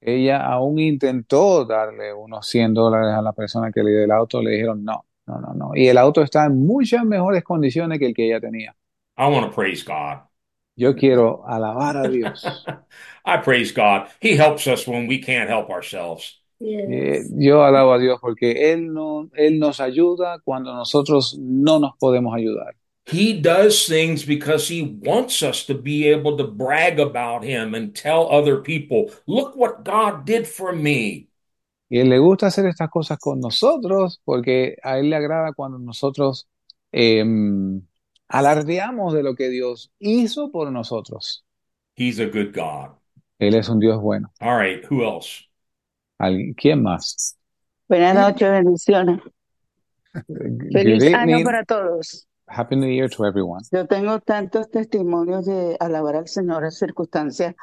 Ella 0.00 0.44
aún 0.44 0.78
intentó 0.78 1.64
darle 1.64 2.12
unos 2.12 2.46
100 2.46 2.74
dólares 2.74 3.14
a 3.14 3.22
la 3.22 3.32
persona 3.32 3.72
que 3.72 3.82
le 3.82 3.90
dio 3.90 4.04
el 4.04 4.10
auto, 4.10 4.42
le 4.42 4.50
dijeron 4.50 4.84
no, 4.84 5.06
no, 5.26 5.40
no, 5.40 5.54
no. 5.54 5.70
Y 5.74 5.88
el 5.88 5.96
auto 5.96 6.22
está 6.22 6.44
en 6.44 6.66
muchas 6.66 7.04
mejores 7.04 7.42
condiciones 7.42 7.98
que 7.98 8.06
el 8.06 8.14
que 8.14 8.26
ella 8.26 8.40
tenía. 8.40 8.76
I 9.16 9.28
want 9.28 9.46
to 9.46 9.52
praise 9.54 9.82
God. 9.82 10.20
Yo 10.76 10.94
quiero 10.94 11.44
alabar 11.46 11.96
a 11.96 12.08
Dios. 12.08 12.44
I 13.24 13.38
praise 13.38 13.72
God. 13.72 14.10
He 14.20 14.36
helps 14.36 14.66
us 14.66 14.86
when 14.86 15.06
we 15.06 15.20
can't 15.20 15.48
help 15.48 15.70
ourselves. 15.70 16.40
Eh, 16.60 17.24
yo 17.36 17.64
alabo 17.64 17.92
a 17.92 17.98
Dios 17.98 18.18
porque 18.20 18.72
Él, 18.72 18.92
no, 18.92 19.30
Él 19.34 19.58
nos 19.58 19.80
ayuda 19.80 20.38
cuando 20.44 20.74
nosotros 20.74 21.38
no 21.38 21.78
nos 21.78 21.96
podemos 21.98 22.34
ayudar. 22.34 22.74
He 23.06 23.38
does 23.38 23.86
things 23.86 24.24
because 24.24 24.66
he 24.66 24.82
wants 24.82 25.42
us 25.42 25.66
to 25.66 25.74
be 25.74 26.08
able 26.10 26.38
to 26.38 26.46
brag 26.46 26.98
about 26.98 27.44
him 27.44 27.74
and 27.74 27.94
tell 27.94 28.28
other 28.30 28.62
people, 28.62 29.10
look 29.26 29.54
what 29.56 29.84
God 29.84 30.24
did 30.24 30.46
for 30.46 30.72
me. 30.72 31.28
Y 31.90 31.98
Él 31.98 32.08
le 32.08 32.18
gusta 32.18 32.46
hacer 32.46 32.66
estas 32.66 32.90
cosas 32.90 33.18
con 33.18 33.40
nosotros 33.40 34.20
porque 34.24 34.76
a 34.82 34.98
Él 34.98 35.10
le 35.10 35.16
agrada 35.16 35.52
cuando 35.52 35.78
nosotros 35.78 36.48
em, 36.92 37.82
alardeamos 38.28 39.12
de 39.12 39.22
lo 39.22 39.34
que 39.34 39.50
Dios 39.50 39.92
hizo 39.98 40.50
por 40.50 40.72
nosotros. 40.72 41.44
He's 41.96 42.18
a 42.18 42.26
good 42.26 42.54
God. 42.54 42.96
Él 43.38 43.54
es 43.54 43.68
un 43.68 43.80
Dios 43.80 44.00
bueno. 44.00 44.32
All 44.40 44.56
right, 44.58 44.82
who 44.90 45.04
else? 45.04 45.46
¿Alguien- 46.18 46.54
¿Quién 46.54 46.82
más? 46.82 47.36
Buenas 47.88 48.14
noches, 48.14 48.50
bendiciones. 48.50 49.20
Feliz 50.72 51.14
año 51.14 51.44
para 51.44 51.64
todos. 51.64 52.26
Happy 52.46 52.76
New 52.76 52.88
Year 52.90 53.08
to 53.10 53.24
everyone. 53.24 53.62
Yo 53.72 53.86
tengo 53.86 54.20
tantos 54.20 54.70
testimonios 54.70 55.46
de 55.46 55.76
alabar 55.80 56.16
al 56.16 56.28
Señor 56.28 56.64
en 56.64 56.70
circunstancias 56.70 57.54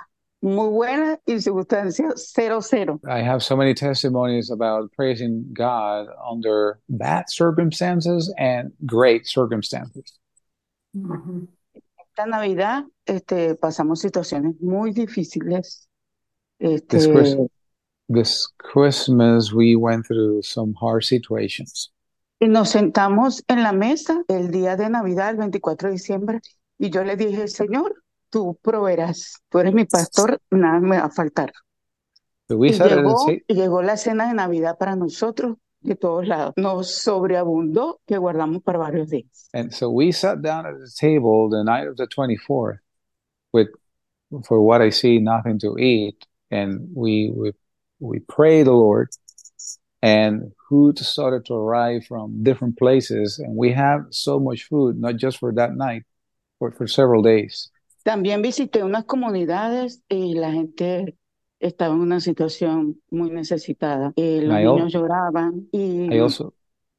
muy 0.41 0.69
buenas 0.69 1.19
y 1.25 1.39
circunstancias 1.39 2.31
cero 2.33 2.61
cero. 2.61 2.99
I 3.03 3.21
have 3.21 3.41
so 3.41 3.55
many 3.55 3.75
testimonies 3.75 4.49
about 4.51 4.91
praising 4.95 5.45
God 5.53 6.07
under 6.27 6.79
bad 6.89 7.25
circumstances 7.29 8.33
and 8.39 8.73
great 8.85 9.25
circumstances. 9.25 10.19
Esta 10.93 12.25
Navidad 12.25 12.85
este, 13.05 13.55
pasamos 13.55 14.01
situaciones 14.01 14.59
muy 14.59 14.91
difíciles. 14.91 15.87
Este, 16.59 16.97
This, 16.97 17.37
this 18.13 18.47
Christmas, 18.57 19.53
we 19.53 19.75
went 19.75 20.05
through 20.05 20.41
some 20.43 20.73
hard 20.79 21.03
situations. 21.03 21.91
y 22.41 22.47
nos 22.47 22.69
sentamos 22.69 23.43
en 23.47 23.61
la 23.61 23.71
mesa 23.71 24.23
el 24.27 24.49
día 24.49 24.75
de 24.75 24.89
Navidad, 24.89 25.29
el 25.29 25.37
24 25.37 25.89
de 25.89 25.93
diciembre, 25.93 26.39
y 26.79 26.89
yo 26.89 27.03
le 27.03 27.15
dije, 27.15 27.47
Señor, 27.47 28.03
tú 28.31 28.57
proveerás, 28.63 29.43
tú 29.49 29.59
eres 29.59 29.75
mi 29.75 29.85
pastor, 29.85 30.41
nada 30.49 30.79
me 30.79 30.97
va 30.97 31.05
a 31.05 31.11
faltar. 31.11 31.53
So 32.47 32.65
Y 32.65 32.71
llegó, 32.71 33.27
y 33.29 33.53
llegó 33.53 33.83
la 33.83 33.95
cena 33.95 34.27
de 34.27 34.33
Navidad 34.33 34.77
para 34.79 34.95
nosotros 34.95 35.57
de 35.81 35.95
todos 35.95 36.27
lados. 36.27 36.53
Nos 36.57 36.95
sobreabundó 36.95 38.01
que 38.07 38.17
guardamos 38.17 38.63
para 38.63 38.79
varios 38.79 39.09
días. 39.09 39.49
and 39.53 39.71
so 39.71 39.89
we 39.89 40.11
sat 40.11 40.41
down 40.41 40.65
at 40.65 40.73
the 40.79 40.89
table 40.99 41.47
the 41.49 41.63
night 41.63 41.87
of 41.87 41.95
the 41.97 42.07
24th 42.07 42.79
with, 43.53 43.67
for 44.47 44.59
what 44.59 44.81
I 44.81 44.89
see, 44.89 45.19
nothing 45.19 45.59
to 45.59 45.77
eat. 45.77 46.25
And 46.49 46.89
we, 46.95 47.31
we, 47.35 47.51
we 48.01 48.19
pray 48.19 48.63
the 48.63 48.71
Lord 48.73 49.09
and 50.01 50.51
food 50.67 50.97
started 50.99 51.45
to 51.45 51.53
arrive 51.53 52.05
from 52.07 52.43
different 52.43 52.77
places. 52.77 53.39
And 53.39 53.55
we 53.55 53.71
have 53.73 54.05
so 54.09 54.39
much 54.39 54.63
food, 54.63 54.99
not 54.99 55.17
just 55.17 55.37
for 55.39 55.53
that 55.53 55.75
night, 55.75 56.03
but 56.59 56.75
for 56.77 56.87
several 56.87 57.21
days. 57.21 57.69
También 58.03 58.41
visité 58.41 58.83
unas 58.83 59.05
comunidades 59.05 60.01
y 60.09 60.33
la 60.33 60.51
gente 60.51 61.15
estaba 61.59 61.93
en 61.93 62.01
una 62.01 62.19
situación 62.19 62.99
muy 63.11 63.29
necesitada. 63.29 64.11
Eh, 64.15 64.41
los 64.41 64.57
I 64.59 64.65
al- 64.65 64.75
niños 64.75 64.93
lloraban 64.93 65.69
y, 65.71 66.09
I 66.09 66.19
also, 66.19 66.53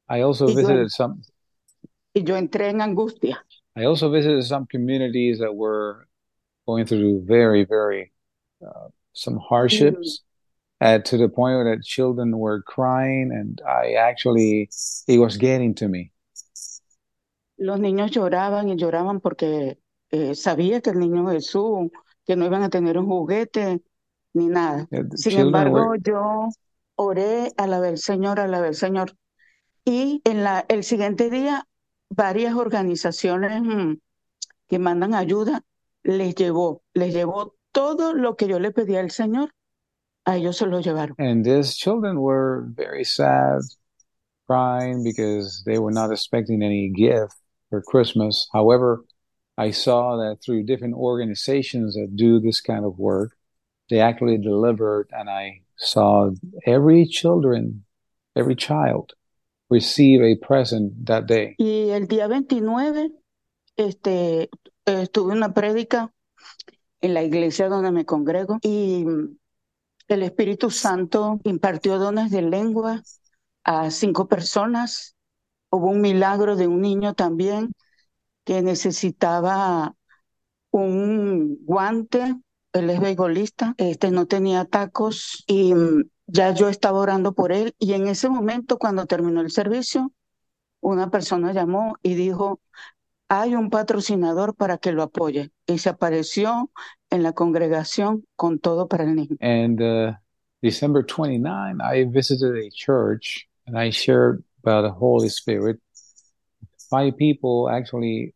I 0.09 0.21
also 0.21 0.45
y 0.45 0.53
yo, 0.53 0.55
visited 0.55 0.89
some, 0.89 1.21
y 2.13 2.23
yo 2.23 2.37
entré 2.37 2.69
en 2.69 2.81
angustia. 2.81 3.45
I 3.75 3.85
also 3.85 4.09
visited 4.09 4.43
some 4.43 4.65
communities 4.67 5.39
that 5.39 5.53
were 5.53 6.07
going 6.65 6.85
through 6.85 7.25
very, 7.25 7.65
very, 7.65 8.13
uh, 8.65 8.89
some 9.13 9.35
Y 9.35 9.39
hardships. 9.49 10.23
Uh, 10.83 10.99
to 10.99 11.17
the 11.17 11.29
point 11.29 11.55
where 11.55 11.75
the 11.75 11.81
children 11.81 12.37
were 12.37 12.61
crying 12.61 13.31
and 13.31 13.61
I 13.67 13.93
actually, 13.93 14.69
it 15.07 15.19
was 15.19 15.37
getting 15.37 15.73
to 15.75 15.87
me. 15.87 16.11
los 17.57 17.79
niños 17.79 18.11
lloraban 18.11 18.69
y 18.69 18.75
lloraban 18.75 19.21
porque 19.21 19.79
eh, 20.11 20.35
sabía 20.35 20.81
que 20.81 20.91
el 20.91 20.99
niño 20.99 21.27
Jesús, 21.27 21.91
que 22.25 22.35
no 22.35 22.45
iban 22.45 22.63
a 22.63 22.69
tener 22.69 22.97
un 22.97 23.07
juguete 23.07 23.81
ni 24.33 24.47
nada. 24.47 24.87
The 24.89 25.17
Sin 25.17 25.39
embargo, 25.39 25.87
were, 25.87 26.01
yo 26.03 26.49
oré, 26.95 27.51
al 27.57 27.97
Señor, 27.97 28.39
alabé 28.39 28.67
al 28.67 28.75
Señor. 28.75 29.15
Y 29.85 30.21
en 30.25 30.43
la, 30.43 30.65
el 30.67 30.83
siguiente 30.83 31.29
día, 31.29 31.67
varias 32.09 32.55
organizaciones 32.55 33.61
mm, 33.61 33.93
que 34.67 34.79
mandan 34.79 35.13
ayuda 35.13 35.63
les 36.03 36.35
llevó, 36.35 36.83
les 36.93 37.13
llevó 37.13 37.55
todo 37.71 38.13
lo 38.13 38.35
que 38.35 38.47
yo 38.47 38.59
le 38.59 38.71
pedí 38.71 38.95
al 38.95 39.11
Señor, 39.11 39.53
a 40.25 40.37
ellos 40.37 40.57
se 40.57 40.65
llevaron. 40.65 41.15
And 41.17 41.43
these 41.43 41.75
children 41.75 42.19
were 42.19 42.65
very 42.75 43.03
sad, 43.03 43.61
crying 44.47 45.03
because 45.03 45.63
they 45.65 45.79
were 45.79 45.91
not 45.91 46.11
expecting 46.11 46.61
any 46.63 46.89
gift 46.89 47.35
for 47.69 47.81
Christmas. 47.81 48.47
However, 48.53 49.03
I 49.57 49.71
saw 49.71 50.17
that 50.17 50.37
through 50.43 50.63
different 50.63 50.95
organizations 50.95 51.95
that 51.95 52.15
do 52.15 52.39
this 52.39 52.61
kind 52.61 52.85
of 52.85 52.97
work, 52.97 53.35
they 53.89 53.99
actually 53.99 54.37
delivered, 54.37 55.09
and 55.11 55.29
I 55.29 55.61
saw 55.77 56.31
every 56.65 57.05
children, 57.05 57.83
every 58.35 58.55
child 58.55 59.13
receive 59.69 60.21
a 60.21 60.35
present 60.35 61.05
that 61.05 61.27
day. 61.27 61.55
Y 61.57 61.89
el 61.91 62.07
día 62.07 62.27
29, 62.27 63.11
este, 63.75 64.49
eh, 64.85 65.07
tuve 65.11 65.33
una 65.33 65.53
prédica 65.53 66.11
en 67.01 67.13
la 67.13 67.23
iglesia 67.23 67.69
donde 67.69 67.91
me 67.91 68.05
congrego 68.05 68.59
y 68.61 69.05
el 70.07 70.23
Espíritu 70.23 70.69
Santo 70.69 71.39
impartió 71.43 71.97
dones 71.97 72.31
de 72.31 72.41
lengua 72.41 73.01
a 73.63 73.91
cinco 73.91 74.27
personas. 74.27 75.15
Hubo 75.69 75.89
un 75.89 76.01
milagro 76.01 76.55
de 76.55 76.67
un 76.67 76.81
niño 76.81 77.13
también 77.13 77.71
que 78.45 78.61
necesitaba 78.61 79.95
un 80.71 81.57
guante. 81.65 82.35
Él 82.73 82.89
es 82.89 82.99
beisbolista, 82.99 83.75
este 83.77 84.11
no 84.11 84.25
tenía 84.25 84.65
tacos 84.65 85.43
y 85.47 85.75
mm, 85.75 86.05
ya 86.27 86.53
yo 86.53 86.69
estaba 86.69 86.99
orando 86.99 87.33
por 87.33 87.51
él. 87.51 87.75
Y 87.79 87.93
en 87.93 88.07
ese 88.07 88.29
momento, 88.29 88.77
cuando 88.77 89.05
terminó 89.05 89.41
el 89.41 89.51
servicio, 89.51 90.11
una 90.81 91.09
persona 91.09 91.53
llamó 91.53 91.95
y 92.03 92.15
dijo, 92.15 92.61
hay 93.33 93.55
un 93.55 93.69
patrocinador 93.69 94.55
para 94.55 94.77
que 94.77 94.91
lo 94.91 95.03
apoye. 95.03 95.51
Y 95.65 95.79
se 95.79 95.89
apareció 95.89 96.69
en 97.09 97.23
la 97.23 97.33
congregación 97.33 98.25
con 98.35 98.59
todo 98.59 98.87
para 98.87 99.05
el 99.05 99.15
niño. 99.15 99.37
And 99.41 99.81
uh, 99.81 100.13
December 100.61 101.03
29, 101.03 101.81
I 101.81 102.03
visited 102.05 102.55
a 102.55 102.69
church 102.69 103.47
and 103.65 103.77
I 103.77 103.89
shared 103.89 104.43
about 104.63 104.83
the 104.83 104.91
Holy 104.91 105.29
Spirit. 105.29 105.79
Five 106.89 107.17
people 107.17 107.69
actually 107.71 108.35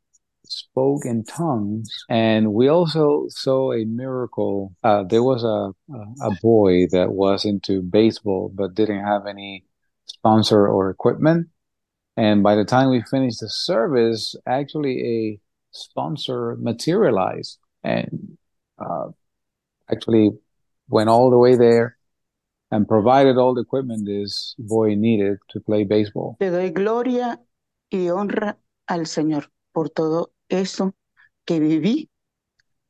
spoke 0.50 1.06
in 1.06 1.24
tongues, 1.26 1.90
and 2.10 2.54
we 2.54 2.70
also 2.70 3.26
saw 3.30 3.74
a 3.74 3.86
miracle. 3.86 4.74
Uh, 4.84 5.04
there 5.04 5.22
was 5.22 5.44
a, 5.44 5.74
a 5.94 6.30
a 6.30 6.32
boy 6.42 6.88
that 6.92 7.12
was 7.12 7.46
into 7.46 7.84
baseball 7.84 8.50
but 8.52 8.74
didn't 8.74 9.04
have 9.04 9.28
any 9.28 9.66
sponsor 10.06 10.68
or 10.68 10.90
equipment. 10.90 11.50
And 12.18 12.42
by 12.42 12.56
the 12.56 12.66
time 12.66 12.90
we 12.90 13.04
finished 13.04 13.40
the 13.42 13.50
service, 13.50 14.36
actually 14.48 15.06
a 15.06 15.40
sponsor 15.72 16.56
materialized 16.60 17.60
and 17.84 18.38
uh, 18.80 19.10
actually 19.90 20.32
went 20.90 21.10
all 21.10 21.30
the 21.30 21.38
way 21.38 21.56
there 21.56 21.98
and 22.72 22.88
provided 22.88 23.38
all 23.38 23.54
the 23.54 23.62
equipment 23.62 24.06
this 24.06 24.56
boy 24.58 24.96
needed 24.96 25.38
to 25.50 25.60
play 25.60 25.84
baseball. 25.84 26.38
Le 26.40 26.50
doy 26.50 26.72
gloria 26.72 27.40
y 27.90 28.10
honra 28.10 28.58
al 28.88 29.06
Señor 29.06 29.52
por 29.72 29.90
todo 29.90 30.32
eso 30.50 30.96
que 31.46 31.60
viví 31.60 32.10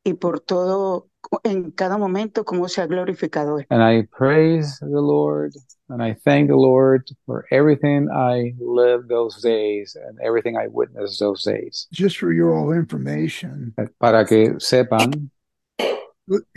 y 0.04 0.14
por 0.14 0.40
todo 0.40 1.10
en 1.44 1.72
cada 1.72 1.98
momento 1.98 2.46
cómo 2.46 2.70
se 2.70 2.82
ha 2.82 2.88
glorificado. 2.88 3.60
And 3.70 3.84
I 3.84 4.08
praise 4.18 4.80
the 4.80 5.02
Lord 5.02 5.54
and 5.90 6.02
I 6.04 6.14
thank 6.14 6.50
the 6.50 6.56
Lord 6.56 7.08
for 7.26 7.46
everything 7.52 8.10
I 8.10 8.54
lived 8.60 9.10
those 9.10 9.42
days 9.42 9.96
and 9.96 10.20
everything 10.22 10.58
I 10.58 10.68
witnessed 10.68 11.20
those 11.20 11.44
days. 11.44 11.88
Just 11.92 12.18
for 12.18 12.32
your 12.32 12.56
all 12.56 12.72
information, 12.72 13.74
Para 14.00 14.26
que 14.26 14.56
sepan, 14.60 15.30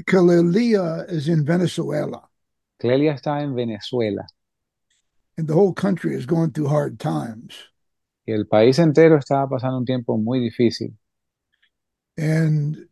Calelia 0.06 1.06
is 1.08 1.28
in 1.28 1.44
Venezuela, 1.44 2.22
Clelia 2.80 3.14
está 3.14 3.40
en 3.40 3.54
Venezuela 3.54 4.26
and 5.36 5.48
the 5.48 5.54
whole 5.54 5.72
country 5.72 6.14
is 6.14 6.26
going 6.26 6.50
through 6.50 6.68
hard 6.68 6.98
times. 6.98 7.54
y 8.26 8.32
el 8.32 8.46
país 8.46 8.78
entero 8.78 9.16
estaba 9.16 9.48
pasando 9.48 9.78
un 9.78 9.84
tiempo 9.84 10.16
muy 10.16 10.38
difícil. 10.40 10.94
And 12.16 12.86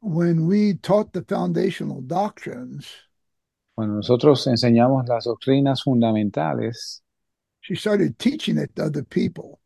when 0.00 0.46
we 0.46 0.74
taught 0.74 1.12
the 1.12 1.22
foundational 1.22 2.02
doctrines, 2.02 2.86
Cuando 3.74 3.96
nosotros 3.96 4.46
enseñamos 4.46 5.06
las 5.08 5.24
doctrinas 5.24 5.82
fundamentales, 5.82 7.02
she 7.60 7.74
started 7.74 8.16
teaching 8.18 8.58
it 8.58 8.74
to 8.74 8.84
other 8.84 9.04
people. 9.04 9.58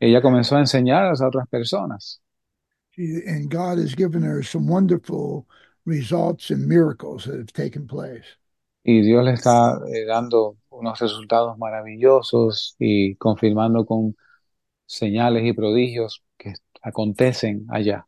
ella 0.00 0.20
comenzó 0.20 0.56
a 0.56 0.60
enseñar 0.60 1.04
a 1.04 1.10
las 1.10 1.20
otras 1.20 1.48
personas. 1.48 2.20
She, 2.92 3.22
and 3.26 3.50
God 3.50 3.78
has 3.78 3.94
given 3.94 4.22
her 4.22 4.42
some 4.42 4.66
wonderful 4.66 5.46
results 5.84 6.50
and 6.50 6.66
miracles 6.66 7.24
that 7.24 7.38
have 7.38 7.52
taken 7.52 7.86
place. 7.86 8.24
Y 8.84 9.02
Dios 9.02 9.24
le 9.24 9.32
está 9.32 9.78
eh, 9.92 10.06
dando 10.06 10.56
unos 10.70 10.98
resultados 10.98 11.58
maravillosos 11.58 12.76
y 12.78 13.16
confirmando 13.16 13.84
con 13.84 14.16
señales 14.86 15.44
y 15.44 15.52
prodigios 15.52 16.22
que 16.38 16.54
acontecen 16.82 17.66
allá. 17.70 18.06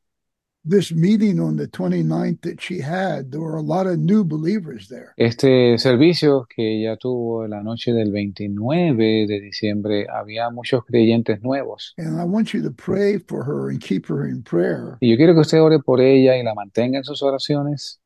This 0.65 0.93
meeting 0.93 1.41
on 1.41 1.57
the 1.57 1.67
29th 1.67 2.43
that 2.43 2.61
she 2.61 2.79
had, 2.79 3.33
there 3.33 3.41
were 3.41 3.57
a 3.57 3.63
lot 3.63 3.89
of 3.89 3.99
new 3.99 4.23
believers 4.23 4.87
there. 4.87 5.13
Este 5.17 5.77
servicio 5.77 6.47
que 6.49 6.79
ella 6.79 6.97
tuvo 6.97 7.49
la 7.49 7.65
noche 7.65 7.93
del 7.93 8.13
29 8.13 9.27
de 9.27 9.41
diciembre, 9.41 10.07
había 10.09 10.51
muchos 10.51 10.85
creyentes 10.85 11.43
nuevos. 11.43 11.95
And 11.99 12.21
I 12.21 12.23
want 12.23 12.55
you 12.55 12.63
to 12.63 12.71
pray 12.71 13.19
for 13.19 13.43
her 13.43 13.71
and 13.71 13.81
keep 13.81 14.07
her 14.07 14.25
in 14.25 14.45
prayer 14.45 14.99
Y 15.01 15.09
yo 15.09 15.17
quiero 15.17 15.35
que 15.35 15.41
usted 15.41 15.61
ore 15.61 15.81
por 15.81 16.01
ella 16.01 16.37
y 16.37 16.45
la 16.45 16.55
mantenga 16.55 16.99
en 16.99 17.05
sus 17.05 17.23
oraciones, 17.23 17.99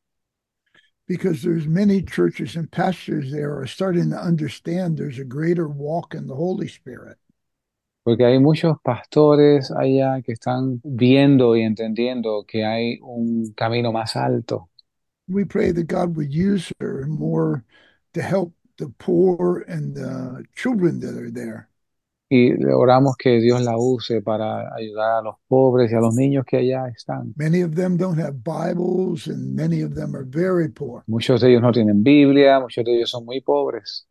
because 1.07 1.43
there's 1.43 1.67
many 1.67 2.01
churches 2.01 2.57
and 2.57 2.71
pastors 2.71 3.31
there 3.31 3.55
are 3.59 3.67
starting 3.67 4.09
to 4.09 4.17
understand 4.17 4.97
there's 4.97 5.19
a 5.19 5.25
greater 5.25 5.69
walk 5.69 6.15
in 6.15 6.27
the 6.27 6.35
Holy 6.35 6.69
Spirit. 6.69 7.19
Porque 8.07 8.25
hay 8.25 8.39
muchos 8.39 8.77
pastores 8.85 9.73
allá 9.73 10.23
que 10.23 10.31
están 10.31 10.81
viendo 10.85 11.57
y 11.57 11.63
entendiendo 11.63 12.45
que 12.47 12.65
hay 12.65 13.01
un 13.03 13.53
camino 13.57 13.91
más 13.91 14.15
alto. 14.15 14.71
We 15.27 15.45
pray 15.45 15.73
that 15.73 15.89
God 15.89 16.17
would 16.17 16.31
use 16.31 16.73
her 16.79 17.05
more 17.09 17.65
to 18.13 18.21
help 18.23 18.55
the 18.79 18.87
poor 18.99 19.65
and 19.67 19.97
the 19.97 20.45
children 20.55 21.01
that 21.01 21.19
are 21.19 21.33
there. 21.33 21.67
Y 22.31 22.53
oramos 22.73 23.17
que 23.17 23.41
Dios 23.41 23.61
la 23.63 23.77
use 23.77 24.23
para 24.23 24.73
ayudar 24.73 25.19
a 25.19 25.23
los 25.23 25.35
pobres 25.49 25.91
y 25.91 25.97
a 25.97 26.01
los 26.01 26.15
niños 26.15 26.45
que 26.47 26.59
allá 26.59 26.87
están. 26.87 27.35
Many 27.35 27.65
of 27.65 27.75
them 27.75 27.97
don't 27.97 28.21
have 28.21 28.35
Bibles 28.45 29.27
and 29.27 29.53
many 29.53 29.83
of 29.83 29.97
them 29.97 30.15
are 30.15 30.25
very 30.25 30.69
poor. 30.69 31.03
Muchos 31.09 31.41
de 31.41 31.49
ellos 31.49 31.63
no 31.63 31.73
tienen 31.73 32.05
Biblia, 32.05 32.61
muchos 32.61 32.85
de 32.85 32.99
ellos 32.99 33.11
son 33.11 33.25
muy 33.25 33.41
pobres. 33.41 34.07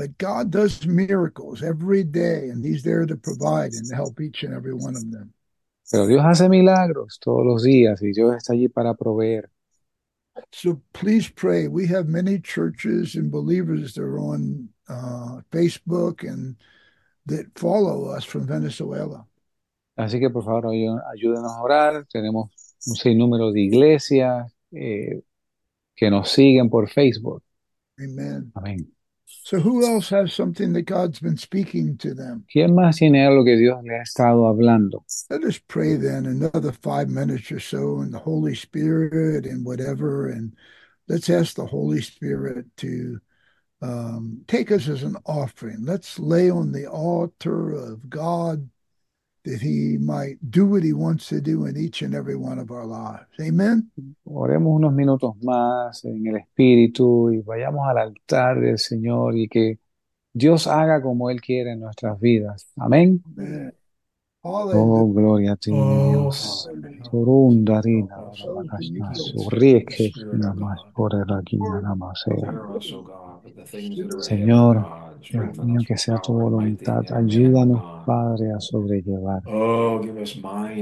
But 0.00 0.16
God 0.16 0.50
does 0.50 0.86
miracles 0.86 1.62
every 1.62 2.04
day 2.04 2.48
and 2.48 2.64
He's 2.64 2.82
there 2.82 3.04
to 3.04 3.16
provide 3.16 3.72
and 3.74 3.84
help 3.94 4.18
each 4.18 4.42
and 4.42 4.54
every 4.54 4.72
one 4.72 4.96
of 4.96 5.10
them. 5.10 5.34
Pero 5.92 6.06
Dios 6.06 6.22
hace 6.24 6.48
milagros 6.48 7.18
todos 7.20 7.44
los 7.44 7.62
días 7.62 8.00
y 8.00 8.12
Dios 8.14 8.34
está 8.34 8.54
allí 8.54 8.72
para 8.72 8.94
proveer. 8.94 9.50
So 10.52 10.80
please 10.94 11.28
pray. 11.28 11.68
We 11.68 11.86
have 11.88 12.08
many 12.08 12.38
churches 12.38 13.14
and 13.14 13.30
believers 13.30 13.92
that 13.92 14.02
are 14.02 14.18
on 14.18 14.70
uh, 14.88 15.42
Facebook 15.50 16.26
and 16.26 16.56
that 17.26 17.52
follow 17.58 18.08
us 18.08 18.24
from 18.24 18.46
Venezuela. 18.46 19.26
Así 19.98 20.18
que 20.18 20.30
por 20.30 20.44
favor 20.44 20.72
ayúdenos 20.72 21.52
a 21.52 21.60
orar. 21.60 22.06
Tenemos 22.10 22.48
un 22.86 22.96
sinnúmero 22.96 23.52
de 23.52 23.60
iglesias 23.60 24.50
eh, 24.72 25.20
que 25.94 26.08
nos 26.08 26.30
siguen 26.30 26.70
por 26.70 26.88
Facebook. 26.88 27.42
Amen. 27.98 28.50
Amén. 28.54 28.90
So 29.50 29.58
who 29.58 29.84
else 29.84 30.10
has 30.10 30.32
something 30.32 30.74
that 30.74 30.82
God's 30.82 31.18
been 31.18 31.36
speaking 31.36 31.98
to 31.98 32.14
them? 32.14 32.44
¿Quién 32.54 32.72
más 32.72 32.98
tiene 32.98 33.26
algo 33.26 33.44
que 33.44 33.56
Dios 33.56 33.82
le 33.82 33.96
ha 33.96 34.02
estado 34.02 34.46
hablando? 34.46 35.04
Let 35.28 35.42
us 35.42 35.58
pray 35.58 35.96
then 35.96 36.26
another 36.26 36.70
five 36.70 37.08
minutes 37.08 37.50
or 37.50 37.58
so 37.58 38.00
in 38.00 38.12
the 38.12 38.20
Holy 38.20 38.54
Spirit 38.54 39.46
and 39.46 39.66
whatever, 39.66 40.28
and 40.28 40.54
let's 41.08 41.28
ask 41.28 41.56
the 41.56 41.66
Holy 41.66 42.00
Spirit 42.00 42.64
to 42.76 43.18
um, 43.82 44.44
take 44.46 44.70
us 44.70 44.86
as 44.86 45.02
an 45.02 45.16
offering. 45.26 45.78
Let's 45.80 46.20
lay 46.20 46.48
on 46.48 46.70
the 46.70 46.86
altar 46.86 47.72
of 47.72 48.08
God 48.08 48.70
that 49.44 49.60
He 49.60 49.98
might 49.98 50.38
do 50.40 50.66
what 50.66 50.82
He 50.82 50.92
wants 50.92 51.28
to 51.28 51.40
do 51.40 51.66
in 51.66 51.76
each 51.76 52.02
and 52.02 52.14
every 52.14 52.36
one 52.36 52.58
of 52.58 52.70
our 52.70 52.86
lives. 52.86 53.26
Amen. 53.40 53.90
Oremos 54.24 54.76
unos 54.76 54.92
minutos 54.92 55.36
más 55.42 56.04
en 56.04 56.26
el 56.26 56.36
Espíritu 56.36 57.30
y 57.30 57.40
vayamos 57.40 57.88
al 57.88 57.98
altar 57.98 58.60
del 58.60 58.78
Señor 58.78 59.36
y 59.36 59.48
que 59.48 59.78
Dios 60.32 60.66
haga 60.66 61.02
como 61.02 61.30
Él 61.30 61.40
quiere 61.40 61.72
en 61.72 61.80
nuestras 61.80 62.18
vidas. 62.20 62.70
Amén. 62.76 63.22
Amen. 63.36 63.74
Oh, 64.42 65.06
gloria 65.12 65.52
a 65.52 65.56
ti, 65.56 65.70
mi 65.70 66.10
Dios. 66.10 66.66
Surundarina, 67.10 68.16
Señor, 74.20 74.86
Niño, 75.60 75.84
que 75.86 75.96
sea 75.96 76.18
tu 76.18 76.32
voluntad. 76.34 77.04
Ayúdanos, 77.12 77.84
Padre, 78.04 78.52
a 78.52 78.60
sobrellevar. 78.60 79.42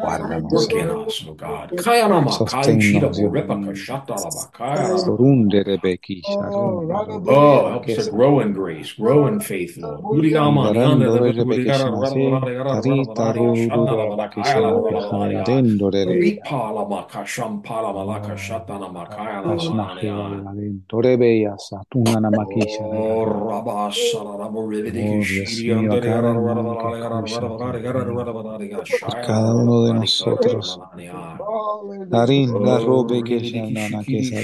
Work 0.51 0.75
in 0.77 0.91
us, 0.91 1.25
oh 1.27 1.35
God. 1.35 1.73
Oh, 7.27 7.69
help 7.69 7.89
us 7.89 7.97
to 7.97 8.11
grow 8.11 8.41
in 8.41 8.53
grace, 8.53 8.93
grow 8.93 9.27
in 9.27 9.41
faith, 9.41 9.77
Lord. 9.79 10.05
Cada 29.27 29.55
uno 29.55 29.85
de 29.85 29.95
nosotros, 29.95 30.81
Darín, 32.09 32.63
la 32.65 32.79
robe 32.79 33.23
que 33.23 33.41
se 33.41 33.63
que 34.07 34.23
se 34.25 34.43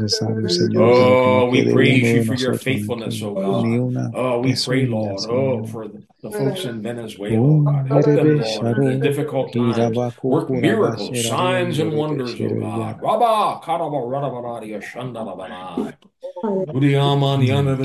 Oh, 0.76 1.48
we 1.50 1.72
praise 1.72 2.12
you 2.12 2.24
for 2.24 2.34
your 2.34 2.54
faithfulness, 2.54 3.22
ni 3.22 3.34
God. 3.34 3.78
Oh, 4.14 4.40
we 4.40 4.56
pray, 4.56 4.86
Lord, 4.86 5.30
oh, 5.30 5.66
for 5.66 5.88
the, 5.88 6.05
the 6.22 6.30
folks 6.30 6.64
in 6.64 6.82
Venezuela, 6.82 7.36
God. 7.64 7.86
Help 7.88 8.04
them, 8.04 8.16
rebe 8.16 8.62
Lord, 8.62 8.92
in 8.92 9.00
difficult 9.00 9.52
times. 9.52 9.76
Work 10.22 10.50
miracles, 10.50 11.10
kurabashera 11.10 11.28
signs, 11.28 11.78
riendo 11.78 11.82
and 11.82 11.92
rebe 11.92 11.96
wonders, 11.96 12.32
oh 12.32 12.36
shereya. 12.36 12.60
God. 12.60 13.02
Rabba, 13.02 13.60
karaba, 13.64 13.98
rada, 14.12 14.28
balada, 14.30 14.66
yashanda, 14.66 15.24
da, 15.24 15.34
balada. 15.36 15.96
Udiyaman, 16.74 17.42
yanda, 17.46 17.76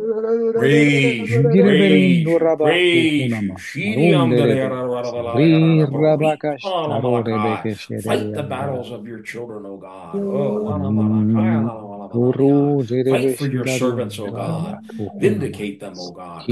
Praise 0.58 1.38
you, 1.38 1.52
praise 1.60 2.30
Gireberendo 2.30 2.38
you, 2.38 2.40
rabaku 2.40 2.62
praise 2.62 3.42
you. 3.42 3.56
kunama, 3.58 3.58
Shiri 3.58 4.14
sharunde 4.14 4.16
amdare 4.16 4.56
rebe. 4.56 4.72
yara 4.72 4.88
rara 4.88 5.12
bala 5.12 5.46
yara 5.48 5.76
Sari 5.76 5.88
rara 5.88 6.00
bari 6.02 6.40
rabakash 6.40 6.76
ala 6.86 7.02
taro 7.02 7.24
rebe 7.24 7.58
malakai. 7.62 7.64
ke 7.64 7.76
Fight 7.98 8.34
the 8.34 8.44
battles 8.44 8.92
of 8.92 9.08
your 9.08 9.22
children, 9.22 9.66
O 9.66 9.78
God. 9.78 10.24
Oh, 10.30 10.56
lana 10.56 10.90
malakai, 10.92 11.50
ala 11.58 11.82
mala 11.82 12.10
manania. 12.10 12.74
Uru 12.74 12.86
Fight 13.08 13.32
for 13.32 13.48
your 13.48 13.68
servants, 13.68 14.20
O 14.20 14.32
God. 14.32 14.82
Vindicate 15.18 15.80
them, 15.82 16.00
O 16.00 16.12
God. 16.12 16.52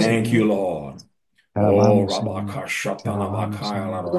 Thank 0.00 0.32
you. 0.32 0.44
Lord. 0.46 1.02
Oh, 1.60 1.60
alabamos, 1.60 2.16
Señor. 2.16 2.56
Rabaka 2.56 2.66
Te 2.96 3.08
Shatana 3.08 3.08
alabamos, 3.10 3.68
Bakaya 3.68 3.70
Señor. 3.70 4.12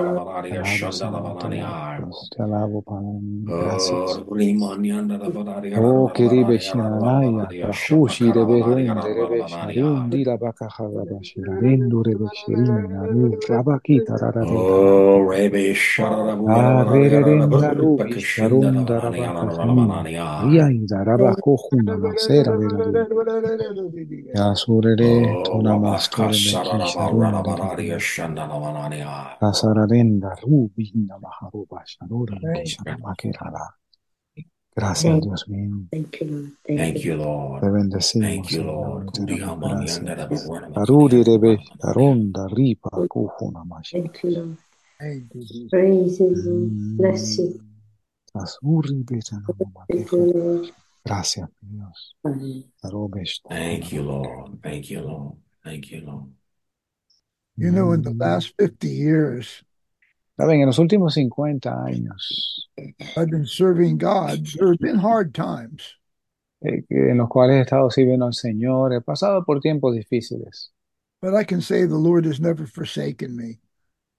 Te 0.47 0.55
Rabalaria 0.55 0.63
alabo, 0.63 0.91
Shandana 0.91 1.21
Señor. 1.21 1.37
Te 1.39 1.47
alabo, 1.47 1.73
Balania. 1.73 1.79
Dios. 1.97 2.33
Te 2.35 2.43
alabo, 2.43 2.81
Padre. 2.83 3.19
Oh, 3.47 3.55
Gracias. 3.57 4.25
Rimanyanda 4.31 5.17
Balaria 5.19 5.79
Oh, 5.79 6.11
queribe 6.13 6.59
Rabalaria 6.59 6.59
shinanaya, 6.59 7.47
Rabalaria 7.53 7.63
prahushi 7.63 8.31
Shapaka 8.31 8.35
Rabalaria 8.35 8.95
reberun, 8.95 8.99
derebe 9.01 9.47
Rabalania. 9.47 9.47
sharun, 9.47 10.09
dirabakaha 10.11 10.89
rabashirarindu 10.91 12.03
rebe 12.03 12.29
shirin, 12.33 12.89
naru, 12.89 13.39
rabakita 13.49 14.17
rararenda. 14.19 14.83
Oh, 14.85 15.25
Rebe 15.29 15.73
Shararabu 15.75 16.49
masera 22.01 22.57
verare. 22.57 23.05
Yasurere 24.33 25.37
Oh, 25.43 25.61
mastore 27.31 27.43
beki 27.43 27.51
Sararaba 27.51 27.57
sharunda 27.57 27.57
Rabalaria 27.57 27.93
rebe. 27.93 27.99
Shandana 27.99 28.59
Balania. 28.59 29.37
Asararenda 29.41 30.35
rubi 30.41 30.91
namaharuba 30.95 31.83
sharura 31.85 32.35
beki 32.41 32.77
Thank. 32.85 33.73
Gracias, 34.75 35.21
Dios 35.21 35.47
mío. 35.49 35.87
Thank 35.91 36.21
you, 36.21 36.27
Lord. 36.27 36.51
Thank 36.65 36.79
Thank 36.79 36.97
you. 37.03 37.11
you, 37.11 37.17
Lord. 37.17 37.61
Te 37.61 37.67
Thank 37.67 37.73
bendecimos, 37.73 38.51
you, 38.51 38.63
Lord. 38.63 39.11
te 39.13 39.25
damos 39.25 39.59
gracias. 39.59 40.03
Yanda 40.03 41.23
rebe 41.23 41.57
Rabalaria. 41.57 42.47
ripa 42.47 42.89
kuhuna 43.09 43.63
masha. 43.65 43.97
Thank 43.97 44.23
you, 44.23 44.29
Lord. 44.31 44.57
you. 45.33 45.69
Praise 45.69 46.19
you, 46.19 46.29
Lord. 46.29 46.71
Mm. 46.71 46.97
Bless 46.97 47.39
you. 47.39 47.61
Asuri 48.35 49.03
beta 49.03 49.41
nama 49.41 49.85
Thank 49.87 50.11
you, 50.11 50.33
Lord. 50.33 50.73
Gracias, 51.05 51.49
Dios. 51.61 52.15
Thank 53.49 53.91
you, 53.91 54.03
Lord. 54.03 54.61
Thank 54.61 54.91
you, 54.91 55.01
Lord. 55.01 55.37
Thank 55.63 55.91
you, 55.91 56.01
Lord. 56.01 56.31
You 57.57 57.71
know, 57.71 57.91
in 57.91 58.03
the 58.03 58.11
Mm. 58.11 58.19
last 58.19 58.53
50 58.57 58.89
years, 58.89 59.63
Saben, 60.39 60.61
en 60.61 60.67
los 60.67 60.77
últimos 60.77 61.15
50 61.15 61.71
años, 61.83 62.67
I've 63.15 63.31
been 63.31 63.47
serving 63.47 63.97
God. 63.97 64.45
There 64.55 64.69
have 64.69 64.79
been 64.79 64.99
hard 64.99 65.33
times, 65.33 65.95
eh, 66.63 66.83
en 66.91 67.17
los 67.17 67.27
cuales 67.29 67.55
he 67.57 67.61
estado 67.61 67.89
sirviendo 67.89 68.25
al 68.27 68.33
Señor, 68.33 68.93
he 68.93 69.01
pasado 69.01 69.43
por 69.43 69.59
tiempos 69.59 69.95
difíciles, 69.95 70.71
but 71.21 71.33
I 71.33 71.43
can 71.43 71.61
say 71.61 71.85
the 71.87 71.95
Lord 71.97 72.25
has 72.25 72.39
never 72.39 72.67
forsaken 72.67 73.35
me. 73.35 73.59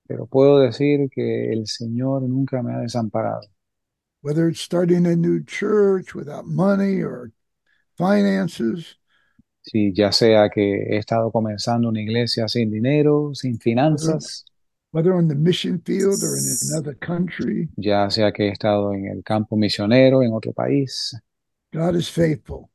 pero 0.09 0.27
puedo 0.27 0.59
decir 0.59 1.09
que 1.10 1.52
el 1.52 1.66
Señor 1.66 2.23
nunca 2.23 2.62
me 2.62 2.73
ha 2.73 2.78
desamparado. 2.81 3.47
Whether 4.23 4.48
it's 4.48 4.60
starting 4.60 5.06
a 5.06 5.15
new 5.15 5.44
church 5.44 6.15
without 6.15 6.47
money 6.47 7.01
or 7.02 7.31
finances, 7.97 8.98
Si 9.63 9.93
ya 9.93 10.13
sea 10.13 10.49
que 10.49 10.61
he 10.61 10.97
estado 10.97 11.31
comenzando 11.31 11.89
una 11.89 12.01
iglesia 12.01 12.49
sin 12.49 12.71
dinero, 12.71 13.35
sin 13.35 13.59
finanzas, 13.59 14.45
whether 14.93 15.13
on 15.13 15.29
the 15.29 15.35
mission 15.35 15.81
field 15.85 16.23
or 16.23 16.37
in 16.39 16.57
another 16.71 16.95
country, 16.95 17.69
ya 17.77 18.09
sea 18.11 18.33
que 18.33 18.49
he 18.49 18.53
estado 18.53 18.95
en 18.95 19.07
el 19.07 19.23
campo 19.23 19.57
misionero 19.57 20.23
en 20.23 20.33
otro 20.33 20.53
país, 20.53 21.15
God 21.73 21.97
is 21.97 22.09
faithful. 22.09 22.71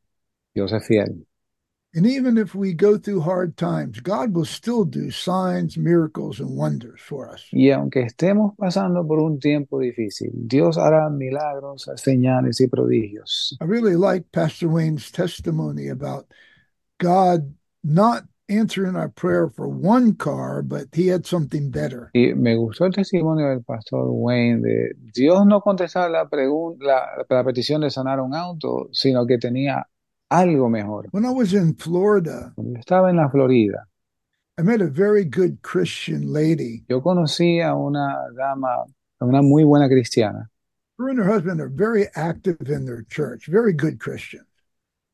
Dios 0.53 0.71
es 0.71 0.85
fiel. 0.85 1.25
And 1.95 2.07
even 2.07 2.39
if 2.39 2.55
we 2.55 2.73
go 2.73 2.97
through 2.97 3.21
hard 3.21 3.55
times, 3.55 3.99
God 3.99 4.33
will 4.33 4.45
still 4.45 4.83
do 4.83 5.11
signs, 5.11 5.77
miracles, 5.77 6.39
and 6.39 6.57
wonders 6.57 6.99
for 7.01 7.29
us. 7.29 7.45
Y 7.51 7.69
aunque 7.69 8.01
estemos 8.01 8.55
pasando 8.57 9.07
por 9.07 9.19
un 9.19 9.39
tiempo 9.39 9.79
difícil, 9.79 10.31
Dios 10.33 10.77
hará 10.77 11.11
milagros, 11.11 11.87
señales 11.97 12.59
y 12.61 12.67
prodigios. 12.67 13.55
I 13.61 13.65
really 13.65 13.95
like 13.95 14.31
Pastor 14.31 14.69
Wayne's 14.69 15.11
testimony 15.11 15.89
about 15.89 16.25
God 17.03 17.53
not 17.83 18.23
answering 18.49 18.95
our 18.95 19.09
prayer 19.09 19.49
for 19.49 19.67
one 19.67 20.15
car, 20.15 20.61
but 20.61 20.87
he 20.93 21.07
had 21.07 21.25
something 21.25 21.69
better. 21.69 22.09
Y 22.13 22.33
me 22.33 22.55
gustó 22.55 22.85
el 22.85 22.91
testimonio 22.91 23.49
del 23.49 23.63
pastor 23.63 24.09
Wayne 24.11 24.61
de 24.61 24.93
Dios 25.13 25.45
no 25.45 25.61
contestar 25.61 26.09
la, 26.11 26.27
la, 26.79 27.25
la 27.29 27.43
petición 27.43 27.81
de 27.81 27.89
sanar 27.89 28.19
un 28.19 28.33
auto, 28.33 28.89
sino 28.91 29.25
que 29.25 29.37
tenía 29.37 29.83
algo 30.29 30.69
mejor. 30.69 31.07
When 31.11 31.25
I 31.25 31.31
was 31.31 31.53
in 31.53 31.75
Florida, 31.75 32.53
Cuando 32.55 32.79
estaba 32.79 33.09
en 33.09 33.17
la 33.17 33.29
Florida, 33.29 33.85
I 34.57 34.61
met 34.61 34.81
a 34.81 34.87
very 34.87 35.25
good 35.25 35.61
Christian 35.61 36.31
lady. 36.31 36.85
yo 36.87 37.01
conocí 37.01 37.59
a 37.59 37.75
una 37.75 38.15
dama, 38.37 38.85
a 39.19 39.25
una 39.25 39.41
muy 39.41 39.63
buena 39.63 39.89
cristiana. 39.89 40.49
Her 40.99 41.09
and 41.09 41.19
her 41.19 41.25
husband 41.25 41.59
are 41.59 41.69
very 41.69 42.05
active 42.15 42.69
in 42.69 42.85
their 42.85 43.03
church, 43.09 43.47
very 43.47 43.73
good 43.73 43.99
Christians. 43.99 44.45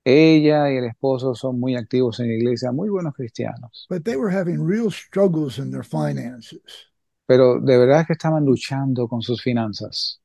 Ella 0.10 0.72
y 0.72 0.78
el 0.78 0.86
esposo 0.86 1.36
son 1.36 1.60
muy 1.60 1.76
activos 1.76 2.20
en 2.20 2.28
la 2.30 2.34
iglesia, 2.36 2.72
muy 2.72 2.90
buenos 2.90 3.14
cristianos. 3.14 3.90
But 3.90 4.06
they 4.06 4.16
were 4.16 4.30
having 4.30 4.64
real 4.64 4.90
struggles 4.90 5.58
in 5.60 5.72
their 5.72 5.84
finances. 5.84 6.88
Pero 7.26 7.62
de 7.62 7.78
verdad 7.78 8.06
que 8.06 8.12
estaban 8.12 8.44
luchando 8.44 9.08
con 9.08 9.22
sus 9.22 9.42
finanzas. 9.42 10.20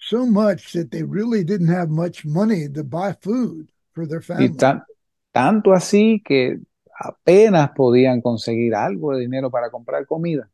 So 0.00 0.26
much 0.26 0.72
that 0.72 0.90
they 0.90 1.04
really 1.04 1.44
didn't 1.44 1.68
have 1.68 1.90
much 1.90 2.24
money 2.24 2.68
to 2.68 2.82
buy 2.82 3.12
food 3.12 3.70
for 3.92 4.04
their 4.04 4.20
Y 4.32 4.48
family. 4.48 4.56
tan- 4.56 4.82
tanto 5.32 5.72
así 5.72 6.22
que 6.24 6.58
apenas 6.98 7.70
podían 7.76 8.20
conseguir 8.20 8.74
algo 8.74 9.12
de 9.14 9.20
dinero 9.22 9.50
para 9.50 9.70
comprar 9.70 10.06
comida. 10.06 10.50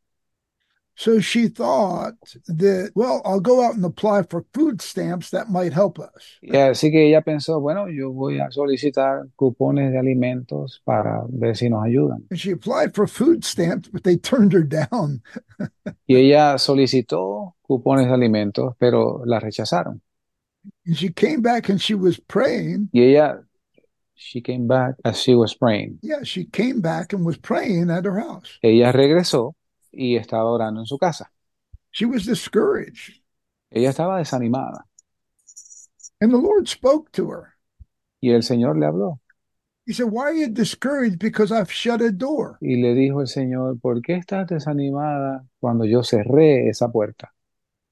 So 0.99 1.21
she 1.21 1.49
thought 1.49 2.15
that, 2.49 2.93
well, 2.95 3.21
I'll 3.27 3.41
go 3.41 3.63
out 3.63 3.75
and 3.75 3.85
apply 3.85 4.23
for 4.23 4.47
food 4.55 4.81
stamps 4.81 5.29
that 5.29 5.51
might 5.51 5.75
help 5.75 5.99
us. 5.99 6.39
Y 6.41 6.57
así 6.57 6.91
que 6.91 7.07
ella 7.07 7.21
pensó, 7.21 7.61
bueno, 7.61 7.87
yo 7.89 8.13
voy 8.13 8.41
a 8.41 8.51
solicitar 8.51 9.29
cupones 9.37 9.93
de 9.93 9.99
alimentos 9.99 10.81
para 10.87 11.23
ver 11.29 11.55
si 11.55 11.69
nos 11.69 11.85
ayudan. 11.85 12.25
And 12.31 12.41
she 12.41 12.51
applied 12.51 12.95
for 12.95 13.07
food 13.07 13.45
stamps, 13.45 13.91
but 13.91 14.05
they 14.05 14.17
turned 14.17 14.55
her 14.55 14.63
down. 14.63 15.21
Y 16.07 16.17
ella 16.17 16.57
solicitó 16.57 17.57
cupones 17.61 18.07
de 18.07 18.15
alimentos, 18.15 18.75
pero 18.79 19.23
la 19.27 19.39
rechazaron. 19.39 20.01
And 20.87 20.97
she 20.97 21.11
came 21.11 21.43
back 21.43 21.69
and 21.69 21.79
she 21.79 21.95
was 21.95 22.19
praying. 22.19 22.89
Y 22.95 23.03
ella, 23.03 23.43
she 24.15 24.41
came 24.41 24.67
back 24.67 24.95
as 25.05 25.21
she 25.21 25.35
was 25.35 25.55
praying. 25.55 25.99
Yeah, 26.01 26.23
she 26.23 26.47
came 26.47 26.81
back 26.81 27.13
and 27.13 27.23
was 27.27 27.37
praying 27.37 27.91
at 27.91 28.07
her 28.07 28.19
house. 28.19 28.59
Ella 28.63 28.93
regresó 28.93 29.55
y 29.97 30.17
estaba 30.17 30.45
orando 30.51 30.81
en 30.81 30.87
su 30.87 30.99
casa. 30.99 31.33
She 31.93 32.05
was 32.07 32.27
discouraged. 32.27 33.23
Ella 33.71 33.91
estaba 33.91 34.19
desanimada 34.19 34.87
And 36.21 36.31
the 36.33 36.39
Lord 36.39 36.69
spoke 36.69 37.11
to 37.13 37.31
her. 37.31 37.55
y 38.21 38.31
el 38.31 38.43
Señor 38.43 38.79
le 38.79 38.87
habló 38.87 39.21
He 39.87 39.93
said, 39.93 40.07
Why 40.11 40.23
are 40.25 40.33
you 40.35 40.49
discouraged? 40.49 41.21
Because 41.21 41.53
I've 41.53 41.71
shut 41.71 42.01
a 42.03 42.11
door. 42.11 42.59
y 42.61 42.77
le 42.83 42.93
dijo 42.95 43.21
el 43.21 43.29
Señor, 43.29 43.79
¿por 43.81 44.03
qué 44.03 44.15
estás 44.17 44.49
desanimada 44.49 45.47
cuando 45.61 45.85
yo 45.85 46.03
cerré 46.03 46.69
esa 46.69 46.91
puerta? 46.91 47.33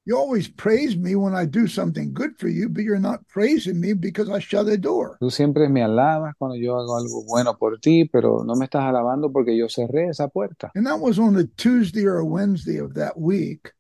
You 0.07 0.19
always 0.19 0.49
praise 0.49 0.99
me 0.99 1.15
when 1.17 1.35
I 1.35 1.47
do 1.47 1.67
something 1.67 2.13
good 2.13 2.39
for 2.39 2.49
you, 2.49 2.69
but 2.69 2.85
you're 2.85 2.99
not 2.99 3.27
praising 3.27 3.81
me 3.81 3.95
because 3.95 4.29
I 4.29 4.39
shut 4.39 4.67
the 4.67 4.77
door. 4.77 5.17
Tú 5.19 5.31
siempre 5.31 5.67
me 5.71 5.81
alabas 5.81 6.35
cuando 6.39 6.57
yo 6.57 6.75
hago 6.77 6.99
algo 6.99 7.25
bueno 7.27 7.55
por 7.55 7.79
ti, 7.79 8.05
pero 8.05 8.45
no 8.45 8.55
me 8.55 8.67
estás 8.67 8.83
alabando 8.83 9.33
porque 9.33 9.57
yo 9.57 9.67
cerré 9.69 10.11
esa 10.11 10.29
puerta. 10.29 10.71
And 10.75 10.87
that 10.87 11.01
was 11.01 11.19
on 11.19 11.37
a 11.37 11.45
Tuesday 11.57 12.05
or 12.05 12.19
a 12.19 12.25
Wednesday 12.25 12.77
of 12.77 12.93
that 12.95 13.19
week. 13.19 13.73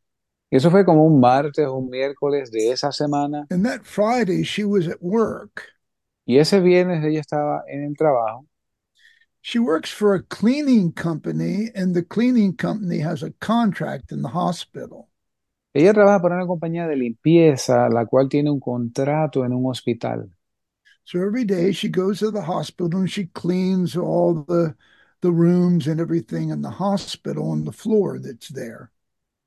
Eso 0.50 0.70
fue 0.70 0.84
como 0.84 1.04
un 1.04 1.20
martes 1.20 1.66
o 1.66 1.76
un 1.76 1.90
miércoles 1.90 2.50
de 2.50 2.70
esa 2.70 2.90
semana. 2.90 3.44
And 3.50 3.66
that 3.66 3.84
Friday, 3.84 4.44
she 4.44 4.64
was 4.64 4.88
at 4.88 5.02
work. 5.02 5.68
Y 6.26 6.38
ese 6.38 6.58
viernes 6.60 7.04
ella 7.04 7.20
estaba 7.20 7.64
en 7.68 7.84
el 7.84 7.96
trabajo. 7.96 8.46
She 9.42 9.58
works 9.58 9.90
for 9.90 10.14
a 10.14 10.22
cleaning 10.22 10.92
company, 10.92 11.68
and 11.74 11.94
the 11.94 12.02
cleaning 12.02 12.56
company 12.56 13.00
has 13.00 13.22
a 13.22 13.32
contract 13.40 14.10
in 14.10 14.22
the 14.22 14.30
hospital. 14.30 15.10
Ella 15.74 15.92
trabaja 15.92 16.22
para 16.22 16.36
una 16.36 16.46
compañía 16.46 16.86
de 16.86 16.94
limpieza, 16.94 17.88
la 17.88 18.06
cual 18.06 18.28
tiene 18.28 18.48
un 18.48 18.60
contrato 18.60 19.44
en 19.44 19.52
un 19.52 19.68
hospital. 19.68 20.30
So 21.04 21.18
every 21.18 21.44
day 21.44 21.72
she 21.72 21.88
goes 21.88 22.20
to 22.20 22.30
the 22.30 22.42
hospital 22.42 23.00
and 23.00 23.10
she 23.10 23.26
cleans 23.26 23.96
all 23.96 24.44
the 24.46 24.74
the 25.20 25.32
rooms 25.32 25.88
and 25.88 26.00
everything 26.00 26.50
in 26.50 26.62
the 26.62 26.70
hospital 26.70 27.52
and 27.52 27.66
the 27.66 27.72
floor 27.72 28.20
that's 28.20 28.52
there. 28.52 28.90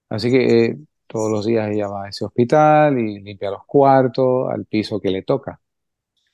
Así 0.10 0.30
que 0.30 0.66
eh, 0.66 0.78
todos 1.08 1.32
los 1.32 1.46
días 1.46 1.70
ella 1.70 1.88
va 1.88 2.06
a 2.06 2.10
ese 2.10 2.26
hospital 2.26 2.98
y 2.98 3.20
limpia 3.22 3.50
los 3.50 3.66
cuartos, 3.66 4.50
al 4.52 4.66
piso 4.66 5.00
que 5.00 5.10
le 5.10 5.22
toca. 5.22 5.60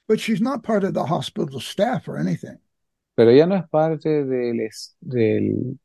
But 0.07 0.19
she's 0.19 0.41
not 0.41 0.63
part 0.63 0.83
of 0.83 0.93
the 0.93 1.05
hospital 1.05 1.59
staff 1.59 2.07
or 2.07 2.17
anything. 2.17 2.57
Pero 3.15 3.29
ella 3.29 3.45
no 3.45 3.55
es 3.55 3.69
parte 3.69 4.25
del 4.25 4.69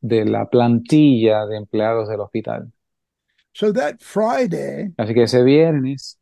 de 0.01 0.25
la 0.25 0.49
plantilla 0.49 1.45
de 1.45 1.57
empleados 1.57 2.09
del 2.09 2.21
hospital. 2.21 2.71
So 3.53 3.71
that 3.73 4.01
Friday, 4.01 4.93
Así 4.97 5.13
que 5.13 5.23
ese 5.23 5.43
viernes 5.43 6.17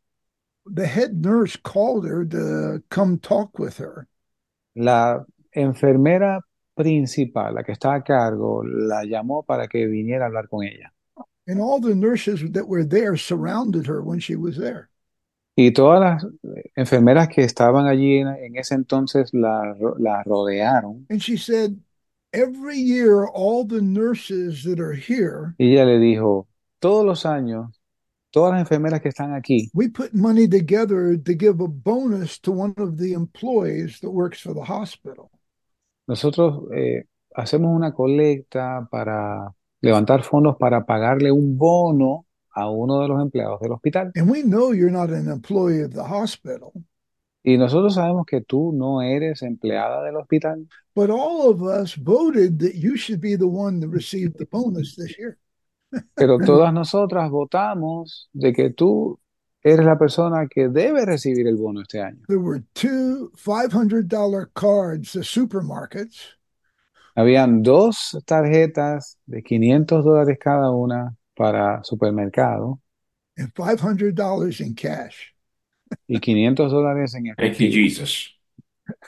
the 0.66 0.86
head 0.86 1.24
nurse 1.24 1.56
called 1.56 2.04
her 2.06 2.24
to 2.26 2.82
come 2.90 3.18
talk 3.18 3.58
with 3.58 3.78
her. 3.78 4.06
la 4.74 5.24
enfermera 5.54 6.40
principal, 6.76 7.54
la 7.54 7.62
que 7.62 7.72
está 7.72 7.94
a 7.94 8.02
cargo, 8.02 8.62
la 8.64 9.02
llamó 9.04 9.44
para 9.44 9.66
que 9.66 9.86
viniera 9.86 10.24
a 10.24 10.28
hablar 10.28 10.48
con 10.48 10.64
ella. 10.64 10.92
And 11.46 11.60
all 11.60 11.80
the 11.80 11.94
nurses 11.94 12.42
that 12.52 12.68
were 12.68 12.84
there 12.84 13.16
surrounded 13.16 13.86
her 13.86 14.02
when 14.02 14.20
she 14.20 14.36
was 14.36 14.56
there. 14.56 14.90
Y 15.56 15.72
todas 15.72 16.00
las 16.00 16.26
enfermeras 16.76 17.28
que 17.28 17.42
estaban 17.42 17.86
allí 17.86 18.18
en, 18.18 18.28
en 18.28 18.56
ese 18.56 18.74
entonces 18.74 19.30
la, 19.32 19.74
la 19.98 20.22
rodearon. 20.24 21.06
And 21.10 21.20
she 21.22 21.36
said, 21.36 21.76
Every 22.32 22.76
year, 22.76 23.26
all 23.26 23.64
the 23.64 23.80
nurses 23.80 24.62
that 24.64 24.78
are 24.78 24.92
here, 24.92 25.54
Y 25.58 25.72
ella 25.72 25.86
le 25.86 25.98
dijo, 25.98 26.46
todos 26.78 27.04
los 27.04 27.26
años, 27.26 27.80
todas 28.30 28.52
las 28.52 28.60
enfermeras 28.60 29.00
que 29.00 29.08
están 29.08 29.34
aquí, 29.34 29.70
we 29.74 29.88
put 29.88 30.12
money 30.12 30.48
together 30.48 31.16
to 31.22 31.32
give 31.32 31.62
a 31.62 31.68
bonus 31.68 32.40
to 32.40 32.52
one 32.52 32.74
of 32.78 32.96
the 32.96 33.12
employees 33.12 34.00
that 34.00 34.10
works 34.10 34.40
for 34.40 34.54
the 34.54 34.64
hospital. 34.64 35.30
nosotros 36.06 36.64
eh, 36.74 37.04
hacemos 37.34 37.74
una 37.74 37.92
colecta 37.92 38.88
para 38.90 39.54
levantar 39.80 40.22
fondos 40.22 40.56
para 40.56 40.84
pagarle 40.84 41.30
un 41.30 41.56
bono 41.56 42.26
a 42.50 42.68
uno 42.70 43.00
de 43.00 43.08
los 43.08 43.20
empleados 43.22 43.60
del 43.60 43.72
hospital. 43.72 44.10
And 44.16 44.28
we 44.28 44.42
know 44.42 44.72
you're 44.72 44.90
not 44.90 45.10
an 45.10 45.30
employee 45.30 45.82
of 45.82 45.92
the 45.92 46.02
hospital, 46.02 46.72
Y 47.44 47.56
nosotros 47.56 47.94
sabemos 47.94 48.26
que 48.26 48.40
tú 48.40 48.72
no 48.72 49.00
eres 49.00 49.42
empleada 49.42 50.02
del 50.02 50.16
hospital, 50.16 50.66
but 50.94 51.08
all 51.08 51.48
of 51.48 51.62
us 51.62 51.94
voted 51.94 52.58
that 52.58 52.74
you 52.74 52.96
should 52.96 53.20
be 53.20 53.36
the 53.36 53.46
one 53.46 53.80
to 53.80 53.88
receive 53.88 54.34
the 54.36 54.46
bonus 54.46 54.96
this 54.96 55.16
year. 55.18 55.38
Pero 56.14 56.38
todas 56.38 56.72
nosotras 56.72 57.30
votamos 57.30 58.28
de 58.32 58.52
que 58.52 58.70
tú 58.70 59.18
eres 59.62 59.84
la 59.84 59.98
persona 59.98 60.46
que 60.48 60.68
debe 60.68 61.04
recibir 61.04 61.46
el 61.48 61.56
bono 61.56 61.80
este 61.82 62.00
año. 62.00 62.24
There 62.28 62.38
were 62.40 62.62
two 62.74 63.30
$500 63.36 64.46
cards 64.54 65.12
to 65.12 65.22
supermarkets, 65.22 66.36
Habían 67.14 67.62
dos 67.64 68.16
tarjetas 68.26 69.18
de 69.26 69.42
500 69.42 70.04
dólares 70.04 70.38
cada 70.40 70.70
una 70.70 71.16
para 71.34 71.82
supermercado 71.82 72.80
and 73.36 73.52
$500 73.54 74.60
in 74.60 74.74
cash. 74.74 75.32
y 76.06 76.20
500 76.20 76.70
dólares 76.70 77.14
en 77.14 77.24
Thank 77.36 77.58
you, 77.60 77.68
efectivo. 77.68 77.72
Jesus. 77.72 78.34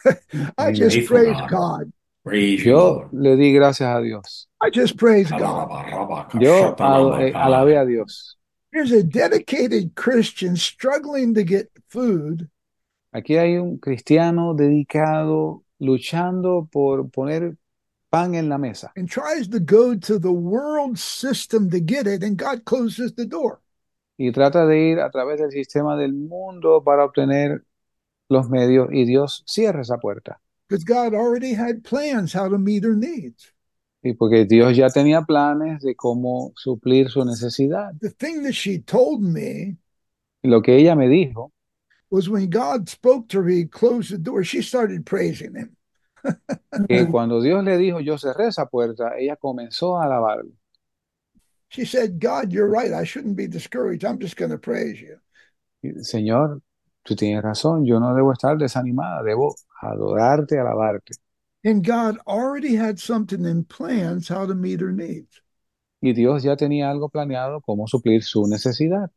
I 0.58 0.72
just 0.72 1.06
praise 1.06 1.36
God. 1.48 1.92
Praise 2.24 2.64
you, 2.64 2.72
Yo 2.72 2.78
Lord. 2.78 3.12
le 3.12 3.36
di 3.36 3.52
gracias 3.52 3.88
a 3.96 4.00
Dios. 4.00 4.49
I 4.62 4.70
just 4.70 4.96
praise 4.96 5.30
God. 5.30 5.70
Yo 6.40 6.74
a- 6.78 7.22
eh, 7.22 7.32
alabé 7.34 7.78
a 7.80 7.86
Dios. 7.86 8.36
Here's 8.72 8.92
a 8.92 9.02
dedicated 9.02 9.94
Christian 9.96 10.56
struggling 10.56 11.34
to 11.34 11.42
get 11.42 11.70
food, 11.88 12.48
Aquí 13.12 13.36
hay 13.36 13.56
un 13.56 13.78
cristiano 13.78 14.54
dedicado 14.54 15.64
luchando 15.80 16.68
por 16.70 17.10
poner 17.10 17.56
pan 18.08 18.36
en 18.36 18.48
la 18.48 18.56
mesa 18.58 18.92
and 18.96 19.08
tries 19.08 19.48
to 19.48 19.58
go 19.58 19.96
to 19.96 20.18
the 20.20 20.30
world 20.30 20.96
system 20.96 21.68
to 21.70 21.80
get 21.80 22.06
it, 22.06 22.22
and 22.22 22.36
God 22.36 22.64
closes 22.64 23.12
the 23.14 23.26
door. 23.26 23.60
y 24.16 24.30
trata 24.32 24.66
de 24.66 24.78
ir 24.78 25.00
a 25.00 25.10
través 25.10 25.40
del 25.40 25.50
sistema 25.50 25.96
del 25.96 26.12
mundo 26.12 26.84
para 26.84 27.04
obtener 27.04 27.64
los 28.28 28.48
medios 28.48 28.88
y 28.92 29.04
Dios 29.04 29.42
cierra 29.46 29.80
esa 29.80 29.96
puerta. 29.98 30.40
Because 30.68 30.84
God 30.84 31.14
already 31.14 31.54
had 31.54 31.82
plans 31.82 32.32
how 32.32 32.48
to 32.48 32.58
meet 32.58 32.84
her 32.84 32.94
needs. 32.94 33.52
Y 34.02 34.14
porque 34.14 34.46
Dios 34.46 34.76
ya 34.76 34.88
tenía 34.88 35.22
planes 35.22 35.82
de 35.82 35.94
cómo 35.94 36.52
suplir 36.56 37.10
su 37.10 37.24
necesidad. 37.24 37.92
The 38.00 38.10
thing 38.10 38.42
that 38.44 38.52
she 38.52 38.78
told 38.78 39.20
me 39.20 39.76
lo 40.42 40.62
que 40.62 40.76
ella 40.76 40.96
me 40.96 41.08
dijo 41.08 41.52
was 42.10 42.28
when 42.28 42.48
God 42.48 42.88
spoke 42.88 43.28
to 43.28 43.42
her, 43.42 43.48
he 43.48 43.66
closed 43.66 44.10
the 44.10 44.18
door. 44.18 44.42
She 44.42 44.62
started 44.62 45.04
praising 45.04 45.54
him. 45.54 45.76
que 46.88 47.06
cuando 47.08 47.40
Dios 47.40 47.62
le 47.64 47.76
dijo 47.76 48.00
yo 48.00 48.16
cerré 48.16 48.48
esa 48.48 48.66
puerta, 48.66 49.16
ella 49.18 49.36
comenzó 49.36 49.98
a 49.98 50.04
alabarlo. 50.04 50.52
She 51.68 51.84
said, 51.84 52.18
God, 52.18 52.52
you're 52.52 52.68
right. 52.68 52.92
I 52.92 53.04
shouldn't 53.04 53.36
be 53.36 53.46
discouraged. 53.46 54.04
I'm 54.04 54.18
just 54.18 54.36
going 54.36 54.50
to 54.50 54.58
praise 54.58 55.00
you. 55.00 55.18
Señor, 56.02 56.60
tú 57.04 57.14
tienes 57.14 57.42
razón, 57.42 57.86
yo 57.86 58.00
no 58.00 58.14
debo 58.14 58.32
estar 58.32 58.58
desanimada, 58.58 59.22
debo 59.22 59.54
adorarte, 59.80 60.58
alabarte. 60.58 61.14
And 61.62 61.84
God 61.84 62.18
already 62.26 62.74
had 62.74 62.98
something 62.98 63.44
in 63.44 63.64
plans 63.64 64.28
how 64.28 64.46
to 64.46 64.54
meet 64.54 64.80
her 64.80 64.92
needs. 64.92 65.42
Y 66.02 66.12
Dios 66.12 66.44
ya 66.44 66.56
tenía 66.56 66.90
algo 66.90 67.10
planeado 67.10 67.60
cómo 67.60 67.86
suplir 67.86 68.24
su 68.24 68.46
necesidad. 68.46 69.10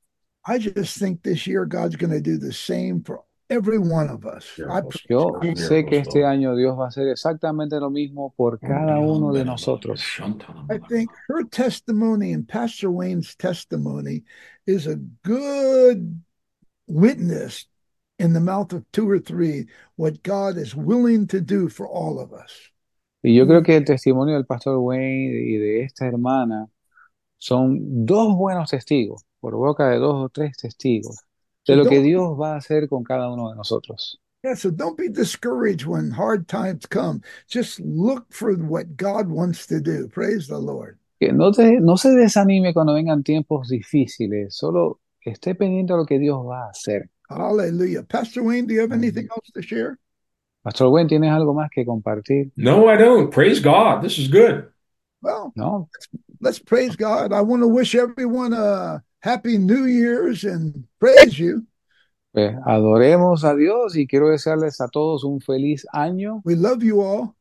I 0.45 0.57
just 0.57 0.99
think 0.99 1.23
this 1.23 1.47
year 1.47 1.65
God's 1.65 1.95
going 1.95 2.11
to 2.11 2.19
do 2.19 2.37
the 2.37 2.51
same 2.51 3.01
for 3.01 3.23
every 3.49 3.79
one 3.79 4.09
of 4.09 4.25
us. 4.25 4.45
I 4.69 4.81
pray. 4.81 5.01
Yo 5.09 5.39
sé 5.55 5.87
que 5.87 5.99
este 5.99 6.25
año 6.25 6.57
Dios 6.57 6.77
va 6.77 6.85
a 6.85 6.87
hacer 6.89 7.07
exactamente 7.07 7.79
lo 7.79 7.89
mismo 7.89 8.33
por 8.35 8.59
cada 8.59 8.99
uno 8.99 9.31
de 9.31 9.45
nosotros. 9.45 10.03
I 10.69 10.79
think 10.89 11.09
her 11.29 11.43
testimony 11.43 12.33
and 12.33 12.45
Pastor 12.45 12.91
Wayne's 12.91 13.35
testimony 13.35 14.23
is 14.65 14.87
a 14.87 14.97
good 15.23 16.21
witness 16.87 17.67
in 18.23 18.31
the 18.31 18.39
mouth 18.39 18.71
of 18.71 18.83
two 18.93 19.09
or 19.09 19.19
three 19.19 19.67
what 19.97 20.23
God 20.23 20.57
is 20.57 20.73
willing 20.73 21.27
to 21.27 21.41
do 21.41 21.67
for 21.67 21.85
all 21.87 22.19
of 22.19 22.31
us. 22.31 22.71
Y 23.21 23.35
yo 23.35 23.45
creo 23.45 23.63
que 23.63 23.75
el 23.75 23.85
testimonio 23.85 24.35
del 24.35 24.45
pastor 24.45 24.77
Wayne 24.77 25.33
y 25.33 25.57
de 25.57 25.83
esta 25.83 26.05
hermana 26.05 26.67
son 27.37 28.05
dos 28.05 28.35
buenos 28.35 28.69
testigos, 28.71 29.23
por 29.39 29.55
boca 29.55 29.89
de 29.89 29.97
dos 29.97 30.15
o 30.15 30.29
tres 30.29 30.57
testigos, 30.57 31.17
de 31.67 31.75
lo 31.75 31.85
que 31.85 32.01
Dios 32.01 32.37
va 32.39 32.53
a 32.53 32.57
hacer 32.57 32.87
con 32.87 33.03
cada 33.03 33.29
uno 33.31 33.49
de 33.49 33.55
nosotros. 33.55 34.19
Yeah, 34.43 34.55
so 34.55 34.71
don't 34.71 34.97
be 34.97 35.07
discouraged 35.07 35.85
when 35.85 36.11
hard 36.11 36.49
times 36.49 36.85
come. 36.85 37.21
Just 37.47 37.79
look 37.79 38.25
for 38.29 38.53
what 38.55 38.97
God 38.97 39.29
wants 39.29 39.67
to 39.67 39.79
do. 39.79 40.09
Praise 40.09 40.47
the 40.47 40.57
Lord. 40.57 40.97
Que 41.19 41.31
no, 41.31 41.51
te, 41.51 41.79
no 41.79 41.95
se 41.95 42.09
desanime 42.09 42.73
cuando 42.73 42.93
vengan 42.93 43.23
tiempos 43.23 43.69
difíciles, 43.69 44.53
solo 44.53 44.99
esté 45.21 45.55
pendiente 45.55 45.93
de 45.93 45.97
lo 45.99 46.05
que 46.05 46.19
Dios 46.19 46.45
va 46.45 46.65
a 46.65 46.69
hacer. 46.71 47.09
Hallelujah. 47.35 48.03
Pastor 48.03 48.43
Wayne, 48.43 48.65
do 48.67 48.73
you 48.73 48.81
have 48.81 48.91
anything 48.91 49.27
else 49.31 49.49
to 49.53 49.61
share? 49.61 49.97
Pastor 50.63 50.89
Wayne, 50.89 51.07
¿tienes 51.07 51.31
algo 51.31 51.53
más 51.53 51.69
que 51.71 51.85
compartir? 51.85 52.51
No, 52.55 52.87
I 52.87 52.95
don't. 52.97 53.31
Praise 53.31 53.59
God. 53.59 54.01
This 54.01 54.17
is 54.17 54.27
good. 54.29 54.67
Well, 55.21 55.51
No, 55.55 55.89
let's 56.41 56.59
praise 56.59 56.95
God. 56.95 57.31
I 57.33 57.41
want 57.41 57.61
to 57.63 57.67
wish 57.67 57.95
everyone 57.95 58.53
a 58.53 59.01
happy 59.21 59.57
New 59.57 59.85
Year's 59.85 60.43
and 60.43 60.85
praise 60.99 61.37
you. 61.39 61.65
pues 62.33 62.55
adoremos 62.65 63.43
a 63.43 63.55
Dios 63.55 63.95
y 63.95 64.07
quiero 64.07 64.29
desearles 64.31 64.81
a 64.81 64.87
todos 64.89 65.23
un 65.23 65.39
feliz 65.39 65.85
año. 65.93 66.41
We 66.43 66.55
love 66.55 66.81
you 66.83 67.01
all. 67.01 67.35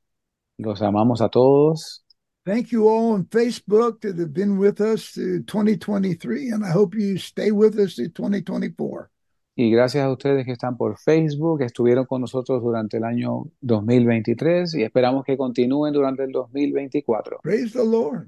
Los 0.59 0.81
amamos 0.81 1.21
a 1.21 1.29
todos. 1.29 2.03
Thank 2.45 2.73
you 2.73 2.89
all 2.89 3.13
on 3.13 3.25
Facebook 3.27 4.01
that 4.03 4.19
have 4.19 4.33
been 4.33 4.59
with 4.59 4.81
us 4.81 5.11
through 5.11 5.45
2023, 5.45 6.51
and 6.51 6.65
I 6.65 6.71
hope 6.71 6.95
you 6.95 7.17
stay 7.17 7.53
with 7.53 7.79
us 7.79 7.95
through 7.95 8.09
2024. 8.11 9.11
Y 9.63 9.71
gracias 9.71 10.05
a 10.05 10.11
ustedes 10.11 10.45
que 10.45 10.51
están 10.51 10.77
por 10.77 10.99
Facebook, 10.99 11.61
que 11.61 11.67
estuvieron 11.67 12.05
con 12.05 12.21
nosotros 12.21 12.61
durante 12.61 12.97
el 12.97 13.05
año 13.05 13.45
2023 13.61 14.75
y 14.75 14.83
esperamos 14.83 15.25
que 15.25 15.37
continúen 15.37 15.93
durante 15.93 16.25
el 16.25 16.33
2024. 16.33 17.39
Praise 17.45 17.73
the 17.73 17.85
Lord. 17.85 18.27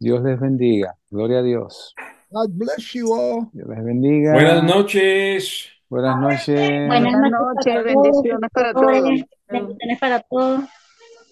Dios 0.00 0.20
les 0.24 0.40
bendiga. 0.40 0.98
Gloria 1.08 1.38
a 1.38 1.42
Dios. 1.44 1.94
God 2.30 2.50
bless 2.54 2.92
you 2.92 3.12
all. 3.12 3.48
Dios 3.52 3.68
les 3.68 3.84
bendiga. 3.84 4.32
Buenas 4.32 4.64
noches. 4.64 5.68
Buenas 5.88 6.18
noches. 6.18 6.88
Buenas 6.88 7.20
noches, 7.20 7.84
bendiciones 7.84 8.50
para 8.52 8.72
todos. 8.72 9.02
Bendiciones 9.46 9.98
para 10.00 10.20
todos. 10.22 10.64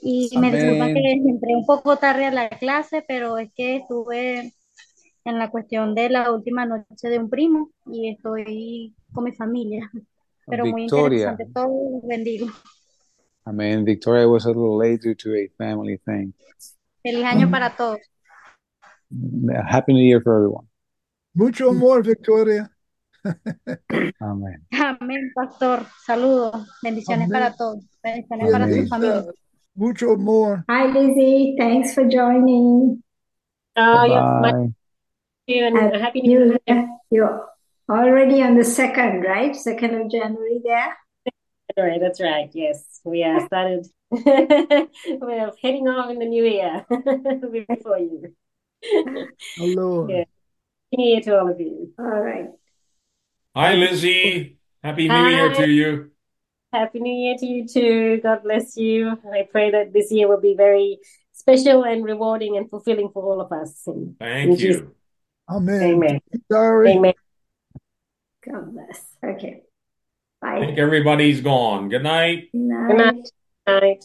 Y 0.03 0.31
me 0.39 0.53
disculpa 0.53 0.87
que 0.87 1.13
entré 1.15 1.57
un 1.57 1.67
poco 1.67 1.97
tarde 1.97 2.27
a 2.27 2.31
la 2.31 2.49
clase, 2.49 3.05
pero 3.09 3.39
es 3.39 3.51
que 3.53 3.79
estuve 3.79 4.53
en 5.25 5.39
la 5.39 5.51
cuestión 5.51 5.95
de 5.95 6.11
la 6.11 6.33
última 6.33 6.67
noche 6.67 7.09
de 7.09 7.19
un 7.19 7.31
primo 7.31 7.71
y 7.87 8.11
estoy 8.11 8.95
con 9.13 9.25
mi 9.25 9.33
familia. 9.33 9.91
Pero 10.47 10.67
muy 10.67 10.83
Victoria. 10.83 11.31
interesante 11.31 11.53
todo, 11.55 11.93
los 11.93 12.03
bendigo. 12.07 12.47
Amén. 13.45 13.85
Victoria 13.85 14.29
was 14.29 14.45
a 14.45 14.49
little 14.49 14.77
late 14.77 15.01
due 15.03 15.15
to 15.15 15.35
a 15.35 15.49
family 15.57 15.99
thing. 16.05 16.33
Feliz 17.03 17.25
año 17.25 17.51
para 17.51 17.77
todos. 17.77 17.99
Happy 19.69 19.93
New 19.93 20.05
Year 20.05 20.21
for 20.23 20.37
everyone. 20.37 20.69
Mucho 21.35 21.71
amor, 21.71 22.03
Victoria. 22.03 22.71
Amén. 24.21 24.67
Amén, 24.73 25.33
pastor. 25.35 25.87
Saludos. 26.05 26.69
Bendiciones 26.83 27.27
Amén. 27.29 27.41
para 27.41 27.57
todos. 27.57 27.85
Bendiciones 28.03 28.51
para 28.51 28.69
su 28.69 28.87
familia. 28.89 29.25
Mucho 29.75 30.13
amor. 30.13 30.65
Hi, 30.69 30.89
Lizzie. 30.93 31.55
Thanks 31.57 31.95
for 31.95 32.05
joining. 32.09 33.03
Bye. 33.75 34.75
You 35.47 35.67
and 35.67 35.77
Happy 35.77 35.99
happy 35.99 36.21
New 36.23 36.39
New 36.39 36.59
Year. 36.67 36.77
Year. 36.77 36.89
You're 37.11 37.49
already 37.89 38.43
on 38.43 38.57
the 38.57 38.65
second, 38.65 39.23
right? 39.23 39.55
Second 39.55 39.95
of 40.01 40.11
January 40.11 40.61
there. 40.65 40.97
All 41.77 41.87
right, 41.87 42.01
that's 42.01 42.21
right. 42.21 42.51
Yes, 42.53 43.01
we 43.05 43.25
are 43.25 43.45
started. 43.47 43.87
We're 44.11 45.53
heading 45.63 45.89
off 45.89 46.11
in 46.11 46.19
the 46.19 46.27
new 46.27 46.45
year 46.45 46.85
before 47.67 47.99
you. 47.99 48.35
Hello. 49.57 50.07
Yeah. 50.09 50.25
Happy 50.25 50.97
New 50.99 51.09
Year 51.09 51.21
to 51.23 51.39
all 51.39 51.51
of 51.51 51.61
you. 51.61 51.93
All 51.99 52.05
right. 52.05 52.51
Hi, 53.57 53.75
Lizzie. 53.75 54.59
Happy 54.83 55.09
New 55.09 55.27
Year 55.29 55.55
to 55.55 55.69
you. 55.69 56.11
Happy 56.73 57.01
New 57.01 57.13
Year 57.13 57.37
to 57.39 57.47
you 57.47 57.67
too. 57.67 58.21
God 58.23 58.43
bless 58.43 58.77
you. 58.77 59.19
I 59.33 59.49
pray 59.51 59.71
that 59.71 59.93
this 59.93 60.13
year 60.13 60.29
will 60.29 60.41
be 60.41 60.55
very 60.55 60.99
special 61.33 61.85
and 61.85 62.05
rewarding 62.05 62.57
and 62.57 62.69
fulfilling 62.69 63.09
for 63.11 63.23
all 63.23 63.41
of 63.41 63.51
us. 63.51 63.83
In, 63.87 63.95
in 63.95 64.17
Thank 64.19 64.59
Jesus' 64.59 64.81
you. 64.81 64.95
Amen. 65.57 65.83
Amen. 65.83 66.21
Sorry. 66.51 66.93
Amen. 66.93 67.15
God 68.45 68.73
bless. 68.73 69.05
Okay. 69.25 69.63
Bye. 70.41 70.57
I 70.57 70.61
think 70.67 70.79
everybody's 70.79 71.41
gone. 71.41 71.89
Good 71.89 72.03
night. 72.03 72.49
Good 72.53 72.59
Good 72.69 72.97
night. 72.97 73.15
night. 73.15 73.31
Night. 73.67 74.05